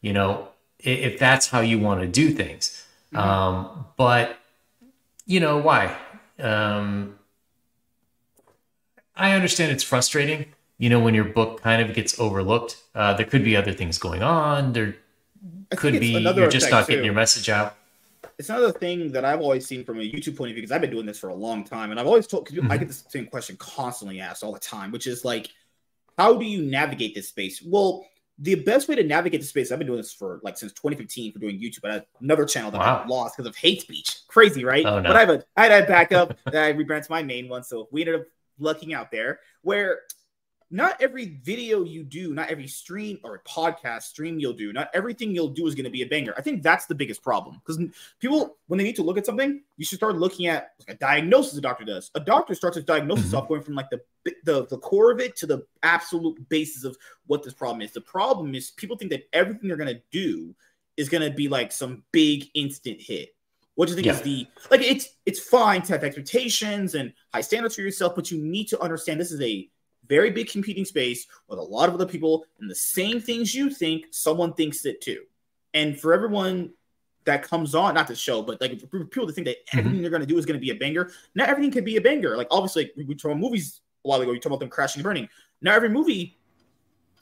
You 0.00 0.12
know, 0.12 0.48
if 0.78 1.18
that's 1.18 1.48
how 1.48 1.60
you 1.60 1.80
want 1.80 2.00
to 2.02 2.06
do 2.06 2.30
things. 2.30 2.86
Mm-hmm. 3.12 3.28
Um, 3.28 3.86
but 3.96 4.38
you 5.26 5.40
know 5.40 5.58
why? 5.58 5.96
Um, 6.38 7.18
I 9.16 9.32
understand 9.32 9.72
it's 9.72 9.82
frustrating. 9.82 10.46
You 10.78 10.90
know, 10.90 11.00
when 11.00 11.14
your 11.14 11.24
book 11.24 11.62
kind 11.62 11.82
of 11.82 11.94
gets 11.94 12.18
overlooked, 12.18 12.76
uh, 12.94 13.14
there 13.14 13.26
could 13.26 13.44
be 13.44 13.56
other 13.56 13.72
things 13.72 13.98
going 13.98 14.22
on. 14.22 14.72
There 14.72 14.96
could 15.76 16.00
be 16.00 16.18
you're 16.18 16.50
just 16.50 16.70
not 16.70 16.86
getting 16.86 17.02
too. 17.02 17.06
your 17.06 17.14
message 17.14 17.48
out. 17.48 17.76
It's 18.38 18.48
another 18.48 18.72
thing 18.72 19.12
that 19.12 19.24
I've 19.24 19.40
always 19.40 19.66
seen 19.66 19.84
from 19.84 20.00
a 20.00 20.02
YouTube 20.02 20.36
point 20.36 20.50
of 20.50 20.54
view 20.54 20.62
because 20.62 20.72
I've 20.72 20.80
been 20.80 20.90
doing 20.90 21.06
this 21.06 21.18
for 21.18 21.28
a 21.28 21.34
long 21.34 21.64
time, 21.64 21.90
and 21.90 22.00
I've 22.00 22.06
always 22.06 22.26
told 22.26 22.44
because 22.46 22.58
mm-hmm. 22.58 22.72
I 22.72 22.76
get 22.76 22.88
the 22.88 22.94
same 22.94 23.26
question 23.26 23.56
constantly 23.56 24.20
asked 24.20 24.42
all 24.42 24.52
the 24.52 24.58
time, 24.58 24.90
which 24.90 25.06
is 25.06 25.24
like, 25.24 25.50
how 26.18 26.36
do 26.36 26.44
you 26.44 26.62
navigate 26.62 27.14
this 27.14 27.28
space? 27.28 27.62
Well, 27.62 28.06
the 28.38 28.56
best 28.56 28.88
way 28.88 28.96
to 28.96 29.04
navigate 29.04 29.40
the 29.40 29.46
space, 29.46 29.70
I've 29.70 29.78
been 29.78 29.86
doing 29.86 29.98
this 29.98 30.12
for 30.12 30.40
like 30.42 30.58
since 30.58 30.72
2015 30.72 31.32
for 31.32 31.38
doing 31.38 31.60
YouTube. 31.60 31.88
I 31.88 31.94
had 31.94 32.06
another 32.20 32.44
channel 32.44 32.70
that 32.70 32.78
wow. 32.78 33.02
I 33.04 33.06
lost 33.06 33.36
because 33.36 33.48
of 33.48 33.56
hate 33.56 33.82
speech. 33.82 34.20
Crazy, 34.26 34.64
right? 34.64 34.84
Oh, 34.84 34.98
no. 34.98 35.10
But 35.10 35.16
I 35.16 35.20
have 35.20 35.30
a 35.30 35.44
I 35.56 35.66
had 35.66 35.84
a 35.84 35.86
backup 35.86 36.36
that 36.46 36.64
I 36.64 36.68
rebranded 36.70 37.10
my 37.10 37.22
main 37.22 37.48
one. 37.48 37.62
So 37.62 37.88
we 37.92 38.02
ended 38.02 38.16
up 38.16 38.26
looking 38.58 38.94
out 38.94 39.10
there 39.10 39.40
where 39.62 40.00
not 40.72 41.00
every 41.02 41.38
video 41.44 41.84
you 41.84 42.02
do, 42.02 42.32
not 42.32 42.48
every 42.48 42.66
stream 42.66 43.18
or 43.22 43.42
podcast 43.46 44.04
stream 44.04 44.38
you'll 44.38 44.54
do, 44.54 44.72
not 44.72 44.88
everything 44.94 45.34
you'll 45.34 45.48
do 45.48 45.66
is 45.66 45.74
going 45.74 45.84
to 45.84 45.90
be 45.90 46.00
a 46.00 46.06
banger. 46.06 46.32
I 46.36 46.40
think 46.40 46.62
that's 46.62 46.86
the 46.86 46.94
biggest 46.94 47.22
problem 47.22 47.60
because 47.64 47.78
people, 48.20 48.56
when 48.68 48.78
they 48.78 48.84
need 48.84 48.96
to 48.96 49.02
look 49.02 49.18
at 49.18 49.26
something, 49.26 49.62
you 49.76 49.84
should 49.84 49.98
start 49.98 50.16
looking 50.16 50.46
at 50.46 50.72
like 50.80 50.96
a 50.96 50.98
diagnosis 50.98 51.58
a 51.58 51.60
doctor 51.60 51.84
does. 51.84 52.10
A 52.14 52.20
doctor 52.20 52.54
starts 52.54 52.78
a 52.78 52.82
diagnosis 52.82 53.26
mm-hmm. 53.26 53.36
off 53.36 53.48
going 53.48 53.62
from 53.62 53.74
like 53.74 53.90
the, 53.90 54.00
the 54.44 54.66
the 54.66 54.78
core 54.78 55.12
of 55.12 55.20
it 55.20 55.36
to 55.36 55.46
the 55.46 55.66
absolute 55.82 56.48
basis 56.48 56.84
of 56.84 56.96
what 57.26 57.42
this 57.42 57.52
problem 57.52 57.82
is. 57.82 57.92
The 57.92 58.00
problem 58.00 58.54
is 58.54 58.70
people 58.70 58.96
think 58.96 59.10
that 59.10 59.28
everything 59.34 59.68
they're 59.68 59.76
going 59.76 59.94
to 59.94 60.02
do 60.10 60.54
is 60.96 61.10
going 61.10 61.22
to 61.22 61.36
be 61.36 61.48
like 61.48 61.70
some 61.70 62.02
big 62.12 62.46
instant 62.54 62.98
hit. 62.98 63.34
What 63.74 63.86
do 63.86 63.92
you 63.92 63.96
think 63.96 64.06
yeah. 64.06 64.12
is 64.12 64.22
the 64.22 64.46
like? 64.70 64.82
It's 64.82 65.08
it's 65.24 65.40
fine 65.40 65.82
to 65.82 65.92
have 65.92 66.04
expectations 66.04 66.94
and 66.94 67.12
high 67.32 67.40
standards 67.40 67.74
for 67.74 67.80
yourself, 67.80 68.14
but 68.14 68.30
you 68.30 68.42
need 68.42 68.68
to 68.68 68.80
understand 68.80 69.20
this 69.20 69.32
is 69.32 69.40
a 69.40 69.68
very 70.08 70.30
big 70.30 70.48
competing 70.50 70.84
space 70.84 71.26
with 71.48 71.58
a 71.58 71.62
lot 71.62 71.88
of 71.88 71.94
other 71.94 72.06
people 72.06 72.44
and 72.60 72.70
the 72.70 72.74
same 72.74 73.20
things 73.20 73.54
you 73.54 73.70
think. 73.70 74.06
Someone 74.10 74.52
thinks 74.52 74.84
it 74.84 75.00
too, 75.00 75.22
and 75.72 75.98
for 75.98 76.12
everyone 76.12 76.72
that 77.24 77.42
comes 77.42 77.74
on, 77.74 77.94
not 77.94 78.08
the 78.08 78.14
show, 78.14 78.42
but 78.42 78.60
like 78.60 78.80
for 78.90 79.04
people 79.06 79.26
to 79.26 79.32
think 79.32 79.46
that 79.46 79.56
mm-hmm. 79.66 79.78
everything 79.78 80.02
they're 80.02 80.10
going 80.10 80.20
to 80.20 80.26
do 80.26 80.38
is 80.38 80.44
going 80.44 80.58
to 80.58 80.64
be 80.64 80.70
a 80.70 80.74
banger. 80.74 81.10
Not 81.34 81.48
everything 81.48 81.70
can 81.70 81.84
be 81.84 81.96
a 81.96 82.00
banger. 82.00 82.36
Like 82.36 82.48
obviously, 82.50 82.90
like, 82.96 83.06
we 83.08 83.14
talked 83.14 83.26
about 83.26 83.38
movies 83.38 83.80
a 84.04 84.08
while 84.08 84.20
ago. 84.20 84.32
We 84.32 84.38
talk 84.38 84.46
about 84.46 84.60
them 84.60 84.68
crashing 84.68 85.00
and 85.00 85.04
burning. 85.04 85.28
Now 85.60 85.74
every 85.74 85.88
movie 85.88 86.36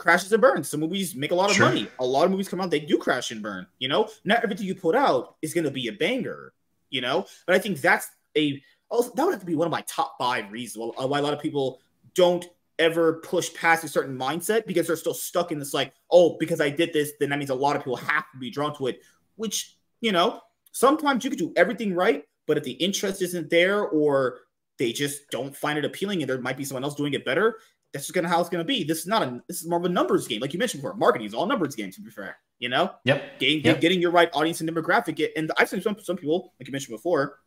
crashes 0.01 0.33
and 0.33 0.41
burns. 0.41 0.69
Some 0.69 0.81
movies 0.81 1.15
make 1.15 1.31
a 1.31 1.35
lot 1.35 1.51
of 1.51 1.57
sure. 1.57 1.67
money. 1.67 1.87
A 2.01 2.05
lot 2.05 2.25
of 2.25 2.31
movies 2.31 2.49
come 2.49 2.61
out, 2.61 2.71
they 2.71 2.81
do 2.81 2.99
crash 2.99 3.31
and 3.31 3.43
burn. 3.43 3.67
You 3.79 3.89
know, 3.89 4.09
not 4.25 4.43
everything 4.43 4.67
you 4.67 4.75
put 4.75 4.97
out 4.97 5.37
is 5.43 5.55
going 5.55 5.65
to 5.65 5.71
be 5.71 5.89
a 5.89 5.93
banger. 5.93 6.53
You 6.89 7.03
know, 7.03 7.27
but 7.47 7.55
I 7.55 7.61
think 7.61 7.81
that's 7.81 8.09
a 8.37 8.61
also, 8.89 9.13
that 9.15 9.25
would 9.25 9.33
have 9.33 9.41
to 9.41 9.47
be 9.47 9.55
one 9.55 9.67
of 9.67 9.71
my 9.71 9.83
top 9.83 10.17
five 10.19 10.51
reasons 10.51 10.93
uh, 11.01 11.07
why 11.07 11.21
a 11.21 11.23
lot 11.23 11.33
of 11.33 11.41
people 11.41 11.81
don't 12.17 12.49
ever 12.81 13.21
push 13.21 13.55
past 13.55 13.85
a 13.85 13.89
certain 13.89 14.19
mindset 14.19 14.67
because 14.67 14.87
they're 14.89 14.97
still 14.97 15.15
stuck 15.15 15.53
in 15.53 15.61
this 15.61 15.73
like, 15.73 15.93
oh, 16.11 16.37
because 16.41 16.61
I 16.61 16.71
did 16.71 16.93
this, 16.93 17.13
then 17.21 17.29
that 17.29 17.39
means 17.39 17.51
a 17.51 17.55
lot 17.55 17.77
of 17.77 17.83
people 17.83 17.97
have 17.97 18.25
to 18.33 18.39
be 18.39 18.51
drawn 18.51 18.75
to 18.79 18.89
it. 18.89 19.03
Which 19.37 19.77
you 20.01 20.13
know, 20.13 20.41
sometimes 20.73 21.25
you 21.25 21.31
could 21.31 21.39
do 21.39 21.53
everything 21.57 21.95
right, 21.95 22.25
but 22.47 22.57
if 22.57 22.65
the 22.65 22.73
interest 22.73 23.23
isn't 23.23 23.51
there 23.51 23.83
or 23.85 24.41
they 24.79 24.93
just 24.93 25.31
don't 25.31 25.55
find 25.55 25.79
it 25.79 25.85
appealing 25.85 26.23
and 26.23 26.29
there 26.29 26.41
might 26.41 26.57
be 26.57 26.65
someone 26.65 26.85
else 26.85 26.95
doing 26.95 27.13
it 27.13 27.25
better, 27.25 27.59
that's 27.93 28.07
just 28.07 28.15
gonna 28.15 28.29
how 28.29 28.41
it's 28.41 28.49
gonna 28.49 28.65
be. 28.65 28.85
This 28.85 29.01
is 29.01 29.07
not 29.07 29.23
a 29.23 29.43
this 29.49 29.63
is 29.63 29.69
more 29.69 29.79
of 29.79 29.85
a 29.85 29.89
numbers 29.89 30.27
game, 30.29 30.41
like 30.41 30.53
you 30.53 30.59
mentioned 30.59 30.83
before. 30.83 30.97
Marketing 30.97 31.27
is 31.27 31.35
all 31.35 31.47
numbers 31.47 31.75
game, 31.75 31.91
to 31.91 32.01
be 32.01 32.11
fair. 32.11 32.39
You 32.59 32.69
know, 32.69 32.93
yep. 33.05 33.39
Getting, 33.39 33.65
yep. 33.65 33.81
getting 33.81 34.01
your 34.01 34.11
right 34.11 34.29
audience 34.35 34.61
and 34.61 34.69
demographic. 34.69 35.31
And 35.35 35.51
I've 35.59 35.69
seen 35.69 35.81
some 35.81 35.97
some 36.03 36.17
people, 36.17 36.53
like 36.61 36.69
you 36.69 36.73
mentioned 36.73 36.95
before, 36.95 37.39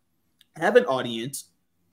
have 0.55 0.75
an 0.75 0.85
audience 0.85 1.49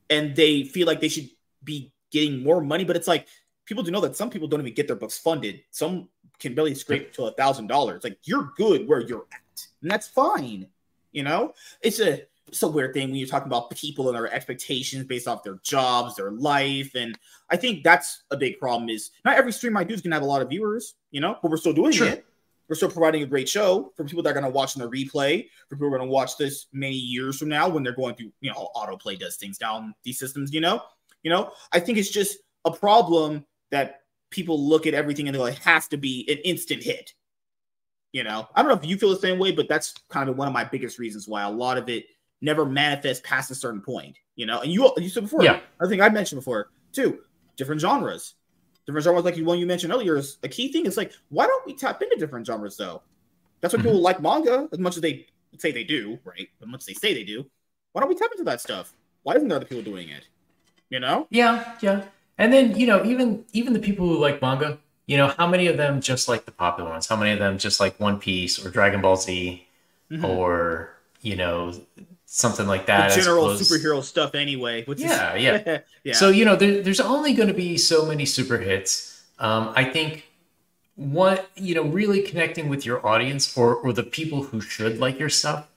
and 0.09 0.35
they 0.35 0.65
feel 0.65 0.87
like 0.87 1.01
they 1.01 1.09
should 1.09 1.29
be 1.63 1.93
getting 2.11 2.43
more 2.43 2.61
money, 2.61 2.85
but 2.85 2.97
it's 2.97 3.07
like 3.07 3.29
people 3.65 3.85
do 3.85 3.91
know 3.91 4.01
that 4.01 4.17
some 4.17 4.31
people 4.31 4.49
don't 4.49 4.61
even 4.61 4.75
get 4.75 4.87
their 4.87 4.97
books 4.97 5.17
funded. 5.17 5.63
Some 5.71 6.09
can 6.39 6.55
barely 6.55 6.75
scrape 6.75 7.13
to 7.15 7.25
a 7.25 7.33
thousand 7.33 7.69
dollars. 7.69 8.03
Like 8.03 8.19
you're 8.25 8.53
good 8.57 8.89
where 8.89 9.01
you're 9.01 9.27
at, 9.33 9.67
and 9.83 9.91
that's 9.91 10.09
fine. 10.09 10.67
You 11.13 11.23
know, 11.23 11.55
it's 11.83 12.01
a 12.01 12.23
it's 12.51 12.63
a 12.63 12.69
weird 12.69 12.93
thing 12.93 13.09
when 13.09 13.17
you're 13.17 13.29
talking 13.29 13.47
about 13.47 13.71
people 13.71 14.09
and 14.09 14.17
their 14.17 14.33
expectations 14.33 15.05
based 15.05 15.29
off 15.29 15.45
their 15.45 15.59
jobs, 15.63 16.17
their 16.17 16.33
life, 16.33 16.95
and 16.95 17.17
I 17.49 17.57
think 17.57 17.85
that's 17.85 18.25
a 18.31 18.37
big 18.37 18.59
problem. 18.59 18.89
Is 18.89 19.11
not 19.25 19.37
every 19.37 19.53
stream 19.53 19.77
I 19.77 19.85
do 19.85 19.95
is 19.95 20.01
gonna 20.01 20.17
have 20.17 20.23
a 20.23 20.27
lot 20.27 20.43
of 20.43 20.49
viewers, 20.49 20.95
you 21.11 21.21
know, 21.21 21.37
but 21.41 21.51
we're 21.51 21.57
still 21.57 21.73
doing 21.73 21.93
sure. 21.93 22.09
it. 22.09 22.27
We're 22.69 22.77
still 22.77 22.91
providing 22.91 23.23
a 23.23 23.27
great 23.27 23.49
show 23.49 23.93
for 23.97 24.05
people 24.05 24.23
that 24.25 24.31
are 24.31 24.35
gonna 24.35 24.51
watch 24.51 24.77
in 24.77 24.83
the 24.83 24.89
replay, 24.89 25.49
for 25.69 25.77
people 25.77 25.89
who 25.89 25.95
are 25.95 25.99
gonna 25.99 26.11
watch 26.11 26.37
this 26.37 26.67
many 26.73 26.97
years 26.97 27.39
from 27.39 27.49
now 27.49 27.69
when 27.69 27.83
they're 27.83 27.95
going 27.95 28.15
through, 28.17 28.33
you 28.41 28.51
know, 28.51 28.69
autoplay 28.75 29.19
does 29.19 29.37
things 29.37 29.57
down 29.57 29.95
these 30.03 30.19
systems, 30.19 30.53
you 30.53 30.61
know. 30.61 30.83
You 31.23 31.31
know, 31.31 31.53
I 31.73 31.81
think 31.81 31.99
it's 31.99 32.11
just 32.11 32.39
a 32.65 32.71
problem 32.71 33.45
that 33.71 34.01
people 34.31 34.61
look 34.61 34.87
at 34.87 34.95
everything 34.95 35.29
and 35.29 35.35
they're 35.35 35.43
like, 35.43 35.59
has 35.59 35.87
to 35.89 35.97
be 35.97 36.27
an 36.29 36.39
instant 36.39 36.83
hit. 36.83 37.15
You 38.13 38.25
know, 38.25 38.49
I 38.55 38.63
don't 38.63 38.71
know 38.71 38.77
if 38.77 38.85
you 38.85 38.97
feel 38.97 39.11
the 39.11 39.17
same 39.17 39.39
way, 39.39 39.53
but 39.53 39.69
that's 39.69 39.95
kind 40.09 40.29
of 40.29 40.37
one 40.37 40.49
of 40.49 40.55
my 40.55 40.65
biggest 40.65 40.99
reasons 40.99 41.29
why 41.29 41.43
a 41.43 41.51
lot 41.51 41.79
of 41.79 41.89
it 41.89 42.07
never 42.41 42.65
manifest 42.65 43.25
past 43.25 43.51
a 43.51 43.55
certain 43.55 43.81
point, 43.81 44.17
you 44.37 44.47
know. 44.47 44.61
And 44.61 44.73
you 44.73 44.93
you 44.97 45.09
said 45.09 45.25
before, 45.25 45.43
yeah. 45.43 45.61
I 45.81 45.89
think 45.89 46.03
I 46.03 46.09
mentioned 46.09 46.41
before 46.41 46.71
too, 46.93 47.21
different 47.57 47.81
genres, 47.81 48.35
different 48.87 49.05
genres. 49.05 49.25
Like 49.25 49.35
the 49.35 49.43
one 49.43 49.59
you 49.59 49.67
mentioned 49.67 49.93
earlier 49.93 50.17
is 50.17 50.39
a 50.43 50.49
key 50.49 50.73
thing. 50.73 50.87
Is 50.87 50.97
like, 50.97 51.13
why 51.29 51.47
don't 51.47 51.67
we 51.67 51.75
tap 51.75 52.03
into 52.03 52.17
different 52.17 52.47
genres 52.47 52.77
though? 52.77 53.03
That's 53.61 53.75
what 53.75 53.81
mm-hmm. 53.81 53.89
people 53.89 54.01
like 54.01 54.23
manga 54.23 54.69
as 54.73 54.79
much 54.79 54.97
as 54.97 55.03
they 55.03 55.27
say 55.59 55.73
they 55.73 55.85
do, 55.85 56.19
right? 56.25 56.49
As 56.63 56.69
much 56.69 56.83
as 56.83 56.87
they 56.87 56.95
say 56.95 57.15
they 57.15 57.25
do. 57.25 57.45
Why 57.93 58.01
don't 58.01 58.09
we 58.09 58.15
tap 58.15 58.31
into 58.33 58.45
that 58.45 58.61
stuff? 58.61 58.93
Why 59.23 59.35
isn't 59.35 59.49
there 59.49 59.57
other 59.57 59.67
people 59.67 59.83
doing 59.83 60.09
it? 60.09 60.25
You 60.89 61.01
know? 61.01 61.27
Yeah, 61.31 61.75
yeah. 61.81 62.05
And 62.39 62.53
then 62.53 62.77
you 62.77 62.87
know, 62.87 63.05
even 63.05 63.45
even 63.53 63.73
the 63.75 63.81
people 63.81 64.09
who 64.09 64.19
like 64.19 64.41
manga, 64.41 64.79
you 65.07 65.17
know, 65.17 65.29
how 65.29 65.47
many 65.47 65.67
of 65.67 65.77
them 65.77 66.01
just 66.01 66.29
like 66.29 66.47
the 66.47 66.53
popular 66.53 66.91
ones? 66.91 67.07
How 67.07 67.17
many 67.17 67.33
of 67.33 67.39
them 67.39 67.59
just 67.59 67.81
like 67.81 68.01
One 68.01 68.19
Piece 68.19 68.65
or 68.65 68.71
Dragon 68.71 69.01
Ball 69.01 69.17
Z? 69.17 69.67
mm-hmm. 70.11 70.25
or 70.25 70.91
you 71.23 71.37
know 71.37 71.73
something 72.33 72.69
like 72.69 72.87
that. 72.87 73.11
The 73.11 73.21
general 73.21 73.49
superhero 73.49 74.03
stuff, 74.03 74.37
anyway. 74.37 74.85
yeah, 74.97 75.35
yeah, 75.35 75.79
yeah. 76.05 76.15
So 76.15 76.31
you 76.31 76.45
know, 76.45 76.57
there, 76.57 76.81
there's 76.81 77.01
only 77.01 77.35
going 77.35 77.49
to 77.49 77.55
be 77.55 77.77
so 77.77 78.07
many 78.07 78.25
super 78.25 78.59
hits. 78.59 79.23
Um, 79.39 79.73
I 79.75 79.85
think 79.85 80.31
what 80.95 81.51
you 81.57 81.75
know, 81.75 81.83
really 81.83 82.23
connecting 82.23 82.69
with 82.69 82.87
your 82.87 83.05
audience 83.07 83.57
or 83.57 83.75
or 83.75 83.93
the 83.93 84.05
people 84.05 84.45
who 84.45 84.61
should 84.61 84.99
like 84.99 85.19
your 85.19 85.29
stuff 85.29 85.69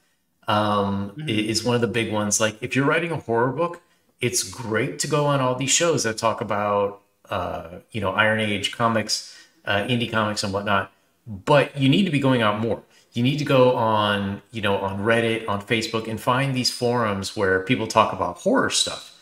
um, 0.47 1.11
mm-hmm. 1.17 1.27
is 1.27 1.63
one 1.63 1.75
of 1.75 1.81
the 1.81 1.87
big 1.87 2.13
ones. 2.13 2.39
Like 2.39 2.61
if 2.61 2.75
you're 2.75 2.85
writing 2.85 3.11
a 3.11 3.17
horror 3.17 3.51
book, 3.51 3.81
it's 4.21 4.43
great 4.43 4.99
to 4.99 5.07
go 5.07 5.25
on 5.25 5.41
all 5.41 5.55
these 5.55 5.71
shows 5.71 6.03
that 6.03 6.17
talk 6.19 6.39
about 6.39 7.01
uh, 7.29 7.79
you 7.91 7.99
know 7.99 8.11
Iron 8.11 8.39
Age 8.39 8.71
comics, 8.71 9.35
uh, 9.65 9.85
indie 9.87 10.11
comics, 10.11 10.43
and 10.43 10.53
whatnot. 10.53 10.91
But 11.25 11.77
you 11.77 11.89
need 11.89 12.03
to 12.03 12.11
be 12.11 12.19
going 12.19 12.41
out 12.41 12.59
more 12.59 12.83
you 13.13 13.21
need 13.21 13.37
to 13.37 13.45
go 13.45 13.75
on, 13.75 14.41
you 14.51 14.61
know, 14.61 14.77
on 14.77 14.99
Reddit, 14.99 15.47
on 15.47 15.61
Facebook, 15.61 16.07
and 16.07 16.19
find 16.19 16.55
these 16.55 16.71
forums 16.71 17.37
where 17.37 17.61
people 17.61 17.87
talk 17.87 18.11
about 18.11 18.37
horror 18.39 18.71
stuff. 18.71 19.15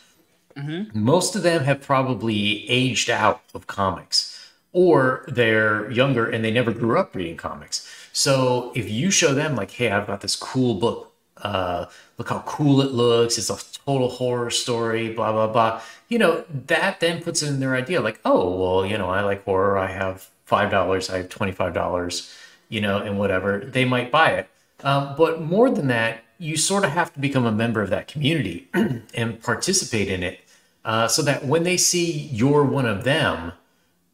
Mm-hmm. 0.56 0.98
Most 0.98 1.36
of 1.36 1.42
them 1.42 1.64
have 1.64 1.82
probably 1.82 2.68
aged 2.68 3.10
out 3.10 3.42
of 3.54 3.66
comics, 3.66 4.50
or 4.72 5.24
they're 5.28 5.90
younger 5.90 6.28
and 6.28 6.44
they 6.44 6.50
never 6.50 6.72
grew 6.72 6.98
up 6.98 7.14
reading 7.14 7.36
comics. 7.36 7.88
So 8.12 8.72
if 8.74 8.90
you 8.90 9.10
show 9.10 9.34
them, 9.34 9.56
like, 9.56 9.70
hey, 9.72 9.90
I've 9.90 10.06
got 10.06 10.22
this 10.22 10.36
cool 10.36 10.74
book, 10.74 11.12
uh, 11.38 11.86
look 12.18 12.28
how 12.28 12.40
cool 12.46 12.80
it 12.80 12.92
looks, 12.92 13.36
it's 13.36 13.50
a 13.50 13.58
total 13.84 14.08
horror 14.08 14.50
story, 14.50 15.12
blah, 15.12 15.32
blah, 15.32 15.48
blah, 15.48 15.80
you 16.08 16.18
know, 16.18 16.44
that 16.66 17.00
then 17.00 17.22
puts 17.22 17.42
in 17.42 17.60
their 17.60 17.74
idea, 17.74 18.00
like, 18.00 18.20
oh, 18.24 18.56
well, 18.56 18.86
you 18.86 18.96
know, 18.96 19.10
I 19.10 19.22
like 19.22 19.44
horror, 19.44 19.78
I 19.78 19.90
have 19.90 20.30
$5, 20.48 21.12
I 21.12 21.16
have 21.18 21.28
$25 21.28 22.38
you 22.72 22.80
know, 22.80 22.96
and 22.96 23.18
whatever, 23.18 23.58
they 23.58 23.84
might 23.84 24.10
buy 24.10 24.30
it. 24.30 24.48
Um, 24.82 25.14
but 25.18 25.42
more 25.42 25.68
than 25.68 25.88
that, 25.88 26.24
you 26.38 26.56
sort 26.56 26.84
of 26.84 26.90
have 26.90 27.12
to 27.12 27.20
become 27.20 27.44
a 27.44 27.52
member 27.52 27.82
of 27.82 27.90
that 27.90 28.08
community 28.08 28.66
and 29.14 29.42
participate 29.42 30.08
in 30.08 30.22
it 30.22 30.40
uh, 30.82 31.06
so 31.06 31.20
that 31.20 31.44
when 31.44 31.64
they 31.64 31.76
see 31.76 32.10
you're 32.10 32.64
one 32.64 32.86
of 32.86 33.04
them, 33.04 33.52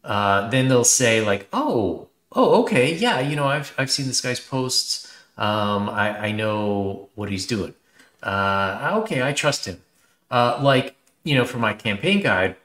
uh, 0.03 0.49
then 0.49 0.67
they'll 0.67 0.83
say 0.83 1.21
like, 1.21 1.47
oh, 1.53 2.09
oh, 2.33 2.61
okay, 2.63 2.93
yeah, 2.93 3.21
you 3.21 3.37
know, 3.37 3.45
I've, 3.45 3.73
I've 3.77 3.89
seen 3.89 4.07
this 4.07 4.19
guy's 4.19 4.41
posts. 4.41 5.09
Um, 5.37 5.89
I, 5.89 6.27
I 6.27 6.31
know 6.33 7.07
what 7.15 7.31
he's 7.31 7.47
doing. 7.47 7.73
Uh, 8.21 8.99
okay, 9.03 9.23
I 9.23 9.31
trust 9.31 9.65
him. 9.67 9.81
Uh, 10.29 10.59
like, 10.61 10.97
you 11.23 11.33
know, 11.33 11.45
for 11.45 11.59
my 11.59 11.73
campaign 11.73 12.21
guide, 12.21 12.57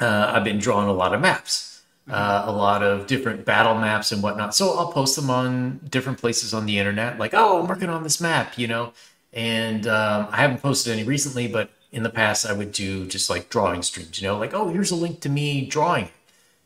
uh, 0.00 0.32
I've 0.34 0.44
been 0.44 0.58
drawing 0.58 0.88
a 0.88 0.94
lot 0.94 1.14
of 1.14 1.20
maps 1.20 1.73
uh, 2.10 2.44
a 2.46 2.52
lot 2.52 2.82
of 2.82 3.06
different 3.06 3.44
battle 3.44 3.74
maps 3.74 4.12
and 4.12 4.22
whatnot. 4.22 4.54
So 4.54 4.78
I'll 4.78 4.92
post 4.92 5.16
them 5.16 5.30
on 5.30 5.80
different 5.88 6.18
places 6.18 6.52
on 6.52 6.66
the 6.66 6.78
internet, 6.78 7.18
like, 7.18 7.32
oh, 7.34 7.60
I'm 7.60 7.68
working 7.68 7.88
on 7.88 8.02
this 8.02 8.20
map, 8.20 8.58
you 8.58 8.66
know. 8.66 8.92
And 9.32 9.86
um, 9.86 10.28
I 10.30 10.36
haven't 10.36 10.62
posted 10.62 10.92
any 10.92 11.02
recently, 11.04 11.48
but 11.48 11.70
in 11.92 12.02
the 12.02 12.10
past 12.10 12.46
I 12.46 12.52
would 12.52 12.72
do 12.72 13.06
just 13.06 13.30
like 13.30 13.48
drawing 13.48 13.82
streams, 13.82 14.20
you 14.20 14.28
know, 14.28 14.36
like, 14.38 14.54
oh, 14.54 14.68
here's 14.68 14.90
a 14.90 14.96
link 14.96 15.20
to 15.20 15.28
me 15.28 15.66
drawing 15.66 16.08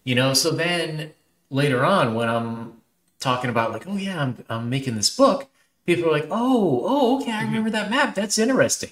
you 0.05 0.15
know. 0.15 0.33
So 0.33 0.51
then 0.51 1.13
later 1.51 1.85
on, 1.85 2.15
when 2.15 2.29
I'm 2.29 2.81
talking 3.21 3.51
about 3.51 3.73
like, 3.73 3.87
oh 3.87 3.97
yeah, 3.97 4.23
I'm 4.23 4.45
I'm 4.49 4.71
making 4.71 4.97
this 4.97 5.15
book, 5.15 5.49
people 5.87 6.09
are 6.09 6.13
like, 6.13 6.29
oh, 6.31 6.83
oh, 6.85 7.21
okay, 7.21 7.33
I 7.33 7.43
remember 7.43 7.71
that 7.71 7.91
map. 7.91 8.15
That's 8.15 8.39
interesting 8.39 8.91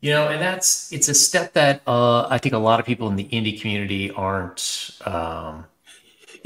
you 0.00 0.12
know 0.12 0.28
and 0.28 0.40
that's 0.40 0.92
it's 0.92 1.08
a 1.08 1.14
step 1.14 1.52
that 1.54 1.82
uh, 1.86 2.24
i 2.30 2.38
think 2.38 2.54
a 2.54 2.58
lot 2.58 2.78
of 2.78 2.86
people 2.86 3.08
in 3.08 3.16
the 3.16 3.24
indie 3.24 3.60
community 3.60 4.12
aren't 4.12 4.96
um, 5.04 5.64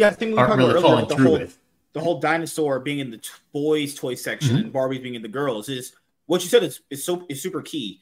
yeah, 0.03 0.09
I 0.09 0.15
think 0.15 0.33
we 0.33 0.37
talked 0.37 0.57
really 0.57 0.70
about 0.70 0.85
earlier 0.85 1.07
the 1.07 1.16
whole 1.16 1.33
with. 1.39 1.59
the 1.93 2.01
whole 2.01 2.20
dinosaur 2.20 2.81
being 2.81 2.99
in 2.99 3.11
the 3.11 3.19
t- 3.19 3.31
boys' 3.53 3.95
toy 3.95 4.15
section 4.15 4.57
mm-hmm. 4.57 4.65
and 4.66 4.73
Barbies 4.73 5.03
being 5.03 5.15
in 5.15 5.23
the 5.23 5.29
girls 5.29 5.69
is 5.69 5.95
what 6.27 6.43
you 6.43 6.49
said 6.49 6.62
is 6.62 6.81
is 6.91 7.05
so 7.05 7.24
is 7.29 7.43
super 7.43 7.62
key. 7.62 8.01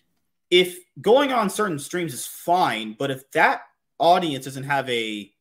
If 0.51 0.79
going 1.01 1.33
on 1.33 1.49
certain 1.49 1.79
streams 1.79 2.13
is 2.13 2.27
fine, 2.27 2.97
but 2.99 3.11
if 3.11 3.31
that 3.33 3.63
audience 3.99 4.45
doesn't 4.45 4.65
have 4.65 4.89
a 4.91 5.33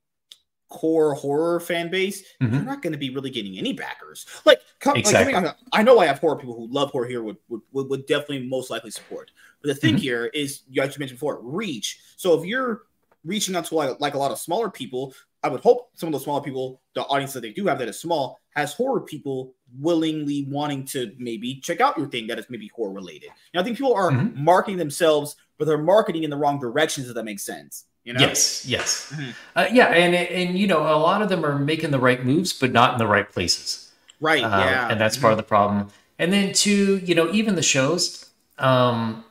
core 0.69 1.15
horror 1.15 1.59
fan 1.59 1.89
base, 1.89 2.21
mm-hmm. 2.39 2.53
you're 2.53 2.63
not 2.63 2.83
going 2.83 2.93
to 2.93 2.99
be 2.99 3.09
really 3.09 3.31
getting 3.31 3.57
any 3.57 3.73
backers. 3.73 4.27
Like, 4.45 4.61
come, 4.79 4.97
exactly. 4.97 5.33
like 5.33 5.55
I 5.73 5.81
know 5.81 5.99
I 5.99 6.05
have 6.05 6.19
horror 6.19 6.35
people 6.35 6.55
who 6.55 6.67
love 6.71 6.91
horror 6.91 7.07
here 7.07 7.23
would, 7.23 7.37
would, 7.49 7.89
would 7.89 8.05
definitely 8.05 8.47
most 8.47 8.69
likely 8.69 8.91
support. 8.91 9.31
But 9.61 9.69
the 9.69 9.75
thing 9.75 9.95
mm-hmm. 9.95 10.03
here 10.03 10.25
is, 10.27 10.61
you 10.69 10.81
mentioned 10.81 11.09
before, 11.09 11.39
reach. 11.41 11.99
So 12.17 12.39
if 12.39 12.45
you're 12.45 12.83
reaching 13.25 13.55
out 13.55 13.65
to 13.65 13.75
like, 13.75 13.99
like 13.99 14.13
a 14.13 14.19
lot 14.19 14.31
of 14.31 14.37
smaller 14.37 14.69
people, 14.69 15.15
I 15.43 15.49
would 15.49 15.61
hope 15.61 15.89
some 15.93 16.07
of 16.07 16.13
the 16.13 16.19
smaller 16.19 16.41
people, 16.41 16.81
the 16.95 17.03
audience 17.03 17.33
that 17.33 17.41
they 17.41 17.51
do 17.51 17.65
have 17.67 17.79
that 17.79 17.87
is 17.87 17.99
small, 17.99 18.39
has 18.55 18.73
horror 18.73 19.01
people 19.01 19.53
willingly 19.79 20.45
wanting 20.49 20.83
to 20.85 21.13
maybe 21.17 21.59
check 21.61 21.79
out 21.79 21.97
your 21.97 22.07
thing 22.07 22.27
that 22.27 22.39
is 22.39 22.45
maybe 22.49 22.69
horror 22.75 22.91
related. 22.91 23.29
And 23.53 23.61
I 23.61 23.63
think 23.63 23.77
people 23.77 23.93
are 23.93 24.11
mm-hmm. 24.11 24.43
marketing 24.43 24.77
themselves, 24.77 25.37
but 25.57 25.65
they're 25.65 25.77
marketing 25.77 26.23
in 26.23 26.29
the 26.29 26.37
wrong 26.37 26.59
directions. 26.59 27.07
If 27.07 27.15
that 27.15 27.23
makes 27.23 27.43
sense. 27.43 27.85
You 28.05 28.13
know? 28.13 28.21
Yes, 28.21 28.65
yes, 28.65 29.13
mm-hmm. 29.13 29.29
uh, 29.55 29.67
yeah, 29.71 29.87
and 29.87 30.15
and 30.15 30.57
you 30.57 30.67
know, 30.67 30.79
a 30.79 30.97
lot 30.97 31.21
of 31.21 31.29
them 31.29 31.45
are 31.45 31.59
making 31.59 31.91
the 31.91 31.99
right 31.99 32.25
moves, 32.25 32.53
but 32.53 32.71
not 32.71 32.93
in 32.93 32.97
the 32.97 33.05
right 33.05 33.29
places. 33.29 33.91
Right. 34.19 34.43
Um, 34.43 34.51
yeah, 34.51 34.89
and 34.89 34.99
that's 34.99 35.15
mm-hmm. 35.15 35.21
part 35.21 35.33
of 35.33 35.37
the 35.37 35.43
problem. 35.43 35.89
And 36.17 36.33
then 36.33 36.53
to 36.53 36.97
you 36.97 37.13
know, 37.13 37.31
even 37.31 37.55
the 37.55 37.61
shows, 37.61 38.29
um, 38.57 39.23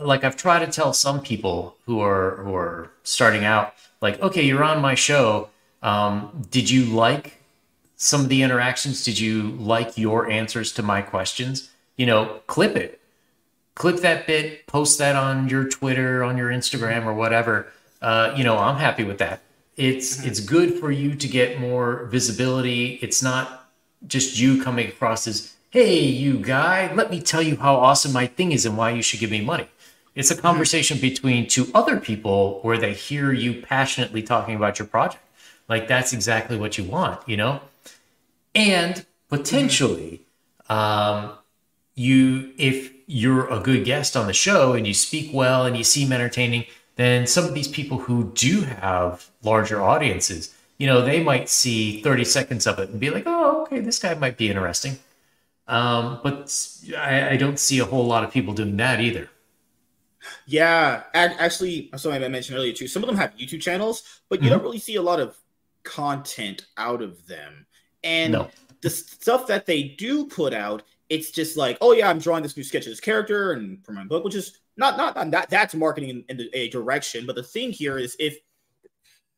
like 0.00 0.24
I've 0.24 0.36
tried 0.36 0.64
to 0.64 0.70
tell 0.70 0.92
some 0.92 1.20
people 1.20 1.76
who 1.86 2.00
are 2.00 2.36
who 2.36 2.54
are 2.54 2.90
starting 3.02 3.44
out 3.44 3.74
like, 4.00 4.20
okay, 4.20 4.42
you're 4.42 4.64
on 4.64 4.80
my 4.80 4.94
show. 4.94 5.48
Um, 5.82 6.46
did 6.50 6.70
you 6.70 6.84
like 6.84 7.42
some 7.96 8.22
of 8.22 8.28
the 8.28 8.42
interactions? 8.42 9.04
Did 9.04 9.18
you 9.18 9.50
like 9.52 9.96
your 9.96 10.30
answers 10.30 10.72
to 10.72 10.82
my 10.82 11.02
questions? 11.02 11.70
You 11.96 12.06
know, 12.06 12.40
clip 12.46 12.76
it, 12.76 13.00
clip 13.74 13.98
that 14.00 14.26
bit, 14.26 14.66
post 14.66 14.98
that 14.98 15.16
on 15.16 15.48
your 15.48 15.64
Twitter, 15.68 16.22
on 16.22 16.36
your 16.36 16.50
Instagram, 16.50 17.06
or 17.06 17.14
whatever. 17.14 17.72
Uh, 18.02 18.34
you 18.36 18.44
know, 18.44 18.58
I'm 18.58 18.76
happy 18.76 19.04
with 19.04 19.18
that. 19.18 19.40
It's 19.76 20.18
mm-hmm. 20.18 20.28
it's 20.28 20.40
good 20.40 20.74
for 20.78 20.90
you 20.90 21.14
to 21.14 21.28
get 21.28 21.60
more 21.60 22.04
visibility. 22.06 22.98
It's 23.02 23.22
not 23.22 23.70
just 24.06 24.38
you 24.38 24.62
coming 24.62 24.88
across 24.88 25.26
as, 25.26 25.55
hey, 25.76 26.00
you 26.00 26.38
guy, 26.38 26.90
let 26.94 27.10
me 27.10 27.20
tell 27.20 27.42
you 27.42 27.54
how 27.58 27.76
awesome 27.76 28.10
my 28.10 28.26
thing 28.26 28.50
is 28.50 28.64
and 28.64 28.78
why 28.78 28.88
you 28.88 29.02
should 29.02 29.20
give 29.20 29.30
me 29.30 29.42
money. 29.42 29.68
It's 30.14 30.30
a 30.30 30.34
mm-hmm. 30.34 30.40
conversation 30.40 30.98
between 30.98 31.46
two 31.46 31.70
other 31.74 32.00
people 32.00 32.60
where 32.62 32.78
they 32.78 32.94
hear 32.94 33.30
you 33.30 33.60
passionately 33.60 34.22
talking 34.22 34.56
about 34.56 34.78
your 34.78 34.88
project. 34.88 35.22
Like 35.68 35.86
that's 35.86 36.14
exactly 36.14 36.56
what 36.56 36.78
you 36.78 36.84
want, 36.84 37.20
you 37.28 37.36
know? 37.36 37.60
And 38.54 39.04
potentially, 39.28 40.22
um, 40.70 41.32
you 41.94 42.54
if 42.56 42.90
you're 43.06 43.46
a 43.52 43.60
good 43.60 43.84
guest 43.84 44.16
on 44.16 44.28
the 44.28 44.32
show 44.32 44.72
and 44.72 44.86
you 44.86 44.94
speak 44.94 45.28
well 45.30 45.66
and 45.66 45.76
you 45.76 45.84
seem 45.84 46.10
entertaining, 46.10 46.64
then 46.94 47.26
some 47.26 47.44
of 47.44 47.52
these 47.52 47.68
people 47.68 47.98
who 47.98 48.32
do 48.32 48.62
have 48.62 49.28
larger 49.42 49.82
audiences, 49.82 50.54
you 50.78 50.86
know, 50.86 51.02
they 51.02 51.22
might 51.22 51.50
see 51.50 52.00
30 52.00 52.24
seconds 52.24 52.66
of 52.66 52.78
it 52.78 52.88
and 52.88 52.98
be 52.98 53.10
like, 53.10 53.24
oh, 53.26 53.64
okay, 53.64 53.80
this 53.80 53.98
guy 53.98 54.14
might 54.14 54.38
be 54.38 54.48
interesting. 54.48 54.98
Um, 55.68 56.20
but 56.22 56.54
I, 56.96 57.30
I 57.30 57.36
don't 57.36 57.58
see 57.58 57.80
a 57.80 57.84
whole 57.84 58.06
lot 58.06 58.24
of 58.24 58.30
people 58.30 58.54
doing 58.54 58.76
that 58.76 59.00
either. 59.00 59.28
Yeah, 60.46 61.02
actually, 61.14 61.90
something 61.96 62.22
I 62.22 62.28
mentioned 62.28 62.58
earlier 62.58 62.72
too. 62.72 62.88
Some 62.88 63.02
of 63.02 63.08
them 63.08 63.16
have 63.16 63.34
YouTube 63.36 63.60
channels, 63.60 64.20
but 64.28 64.40
you 64.40 64.46
mm-hmm. 64.46 64.54
don't 64.54 64.62
really 64.62 64.78
see 64.78 64.96
a 64.96 65.02
lot 65.02 65.20
of 65.20 65.36
content 65.82 66.66
out 66.76 67.02
of 67.02 67.26
them. 67.26 67.66
And 68.04 68.32
no. 68.32 68.50
the 68.82 68.90
stuff 68.90 69.46
that 69.48 69.66
they 69.66 69.82
do 69.82 70.26
put 70.26 70.52
out, 70.52 70.82
it's 71.08 71.30
just 71.30 71.56
like, 71.56 71.78
oh 71.80 71.92
yeah, 71.92 72.10
I'm 72.10 72.18
drawing 72.18 72.42
this 72.42 72.56
new 72.56 72.64
sketch 72.64 72.86
of 72.86 72.92
this 72.92 73.00
character 73.00 73.52
and 73.52 73.84
for 73.84 73.92
my 73.92 74.04
book, 74.04 74.24
which 74.24 74.34
is 74.34 74.58
not 74.76 74.96
not, 74.96 75.16
not 75.16 75.30
that 75.30 75.50
that's 75.50 75.74
marketing 75.74 76.24
in, 76.28 76.40
in 76.40 76.48
a 76.52 76.68
direction. 76.68 77.26
But 77.26 77.36
the 77.36 77.42
thing 77.42 77.72
here 77.72 77.98
is 77.98 78.16
if 78.18 78.38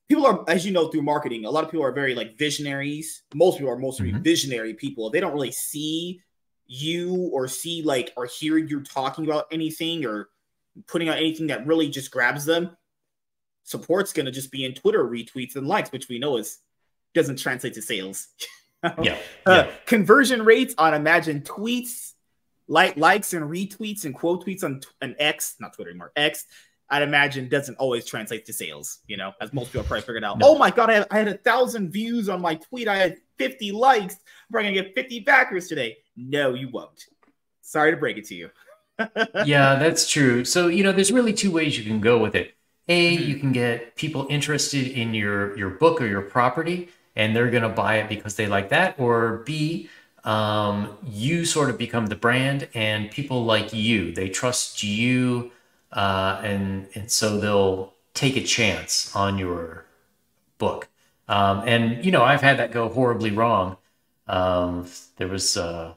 people 0.09 0.27
are, 0.27 0.45
as 0.49 0.65
you 0.65 0.73
know, 0.73 0.89
through 0.89 1.03
marketing, 1.03 1.45
a 1.45 1.51
lot 1.51 1.65
of 1.65 1.71
people 1.71 1.85
are 1.85 1.93
very 1.93 2.15
like 2.15 2.39
visionaries. 2.39 3.23
Most 3.35 3.59
people 3.59 3.73
are 3.73 3.79
mostly 3.79 4.11
mm-hmm. 4.11 4.23
visionary 4.23 4.75
people. 4.75 5.11
They 5.11 5.21
don't 5.21 5.35
really 5.35 5.53
see 5.53 6.23
you 6.67 7.31
or 7.33 7.49
see 7.49 7.83
like 7.83 8.13
or 8.17 8.27
hear 8.27 8.59
you 8.59 8.83
talking 8.83 9.25
about 9.25 9.47
anything 9.51 10.05
or 10.05 10.29
putting 10.87 11.09
out 11.09 11.17
anything 11.17 11.49
that 11.49 11.67
really 11.67 11.89
just 11.89 12.11
grabs 12.11 12.45
them, 12.45 12.77
support's 13.65 14.13
going 14.13 14.27
to 14.27 14.33
just 14.33 14.51
be 14.51 14.65
in 14.65 14.75
Twitter 14.75 15.05
retweets 15.05 15.57
and 15.57 15.67
likes, 15.67 15.93
which 15.93 16.09
we 16.09 16.19
know 16.19 16.37
is 16.37 16.59
doesn't 17.15 17.39
translate 17.39 17.75
to 17.75 17.83
sales. 17.83 18.29
yeah, 19.03 19.19
uh. 19.47 19.67
Conversion 19.87 20.45
rates 20.45 20.75
on 20.79 20.95
Imagine 20.95 21.41
tweets, 21.41 22.13
like 22.69 22.97
likes 22.97 23.33
and 23.33 23.45
retweets 23.45 24.05
and 24.05 24.15
quote 24.15 24.45
tweets 24.47 24.63
on 24.63 24.81
an 25.01 25.17
X, 25.19 25.57
not 25.59 25.75
Twitter 25.75 25.91
anymore, 25.91 26.13
X. 26.17 26.47
I'd 26.91 27.03
imagine 27.03 27.49
doesn't 27.49 27.77
always 27.77 28.05
translate 28.07 28.47
to 28.47 28.53
sales, 28.53 28.99
you 29.07 29.17
know, 29.17 29.33
as 29.41 29.53
most 29.53 29.73
people 29.73 29.85
probably 29.85 30.03
figured 30.03 30.25
out. 30.25 30.39
No. 30.39 30.49
Oh 30.49 30.59
my 30.59 30.71
god, 30.71 30.91
I 30.91 30.95
had, 30.95 31.07
I 31.11 31.19
had 31.19 31.29
a 31.29 31.37
thousand 31.39 31.91
views 31.91 32.29
on 32.29 32.41
my 32.41 32.55
tweet. 32.55 32.89
I 32.89 32.97
had 32.97 33.19
50 33.37 33.73
likes. 33.73 34.15
I'm 34.15 34.53
probably 34.53 34.71
gonna 34.71 34.83
get 34.87 34.95
50 34.95 35.21
backers 35.21 35.69
today. 35.69 35.99
No, 36.17 36.55
you 36.55 36.69
won't. 36.71 37.07
Sorry 37.61 37.91
to 37.91 37.97
break 37.97 38.17
it 38.17 38.25
to 38.27 38.35
you 38.35 38.51
yeah, 39.45 39.77
that's 39.77 40.11
true. 40.11 40.45
So, 40.45 40.69
you 40.69 40.83
know, 40.83 40.93
there's 40.93 41.13
really 41.13 41.33
two 41.33 41.53
ways 41.53 41.79
you 41.79 41.85
can 41.85 42.01
go 42.01 42.19
with 42.19 42.35
it. 42.35 42.55
A, 42.89 43.13
you 43.13 43.37
can 43.37 43.53
get 43.53 43.95
people 43.97 44.27
interested 44.31 44.89
in 44.89 45.13
your 45.15 45.57
your 45.59 45.71
book 45.71 46.01
or 46.01 46.07
your 46.07 46.23
property 46.23 46.89
and 47.15 47.37
they're 47.37 47.51
going 47.51 47.65
to 47.65 47.69
buy 47.69 47.97
it 47.97 48.09
because 48.09 48.37
they 48.37 48.47
like 48.47 48.71
that 48.71 48.99
or 48.99 49.43
B, 49.45 49.91
um, 50.25 50.97
you 51.05 51.45
sort 51.45 51.69
of 51.69 51.77
become 51.77 52.07
the 52.07 52.17
brand, 52.17 52.69
and 52.75 53.11
people 53.11 53.45
like 53.45 53.73
you. 53.73 54.13
They 54.13 54.29
trust 54.29 54.83
you, 54.83 55.51
uh, 55.93 56.41
and 56.43 56.89
and 56.95 57.11
so 57.11 57.39
they'll 57.39 57.95
take 58.15 58.37
a 58.37 58.43
chance 58.43 59.15
on 59.15 59.39
your 59.39 59.85
book. 60.59 60.89
Um, 61.29 61.63
and 61.67 62.05
you 62.05 62.11
know, 62.11 62.23
I've 62.23 62.41
had 62.41 62.59
that 62.59 62.73
go 62.73 62.89
horribly 62.89 63.31
wrong. 63.31 63.77
Um, 64.27 64.89
there 65.17 65.29
was 65.29 65.57
uh, 65.57 65.95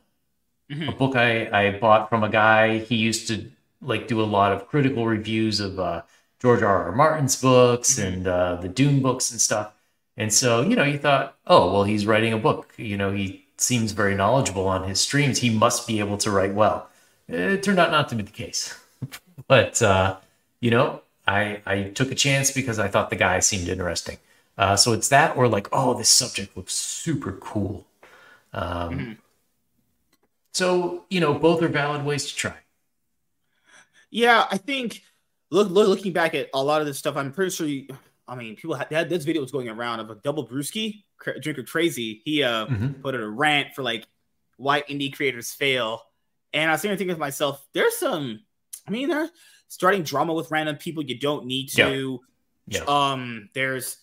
mm-hmm. 0.69 0.89
a 0.89 0.91
book 0.91 1.15
I, 1.15 1.49
I 1.51 1.80
bought 1.80 2.09
from 2.09 2.23
a 2.23 2.30
guy. 2.30 2.80
He 2.80 2.95
used 2.95 3.27
to 3.27 3.51
like 3.81 4.07
do 4.07 4.22
a 4.22 4.23
lot 4.23 4.51
of 4.51 4.68
critical 4.68 5.05
reviews 5.05 5.59
of 5.59 5.80
uh, 5.80 6.03
George 6.39 6.61
R. 6.61 6.85
R. 6.85 6.91
Martin's 6.91 7.39
books 7.41 7.95
mm-hmm. 7.97 8.13
and 8.13 8.27
uh, 8.27 8.55
the 8.55 8.69
Dune 8.69 9.01
books 9.01 9.31
and 9.31 9.41
stuff. 9.41 9.73
And 10.18 10.34
so, 10.34 10.61
you 10.61 10.76
know, 10.76 10.84
you 10.84 10.97
thought, 10.97 11.38
oh, 11.47 11.72
well, 11.72 11.84
he's 11.84 12.05
writing 12.05 12.34
a 12.34 12.38
book. 12.38 12.73
You 12.77 12.97
know, 12.97 13.11
he 13.11 13.45
seems 13.57 13.91
very 13.91 14.13
knowledgeable 14.15 14.68
on 14.68 14.88
his 14.88 14.99
streams. 14.99 15.39
He 15.39 15.49
must 15.49 15.88
be 15.88 15.99
able 15.99 16.18
to 16.18 16.31
write 16.31 16.53
well. 16.53 16.89
It 17.27 17.63
turned 17.63 17.80
out 17.80 17.91
not 17.91 18.09
to 18.09 18.15
be 18.15 18.23
the 18.23 18.31
case. 18.31 18.77
But, 19.47 19.81
uh, 19.81 20.18
you 20.59 20.72
know, 20.72 21.01
I, 21.27 21.61
I 21.65 21.84
took 21.84 22.11
a 22.11 22.15
chance 22.15 22.51
because 22.51 22.80
I 22.80 22.88
thought 22.88 23.09
the 23.09 23.15
guy 23.15 23.39
seemed 23.39 23.68
interesting. 23.68 24.18
Uh, 24.57 24.76
so 24.76 24.93
it's 24.93 25.09
that 25.09 25.38
or 25.38 25.47
like, 25.47 25.68
oh, 25.72 25.93
this 25.93 26.09
subject 26.09 26.55
looks 26.57 26.73
super 26.73 27.34
cool. 27.34 27.85
Um, 28.53 28.89
mm-hmm. 28.89 29.11
So, 30.53 31.05
you 31.09 31.19
know, 31.19 31.34
both 31.34 31.61
are 31.61 31.68
valid 31.69 32.05
ways 32.05 32.30
to 32.30 32.35
try. 32.35 32.55
Yeah, 34.09 34.45
I 34.51 34.57
think 34.57 35.03
look, 35.49 35.69
look 35.69 35.88
looking 35.88 36.11
back 36.11 36.35
at 36.35 36.49
a 36.53 36.61
lot 36.61 36.81
of 36.81 36.88
this 36.88 36.97
stuff, 36.97 37.15
I'm 37.15 37.31
pretty 37.31 37.51
sure. 37.51 37.68
You, 37.68 37.88
I 38.27 38.35
mean, 38.35 38.55
people 38.55 38.76
had, 38.76 38.91
had 38.91 39.09
this 39.09 39.23
video 39.23 39.41
was 39.41 39.51
going 39.51 39.69
around 39.69 40.01
of 40.01 40.09
a 40.09 40.15
double 40.15 40.45
brewski 40.45 41.03
drinker 41.39 41.63
crazy. 41.63 42.22
He 42.26 42.43
uh 42.43 42.65
mm-hmm. 42.65 43.01
put 43.01 43.15
in 43.15 43.22
a 43.22 43.30
rant 43.30 43.73
for 43.73 43.84
like 43.84 44.05
why 44.57 44.81
indie 44.81 45.13
creators 45.13 45.53
fail, 45.53 46.01
and 46.51 46.69
I 46.69 46.73
was 46.73 46.81
thinking 46.81 47.07
to 47.07 47.18
myself, 47.18 47.65
there's 47.73 47.95
some. 47.97 48.41
I 48.87 48.91
mean, 48.91 49.09
they're 49.09 49.29
starting 49.67 50.03
drama 50.03 50.33
with 50.33 50.51
random 50.51 50.75
people 50.77 51.03
you 51.03 51.19
don't 51.19 51.45
need 51.45 51.69
to. 51.69 52.19
Yeah. 52.67 52.83
yeah. 52.85 53.11
Um, 53.11 53.49
there's, 53.53 53.97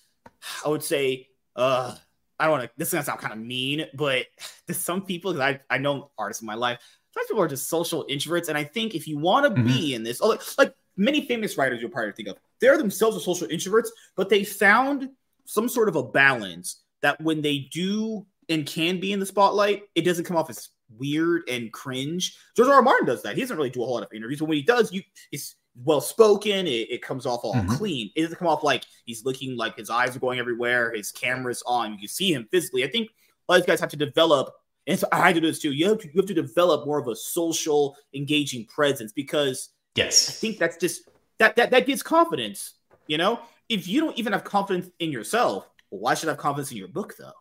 I 0.65 0.69
would 0.69 0.83
say, 0.83 1.29
uh, 1.57 1.95
I 2.39 2.45
don't 2.45 2.53
want 2.53 2.65
to. 2.65 2.71
This 2.77 2.89
is 2.89 2.95
gonna 2.95 3.05
sound 3.05 3.21
kind 3.21 3.33
of 3.33 3.41
mean, 3.41 3.87
but 3.95 4.27
there's 4.67 4.79
some 4.79 5.03
people 5.03 5.33
because 5.33 5.59
I 5.71 5.75
I 5.75 5.79
know 5.79 6.11
artists 6.17 6.43
in 6.43 6.47
my 6.47 6.55
life. 6.55 6.79
Some 7.13 7.27
people 7.27 7.43
are 7.43 7.49
just 7.49 7.69
social 7.69 8.07
introverts, 8.09 8.49
and 8.49 8.57
I 8.57 8.65
think 8.65 8.95
if 8.95 9.09
you 9.09 9.19
want 9.19 9.47
to 9.47 9.51
mm-hmm. 9.51 9.67
be 9.67 9.95
in 9.95 10.05
this, 10.05 10.21
like, 10.21 10.41
like 10.57 10.75
many 10.97 11.27
famous 11.27 11.57
writers 11.57 11.81
you'll 11.81 11.91
probably 11.91 12.13
think 12.13 12.29
of, 12.29 12.37
they're 12.61 12.79
themselves 12.79 13.17
are 13.17 13.21
social 13.21 13.49
introverts, 13.49 13.89
but 14.15 14.29
they 14.29 14.45
found 14.45 15.09
some 15.47 15.69
sort 15.69 15.89
of 15.89 15.97
a 15.97 16.03
balance 16.03 16.83
that 17.01 17.21
when 17.21 17.43
they 17.43 17.69
do 17.73 18.27
and 18.49 18.67
can 18.67 19.01
be 19.01 19.13
in 19.13 19.21
the 19.21 19.27
spotlight, 19.27 19.83
it 19.95 20.03
doesn't 20.03 20.25
come 20.25 20.37
off 20.37 20.51
as 20.51 20.69
weird 20.97 21.49
and 21.49 21.73
cringe. 21.73 22.37
George 22.57 22.69
R. 22.69 22.75
R. 22.77 22.83
Martin 22.83 23.07
does 23.07 23.23
that. 23.23 23.35
He 23.35 23.41
doesn't 23.41 23.57
really 23.57 23.71
do 23.71 23.83
a 23.83 23.87
whole 23.87 23.95
lot 23.95 24.05
of 24.05 24.13
interviews, 24.13 24.41
but 24.41 24.47
when 24.47 24.57
he 24.57 24.63
does, 24.63 24.93
you 24.93 25.03
it's 25.33 25.57
well 25.85 26.01
spoken. 26.01 26.67
It, 26.67 26.91
it, 26.91 27.03
comes 27.03 27.27
off 27.27 27.41
all 27.45 27.55
mm-hmm. 27.55 27.75
clean. 27.75 28.11
It 28.17 28.23
doesn't 28.23 28.39
come 28.39 28.49
off 28.49 28.63
like 28.63 28.85
he's 29.05 29.25
looking 29.25 29.57
like 29.57 29.77
his 29.77 29.91
eyes 29.91 30.17
are 30.17 30.21
going 30.21 30.39
everywhere. 30.39 30.93
His 30.95 31.13
camera's 31.13 31.63
on. 31.67 31.93
You 31.93 31.99
can 31.99 32.09
see 32.09 32.33
him 32.33 32.49
physically. 32.51 32.85
I 32.85 32.89
think 32.89 33.09
a 33.11 33.53
lot 33.53 33.57
of 33.57 33.63
these 33.63 33.73
guys 33.73 33.81
have 33.81 33.91
to 33.91 33.97
develop, 33.97 34.53
and 34.87 34.99
so 34.99 35.07
I 35.13 35.33
do 35.33 35.41
this 35.41 35.61
too. 35.61 35.73
You 35.73 35.89
have 35.89 35.99
to 35.99 36.07
you 36.07 36.15
have 36.17 36.27
to 36.27 36.35
develop 36.35 36.87
more 36.87 36.99
of 36.99 37.09
a 37.09 37.17
social, 37.17 37.97
engaging 38.15 38.67
presence 38.67 39.13
because 39.13 39.71
yes, 39.95 40.29
I 40.29 40.33
think 40.33 40.59
that's 40.59 40.77
just 40.77 41.09
that 41.39 41.57
that 41.57 41.71
that 41.71 41.87
gives 41.87 42.03
confidence. 42.03 42.75
You 43.07 43.19
know, 43.19 43.41
if 43.69 43.89
you 43.89 44.01
don't 44.01 44.19
even 44.19 44.33
have 44.33 44.45
confidence 44.45 44.91
in 44.99 45.13
yourself, 45.13 45.69
well, 45.91 46.01
why 46.01 46.15
should 46.15 46.29
I 46.29 46.33
have 46.33 46.39
confidence 46.39 46.71
in 46.71 46.77
your 46.77 46.89
book 46.89 47.15
though? 47.19 47.33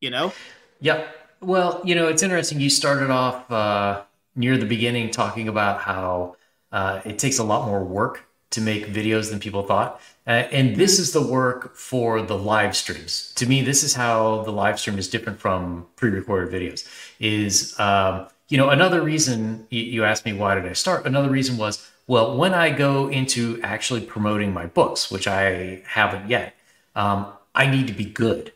You 0.00 0.10
know? 0.10 0.32
Yep. 0.80 1.25
Well, 1.40 1.80
you 1.84 1.94
know, 1.94 2.08
it's 2.08 2.22
interesting. 2.22 2.60
You 2.60 2.70
started 2.70 3.10
off 3.10 3.50
uh, 3.50 4.02
near 4.34 4.56
the 4.56 4.66
beginning 4.66 5.10
talking 5.10 5.48
about 5.48 5.80
how 5.80 6.36
uh, 6.72 7.00
it 7.04 7.18
takes 7.18 7.38
a 7.38 7.44
lot 7.44 7.66
more 7.66 7.84
work 7.84 8.26
to 8.50 8.60
make 8.60 8.86
videos 8.86 9.30
than 9.30 9.40
people 9.40 9.62
thought. 9.62 10.00
Uh, 10.26 10.30
and 10.30 10.76
this 10.76 10.94
mm-hmm. 10.94 11.02
is 11.02 11.12
the 11.12 11.22
work 11.22 11.76
for 11.76 12.22
the 12.22 12.36
live 12.36 12.76
streams. 12.76 13.32
To 13.36 13.46
me, 13.46 13.62
this 13.62 13.82
is 13.82 13.94
how 13.94 14.42
the 14.42 14.50
live 14.50 14.78
stream 14.80 14.98
is 14.98 15.08
different 15.08 15.38
from 15.38 15.86
pre-recorded 15.96 16.52
videos. 16.52 16.88
Is 17.20 17.78
um, 17.78 18.26
you 18.48 18.56
know 18.56 18.70
another 18.70 19.02
reason 19.02 19.66
you, 19.70 19.82
you 19.82 20.04
asked 20.04 20.24
me 20.24 20.32
why 20.32 20.54
did 20.54 20.64
I 20.66 20.72
start? 20.72 21.06
Another 21.06 21.28
reason 21.28 21.56
was 21.56 21.88
well 22.06 22.36
when 22.36 22.54
I 22.54 22.70
go 22.70 23.08
into 23.08 23.60
actually 23.62 24.00
promoting 24.00 24.52
my 24.52 24.66
books, 24.66 25.10
which 25.10 25.26
I 25.26 25.82
haven't 25.86 26.28
yet. 26.28 26.54
Um, 26.94 27.26
I 27.54 27.66
need 27.66 27.86
to 27.86 27.92
be 27.92 28.04
good. 28.04 28.52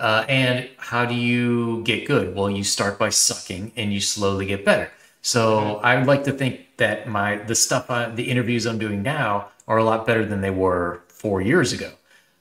Uh, 0.00 0.24
and 0.28 0.68
how 0.78 1.04
do 1.04 1.14
you 1.14 1.82
get 1.84 2.06
good? 2.06 2.34
Well, 2.34 2.50
you 2.50 2.64
start 2.64 2.98
by 2.98 3.10
sucking 3.10 3.72
and 3.76 3.92
you 3.92 4.00
slowly 4.00 4.46
get 4.46 4.64
better. 4.64 4.90
So 5.22 5.76
I 5.84 5.96
would 5.96 6.06
like 6.06 6.24
to 6.24 6.32
think 6.32 6.76
that 6.78 7.06
my 7.06 7.36
the 7.36 7.54
stuff, 7.54 7.90
I, 7.90 8.08
the 8.08 8.24
interviews 8.30 8.66
I'm 8.66 8.78
doing 8.78 9.02
now 9.02 9.50
are 9.68 9.76
a 9.76 9.84
lot 9.84 10.06
better 10.06 10.24
than 10.24 10.40
they 10.40 10.50
were 10.50 11.02
four 11.08 11.42
years 11.42 11.74
ago. 11.74 11.92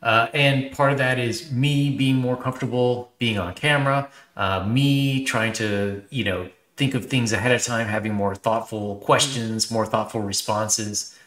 Uh, 0.02 0.28
and 0.34 0.72
part 0.72 0.94
of 0.94 0.98
that 0.98 1.20
is 1.20 1.52
me 1.52 1.90
being 1.90 2.16
more 2.16 2.38
comfortable 2.38 3.12
being 3.20 3.38
on 3.38 3.54
camera, 3.54 4.10
uh, 4.38 4.66
me 4.66 5.26
trying 5.26 5.52
to, 5.52 6.02
you 6.10 6.24
know, 6.24 6.50
think 6.78 6.94
of 6.94 7.08
things 7.08 7.34
ahead 7.34 7.52
of 7.52 7.62
time, 7.62 7.88
having 7.88 8.14
more 8.14 8.34
thoughtful 8.34 8.96
questions, 9.00 9.70
more 9.70 9.86
thoughtful 9.86 10.22
responses, 10.22 11.18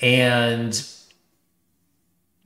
and 0.00 0.82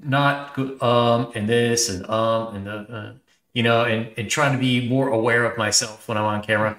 not 0.00 0.58
um 0.82 1.32
and 1.34 1.48
this 1.48 1.88
and 1.88 2.04
um 2.10 2.54
and 2.56 2.66
the, 2.66 2.72
uh, 2.72 3.12
you 3.56 3.62
know 3.62 3.84
and 3.84 4.12
and 4.18 4.28
trying 4.28 4.52
to 4.52 4.58
be 4.58 4.86
more 4.86 5.08
aware 5.08 5.44
of 5.46 5.56
myself 5.56 6.06
when 6.08 6.18
I'm 6.18 6.24
on 6.24 6.42
camera. 6.42 6.76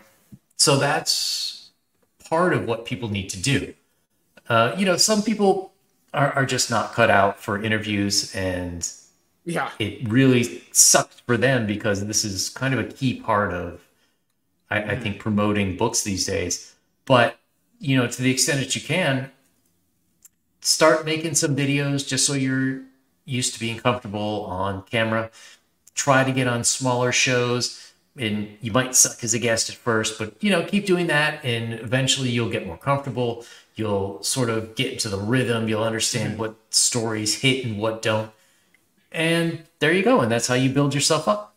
So 0.58 0.78
that's 0.78 1.72
part 2.30 2.54
of 2.54 2.66
what 2.66 2.86
people 2.86 3.10
need 3.10 3.30
to 3.30 3.42
do. 3.42 3.74
Uh, 4.48 4.76
you 4.78 4.86
know, 4.86 4.96
some 4.96 5.24
people 5.24 5.74
are, 6.14 6.32
are 6.34 6.46
just 6.46 6.70
not 6.70 6.94
cut 6.94 7.10
out 7.10 7.42
for 7.42 7.62
interviews 7.62 8.34
and 8.36 8.90
yeah 9.44 9.72
it 9.80 10.08
really 10.08 10.64
sucks 10.72 11.20
for 11.22 11.36
them 11.38 11.66
because 11.66 12.06
this 12.06 12.24
is 12.24 12.50
kind 12.50 12.74
of 12.74 12.80
a 12.80 12.84
key 12.84 13.20
part 13.20 13.54
of 13.54 13.82
I, 14.70 14.78
I 14.94 14.96
think 15.00 15.20
promoting 15.20 15.78
books 15.78 16.04
these 16.04 16.26
days 16.26 16.76
but 17.06 17.40
you 17.80 17.96
know 17.98 18.08
to 18.08 18.22
the 18.22 18.32
extent 18.32 18.60
that 18.60 18.76
you 18.76 18.82
can 18.82 19.32
start 20.62 21.06
making 21.06 21.36
some 21.36 21.56
videos 21.56 22.06
just 22.06 22.26
so 22.26 22.34
you're 22.34 22.82
used 23.28 23.54
to 23.54 23.60
being 23.60 23.78
comfortable 23.78 24.46
on 24.46 24.82
camera. 24.84 25.30
Try 25.98 26.24
to 26.24 26.32
get 26.32 26.48
on 26.48 26.64
smaller 26.64 27.12
shows, 27.12 27.94
and 28.16 28.58
you 28.62 28.72
might 28.72 28.96
suck 28.96 29.24
as 29.24 29.34
a 29.34 29.40
guest 29.40 29.70
at 29.70 29.76
first, 29.76 30.18
but 30.18 30.42
you 30.42 30.50
know, 30.50 30.64
keep 30.64 30.86
doing 30.86 31.08
that, 31.08 31.44
and 31.44 31.74
eventually 31.74 32.30
you'll 32.30 32.50
get 32.50 32.66
more 32.66 32.78
comfortable. 32.78 33.44
You'll 33.76 34.24
sort 34.24 34.50
of 34.50 34.76
get 34.76 34.94
into 34.94 35.10
the 35.10 35.20
rhythm. 35.20 35.68
You'll 35.68 35.84
understand 35.84 36.40
what 36.40 36.56
stories 36.70 37.42
hit 37.42 37.66
and 37.66 37.78
what 37.78 38.02
don't. 38.02 38.32
And 39.12 39.64
there 39.80 39.94
you 39.94 40.04
go. 40.04 40.22
And 40.22 40.32
that's 40.32 40.48
how 40.48 40.56
you 40.56 40.70
build 40.72 40.96
yourself 40.96 41.28
up. 41.28 41.56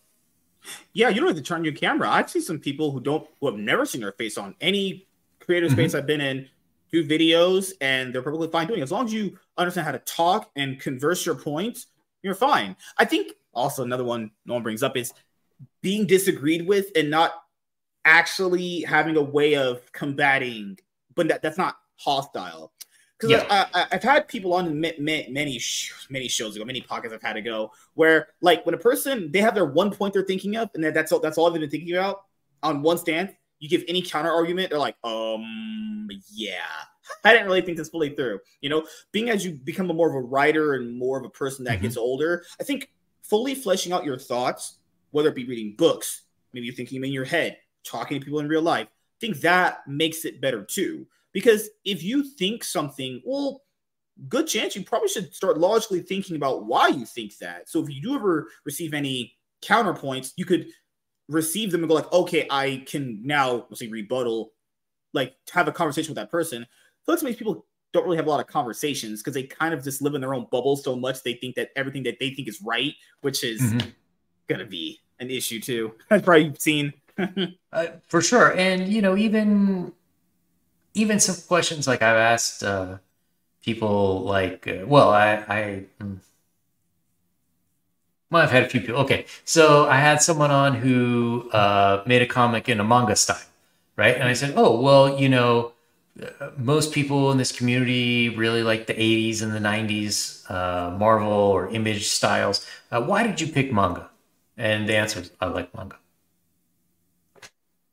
Yeah, 0.93 1.09
you 1.09 1.21
don't 1.21 1.29
have 1.29 1.37
to 1.37 1.43
turn 1.43 1.65
your 1.65 1.73
camera. 1.73 2.11
I've 2.11 2.29
seen 2.29 2.43
some 2.43 2.59
people 2.59 2.91
who 2.91 3.01
don't 3.01 3.27
who 3.41 3.47
have 3.47 3.57
never 3.57 3.87
seen 3.87 4.01
their 4.01 4.12
face 4.12 4.37
on 4.37 4.55
any 4.61 5.07
creative 5.39 5.71
space 5.71 5.93
mm-hmm. 5.93 5.99
I've 5.99 6.07
been 6.07 6.21
in 6.21 6.49
do 6.93 7.07
videos 7.07 7.73
and 7.81 8.15
they're 8.15 8.23
perfectly 8.23 8.49
fine 8.49 8.67
doing 8.67 8.81
it. 8.81 8.83
As 8.83 8.93
long 8.93 9.07
as 9.07 9.12
you 9.12 9.39
understand 9.57 9.87
how 9.87 9.93
to 9.93 9.99
talk 10.01 10.51
and 10.57 10.79
converse 10.81 11.25
your 11.25 11.35
points, 11.35 11.87
you're 12.23 12.35
fine. 12.35 12.77
I 12.99 13.05
think 13.05 13.33
also 13.53 13.83
another 13.83 14.05
one 14.05 14.31
no 14.47 14.55
one 14.55 14.63
brings 14.63 14.83
up 14.83 14.97
is 14.97 15.13
being 15.83 16.07
disagreed 16.07 16.67
with 16.67 16.87
and 16.97 17.11
not 17.11 17.33
actually 18.05 18.81
having 18.83 19.17
a 19.17 19.23
way 19.23 19.57
of 19.57 19.81
combating, 19.93 20.79
but 21.15 21.29
that, 21.29 21.43
that's 21.43 21.59
not 21.59 21.77
hostile. 21.97 22.73
Because 23.19 23.43
yeah. 23.43 23.67
I, 23.75 23.87
have 23.91 24.03
had 24.03 24.29
people 24.29 24.55
on 24.55 24.81
many 24.81 25.29
many 25.31 26.29
shows 26.29 26.57
ago, 26.57 26.65
many 26.65 26.81
pockets 26.81 27.13
I've 27.13 27.21
had 27.21 27.35
to 27.35 27.43
go 27.43 27.71
where 27.93 28.29
like 28.41 28.65
when 28.65 28.75
a 28.75 28.79
person 28.79 29.31
they 29.31 29.41
have 29.41 29.55
their 29.55 29.67
one 29.67 29.91
point 29.91 30.15
they're 30.15 30.25
thinking 30.25 30.57
of, 30.57 30.71
and 30.75 30.83
that's 30.83 31.13
all 31.13 31.21
that's 31.21 31.37
all 31.37 31.51
they've 31.51 31.61
been 31.61 31.69
thinking 31.69 31.95
about 31.95 32.23
on 32.63 32.81
one 32.81 32.97
stance, 32.97 33.31
you 33.59 33.69
give 33.69 33.85
any 33.89 34.01
counter 34.01 34.33
argument, 34.33 34.71
they're 34.71 34.79
like, 34.79 34.97
um, 35.05 36.09
yeah, 36.33 36.61
I 37.25 37.33
didn't 37.33 37.47
really 37.47 37.61
think 37.61 37.77
this 37.77 37.91
fully 37.91 38.15
through. 38.15 38.41
You 38.63 38.71
know, 38.71 38.87
being 39.13 39.29
as 39.29 39.45
you 39.45 39.53
become 39.53 39.91
a 39.91 39.95
more 39.95 40.09
of 40.09 40.15
a 40.15 40.21
writer 40.21 40.75
and 40.75 40.97
more 40.97 41.19
of 41.19 41.25
a 41.25 41.31
person 41.31 41.67
that 41.67 41.75
mm-hmm. 41.75 41.83
gets 41.83 41.97
older, 41.99 42.45
I 42.59 42.65
think 42.65 42.91
fully 43.31 43.55
fleshing 43.55 43.93
out 43.93 44.05
your 44.05 44.19
thoughts, 44.19 44.78
whether 45.12 45.31
it 45.31 45.35
be 45.35 45.47
reading 45.47 45.77
books, 45.78 46.23
maybe 46.52 46.66
you're 46.66 46.74
thinking 46.74 47.01
them 47.01 47.05
in 47.07 47.12
your 47.12 47.24
head, 47.24 47.57
talking 47.85 48.19
to 48.19 48.24
people 48.24 48.40
in 48.40 48.48
real 48.48 48.62
life, 48.62 48.89
I 48.89 49.19
think 49.20 49.40
that 49.40 49.86
makes 49.86 50.24
it 50.24 50.40
better 50.40 50.65
too. 50.65 51.07
Because 51.32 51.70
if 51.85 52.02
you 52.02 52.24
think 52.24 52.65
something, 52.65 53.23
well, 53.24 53.62
good 54.28 54.47
chance 54.47 54.74
you 54.74 54.82
probably 54.85 55.09
should 55.09 55.35
start 55.35 55.59
logically 55.59 56.01
thinking 56.01 56.36
about 56.36 56.66
why 56.66 56.89
you 56.89 57.07
think 57.07 57.36
that. 57.39 57.69
So 57.69 57.82
if 57.82 57.89
you 57.89 58.02
do 58.02 58.16
ever 58.16 58.48
receive 58.65 58.93
any 58.93 59.36
counterpoints, 59.62 60.32
you 60.36 60.44
could 60.44 60.66
receive 61.28 61.70
them 61.70 61.82
and 61.82 61.89
go 61.89 61.94
like, 61.94 62.12
okay, 62.12 62.47
I 62.51 62.82
can 62.86 63.20
now 63.24 63.66
let's 63.70 63.78
say 63.78 63.86
rebuttal, 63.86 64.52
like 65.15 65.35
have 65.52 65.69
a 65.69 65.73
conversation 65.73 66.11
with 66.11 66.16
that 66.16 66.31
person. 66.31 66.66
So 67.05 67.12
that's 67.12 67.23
makes 67.23 67.39
people 67.39 67.66
don't 67.93 68.05
really 68.05 68.17
have 68.17 68.27
a 68.27 68.31
lot 68.31 68.41
of 68.41 68.47
conversations 68.47 69.21
because 69.21 69.35
they 69.35 69.43
kind 69.43 69.75
of 69.75 69.83
just 69.83 70.01
live 70.01 70.15
in 70.15 70.21
their 70.21 70.35
own 70.35 70.47
bubble 70.51 70.77
so 70.77 70.95
much 70.95 71.23
they 71.23 71.35
think 71.35 71.57
that 71.57 71.71
everything 71.77 72.03
that 72.05 72.19
they 72.21 72.31
think 72.31 72.49
is 72.49 72.61
right, 72.62 72.95
which 73.21 73.43
is 73.43 73.61
mm-hmm. 73.61 73.89
gonna 74.49 74.65
be 74.65 75.01
an 75.19 75.31
issue 75.31 75.61
too. 75.61 75.93
I've 76.11 76.25
probably 76.25 76.55
seen 76.59 76.93
uh, 77.73 77.87
for 78.07 78.21
sure. 78.21 78.53
And 78.57 78.89
you 78.89 79.03
know, 79.03 79.17
even 79.17 79.93
even 80.95 81.21
some 81.21 81.37
questions 81.47 81.87
like 81.87 82.03
I've 82.03 82.17
asked 82.17 82.62
uh, 82.62 82.99
people, 83.65 84.23
like, 84.23 84.67
uh, 84.67 84.87
well, 84.87 85.11
I, 85.11 85.33
I, 85.49 85.85
hmm. 86.01 86.15
well, 88.31 88.43
I've 88.43 88.51
had 88.51 88.65
a 88.65 88.69
few 88.69 88.81
people. 88.81 88.97
Okay, 89.03 89.27
so 89.45 89.89
I 89.89 89.97
had 89.97 90.23
someone 90.23 90.51
on 90.51 90.75
who 90.75 91.49
uh, 91.53 92.03
made 92.07 92.23
a 92.23 92.27
comic 92.27 92.69
in 92.69 92.81
a 92.81 92.85
manga 92.85 93.17
style, 93.17 93.39
right? 93.97 94.17
And 94.17 94.25
I 94.25 94.33
said, 94.33 94.55
oh, 94.57 94.81
well, 94.81 95.19
you 95.19 95.29
know, 95.29 95.73
most 96.57 96.93
people 96.93 97.31
in 97.33 97.39
this 97.39 97.53
community 97.53 98.29
really 98.31 98.63
like 98.63 98.87
the 98.87 98.95
80s 98.95 99.43
and 99.43 99.53
the 99.53 99.59
90s 99.59 100.51
uh, 100.51 100.91
Marvel 100.97 101.33
or 101.33 101.69
Image 101.69 102.09
styles. 102.09 102.67
Uh, 102.91 103.03
why 103.03 103.27
did 103.27 103.41
you 103.41 103.47
pick 103.47 103.73
manga? 103.73 104.11
And 104.57 104.89
the 104.89 104.97
answer 104.97 105.21
is, 105.21 105.31
I 105.41 105.47
like 105.47 105.75
manga. 105.75 105.97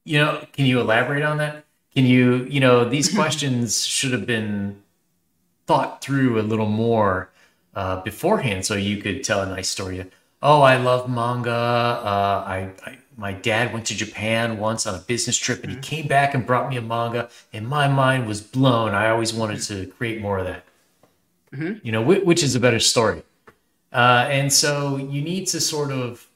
You 0.03 0.19
know, 0.19 0.45
can 0.53 0.65
you 0.65 0.79
elaborate 0.79 1.23
on 1.23 1.37
that? 1.37 1.65
Can 1.93 2.05
you, 2.05 2.45
you 2.49 2.59
know, 2.59 2.87
these 2.87 3.13
questions 3.15 3.85
should 3.85 4.11
have 4.11 4.25
been 4.25 4.81
thought 5.65 6.01
through 6.01 6.39
a 6.39 6.43
little 6.43 6.69
more 6.69 7.29
uh, 7.75 8.01
beforehand 8.01 8.65
so 8.65 8.75
you 8.75 8.97
could 8.97 9.23
tell 9.23 9.41
a 9.41 9.45
nice 9.45 9.69
story. 9.69 10.09
Oh, 10.41 10.61
I 10.61 10.77
love 10.77 11.09
manga. 11.09 11.51
Uh, 11.51 12.43
I, 12.47 12.71
I 12.85 12.97
my 13.17 13.33
dad 13.33 13.73
went 13.73 13.85
to 13.87 13.95
Japan 13.95 14.59
once 14.59 14.85
on 14.85 14.93
a 14.93 14.99
business 14.99 15.35
trip 15.35 15.63
and 15.63 15.71
he 15.71 15.77
mm-hmm. 15.77 15.81
came 15.81 16.07
back 16.07 16.35
and 16.35 16.45
brought 16.45 16.69
me 16.69 16.77
a 16.77 16.81
manga 16.81 17.29
and 17.51 17.67
my 17.67 17.87
mind 17.87 18.27
was 18.27 18.41
blown. 18.41 18.93
I 18.93 19.09
always 19.09 19.33
wanted 19.33 19.61
to 19.63 19.87
create 19.87 20.21
more 20.21 20.37
of 20.37 20.45
that. 20.45 20.63
Mm-hmm. 21.53 21.85
You 21.85 21.91
know, 21.91 22.01
which 22.01 22.43
is 22.43 22.55
a 22.55 22.59
better 22.59 22.79
story. 22.79 23.23
Uh, 23.91 24.27
and 24.29 24.53
so 24.53 24.97
you 24.97 25.21
need 25.21 25.47
to 25.47 25.59
sort 25.59 25.91
of 25.91 26.27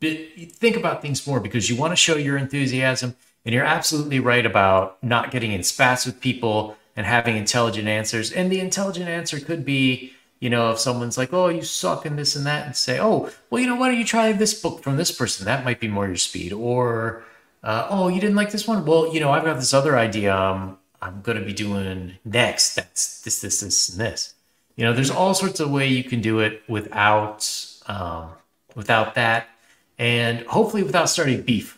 think 0.00 0.76
about 0.76 1.02
things 1.02 1.26
more 1.26 1.40
because 1.40 1.68
you 1.68 1.76
want 1.76 1.92
to 1.92 1.96
show 1.96 2.16
your 2.16 2.36
enthusiasm. 2.36 3.16
And 3.44 3.54
you're 3.54 3.64
absolutely 3.64 4.20
right 4.20 4.44
about 4.44 5.02
not 5.02 5.30
getting 5.30 5.52
in 5.52 5.62
spats 5.62 6.04
with 6.04 6.20
people 6.20 6.76
and 6.94 7.06
having 7.06 7.36
intelligent 7.36 7.88
answers. 7.88 8.30
And 8.30 8.52
the 8.52 8.60
intelligent 8.60 9.08
answer 9.08 9.40
could 9.40 9.64
be, 9.64 10.12
you 10.40 10.48
know, 10.48 10.70
if 10.70 10.78
someone's 10.78 11.18
like, 11.18 11.32
oh, 11.34 11.48
you 11.48 11.62
suck 11.62 12.06
and 12.06 12.18
this 12.18 12.34
and 12.34 12.46
that, 12.46 12.66
and 12.66 12.74
say, 12.74 12.98
oh, 12.98 13.30
well, 13.50 13.60
you 13.60 13.66
know, 13.66 13.76
why 13.76 13.88
don't 13.88 13.98
you 13.98 14.04
try 14.06 14.32
this 14.32 14.58
book 14.58 14.82
from 14.82 14.96
this 14.96 15.12
person? 15.12 15.44
That 15.44 15.64
might 15.64 15.80
be 15.80 15.88
more 15.88 16.06
your 16.06 16.16
speed. 16.16 16.52
Or, 16.54 17.22
uh, 17.62 17.86
oh, 17.90 18.08
you 18.08 18.20
didn't 18.20 18.36
like 18.36 18.50
this 18.50 18.66
one? 18.66 18.86
Well, 18.86 19.12
you 19.12 19.20
know, 19.20 19.30
I've 19.30 19.44
got 19.44 19.56
this 19.56 19.74
other 19.74 19.98
idea 19.98 20.34
um, 20.34 20.78
I'm 21.02 21.20
going 21.20 21.38
to 21.38 21.44
be 21.44 21.52
doing 21.52 22.14
next. 22.24 22.74
That's 22.74 23.20
this, 23.20 23.42
this, 23.42 23.60
this, 23.60 23.88
and 23.90 24.00
this. 24.00 24.34
You 24.76 24.84
know, 24.84 24.94
there's 24.94 25.10
all 25.10 25.34
sorts 25.34 25.60
of 25.60 25.70
way 25.70 25.88
you 25.88 26.04
can 26.04 26.22
do 26.22 26.40
it 26.40 26.62
without 26.68 27.66
um, 27.86 28.30
without 28.74 29.14
that, 29.16 29.48
and 29.98 30.46
hopefully 30.46 30.82
without 30.82 31.10
starting 31.10 31.42
beef 31.42 31.76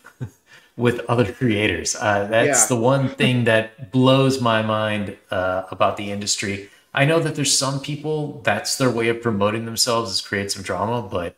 with 0.77 1.01
other 1.09 1.31
creators. 1.31 1.95
Uh, 1.95 2.27
that's 2.27 2.61
yeah. 2.61 2.67
the 2.67 2.81
one 2.81 3.09
thing 3.09 3.43
that 3.45 3.91
blows 3.91 4.39
my 4.39 4.61
mind 4.61 5.17
uh, 5.31 5.63
about 5.71 5.97
the 5.97 6.11
industry 6.11 6.69
I 6.93 7.05
know 7.05 7.19
that 7.19 7.35
there's 7.35 7.57
some 7.57 7.79
people 7.79 8.41
that's 8.43 8.77
their 8.77 8.91
way 8.91 9.09
of 9.09 9.21
promoting 9.21 9.65
themselves 9.65 10.11
is 10.11 10.21
create 10.21 10.51
some 10.51 10.63
drama, 10.63 11.07
but 11.07 11.35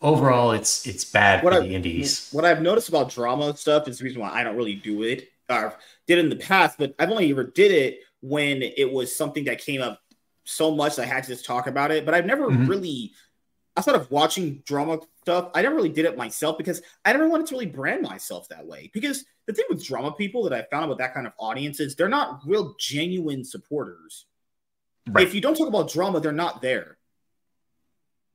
overall 0.00 0.52
it's 0.52 0.86
it's 0.86 1.04
bad 1.04 1.42
what 1.42 1.52
for 1.52 1.60
I, 1.60 1.66
the 1.66 1.74
indies. 1.74 2.28
What 2.32 2.44
I've 2.44 2.62
noticed 2.62 2.88
about 2.88 3.10
drama 3.10 3.56
stuff 3.56 3.88
is 3.88 3.98
the 3.98 4.04
reason 4.04 4.20
why 4.20 4.30
I 4.30 4.44
don't 4.44 4.56
really 4.56 4.76
do 4.76 5.02
it. 5.02 5.28
Or 5.48 5.76
did 6.06 6.18
it 6.18 6.24
in 6.24 6.28
the 6.28 6.36
past, 6.36 6.76
but 6.76 6.94
I've 6.98 7.10
only 7.10 7.30
ever 7.30 7.44
did 7.44 7.70
it 7.70 8.00
when 8.20 8.62
it 8.62 8.90
was 8.90 9.14
something 9.14 9.44
that 9.44 9.60
came 9.60 9.80
up 9.80 10.00
so 10.42 10.74
much 10.74 10.96
that 10.96 11.02
I 11.02 11.06
had 11.06 11.22
to 11.24 11.30
just 11.30 11.44
talk 11.44 11.68
about 11.68 11.92
it. 11.92 12.04
But 12.04 12.14
I've 12.14 12.26
never 12.26 12.48
mm-hmm. 12.48 12.66
really 12.66 13.12
outside 13.76 13.94
of 13.94 14.10
watching 14.10 14.62
drama 14.64 15.00
stuff, 15.22 15.50
I 15.54 15.62
never 15.62 15.76
really 15.76 15.90
did 15.90 16.04
it 16.04 16.16
myself 16.16 16.56
because 16.56 16.82
I 17.04 17.12
never 17.12 17.28
wanted 17.28 17.46
to 17.48 17.54
really 17.54 17.66
brand 17.66 18.02
myself 18.02 18.48
that 18.48 18.66
way. 18.66 18.90
Because 18.92 19.24
the 19.46 19.52
thing 19.52 19.66
with 19.68 19.84
drama 19.84 20.12
people 20.12 20.42
that 20.44 20.52
I 20.52 20.62
found 20.70 20.86
about 20.86 20.98
that 20.98 21.14
kind 21.14 21.26
of 21.26 21.32
audience 21.38 21.80
is 21.80 21.94
they're 21.94 22.08
not 22.08 22.40
real 22.46 22.74
genuine 22.78 23.44
supporters. 23.44 24.26
Right. 25.08 25.26
If 25.26 25.34
you 25.34 25.40
don't 25.40 25.56
talk 25.56 25.68
about 25.68 25.90
drama, 25.90 26.20
they're 26.20 26.32
not 26.32 26.62
there. 26.62 26.96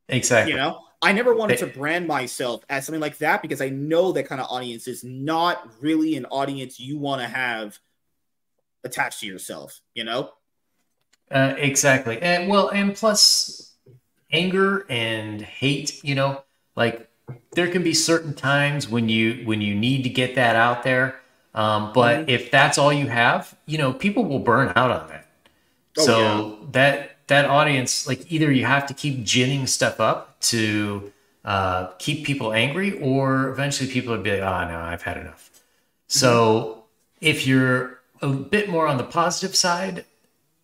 Exactly. 0.07 0.53
You 0.53 0.57
know, 0.57 0.80
I 1.02 1.14
never 1.14 1.34
wanted 1.34 1.57
they, 1.60 1.68
to 1.68 1.77
brand 1.77 2.07
myself 2.07 2.64
as 2.69 2.85
something 2.85 3.02
like 3.02 3.18
that 3.19 3.41
because 3.41 3.61
I 3.61 3.69
know 3.69 4.11
that 4.11 4.27
kind 4.27 4.39
of 4.39 4.48
audience 4.49 4.88
is 4.88 5.03
not 5.03 5.68
really 5.81 6.15
an 6.15 6.26
audience 6.26 6.80
you 6.80 6.98
want 6.98 7.22
to 7.22 7.27
have 7.27 7.80
attached 8.84 9.22
to 9.22 9.27
yourself, 9.27 9.81
you 9.93 10.03
know? 10.03 10.31
Uh, 11.30 11.56
exactly. 11.57 12.22
And 12.22 12.49
well, 12.49 12.69
and 12.69 12.93
plus 12.93 13.73
anger 14.31 14.85
and 14.89 15.41
hate, 15.41 16.03
you 16.03 16.14
know, 16.14 16.43
like 16.76 17.10
there 17.53 17.69
can 17.69 17.84
be 17.84 17.93
certain 17.93 18.34
times 18.34 18.88
when 18.88 19.10
you 19.10 19.43
when 19.45 19.61
you 19.61 19.73
need 19.73 20.03
to 20.03 20.10
get 20.10 20.35
that 20.35 20.56
out 20.56 20.84
there. 20.84 21.19
Um, 21.53 21.91
but 21.93 22.22
mm-hmm. 22.22 22.30
if 22.30 22.52
that's 22.52 22.77
all 22.77 22.93
you 22.93 23.07
have, 23.07 23.56
you 23.65 23.77
know, 23.77 23.93
people 23.93 24.26
will 24.26 24.39
burn 24.39 24.72
out 24.76 24.91
on 24.91 25.07
that. 25.10 25.20
Oh, 25.97 26.05
so 26.05 26.19
yeah. 26.19 26.68
that 26.72 27.18
that 27.27 27.45
audience, 27.45 28.07
like 28.07 28.31
either 28.31 28.51
you 28.51 28.65
have 28.65 28.85
to 28.88 28.93
keep 28.93 29.23
ginning 29.23 29.68
stuff 29.68 29.99
up 29.99 30.39
to 30.41 31.11
uh, 31.45 31.88
keep 31.97 32.26
people 32.26 32.53
angry, 32.53 32.99
or 32.99 33.49
eventually 33.49 33.89
people 33.89 34.13
would 34.13 34.23
be 34.23 34.31
like, 34.31 34.41
"Oh 34.41 34.68
no, 34.69 34.80
I've 34.80 35.01
had 35.01 35.18
enough." 35.18 35.49
Mm-hmm. 35.49 36.19
So 36.19 36.84
if 37.19 37.47
you're 37.47 37.99
a 38.22 38.30
bit 38.30 38.69
more 38.69 38.88
on 38.88 38.97
the 38.97 39.03
positive 39.03 39.55
side, 39.55 40.05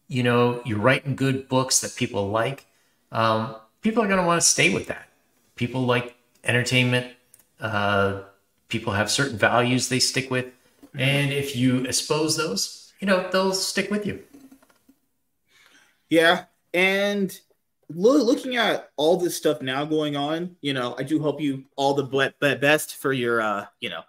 you 0.07 0.23
know, 0.23 0.61
you're 0.65 0.79
writing 0.79 1.15
good 1.15 1.47
books 1.47 1.81
that 1.81 1.95
people 1.95 2.29
like. 2.29 2.65
Um, 3.11 3.55
people 3.81 4.03
are 4.03 4.07
going 4.07 4.19
to 4.19 4.25
want 4.25 4.41
to 4.41 4.47
stay 4.47 4.73
with 4.73 4.87
that. 4.87 5.07
People 5.55 5.81
like 5.85 6.15
entertainment. 6.43 7.13
Uh, 7.59 8.21
people 8.67 8.93
have 8.93 9.09
certain 9.09 9.37
values 9.37 9.89
they 9.89 9.99
stick 9.99 10.29
with, 10.29 10.45
mm-hmm. 10.45 10.99
and 10.99 11.33
if 11.33 11.55
you 11.55 11.85
expose 11.85 12.37
those, 12.37 12.91
you 12.99 13.07
know, 13.07 13.27
they'll 13.31 13.53
stick 13.53 13.89
with 13.89 14.05
you. 14.05 14.21
Yeah, 16.09 16.45
and 16.73 17.37
lo- 17.93 18.23
looking 18.23 18.55
at 18.55 18.91
all 18.97 19.17
this 19.17 19.35
stuff 19.35 19.61
now 19.61 19.85
going 19.85 20.15
on, 20.15 20.55
you 20.61 20.73
know, 20.73 20.95
I 20.97 21.03
do 21.03 21.21
hope 21.21 21.41
you 21.41 21.65
all 21.75 21.93
the 21.93 22.03
be- 22.39 22.55
best 22.55 22.95
for 22.95 23.13
your, 23.13 23.41
uh, 23.41 23.65
you 23.79 23.89
know, 23.89 24.01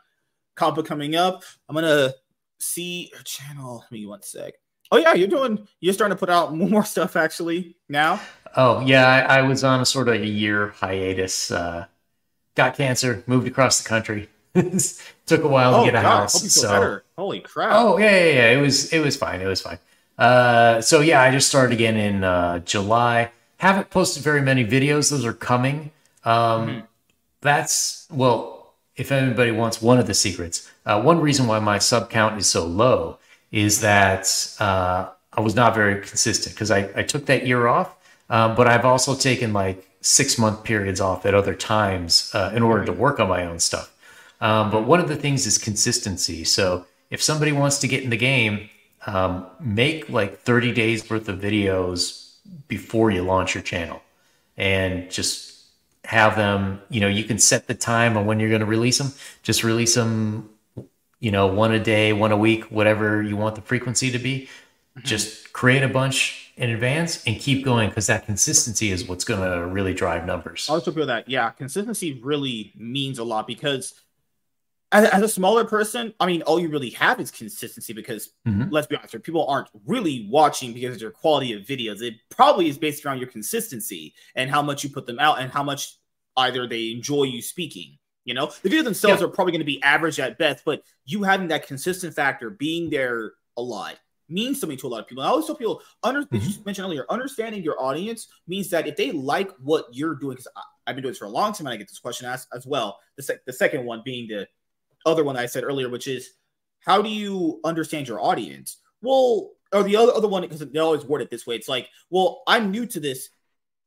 compa 0.57 0.85
coming 0.85 1.17
up. 1.17 1.45
I'm 1.69 1.75
gonna 1.75 2.15
see 2.59 3.11
your 3.13 3.23
channel. 3.23 3.85
Give 3.91 3.99
me 3.99 4.07
one 4.07 4.23
sec. 4.23 4.55
Oh 4.91 4.97
yeah, 4.97 5.15
you're 5.15 5.29
doing. 5.29 5.67
You're 5.81 5.95
starting 5.95 6.17
to 6.17 6.21
put 6.21 6.31
out 6.31 6.55
more 6.57 6.85
stuff 6.85 7.17
actually 7.17 7.77
now. 7.89 8.21
Oh 8.57 8.81
yeah, 8.81 9.07
I, 9.07 9.39
I 9.39 9.43
was 9.43 9.65
on 9.65 9.81
a 9.81 9.87
sort 9.87 10.09
of 10.09 10.15
a 10.15 10.27
year 10.27 10.69
hiatus. 10.69 11.51
Uh, 11.51 11.87
got 12.55 12.77
cancer, 12.77 13.23
moved 13.27 13.47
across 13.47 13.81
the 13.81 13.89
country. 13.89 14.29
Took 15.27 15.45
a 15.45 15.49
while 15.49 15.75
oh, 15.75 15.85
to 15.85 15.91
get 15.91 15.99
a 15.99 16.03
God, 16.03 16.21
house. 16.23 16.53
so 16.53 16.69
better. 16.69 17.05
holy 17.17 17.41
crap! 17.41 17.71
Oh 17.75 17.99
yeah, 17.99 18.11
yeah, 18.11 18.33
yeah. 18.33 18.51
It 18.59 18.61
was 18.61 18.93
it 18.93 19.01
was 19.01 19.17
fine. 19.17 19.41
It 19.41 19.47
was 19.47 19.61
fine. 19.61 19.79
Uh, 20.19 20.81
so 20.81 21.01
yeah, 21.01 21.23
I 21.23 21.31
just 21.31 21.49
started 21.49 21.73
again 21.73 21.97
in 21.97 22.25
uh, 22.25 22.59
July. 22.61 23.31
Haven't 23.59 23.91
posted 23.91 24.23
very 24.23 24.43
many 24.43 24.65
videos; 24.65 25.11
those 25.11 25.25
are 25.25 25.33
coming. 25.33 25.91
Um, 26.25 26.69
mm-hmm. 26.69 26.81
That's 27.41 28.07
well, 28.11 28.75
if 28.97 29.13
anybody 29.13 29.53
wants 29.53 29.81
one 29.81 29.99
of 29.99 30.07
the 30.07 30.15
secrets, 30.15 30.69
uh, 30.85 31.01
one 31.01 31.21
reason 31.21 31.47
why 31.47 31.61
my 31.61 31.79
sub 31.79 32.11
count 32.11 32.39
is 32.39 32.47
so 32.47 32.67
low 32.67 33.19
is 33.53 33.81
that 33.81 34.55
uh, 34.59 35.09
I 35.33 35.41
was 35.41 35.55
not 35.55 35.75
very 35.75 36.01
consistent 36.01 36.55
because 36.55 36.71
I, 36.71 36.91
I 36.97 37.03
took 37.03 37.27
that 37.27 37.47
year 37.47 37.69
off, 37.69 37.97
um, 38.29 38.57
but 38.57 38.67
I've 38.67 38.85
also 38.85 39.15
taken 39.15 39.53
like 39.53 39.89
six 40.01 40.39
month 40.39 40.65
periods 40.65 41.01
off 41.01 41.25
at 41.27 41.35
other 41.35 41.55
times 41.55 42.31
uh, 42.35 42.53
in 42.55 42.63
order 42.63 42.85
to 42.85 42.93
work 42.93 43.21
on 43.21 43.29
my 43.29 43.45
own 43.45 43.59
stuff. 43.59 43.95
Um, 44.41 44.71
but 44.71 44.85
one 44.85 45.01
of 45.01 45.09
the 45.09 45.17
things 45.17 45.47
is 45.47 45.59
consistency. 45.59 46.45
So 46.45 46.87
if 47.11 47.23
somebody 47.23 47.53
wants 47.53 47.79
to 47.79 47.89
get 47.89 48.03
in 48.03 48.11
the 48.11 48.17
game, 48.17 48.71
um, 49.07 49.47
make 49.61 50.09
like 50.09 50.41
30 50.41 50.73
days 50.73 51.09
worth 51.09 51.29
of 51.29 51.39
videos 51.39 52.35
before 52.67 53.11
you 53.11 53.23
launch 53.23 53.55
your 53.55 53.63
channel 53.63 54.03
and 54.57 55.11
just 55.11 55.65
have 56.05 56.37
them 56.37 56.81
you 56.89 57.01
know 57.01 57.09
you 57.09 57.25
can 57.25 57.39
set 57.39 57.67
the 57.67 57.75
time 57.75 58.17
on 58.17 58.27
when 58.27 58.41
you're 58.41 58.49
going 58.49 58.61
to 58.61 58.67
release 58.67 58.99
them 58.99 59.13
just 59.43 59.63
release 59.63 59.95
them 59.95 60.49
you 61.21 61.31
know 61.31 61.47
one 61.47 61.73
a 61.73 61.79
day 61.79 62.13
one 62.13 62.33
a 62.33 62.37
week 62.37 62.65
whatever 62.65 63.23
you 63.23 63.37
want 63.37 63.55
the 63.55 63.63
frequency 63.63 64.11
to 64.11 64.19
be. 64.19 64.49
Mm-hmm. 64.97 65.07
just 65.07 65.53
create 65.53 65.83
a 65.83 65.89
bunch 65.89 66.53
in 66.57 66.71
advance 66.71 67.23
and 67.25 67.39
keep 67.39 67.65
going 67.65 67.89
because 67.89 68.09
that 68.09 68.27
consistency 68.27 68.91
is 68.91 69.07
what's 69.07 69.23
going 69.23 69.41
to 69.41 69.65
really 69.65 69.95
drive 69.95 70.27
numbers. 70.27 70.67
I 70.69 70.73
also 70.75 70.91
feel 70.91 71.07
that 71.07 71.29
yeah 71.29 71.51
consistency 71.51 72.21
really 72.21 72.73
means 72.77 73.19
a 73.19 73.25
lot 73.25 73.47
because 73.47 73.95
as, 74.93 75.09
as, 75.11 75.23
a 75.23 75.29
smaller 75.29 75.65
person, 75.65 76.15
I 76.19 76.27
mean, 76.27 76.43
all 76.43 76.59
you 76.59 76.69
really 76.69 76.91
have 76.91 77.21
is 77.21 77.31
consistency 77.31 77.93
because 77.93 78.31
mm-hmm. 78.47 78.71
let's 78.71 78.87
be 78.87 78.97
honest, 78.97 79.23
people 79.23 79.47
aren't 79.47 79.69
really 79.87 80.29
watching 80.31 80.73
because 80.73 80.97
of 80.97 81.03
your 81.03 81.11
quality 81.11 81.53
of 81.53 81.63
videos. 81.63 82.01
It 82.01 82.15
probably 82.31 82.69
is 82.69 82.79
based 82.79 83.05
around 83.05 83.19
your 83.19 83.29
consistency 83.29 84.15
and 84.35 84.51
how 84.51 84.63
much 84.63 84.85
you 84.85 84.91
put 84.91 85.07
them 85.07 85.19
out 85.19 85.41
and 85.41 85.53
how 85.53 85.63
much 85.63 85.97
either 86.37 86.67
they 86.67 86.93
enjoy 86.93 87.25
you 87.25 87.43
speaking. 87.43 87.99
You 88.25 88.35
know, 88.35 88.53
the 88.63 88.69
videos 88.69 88.85
themselves 88.85 89.21
yeah. 89.21 89.27
are 89.27 89.31
probably 89.31 89.53
going 89.53 89.61
to 89.61 89.67
be 89.67 89.83
average 89.83 90.21
at 90.21 90.39
best, 90.39 90.63
but 90.65 90.83
you 91.05 91.23
having 91.23 91.49
that 91.49 91.67
consistent 91.67 92.15
factor, 92.15 92.51
being 92.51 92.91
there 92.91 93.33
a 93.57 93.63
lot, 93.63 93.97
means 94.29 94.61
something 94.61 94.79
to 94.79 94.87
a 94.87 94.89
lot 94.89 95.01
of 95.01 95.07
people. 95.07 95.23
I 95.23 95.29
always 95.29 95.47
tell 95.47 95.55
people, 95.55 95.81
under, 96.03 96.23
mm-hmm. 96.23 96.37
you 96.37 96.65
mentioned 96.65 96.85
earlier, 96.85 97.07
understanding 97.09 97.63
your 97.63 97.81
audience 97.83 98.29
means 98.47 98.69
that 98.71 98.87
if 98.87 98.97
they 98.97 99.13
like 99.13 99.51
what 99.63 99.87
you're 99.93 100.15
doing, 100.15 100.37
because 100.37 100.49
I've 100.87 100.95
been 100.95 101.03
doing 101.03 101.13
this 101.13 101.19
for 101.19 101.25
a 101.25 101.31
long 101.31 101.53
time, 101.53 101.67
and 101.67 101.75
I 101.75 101.77
get 101.77 101.89
this 101.89 101.99
question 101.99 102.27
asked 102.27 102.49
as 102.55 102.67
well. 102.67 102.99
The, 103.17 103.23
sec- 103.23 103.45
the 103.47 103.53
second 103.53 103.85
one 103.85 104.03
being 104.05 104.29
the 104.29 104.47
other 105.07 105.25
one 105.25 105.37
I 105.37 105.47
said 105.47 105.65
earlier, 105.65 105.89
which 105.89 106.09
is 106.09 106.31
how 106.81 107.03
do 107.03 107.09
you 107.09 107.61
understand 107.65 108.09
your 108.09 108.21
audience? 108.21 108.79
Well, 109.03 109.51
or 109.73 109.83
the 109.83 109.97
other 109.97 110.13
other 110.13 110.29
one 110.29 110.43
because 110.43 110.61
they 110.61 110.79
always 110.79 111.05
word 111.05 111.23
it 111.23 111.31
this 111.31 111.47
way. 111.47 111.57
It's 111.57 111.69
like, 111.69 111.89
well, 112.11 112.43
I'm 112.47 112.71
new 112.71 112.87
to 112.87 113.01
this. 113.01 113.31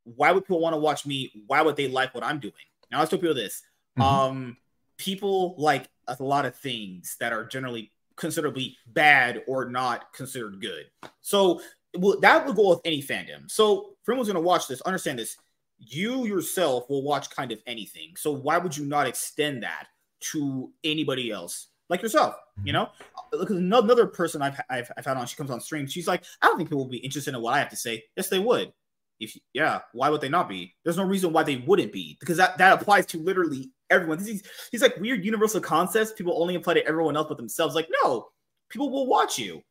Why 0.03 0.31
would 0.31 0.45
people 0.45 0.61
want 0.61 0.73
to 0.73 0.79
watch 0.79 1.05
me? 1.05 1.31
Why 1.47 1.61
would 1.61 1.75
they 1.75 1.87
like 1.87 2.13
what 2.13 2.23
I'm 2.23 2.39
doing? 2.39 2.53
Now 2.91 2.99
let's 2.99 3.09
tell 3.09 3.19
people 3.19 3.35
this. 3.35 3.61
Mm-hmm. 3.97 4.01
Um, 4.01 4.57
people 4.97 5.55
like 5.57 5.89
a 6.07 6.17
lot 6.19 6.45
of 6.45 6.55
things 6.55 7.17
that 7.19 7.33
are 7.33 7.45
generally 7.45 7.91
considerably 8.15 8.77
bad 8.87 9.43
or 9.47 9.65
not 9.65 10.13
considered 10.13 10.61
good. 10.61 10.85
So 11.21 11.61
well, 11.97 12.19
that 12.21 12.45
would 12.45 12.55
go 12.55 12.69
with 12.69 12.81
any 12.85 13.01
fandom. 13.01 13.49
So 13.49 13.95
for 14.03 14.11
anyone 14.11 14.25
who's 14.25 14.33
going 14.33 14.43
to 14.43 14.47
watch 14.47 14.67
this, 14.67 14.81
understand 14.81 15.19
this. 15.19 15.37
You 15.83 16.25
yourself 16.25 16.87
will 16.89 17.01
watch 17.01 17.31
kind 17.31 17.51
of 17.51 17.59
anything. 17.65 18.15
So 18.15 18.31
why 18.31 18.59
would 18.59 18.77
you 18.77 18.85
not 18.85 19.07
extend 19.07 19.63
that 19.63 19.87
to 20.31 20.71
anybody 20.83 21.31
else 21.31 21.67
like 21.89 22.01
yourself? 22.01 22.35
You 22.63 22.73
mm-hmm. 22.73 22.83
know, 22.83 22.89
look 23.33 23.49
another 23.49 24.07
person 24.07 24.41
I've, 24.41 24.59
I've 24.69 24.91
I've 24.97 25.05
had 25.05 25.17
on. 25.17 25.25
She 25.25 25.35
comes 25.35 25.51
on 25.51 25.59
stream. 25.61 25.87
She's 25.87 26.07
like, 26.07 26.23
I 26.41 26.47
don't 26.47 26.57
think 26.57 26.69
people 26.69 26.83
will 26.83 26.91
be 26.91 26.97
interested 26.97 27.33
in 27.33 27.41
what 27.41 27.53
I 27.53 27.59
have 27.59 27.69
to 27.69 27.75
say. 27.75 28.03
Yes, 28.15 28.29
they 28.29 28.39
would. 28.39 28.71
If 29.19 29.37
yeah, 29.53 29.81
why 29.93 30.09
would 30.09 30.21
they 30.21 30.29
not 30.29 30.49
be? 30.49 30.73
There's 30.83 30.97
no 30.97 31.05
reason 31.05 31.31
why 31.31 31.43
they 31.43 31.57
wouldn't 31.57 31.91
be 31.91 32.17
because 32.19 32.37
that 32.37 32.57
that 32.57 32.81
applies 32.81 33.05
to 33.07 33.19
literally 33.19 33.71
everyone. 33.89 34.17
These 34.23 34.43
these 34.71 34.81
like 34.81 34.97
weird 34.97 35.23
universal 35.23 35.61
concepts 35.61 36.13
people 36.13 36.41
only 36.41 36.55
apply 36.55 36.75
to 36.75 36.87
everyone 36.87 37.15
else 37.15 37.27
but 37.27 37.37
themselves. 37.37 37.75
Like 37.75 37.87
no, 38.03 38.29
people 38.69 38.89
will 38.89 39.07
watch 39.07 39.37
you. 39.37 39.61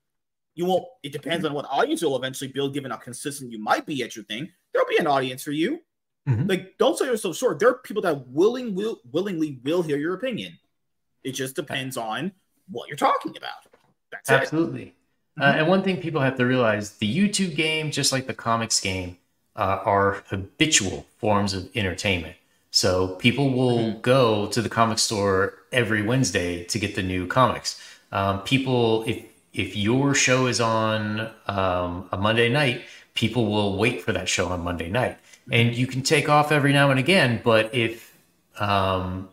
You 0.54 0.66
won't. 0.66 0.84
It 1.02 1.12
depends 1.12 1.44
on 1.44 1.52
what 1.52 1.66
audience 1.68 2.02
you'll 2.02 2.16
eventually 2.16 2.52
build, 2.52 2.74
given 2.74 2.90
how 2.90 2.98
consistent 2.98 3.50
you 3.50 3.58
might 3.58 3.86
be 3.86 4.02
at 4.02 4.14
your 4.14 4.24
thing. 4.26 4.48
There'll 4.72 4.88
be 4.88 4.98
an 4.98 5.06
audience 5.06 5.42
for 5.42 5.52
you. 5.52 5.80
Mm-hmm. 6.28 6.46
Like, 6.46 6.78
don't 6.78 6.96
sell 6.96 7.06
yourself 7.06 7.36
short. 7.36 7.58
There 7.58 7.70
are 7.70 7.78
people 7.78 8.02
that 8.02 8.28
willing 8.28 8.74
will 8.74 9.00
willingly 9.10 9.58
will 9.64 9.82
hear 9.82 9.96
your 9.96 10.14
opinion. 10.14 10.58
It 11.24 11.32
just 11.32 11.56
depends 11.56 11.96
on 11.96 12.32
what 12.70 12.88
you're 12.88 12.96
talking 12.96 13.36
about. 13.36 13.66
That's 14.12 14.30
absolutely. 14.30 14.94
Uh, 15.38 15.44
mm-hmm. 15.44 15.58
and 15.60 15.68
one 15.68 15.82
thing 15.82 15.96
people 15.98 16.20
have 16.20 16.36
to 16.36 16.46
realize: 16.46 16.92
the 16.98 17.12
YouTube 17.12 17.56
game, 17.56 17.90
just 17.90 18.12
like 18.12 18.26
the 18.26 18.34
comics 18.34 18.80
game, 18.80 19.16
uh, 19.56 19.80
are 19.84 20.22
habitual 20.28 21.06
forms 21.18 21.54
of 21.54 21.68
entertainment. 21.74 22.36
So 22.70 23.08
people 23.16 23.50
will 23.50 23.78
mm-hmm. 23.78 24.00
go 24.00 24.46
to 24.48 24.62
the 24.62 24.68
comic 24.68 24.98
store 24.98 25.54
every 25.72 26.02
Wednesday 26.02 26.64
to 26.64 26.78
get 26.78 26.94
the 26.94 27.02
new 27.02 27.26
comics. 27.26 27.80
Um, 28.12 28.42
people, 28.42 29.04
if 29.06 29.24
if 29.52 29.76
your 29.76 30.14
show 30.14 30.46
is 30.46 30.60
on 30.60 31.30
um, 31.46 32.08
a 32.12 32.16
Monday 32.16 32.48
night, 32.48 32.82
people 33.14 33.46
will 33.46 33.76
wait 33.76 34.02
for 34.02 34.12
that 34.12 34.28
show 34.28 34.48
on 34.48 34.62
Monday 34.62 34.88
night. 34.88 35.18
And 35.50 35.74
you 35.74 35.86
can 35.86 36.02
take 36.02 36.28
off 36.28 36.52
every 36.52 36.72
now 36.72 36.90
and 36.90 36.98
again, 36.98 37.40
but 37.42 37.74
if 37.74 38.16
um, 38.58 39.28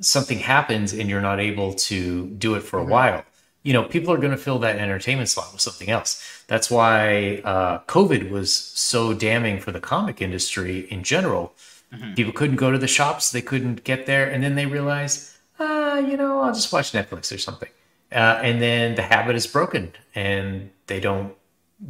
something 0.00 0.38
happens 0.38 0.92
and 0.92 1.08
you're 1.08 1.20
not 1.20 1.40
able 1.40 1.74
to 1.74 2.26
do 2.28 2.54
it 2.54 2.60
for 2.60 2.78
a 2.78 2.82
mm-hmm. 2.82 2.90
while, 2.90 3.24
you 3.62 3.72
know, 3.72 3.82
people 3.82 4.14
are 4.14 4.18
going 4.18 4.30
to 4.30 4.36
fill 4.36 4.60
that 4.60 4.76
entertainment 4.76 5.28
slot 5.28 5.52
with 5.52 5.60
something 5.60 5.90
else. 5.90 6.44
That's 6.46 6.70
why 6.70 7.42
uh, 7.44 7.80
COVID 7.88 8.30
was 8.30 8.54
so 8.54 9.12
damning 9.12 9.60
for 9.60 9.72
the 9.72 9.80
comic 9.80 10.22
industry 10.22 10.80
in 10.90 11.02
general. 11.02 11.54
Mm-hmm. 11.92 12.14
People 12.14 12.32
couldn't 12.32 12.56
go 12.56 12.70
to 12.70 12.78
the 12.78 12.86
shops, 12.86 13.32
they 13.32 13.42
couldn't 13.42 13.82
get 13.82 14.06
there, 14.06 14.28
and 14.28 14.42
then 14.42 14.54
they 14.54 14.66
realized, 14.66 15.32
ah, 15.58 15.98
you 15.98 16.16
know, 16.16 16.40
I'll 16.40 16.54
just 16.54 16.72
watch 16.72 16.92
Netflix 16.92 17.34
or 17.34 17.38
something 17.38 17.70
uh, 18.12 18.40
and 18.42 18.62
then 18.62 18.94
the 18.94 19.02
habit 19.02 19.36
is 19.36 19.46
broken 19.46 19.92
and 20.14 20.70
they 20.86 21.00
don't 21.00 21.34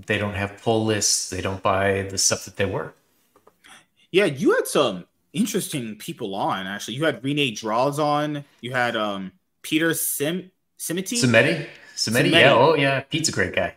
they 0.07 0.19
don't 0.19 0.35
have 0.35 0.61
pull 0.63 0.85
lists 0.85 1.31
they 1.31 1.41
don't 1.41 1.63
buy 1.63 2.03
the 2.11 2.19
stuff 2.19 2.45
that 2.45 2.57
they 2.57 2.65
were 2.65 2.93
yeah 4.11 4.25
you 4.25 4.55
had 4.55 4.67
some 4.67 5.05
interesting 5.33 5.97
people 5.97 6.35
on 6.35 6.67
actually 6.67 6.95
you 6.95 7.05
had 7.05 7.23
Rene 7.23 7.51
Draws 7.53 7.99
on 7.99 8.45
you 8.61 8.73
had 8.73 8.97
um 8.97 9.33
peter 9.63 9.93
sim 9.95 10.51
simiti 10.79 11.15
Simeti? 11.15 11.67
Simeti? 11.95 12.31
yeah 12.31 12.55
oh 12.55 12.75
yeah 12.75 13.01
pete's 13.01 13.29
a 13.29 13.33
great 13.33 13.55
guy 13.55 13.75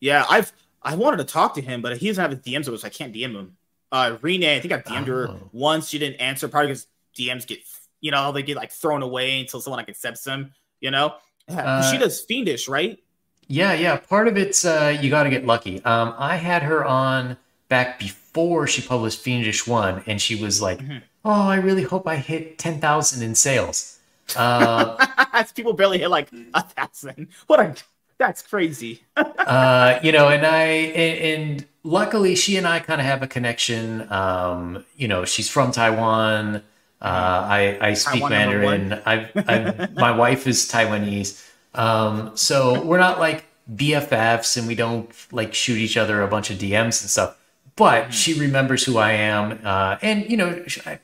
yeah 0.00 0.24
i've 0.28 0.52
i 0.82 0.94
wanted 0.94 1.18
to 1.18 1.24
talk 1.24 1.54
to 1.54 1.60
him 1.60 1.82
but 1.82 1.96
he 1.96 2.08
doesn't 2.08 2.22
have 2.22 2.30
his 2.30 2.40
dms 2.40 2.64
so 2.64 2.86
i 2.86 2.90
can't 2.90 3.14
dm 3.14 3.34
him 3.34 3.56
uh 3.92 4.16
Rene, 4.22 4.56
i 4.56 4.60
think 4.60 4.72
i 4.72 4.78
dm'd 4.78 5.08
oh. 5.08 5.12
her 5.12 5.34
once 5.52 5.88
she 5.88 5.98
didn't 5.98 6.20
answer 6.20 6.48
probably 6.48 6.68
because 6.68 6.86
dms 7.18 7.46
get 7.46 7.58
you 8.00 8.10
know 8.10 8.32
they 8.32 8.42
get 8.42 8.56
like 8.56 8.72
thrown 8.72 9.02
away 9.02 9.40
until 9.40 9.60
someone 9.60 9.78
like 9.78 9.88
accepts 9.88 10.22
them 10.22 10.52
you 10.80 10.90
know 10.90 11.14
uh, 11.48 11.90
she 11.90 11.98
does 11.98 12.20
Fiendish, 12.20 12.68
right? 12.68 12.98
Yeah, 13.46 13.72
yeah. 13.72 13.96
Part 13.96 14.28
of 14.28 14.36
it's 14.36 14.64
uh, 14.64 14.96
you 15.00 15.10
got 15.10 15.22
to 15.24 15.30
get 15.30 15.46
lucky. 15.46 15.82
Um, 15.84 16.14
I 16.18 16.36
had 16.36 16.62
her 16.62 16.84
on 16.84 17.36
back 17.68 17.98
before 17.98 18.27
she 18.66 18.82
published 18.82 19.20
Fiendish 19.20 19.66
One, 19.66 20.02
and 20.06 20.20
she 20.20 20.34
was 20.34 20.62
like, 20.62 20.78
mm-hmm. 20.78 20.98
"Oh, 21.24 21.48
I 21.48 21.56
really 21.56 21.82
hope 21.82 22.06
I 22.06 22.16
hit 22.16 22.58
ten 22.58 22.80
thousand 22.80 23.22
in 23.22 23.34
sales." 23.34 23.98
Uh, 24.36 24.96
People 25.54 25.72
barely 25.72 25.98
hit 25.98 26.08
like 26.08 26.30
a 26.54 26.62
thousand. 26.62 27.28
What 27.46 27.60
a 27.60 27.74
that's 28.18 28.42
crazy. 28.42 29.02
uh, 29.16 30.00
you 30.02 30.12
know, 30.12 30.28
and 30.28 30.44
I 30.44 30.64
and, 30.66 31.18
and 31.18 31.66
luckily 31.84 32.34
she 32.34 32.56
and 32.56 32.66
I 32.66 32.80
kind 32.80 33.00
of 33.00 33.06
have 33.06 33.22
a 33.22 33.26
connection. 33.26 34.10
Um, 34.12 34.84
you 34.96 35.08
know, 35.08 35.24
she's 35.24 35.48
from 35.48 35.72
Taiwan. 35.72 36.62
Uh, 37.00 37.46
I, 37.48 37.78
I 37.80 37.94
speak 37.94 38.24
I 38.24 38.28
Mandarin. 38.28 39.00
I, 39.06 39.30
I, 39.36 39.88
my 39.94 40.10
wife 40.10 40.48
is 40.48 40.68
Taiwanese. 40.68 41.44
Um, 41.74 42.36
so 42.36 42.82
we're 42.82 42.98
not 42.98 43.20
like 43.20 43.44
BFFs 43.72 44.56
and 44.56 44.66
we 44.66 44.74
don't 44.74 45.08
like 45.30 45.54
shoot 45.54 45.78
each 45.78 45.96
other 45.96 46.22
a 46.22 46.28
bunch 46.28 46.50
of 46.50 46.58
DMs 46.58 47.00
and 47.02 47.10
stuff. 47.10 47.37
But 47.78 48.02
mm-hmm. 48.02 48.10
she 48.10 48.38
remembers 48.38 48.84
who 48.84 48.98
I 48.98 49.12
am. 49.12 49.60
Uh, 49.64 49.96
and, 50.02 50.28
you 50.30 50.36
know, 50.36 50.64
I, 50.84 50.98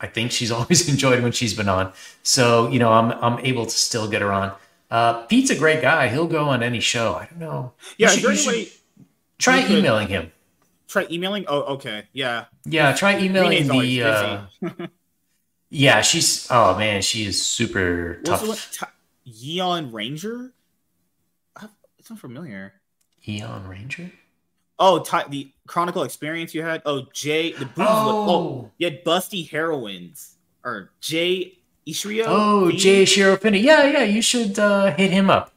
I 0.00 0.06
think 0.06 0.30
she's 0.30 0.52
always 0.56 0.88
enjoyed 0.88 1.22
when 1.22 1.32
she's 1.32 1.54
been 1.54 1.68
on. 1.68 1.92
So, 2.22 2.68
you 2.68 2.78
know, 2.78 2.92
I'm, 2.92 3.10
I'm 3.12 3.44
able 3.44 3.66
to 3.66 3.76
still 3.76 4.08
get 4.08 4.22
her 4.22 4.32
on. 4.32 4.52
Uh, 4.90 5.24
Pete's 5.26 5.50
a 5.50 5.56
great 5.56 5.82
guy. 5.82 6.08
He'll 6.08 6.28
go 6.28 6.44
on 6.48 6.62
any 6.62 6.80
show. 6.80 7.14
I 7.14 7.26
don't 7.26 7.40
know. 7.40 7.72
Yeah, 7.96 8.12
you 8.12 8.34
should, 8.36 8.56
you 8.56 8.66
try 9.38 9.66
emailing 9.66 10.08
him. 10.08 10.30
Try 10.86 11.06
emailing? 11.10 11.44
Oh, 11.48 11.74
okay. 11.74 12.04
Yeah. 12.12 12.44
Yeah, 12.64 12.92
try 12.92 13.18
emailing 13.18 13.66
the. 13.66 14.02
Uh, 14.02 14.86
Yeah, 15.70 16.00
she's 16.00 16.46
oh 16.50 16.78
man, 16.78 17.02
she 17.02 17.26
is 17.26 17.44
super 17.44 18.20
What's 18.24 18.76
tough. 18.76 18.94
T- 19.26 19.58
Yeon 19.58 19.92
Ranger? 19.92 20.52
It's 21.98 22.08
not 22.08 22.18
familiar. 22.18 22.72
Eon 23.26 23.68
Ranger? 23.68 24.10
Oh, 24.78 25.00
ty- 25.00 25.26
the 25.28 25.50
Chronicle 25.66 26.02
experience 26.02 26.54
you 26.54 26.62
had. 26.62 26.82
Oh, 26.86 27.06
Jay 27.12 27.52
the 27.52 27.66
boobs. 27.66 27.78
Oh, 27.78 28.30
oh 28.30 28.70
you 28.78 28.86
had 28.90 29.04
Busty 29.04 29.48
Heroines 29.48 30.36
or 30.64 30.90
Jay 31.00 31.58
Ishiro. 31.86 32.24
Oh, 32.26 32.70
Jay 32.70 33.04
Ishiro 33.04 33.38
Finney. 33.38 33.60
Yeah, 33.60 33.84
yeah, 33.84 34.02
you 34.04 34.22
should 34.22 34.58
uh, 34.58 34.94
hit 34.94 35.10
him 35.10 35.30
up. 35.30 35.52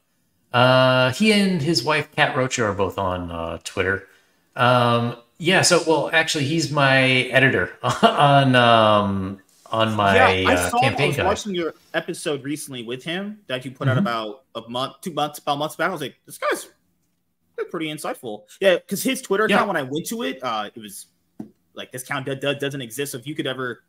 Uh, 0.53 1.11
he 1.13 1.31
and 1.31 1.61
his 1.61 1.83
wife 1.83 2.11
Kat 2.15 2.35
Rocha 2.35 2.65
are 2.65 2.73
both 2.73 2.97
on 2.97 3.31
uh, 3.31 3.59
Twitter. 3.63 4.07
Um, 4.55 5.15
yeah, 5.37 5.61
so 5.61 5.81
well, 5.87 6.09
actually, 6.11 6.45
he's 6.45 6.71
my 6.71 7.01
editor 7.03 7.71
on 8.03 8.55
um, 8.55 9.39
on 9.67 9.95
my 9.95 10.15
yeah, 10.15 10.49
I 10.49 10.53
uh, 10.53 10.69
saw, 10.69 10.81
campaign 10.81 11.05
I 11.05 11.07
was 11.07 11.17
guide. 11.17 11.25
watching 11.25 11.55
your 11.55 11.73
episode 11.93 12.43
recently 12.43 12.83
with 12.83 13.03
him 13.03 13.39
that 13.47 13.63
you 13.63 13.71
put 13.71 13.87
mm-hmm. 13.87 13.97
out 13.97 14.01
about 14.01 14.43
a 14.55 14.69
month, 14.69 15.01
two 15.01 15.13
months, 15.13 15.39
about 15.39 15.57
months 15.57 15.75
back. 15.75 15.89
I 15.89 15.91
was 15.91 16.01
like, 16.01 16.15
this 16.25 16.37
guy's 16.37 16.69
pretty 17.65 17.87
insightful. 17.87 18.43
Yeah, 18.59 18.75
because 18.75 19.03
his 19.03 19.21
Twitter 19.21 19.45
account, 19.45 19.61
yeah. 19.61 19.67
when 19.67 19.77
I 19.77 19.83
went 19.83 20.05
to 20.07 20.23
it, 20.23 20.39
uh, 20.43 20.69
it 20.73 20.79
was 20.79 21.07
like 21.73 21.91
this 21.91 22.03
account 22.03 22.25
d- 22.25 22.35
d- 22.35 22.55
doesn't 22.55 22.81
exist. 22.81 23.13
So 23.13 23.17
if 23.17 23.27
you 23.27 23.35
could 23.35 23.47
ever 23.47 23.83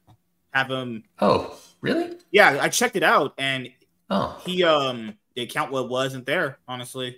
have 0.53 0.71
him, 0.71 1.05
oh, 1.21 1.59
really? 1.81 2.17
Yeah, 2.31 2.59
I 2.61 2.69
checked 2.69 2.97
it 2.97 3.03
out, 3.03 3.35
and 3.39 3.71
oh, 4.11 4.41
he 4.45 4.65
um, 4.65 5.17
the 5.35 5.43
account 5.43 5.73
wasn't 5.73 6.27
there. 6.27 6.59
Honestly. 6.69 7.17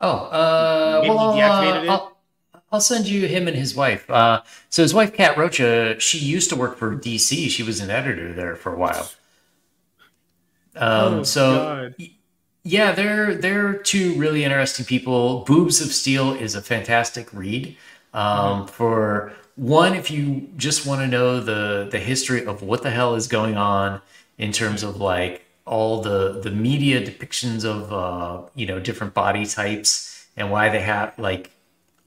Oh, 0.00 0.10
uh, 0.10 0.98
Maybe 1.02 1.14
well, 1.14 1.34
he 1.34 1.40
deactivated 1.40 1.88
uh, 1.88 2.06
it. 2.06 2.60
I'll 2.74 2.80
send 2.80 3.06
you 3.06 3.28
him 3.28 3.46
and 3.46 3.56
his 3.56 3.74
wife. 3.74 4.10
Uh, 4.10 4.42
so 4.68 4.82
his 4.82 4.92
wife, 4.92 5.14
Kat 5.14 5.36
Rocha, 5.36 5.98
she 6.00 6.18
used 6.18 6.50
to 6.50 6.56
work 6.56 6.76
for 6.76 6.96
DC. 6.96 7.48
She 7.48 7.62
was 7.62 7.80
an 7.80 7.88
editor 7.88 8.32
there 8.32 8.56
for 8.56 8.74
a 8.74 8.76
while. 8.76 9.08
Um, 10.76 11.14
oh, 11.14 11.22
so 11.22 11.56
God. 11.56 11.94
Yeah, 12.64 12.92
they're 12.92 13.34
they're 13.34 13.74
two 13.74 14.14
really 14.14 14.42
interesting 14.42 14.86
people. 14.86 15.44
Boobs 15.44 15.80
of 15.80 15.88
Steel 15.92 16.32
is 16.32 16.54
a 16.54 16.62
fantastic 16.62 17.32
read. 17.32 17.76
Um, 18.14 18.66
mm 18.66 18.70
For 18.70 19.32
one, 19.56 19.94
if 19.94 20.10
you 20.10 20.48
just 20.56 20.86
want 20.86 21.02
to 21.02 21.06
know 21.06 21.40
the 21.40 21.88
the 21.90 22.00
history 22.00 22.44
of 22.44 22.62
what 22.62 22.82
the 22.82 22.90
hell 22.90 23.14
is 23.14 23.28
going 23.28 23.56
on 23.56 24.00
in 24.38 24.50
terms 24.50 24.82
of 24.82 24.96
like 24.96 25.44
all 25.66 26.02
the 26.02 26.40
the 26.40 26.50
media 26.50 27.00
depictions 27.00 27.64
of 27.64 27.92
uh, 27.92 28.48
you 28.54 28.66
know 28.66 28.80
different 28.80 29.14
body 29.14 29.46
types 29.46 30.26
and 30.36 30.50
why 30.50 30.68
they 30.70 30.80
have 30.80 31.18
like 31.18 31.50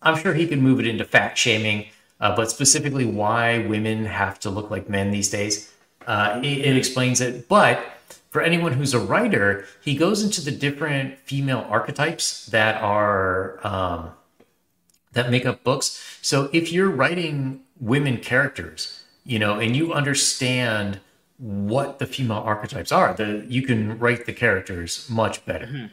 I'm 0.02 0.18
sure 0.18 0.34
he 0.34 0.48
could 0.48 0.60
move 0.60 0.80
it 0.80 0.88
into 0.88 1.06
fat 1.06 1.38
shaming, 1.38 1.86
uh, 2.20 2.36
but 2.36 2.50
specifically 2.50 3.06
why 3.06 3.60
women 3.60 4.06
have 4.06 4.40
to 4.40 4.50
look 4.50 4.70
like 4.72 4.90
men 4.90 5.12
these 5.12 5.30
days. 5.30 5.72
Uh, 6.06 6.40
it, 6.44 6.60
it, 6.60 6.78
explains 6.78 7.20
it. 7.20 7.50
But 7.50 7.84
for 8.30 8.42
anyone 8.42 8.74
who's 8.74 8.94
a 8.94 9.00
writer, 9.00 9.66
he 9.82 9.96
goes 9.96 10.22
into 10.24 10.42
the 10.42 10.52
different 10.52 11.18
female 11.20 11.66
archetypes 11.70 12.46
that 12.48 12.82
are 12.82 13.60
um, 13.66 14.12
that 15.14 15.32
make 15.32 15.46
up 15.46 15.64
books. 15.64 16.20
So 16.22 16.50
if 16.54 16.72
you're 16.72 16.90
writing 16.90 17.62
women 17.80 18.18
characters, 18.18 19.04
you 19.24 19.40
know, 19.40 19.60
and 19.60 19.76
you 19.76 19.94
understand 19.94 21.00
what 21.38 22.00
the 22.00 22.06
female 22.06 22.38
archetypes 22.38 22.92
are, 22.92 23.14
the 23.14 23.46
you 23.48 23.62
can 23.62 23.98
write 24.00 24.26
the 24.26 24.34
characters 24.34 25.10
much 25.10 25.46
better. 25.46 25.68
Mm-hmm. 25.68 25.86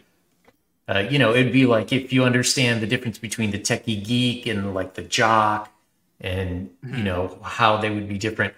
Uh, 0.86 0.98
you 0.98 1.18
know, 1.18 1.34
it'd 1.34 1.52
be 1.52 1.66
like 1.66 1.92
if 1.92 2.12
you 2.12 2.24
understand 2.24 2.82
the 2.82 2.86
difference 2.86 3.18
between 3.18 3.50
the 3.50 3.58
techie 3.58 4.04
geek 4.04 4.46
and 4.46 4.74
like 4.74 4.94
the 4.94 5.02
jock, 5.02 5.72
and 6.20 6.70
mm-hmm. 6.84 6.96
you 6.96 7.02
know 7.02 7.38
how 7.42 7.76
they 7.76 7.90
would 7.90 8.08
be 8.08 8.18
different. 8.18 8.54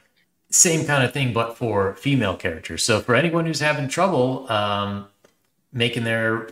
Same 0.56 0.86
kind 0.86 1.04
of 1.04 1.12
thing, 1.12 1.34
but 1.34 1.58
for 1.58 1.92
female 1.96 2.34
characters. 2.34 2.82
So 2.82 3.00
for 3.00 3.14
anyone 3.14 3.44
who's 3.44 3.60
having 3.60 3.88
trouble 3.88 4.50
um, 4.50 5.06
making 5.70 6.04
their 6.04 6.48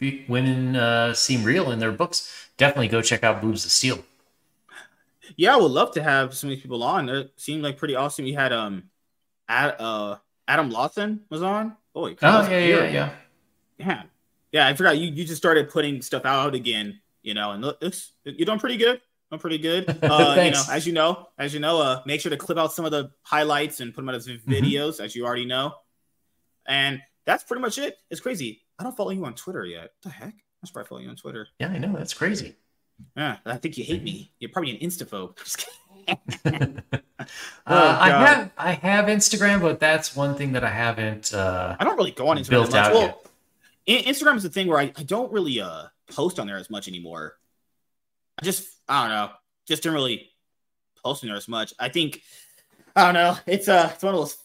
women 0.00 0.74
uh, 0.76 1.12
seem 1.12 1.44
real 1.44 1.70
in 1.70 1.78
their 1.78 1.92
books, 1.92 2.48
definitely 2.56 2.88
go 2.88 3.02
check 3.02 3.22
out 3.22 3.42
Boobs 3.42 3.66
of 3.66 3.70
Steel. 3.70 3.98
Yeah, 5.36 5.52
I 5.52 5.56
would 5.58 5.72
love 5.72 5.92
to 5.92 6.02
have 6.02 6.32
some 6.32 6.48
of 6.48 6.56
these 6.56 6.62
people 6.62 6.82
on. 6.82 7.10
It 7.10 7.32
seemed 7.36 7.62
like 7.62 7.76
pretty 7.76 7.94
awesome. 7.94 8.24
You 8.24 8.34
had 8.34 8.52
um, 8.54 8.84
Ad, 9.46 9.76
uh, 9.78 10.16
Adam 10.48 10.70
Lawson 10.70 11.20
was 11.28 11.42
on. 11.42 11.76
Oh, 11.94 12.06
yeah, 12.06 12.16
yeah, 12.22 12.58
yeah, 12.58 12.84
yeah, 12.84 13.10
yeah, 13.78 14.02
yeah. 14.52 14.66
I 14.66 14.72
forgot 14.72 14.96
you. 14.96 15.10
You 15.10 15.24
just 15.26 15.36
started 15.36 15.68
putting 15.68 16.00
stuff 16.00 16.24
out 16.24 16.54
again, 16.54 16.98
you 17.22 17.34
know, 17.34 17.50
and 17.50 17.62
you're 18.24 18.46
doing 18.46 18.58
pretty 18.58 18.78
good. 18.78 19.02
I'm 19.30 19.38
pretty 19.38 19.58
good. 19.58 19.98
Uh, 20.02 20.34
you 20.44 20.50
know, 20.50 20.62
as 20.70 20.86
you 20.86 20.92
know, 20.92 21.28
as 21.38 21.54
you 21.54 21.60
know, 21.60 21.80
uh, 21.80 22.02
make 22.06 22.20
sure 22.20 22.30
to 22.30 22.36
clip 22.36 22.58
out 22.58 22.72
some 22.72 22.84
of 22.84 22.90
the 22.90 23.10
highlights 23.22 23.80
and 23.80 23.94
put 23.94 24.02
them 24.02 24.08
out 24.08 24.14
as 24.14 24.26
mm-hmm. 24.26 24.50
videos, 24.50 24.94
mm-hmm. 24.94 25.04
as 25.04 25.16
you 25.16 25.24
already 25.24 25.46
know. 25.46 25.74
And 26.66 27.00
that's 27.24 27.42
pretty 27.44 27.62
much 27.62 27.78
it. 27.78 27.96
It's 28.10 28.20
crazy. 28.20 28.62
I 28.78 28.84
don't 28.84 28.96
follow 28.96 29.10
you 29.10 29.24
on 29.24 29.34
Twitter 29.34 29.64
yet. 29.64 29.82
What 29.82 30.02
the 30.02 30.10
heck? 30.10 30.34
I 30.34 30.66
should 30.66 30.74
probably 30.74 30.88
follow 30.88 31.00
you 31.00 31.08
on 31.08 31.16
Twitter. 31.16 31.48
Yeah, 31.58 31.68
I 31.68 31.78
know. 31.78 31.92
That's 31.92 32.14
crazy. 32.14 32.56
Yeah, 33.16 33.38
I 33.44 33.56
think 33.56 33.76
you 33.76 33.84
hate 33.84 34.02
me. 34.02 34.32
You're 34.38 34.50
probably 34.50 34.72
an 34.72 34.88
instaphobe. 34.88 35.36
uh, 36.08 36.80
oh, 37.18 37.28
I 37.66 38.10
have 38.10 38.50
I 38.58 38.72
have 38.72 39.06
Instagram, 39.06 39.60
but 39.60 39.80
that's 39.80 40.14
one 40.14 40.34
thing 40.34 40.52
that 40.52 40.64
I 40.64 40.70
haven't. 40.70 41.32
Uh, 41.32 41.76
I 41.78 41.84
don't 41.84 41.96
really 41.96 42.10
go 42.10 42.28
on 42.28 42.38
Instagram 42.38 42.74
out 42.74 42.92
well, 42.92 43.22
yet. 43.86 44.06
Instagram 44.06 44.36
is 44.36 44.42
the 44.42 44.50
thing 44.50 44.66
where 44.66 44.78
I, 44.78 44.92
I 44.96 45.02
don't 45.02 45.32
really 45.32 45.60
uh 45.60 45.84
post 46.10 46.38
on 46.38 46.46
there 46.46 46.58
as 46.58 46.70
much 46.70 46.88
anymore. 46.88 47.36
I 48.38 48.44
just 48.44 48.68
I 48.88 49.02
don't 49.02 49.10
know, 49.10 49.30
just 49.66 49.82
didn't 49.82 49.94
really 49.94 50.30
post 51.04 51.22
on 51.22 51.28
there 51.28 51.36
as 51.36 51.48
much. 51.48 51.72
I 51.78 51.88
think 51.88 52.22
I 52.96 53.04
don't 53.04 53.14
know. 53.14 53.36
It's 53.46 53.68
a 53.68 53.74
uh, 53.74 53.90
it's 53.92 54.02
one 54.02 54.14
of 54.14 54.20
those 54.20 54.36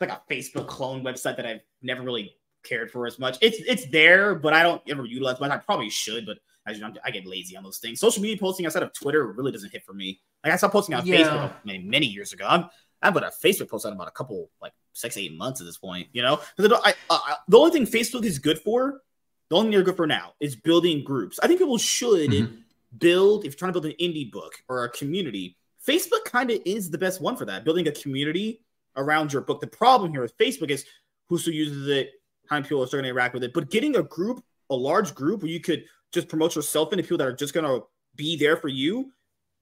like 0.00 0.10
a 0.10 0.22
Facebook 0.30 0.66
clone 0.66 1.02
website 1.02 1.36
that 1.36 1.46
I've 1.46 1.60
never 1.82 2.02
really 2.02 2.36
cared 2.64 2.90
for 2.90 3.06
as 3.06 3.18
much. 3.18 3.38
It's 3.40 3.58
it's 3.66 3.90
there, 3.90 4.34
but 4.34 4.52
I 4.52 4.62
don't 4.62 4.82
ever 4.88 5.04
utilize 5.04 5.40
much. 5.40 5.50
I 5.50 5.58
probably 5.58 5.90
should, 5.90 6.26
but 6.26 6.38
as 6.66 6.78
you 6.78 6.82
know, 6.82 6.92
I 7.04 7.10
get 7.10 7.26
lazy 7.26 7.56
on 7.56 7.62
those 7.62 7.78
things. 7.78 8.00
Social 8.00 8.22
media 8.22 8.36
posting 8.36 8.66
outside 8.66 8.82
of 8.82 8.92
Twitter 8.92 9.26
really 9.32 9.52
doesn't 9.52 9.70
hit 9.70 9.84
for 9.84 9.92
me. 9.92 10.20
Like 10.44 10.52
I 10.52 10.56
stopped 10.56 10.72
posting 10.72 10.94
on 10.94 11.06
yeah. 11.06 11.16
Facebook 11.18 11.52
many, 11.64 11.78
many 11.78 12.06
years 12.06 12.32
ago. 12.32 12.46
I'm 12.48 12.68
I've 13.02 13.14
been 13.14 13.24
a 13.24 13.30
Facebook 13.30 13.68
post 13.68 13.86
on 13.86 13.92
about 13.92 14.08
a 14.08 14.12
couple 14.12 14.50
like 14.60 14.72
six 14.92 15.16
eight 15.16 15.36
months 15.36 15.60
at 15.60 15.66
this 15.66 15.78
point. 15.78 16.08
You 16.12 16.22
know, 16.22 16.40
I, 16.58 16.94
I, 17.10 17.36
the 17.46 17.58
only 17.58 17.70
thing 17.70 17.86
Facebook 17.86 18.24
is 18.24 18.38
good 18.38 18.58
for, 18.58 19.02
the 19.48 19.56
only 19.56 19.66
thing 19.66 19.72
they're 19.72 19.82
good 19.82 19.96
for 19.96 20.06
now 20.06 20.32
is 20.40 20.56
building 20.56 21.04
groups. 21.04 21.38
I 21.42 21.46
think 21.46 21.60
people 21.60 21.78
should 21.78 22.30
mm-hmm. 22.30 22.56
Build 22.98 23.44
if 23.44 23.52
you're 23.52 23.58
trying 23.58 23.72
to 23.72 23.80
build 23.80 23.92
an 23.92 23.98
indie 24.00 24.30
book 24.30 24.54
or 24.68 24.84
a 24.84 24.90
community. 24.90 25.56
Facebook 25.86 26.24
kind 26.24 26.50
of 26.50 26.60
is 26.64 26.90
the 26.90 26.98
best 26.98 27.20
one 27.20 27.36
for 27.36 27.44
that. 27.44 27.64
Building 27.64 27.86
a 27.88 27.92
community 27.92 28.60
around 28.96 29.32
your 29.32 29.42
book. 29.42 29.60
The 29.60 29.66
problem 29.66 30.12
here 30.12 30.22
with 30.22 30.36
Facebook 30.38 30.70
is 30.70 30.84
who 31.28 31.38
still 31.38 31.52
uses 31.52 31.88
it, 31.88 32.10
how 32.48 32.56
many 32.56 32.64
people 32.64 32.82
are 32.82 32.86
starting 32.86 33.04
to 33.04 33.10
interact 33.10 33.34
with 33.34 33.44
it. 33.44 33.52
But 33.52 33.70
getting 33.70 33.96
a 33.96 34.02
group, 34.02 34.42
a 34.70 34.74
large 34.74 35.14
group 35.14 35.42
where 35.42 35.50
you 35.50 35.60
could 35.60 35.84
just 36.12 36.28
promote 36.28 36.54
yourself 36.56 36.92
into 36.92 37.02
people 37.02 37.18
that 37.18 37.26
are 37.26 37.32
just 37.32 37.54
gonna 37.54 37.80
be 38.14 38.36
there 38.36 38.56
for 38.56 38.68
you. 38.68 39.12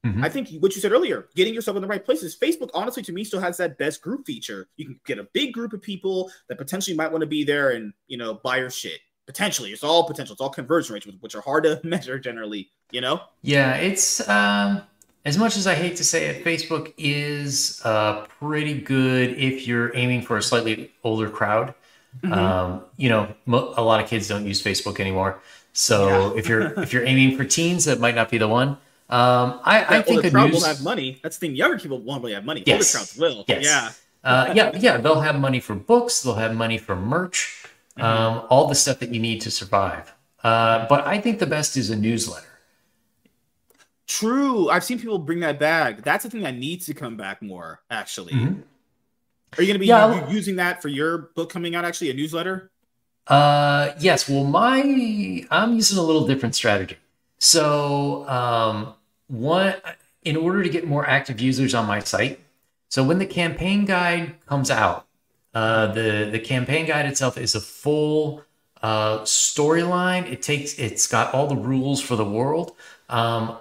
Mm-hmm. 0.07 0.23
I 0.23 0.29
think 0.29 0.51
what 0.61 0.75
you 0.75 0.83
said 0.83 0.93
earlier, 0.93 1.29
getting 1.35 1.55
yourself 1.55 1.77
in 1.77 1.83
the 1.83 1.89
right 1.89 2.05
places. 2.05 2.37
Facebook, 2.37 2.69
honestly, 2.75 3.03
to 3.03 3.13
me, 3.13 3.25
still 3.25 3.41
has 3.41 3.57
that 3.57 3.79
best 3.79 4.03
group 4.03 4.27
feature. 4.27 4.69
You 4.77 4.85
can 4.85 5.01
get 5.07 5.19
a 5.19 5.27
big 5.33 5.55
group 5.55 5.73
of 5.73 5.81
people 5.81 6.31
that 6.49 6.59
potentially 6.59 6.95
might 6.95 7.11
want 7.11 7.23
to 7.23 7.27
be 7.27 7.43
there 7.43 7.71
and 7.71 7.93
you 8.07 8.19
know 8.19 8.35
buy 8.35 8.59
your 8.59 8.71
shit. 8.71 9.01
Potentially, 9.27 9.71
it's 9.71 9.83
all 9.83 10.05
potential. 10.05 10.35
It's 10.35 10.41
all 10.41 10.51
conversion 10.51 10.95
rates, 10.95 11.07
which 11.21 11.35
are 11.35 11.41
hard 11.41 11.65
to 11.65 11.81
measure 11.85 12.19
generally. 12.19 12.71
You 12.91 13.01
know. 13.01 13.21
Yeah, 13.43 13.77
it's 13.77 14.27
um, 14.29 14.83
as 15.25 15.39
much 15.39 15.57
as 15.57 15.67
I 15.67 15.75
hate 15.75 15.97
to 15.97 16.05
say 16.05 16.27
it, 16.27 16.45
Facebook 16.45 16.93
is 16.99 17.81
uh, 17.85 18.27
pretty 18.39 18.81
good 18.81 19.31
if 19.39 19.67
you're 19.67 19.97
aiming 19.97 20.23
for 20.23 20.37
a 20.37 20.43
slightly 20.43 20.93
older 21.03 21.31
crowd. 21.31 21.75
Mm-hmm. 22.23 22.33
Um, 22.33 22.83
you 22.97 23.09
know, 23.09 23.35
mo- 23.47 23.73
a 23.77 23.83
lot 23.83 24.03
of 24.03 24.09
kids 24.09 24.29
don't 24.29 24.47
use 24.47 24.63
Facebook 24.63 25.01
anymore. 25.01 25.41
So 25.73 26.33
yeah. 26.35 26.39
if 26.39 26.49
you're 26.49 26.81
if 26.81 26.93
you're 26.93 27.05
aiming 27.05 27.37
for 27.37 27.45
teens, 27.45 27.87
that 27.87 28.01
might 28.01 28.15
not 28.15 28.31
be 28.31 28.39
the 28.39 28.49
one. 28.49 28.77
Um, 29.11 29.61
I, 29.65 29.99
I 29.99 30.03
think 30.03 30.25
a 30.25 30.31
crowd 30.31 30.51
news... 30.51 30.63
will 30.63 30.69
have 30.69 30.83
money. 30.83 31.21
That's 31.23 31.39
the 31.39 31.49
thing. 31.49 31.57
Younger 31.57 31.79
people 31.79 31.99
won't 31.99 32.23
really 32.23 32.35
have 32.35 32.45
money. 32.45 32.63
Yes. 32.67 32.95
Older 32.95 32.99
crowds 32.99 33.17
will. 33.19 33.45
Yes. 33.49 33.65
Yeah. 33.65 33.91
uh, 34.31 34.53
yeah, 34.55 34.77
yeah. 34.77 34.97
They'll 34.97 35.21
have 35.21 35.39
money 35.39 35.61
for 35.61 35.75
books. 35.75 36.23
They'll 36.23 36.35
have 36.35 36.55
money 36.55 36.79
for 36.79 36.97
merch. 36.97 37.64
Mm-hmm. 37.99 38.03
Um, 38.03 38.47
all 38.51 38.67
the 38.69 38.75
stuff 38.75 38.99
that 39.01 39.11
you 39.11 39.21
need 39.21 39.41
to 39.43 39.51
survive. 39.51 40.13
Uh, 40.43 40.87
but 40.89 41.07
I 41.07 41.21
think 41.21 41.39
the 41.39 41.47
best 41.47 41.77
is 41.77 41.91
a 41.91 41.97
newsletter. 41.97 42.47
True. 44.07 44.69
I've 44.69 44.85
seen 44.85 44.99
people 44.99 45.19
bring 45.19 45.41
that 45.41 45.59
back. 45.59 46.03
That's 46.03 46.25
the 46.25 46.31
thing 46.31 46.43
that 46.43 46.57
needs 46.57 46.87
to 46.87 46.95
come 46.95 47.17
back 47.17 47.41
more. 47.41 47.81
Actually, 47.91 48.35
mm-hmm. 48.35 48.61
are 49.57 49.63
you 49.63 49.67
going 49.67 49.75
to 49.75 49.79
be 49.79 49.87
yeah, 49.87 50.29
using 50.29 50.57
that 50.57 50.83
for 50.83 50.89
your 50.89 51.31
book 51.35 51.51
coming 51.51 51.75
out? 51.75 51.85
Actually, 51.85 52.11
a 52.11 52.15
newsletter. 52.15 52.71
Uh, 53.27 53.93
yes. 53.99 54.29
Well, 54.29 54.45
my 54.45 55.47
I'm 55.51 55.75
using 55.75 55.99
a 55.99 56.03
little 56.03 56.27
different 56.27 56.55
strategy. 56.55 56.99
So, 57.39 58.29
um, 58.29 58.95
one 59.29 59.75
in 60.25 60.37
order 60.37 60.63
to 60.63 60.69
get 60.69 60.87
more 60.87 61.07
active 61.07 61.41
users 61.41 61.75
on 61.75 61.87
my 61.87 62.01
site. 62.01 62.41
So 62.89 63.05
when 63.05 63.19
the 63.19 63.27
campaign 63.27 63.85
guide 63.85 64.35
comes 64.47 64.71
out, 64.71 65.07
uh, 65.55 65.87
the 65.89 66.29
the 66.31 66.39
campaign 66.39 66.87
guide 66.87 67.07
itself 67.07 67.39
is 67.39 67.55
a 67.55 67.61
full 67.61 68.43
uh, 68.83 69.21
storyline. 69.21 70.31
It 70.31 70.43
takes 70.43 70.79
it's 70.79 71.07
got 71.07 71.33
all 71.33 71.47
the 71.47 71.57
rules 71.57 72.01
for 72.01 72.17
the 72.17 72.25
world. 72.25 72.73
Um, 73.09 73.57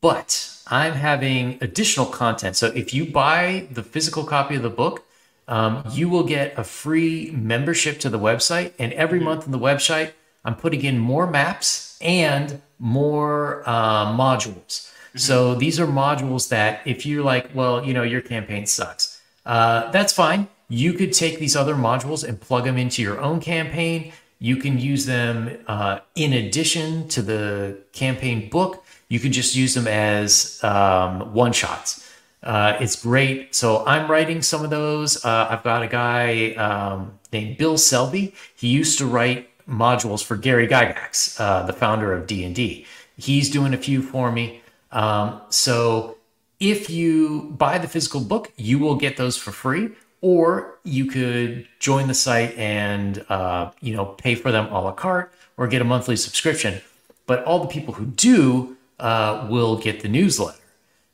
but 0.00 0.60
I'm 0.66 0.92
having 0.92 1.58
additional 1.62 2.06
content. 2.06 2.56
So 2.56 2.66
if 2.68 2.92
you 2.92 3.10
buy 3.10 3.66
the 3.70 3.82
physical 3.82 4.24
copy 4.24 4.54
of 4.56 4.62
the 4.62 4.70
book, 4.70 5.04
um, 5.48 5.82
you 5.90 6.08
will 6.08 6.24
get 6.24 6.58
a 6.58 6.64
free 6.64 7.30
membership 7.32 7.98
to 8.00 8.10
the 8.10 8.18
website. 8.18 8.72
And 8.78 8.92
every 8.92 9.18
mm-hmm. 9.18 9.28
month 9.28 9.46
in 9.46 9.52
the 9.52 9.58
website, 9.58 10.12
I'm 10.44 10.56
putting 10.56 10.84
in 10.84 10.98
more 10.98 11.26
maps 11.26 11.98
and 12.02 12.60
more 12.78 13.62
uh, 13.66 14.12
modules. 14.12 14.90
Mm-hmm. 14.90 15.18
So 15.18 15.54
these 15.54 15.80
are 15.80 15.86
modules 15.86 16.48
that 16.50 16.80
if 16.86 17.06
you're 17.06 17.24
like, 17.24 17.50
well, 17.54 17.84
you 17.84 17.94
know, 17.94 18.02
your 18.02 18.20
campaign 18.20 18.66
sucks, 18.66 19.20
uh, 19.46 19.90
that's 19.90 20.12
fine. 20.12 20.48
You 20.68 20.92
could 20.94 21.12
take 21.12 21.38
these 21.38 21.56
other 21.56 21.74
modules 21.74 22.26
and 22.26 22.40
plug 22.40 22.64
them 22.64 22.76
into 22.76 23.02
your 23.02 23.20
own 23.20 23.40
campaign. 23.40 24.12
You 24.38 24.56
can 24.56 24.78
use 24.78 25.06
them 25.06 25.58
uh, 25.66 26.00
in 26.14 26.32
addition 26.32 27.08
to 27.08 27.22
the 27.22 27.78
campaign 27.92 28.48
book. 28.48 28.84
You 29.08 29.20
can 29.20 29.32
just 29.32 29.54
use 29.54 29.74
them 29.74 29.86
as 29.86 30.62
um, 30.64 31.32
one 31.32 31.52
shots. 31.52 32.00
Uh, 32.42 32.76
it's 32.78 33.02
great. 33.02 33.54
So 33.54 33.84
I'm 33.86 34.10
writing 34.10 34.42
some 34.42 34.64
of 34.64 34.70
those. 34.70 35.24
Uh, 35.24 35.48
I've 35.50 35.62
got 35.62 35.82
a 35.82 35.86
guy 35.86 36.52
um, 36.54 37.18
named 37.32 37.56
Bill 37.56 37.78
Selby. 37.78 38.34
He 38.54 38.68
used 38.68 38.98
to 38.98 39.06
write 39.06 39.48
modules 39.66 40.22
for 40.22 40.36
Gary 40.36 40.68
Gygax, 40.68 41.40
uh, 41.40 41.64
the 41.64 41.72
founder 41.72 42.12
of 42.12 42.26
D&D. 42.26 42.86
He's 43.16 43.48
doing 43.48 43.72
a 43.72 43.78
few 43.78 44.02
for 44.02 44.30
me. 44.30 44.60
Um, 44.92 45.40
so 45.48 46.18
if 46.60 46.90
you 46.90 47.54
buy 47.58 47.78
the 47.78 47.88
physical 47.88 48.20
book, 48.20 48.52
you 48.56 48.78
will 48.78 48.96
get 48.96 49.16
those 49.16 49.36
for 49.36 49.52
free, 49.52 49.90
or 50.24 50.78
you 50.84 51.04
could 51.04 51.68
join 51.80 52.08
the 52.08 52.14
site 52.14 52.56
and 52.56 53.22
uh, 53.28 53.70
you 53.82 53.94
know 53.94 54.06
pay 54.06 54.34
for 54.34 54.50
them 54.50 54.66
a 54.72 54.80
la 54.80 54.90
carte 54.90 55.30
or 55.58 55.68
get 55.68 55.82
a 55.82 55.84
monthly 55.84 56.16
subscription. 56.16 56.80
But 57.26 57.44
all 57.44 57.58
the 57.58 57.68
people 57.68 57.92
who 57.92 58.06
do 58.06 58.74
uh, 58.98 59.46
will 59.50 59.76
get 59.76 60.00
the 60.00 60.08
newsletter. 60.08 60.58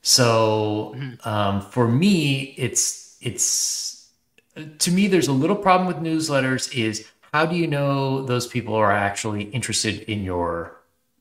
So 0.02 0.94
mm-hmm. 0.96 1.28
um, 1.28 1.60
for 1.60 1.88
me, 1.88 2.54
it's 2.56 3.16
it's 3.20 4.08
to 4.78 4.92
me 4.92 5.08
there's 5.08 5.26
a 5.26 5.32
little 5.32 5.56
problem 5.56 5.88
with 5.88 5.96
newsletters. 5.96 6.72
Is 6.72 7.08
how 7.34 7.46
do 7.46 7.56
you 7.56 7.66
know 7.66 8.24
those 8.24 8.46
people 8.46 8.76
are 8.76 8.92
actually 8.92 9.42
interested 9.50 10.02
in 10.02 10.22
your 10.22 10.76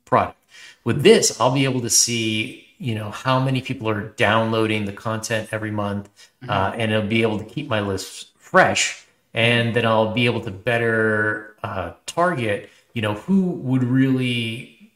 product? 0.06 0.38
With 0.84 1.02
this, 1.02 1.42
I'll 1.42 1.56
be 1.56 1.64
able 1.64 1.82
to 1.82 1.90
see 1.90 2.69
you 2.80 2.96
know 2.96 3.12
how 3.12 3.40
many 3.40 3.62
people 3.62 3.88
are 3.90 4.10
downloading 4.10 4.86
the 4.86 4.94
content 4.94 5.50
every 5.52 5.72
month, 5.72 6.10
mm-hmm. 6.42 6.50
uh, 6.50 6.72
and 6.76 6.94
I'll 6.94 7.08
be 7.08 7.22
able 7.22 7.38
to 7.40 7.46
keep 7.46 7.68
my 7.68 7.82
list 7.82 8.32
fresh, 8.38 9.06
and 9.34 9.76
then 9.76 9.86
I'll 9.86 10.14
be 10.14 10.26
able 10.26 10.42
to 10.42 10.52
better 10.52 11.56
uh, 11.62 11.94
target 12.06 12.70
you 12.94 13.02
know 13.02 13.14
who 13.14 13.42
would 13.52 13.84
really 13.84 14.92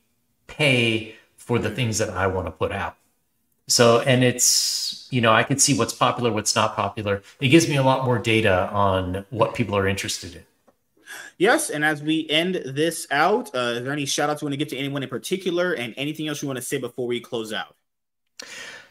pay 0.48 1.16
for 1.38 1.60
the 1.60 1.70
things 1.70 1.98
that 1.98 2.10
I 2.10 2.28
want 2.28 2.48
to 2.48 2.52
put 2.52 2.72
out. 2.72 2.96
So, 3.68 4.02
and 4.02 4.24
it's, 4.24 5.08
you 5.10 5.22
know, 5.22 5.32
I 5.32 5.44
can 5.44 5.58
see 5.58 5.78
what's 5.78 5.94
popular, 5.94 6.32
what's 6.32 6.56
not 6.56 6.76
popular. 6.76 7.22
It 7.40 7.48
gives 7.48 7.68
me 7.70 7.76
a 7.76 7.84
lot 7.84 8.06
more 8.06 8.20
data 8.20 8.70
on 8.72 9.26
what 9.30 9.56
people 9.56 9.76
are 9.78 9.88
interested 9.88 10.36
in. 10.36 10.44
Yes, 11.44 11.70
and 11.70 11.84
as 11.84 12.02
we 12.02 12.26
end 12.30 12.62
this 12.66 13.06
out, 13.12 13.54
uh, 13.54 13.76
is 13.76 13.84
there 13.84 13.92
any 13.92 14.06
shout 14.06 14.30
outs 14.30 14.42
you 14.42 14.46
want 14.46 14.54
to 14.54 14.58
give 14.58 14.70
to 14.70 14.78
anyone 14.78 15.04
in 15.04 15.10
particular 15.10 15.74
and 15.74 15.94
anything 15.98 16.30
else 16.30 16.42
you 16.42 16.48
want 16.48 16.56
to 16.56 16.64
say 16.64 16.78
before 16.78 17.06
we 17.06 17.20
close 17.20 17.52
out? 17.52 17.76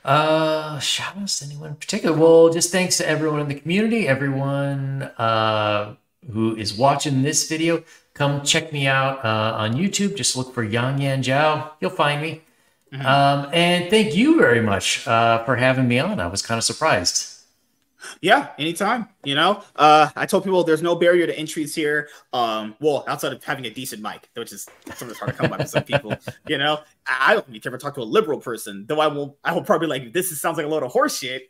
Uh, 0.04 0.78
shout 0.78 1.16
outs 1.16 1.38
to 1.38 1.46
anyone 1.46 1.70
in 1.70 1.76
particular? 1.76 2.14
Well, 2.14 2.50
just 2.50 2.70
thanks 2.70 2.98
to 2.98 3.08
everyone 3.08 3.40
in 3.40 3.48
the 3.48 3.54
community, 3.54 4.06
everyone 4.06 5.04
uh, 5.16 5.94
who 6.30 6.54
is 6.54 6.74
watching 6.74 7.22
this 7.22 7.48
video. 7.48 7.84
Come 8.12 8.42
check 8.42 8.70
me 8.70 8.86
out 8.86 9.24
uh, 9.24 9.54
on 9.56 9.72
YouTube. 9.72 10.14
Just 10.14 10.36
look 10.36 10.52
for 10.52 10.62
Yang 10.62 11.00
Yan 11.00 11.22
Zhao. 11.22 11.70
You'll 11.80 11.88
find 11.88 12.20
me. 12.20 12.42
Mm-hmm. 12.92 13.06
Um, 13.06 13.48
and 13.54 13.88
thank 13.88 14.14
you 14.14 14.38
very 14.38 14.60
much 14.60 15.08
uh, 15.08 15.42
for 15.44 15.56
having 15.56 15.88
me 15.88 15.98
on. 15.98 16.20
I 16.20 16.26
was 16.26 16.42
kind 16.42 16.58
of 16.58 16.64
surprised. 16.64 17.31
Yeah, 18.20 18.50
anytime. 18.58 19.08
You 19.24 19.34
know, 19.34 19.62
uh, 19.76 20.10
I 20.16 20.26
told 20.26 20.44
people 20.44 20.64
there's 20.64 20.82
no 20.82 20.94
barrier 20.94 21.26
to 21.26 21.38
entries 21.38 21.74
here. 21.74 22.08
Um, 22.32 22.74
well, 22.80 23.04
outside 23.08 23.32
of 23.32 23.42
having 23.44 23.64
a 23.66 23.70
decent 23.70 24.02
mic, 24.02 24.28
which 24.34 24.52
is 24.52 24.68
sometimes 24.94 25.18
hard 25.18 25.32
to 25.32 25.36
come 25.36 25.50
by 25.50 25.58
for 25.58 25.66
some 25.66 25.84
people. 25.84 26.16
You 26.48 26.58
know, 26.58 26.80
I 27.06 27.34
don't 27.34 27.48
need 27.48 27.62
to 27.62 27.68
ever 27.68 27.78
talk 27.78 27.94
to 27.94 28.00
a 28.00 28.04
liberal 28.04 28.40
person, 28.40 28.84
though. 28.86 29.00
I 29.00 29.06
will. 29.06 29.38
I 29.44 29.52
will 29.52 29.62
probably 29.62 29.86
like 29.86 30.12
this. 30.12 30.32
Is, 30.32 30.40
sounds 30.40 30.56
like 30.56 30.66
a 30.66 30.68
load 30.68 30.82
of 30.82 30.92
horseshit. 30.92 31.42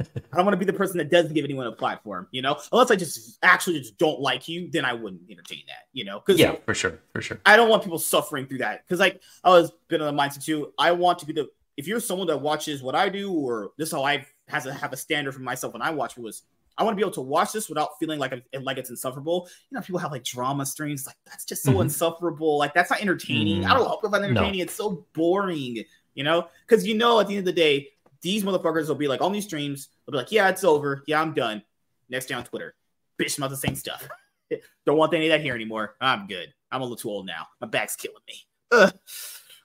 I 0.00 0.36
don't 0.36 0.44
want 0.44 0.54
to 0.54 0.58
be 0.58 0.64
the 0.64 0.72
person 0.72 0.98
that 0.98 1.10
doesn't 1.10 1.32
give 1.34 1.44
anyone 1.44 1.66
a 1.66 1.72
platform, 1.72 2.28
you 2.32 2.42
know. 2.42 2.58
Unless 2.72 2.90
I 2.90 2.96
just 2.96 3.38
actually 3.42 3.78
just 3.78 3.98
don't 3.98 4.20
like 4.20 4.48
you, 4.48 4.68
then 4.70 4.84
I 4.84 4.92
wouldn't 4.92 5.22
entertain 5.30 5.62
that, 5.68 5.84
you 5.92 6.04
know. 6.04 6.20
Because 6.20 6.40
yeah, 6.40 6.56
for 6.64 6.74
sure, 6.74 6.98
for 7.12 7.22
sure. 7.22 7.40
I 7.46 7.56
don't 7.56 7.68
want 7.68 7.82
people 7.82 7.98
suffering 7.98 8.46
through 8.46 8.58
that. 8.58 8.84
Because 8.86 9.00
like 9.00 9.20
I 9.42 9.50
was 9.50 9.72
been 9.88 10.02
on 10.02 10.14
the 10.14 10.22
mindset 10.22 10.44
too. 10.44 10.72
I 10.78 10.92
want 10.92 11.20
to 11.20 11.26
be 11.26 11.32
the 11.32 11.48
if 11.76 11.86
you're 11.86 12.00
someone 12.00 12.26
that 12.28 12.40
watches 12.40 12.82
what 12.82 12.94
I 12.94 13.08
do, 13.08 13.32
or 13.32 13.72
this 13.78 13.88
is 13.88 13.92
how 13.92 14.04
I 14.04 14.26
has 14.48 14.64
to 14.64 14.74
have 14.74 14.92
a 14.92 14.96
standard 14.96 15.32
for 15.32 15.40
myself 15.40 15.72
when 15.72 15.82
I 15.82 15.90
watch 15.90 16.16
was 16.16 16.42
I 16.76 16.82
want 16.82 16.94
to 16.94 16.96
be 16.96 17.02
able 17.02 17.14
to 17.14 17.20
watch 17.20 17.52
this 17.52 17.68
without 17.68 17.98
feeling 17.98 18.18
like 18.18 18.32
like 18.62 18.78
it's 18.78 18.90
insufferable. 18.90 19.48
You 19.70 19.76
know, 19.76 19.82
people 19.82 20.00
have 20.00 20.10
like 20.10 20.24
drama 20.24 20.66
streams, 20.66 21.06
like 21.06 21.16
that's 21.24 21.44
just 21.44 21.62
so 21.62 21.72
mm-hmm. 21.72 21.82
insufferable. 21.82 22.58
Like 22.58 22.74
that's 22.74 22.90
not 22.90 23.00
entertaining. 23.00 23.62
Mm-hmm. 23.62 23.70
I 23.70 23.74
don't 23.74 23.84
know 23.84 24.00
if 24.02 24.10
that's 24.10 24.24
entertaining. 24.24 24.58
No. 24.58 24.62
It's 24.62 24.74
so 24.74 25.06
boring, 25.14 25.84
you 26.14 26.24
know, 26.24 26.48
because 26.66 26.86
you 26.86 26.94
know 26.94 27.20
at 27.20 27.28
the 27.28 27.36
end 27.36 27.40
of 27.48 27.54
the 27.54 27.60
day, 27.60 27.90
these 28.22 28.42
motherfuckers 28.42 28.88
will 28.88 28.96
be 28.96 29.08
like 29.08 29.20
on 29.20 29.32
these 29.32 29.44
streams, 29.44 29.88
they'll 30.06 30.12
be 30.12 30.18
like, 30.18 30.32
yeah, 30.32 30.48
it's 30.48 30.64
over. 30.64 31.04
Yeah, 31.06 31.20
I'm 31.20 31.32
done. 31.32 31.62
Next 32.08 32.26
day 32.26 32.34
on 32.34 32.44
Twitter, 32.44 32.74
bitch 33.20 33.38
about 33.38 33.50
the 33.50 33.56
same 33.56 33.76
stuff. 33.76 34.06
don't 34.86 34.96
want 34.96 35.14
any 35.14 35.26
of 35.26 35.30
that 35.30 35.42
here 35.42 35.54
anymore. 35.54 35.94
I'm 36.00 36.26
good. 36.26 36.52
I'm 36.72 36.80
a 36.80 36.84
little 36.84 36.96
too 36.96 37.10
old 37.10 37.26
now. 37.26 37.46
My 37.60 37.68
back's 37.68 37.96
killing 37.96 38.22
me. 38.26 38.34
Ugh. 38.72 38.92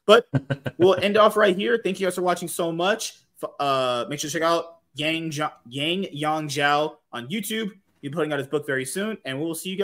But 0.06 0.27
we'll 0.77 0.95
end 0.95 1.18
off 1.18 1.35
right 1.38 1.56
here. 1.56 1.80
Thank 1.84 1.99
you 1.99 2.06
guys 2.06 2.15
for 2.15 2.22
watching 2.22 2.47
so 2.47 2.72
much. 2.72 3.18
Uh, 3.60 4.06
make 4.10 4.20
sure 4.20 4.30
to 4.30 4.34
check 4.34 4.44
out 4.44 4.78
Yang 4.95 5.40
Yang 5.70 6.07
Yang 6.11 6.48
Zhao 6.49 6.95
on 7.11 7.28
YouTube. 7.28 7.72
He's 8.02 8.11
putting 8.11 8.32
out 8.32 8.40
his 8.40 8.48
book 8.48 8.66
very 8.66 8.86
soon, 8.86 9.18
and 9.26 9.40
we 9.40 9.45
will 9.45 9.56
see 9.56 9.70
you 9.70 9.76
guys. 9.76 9.78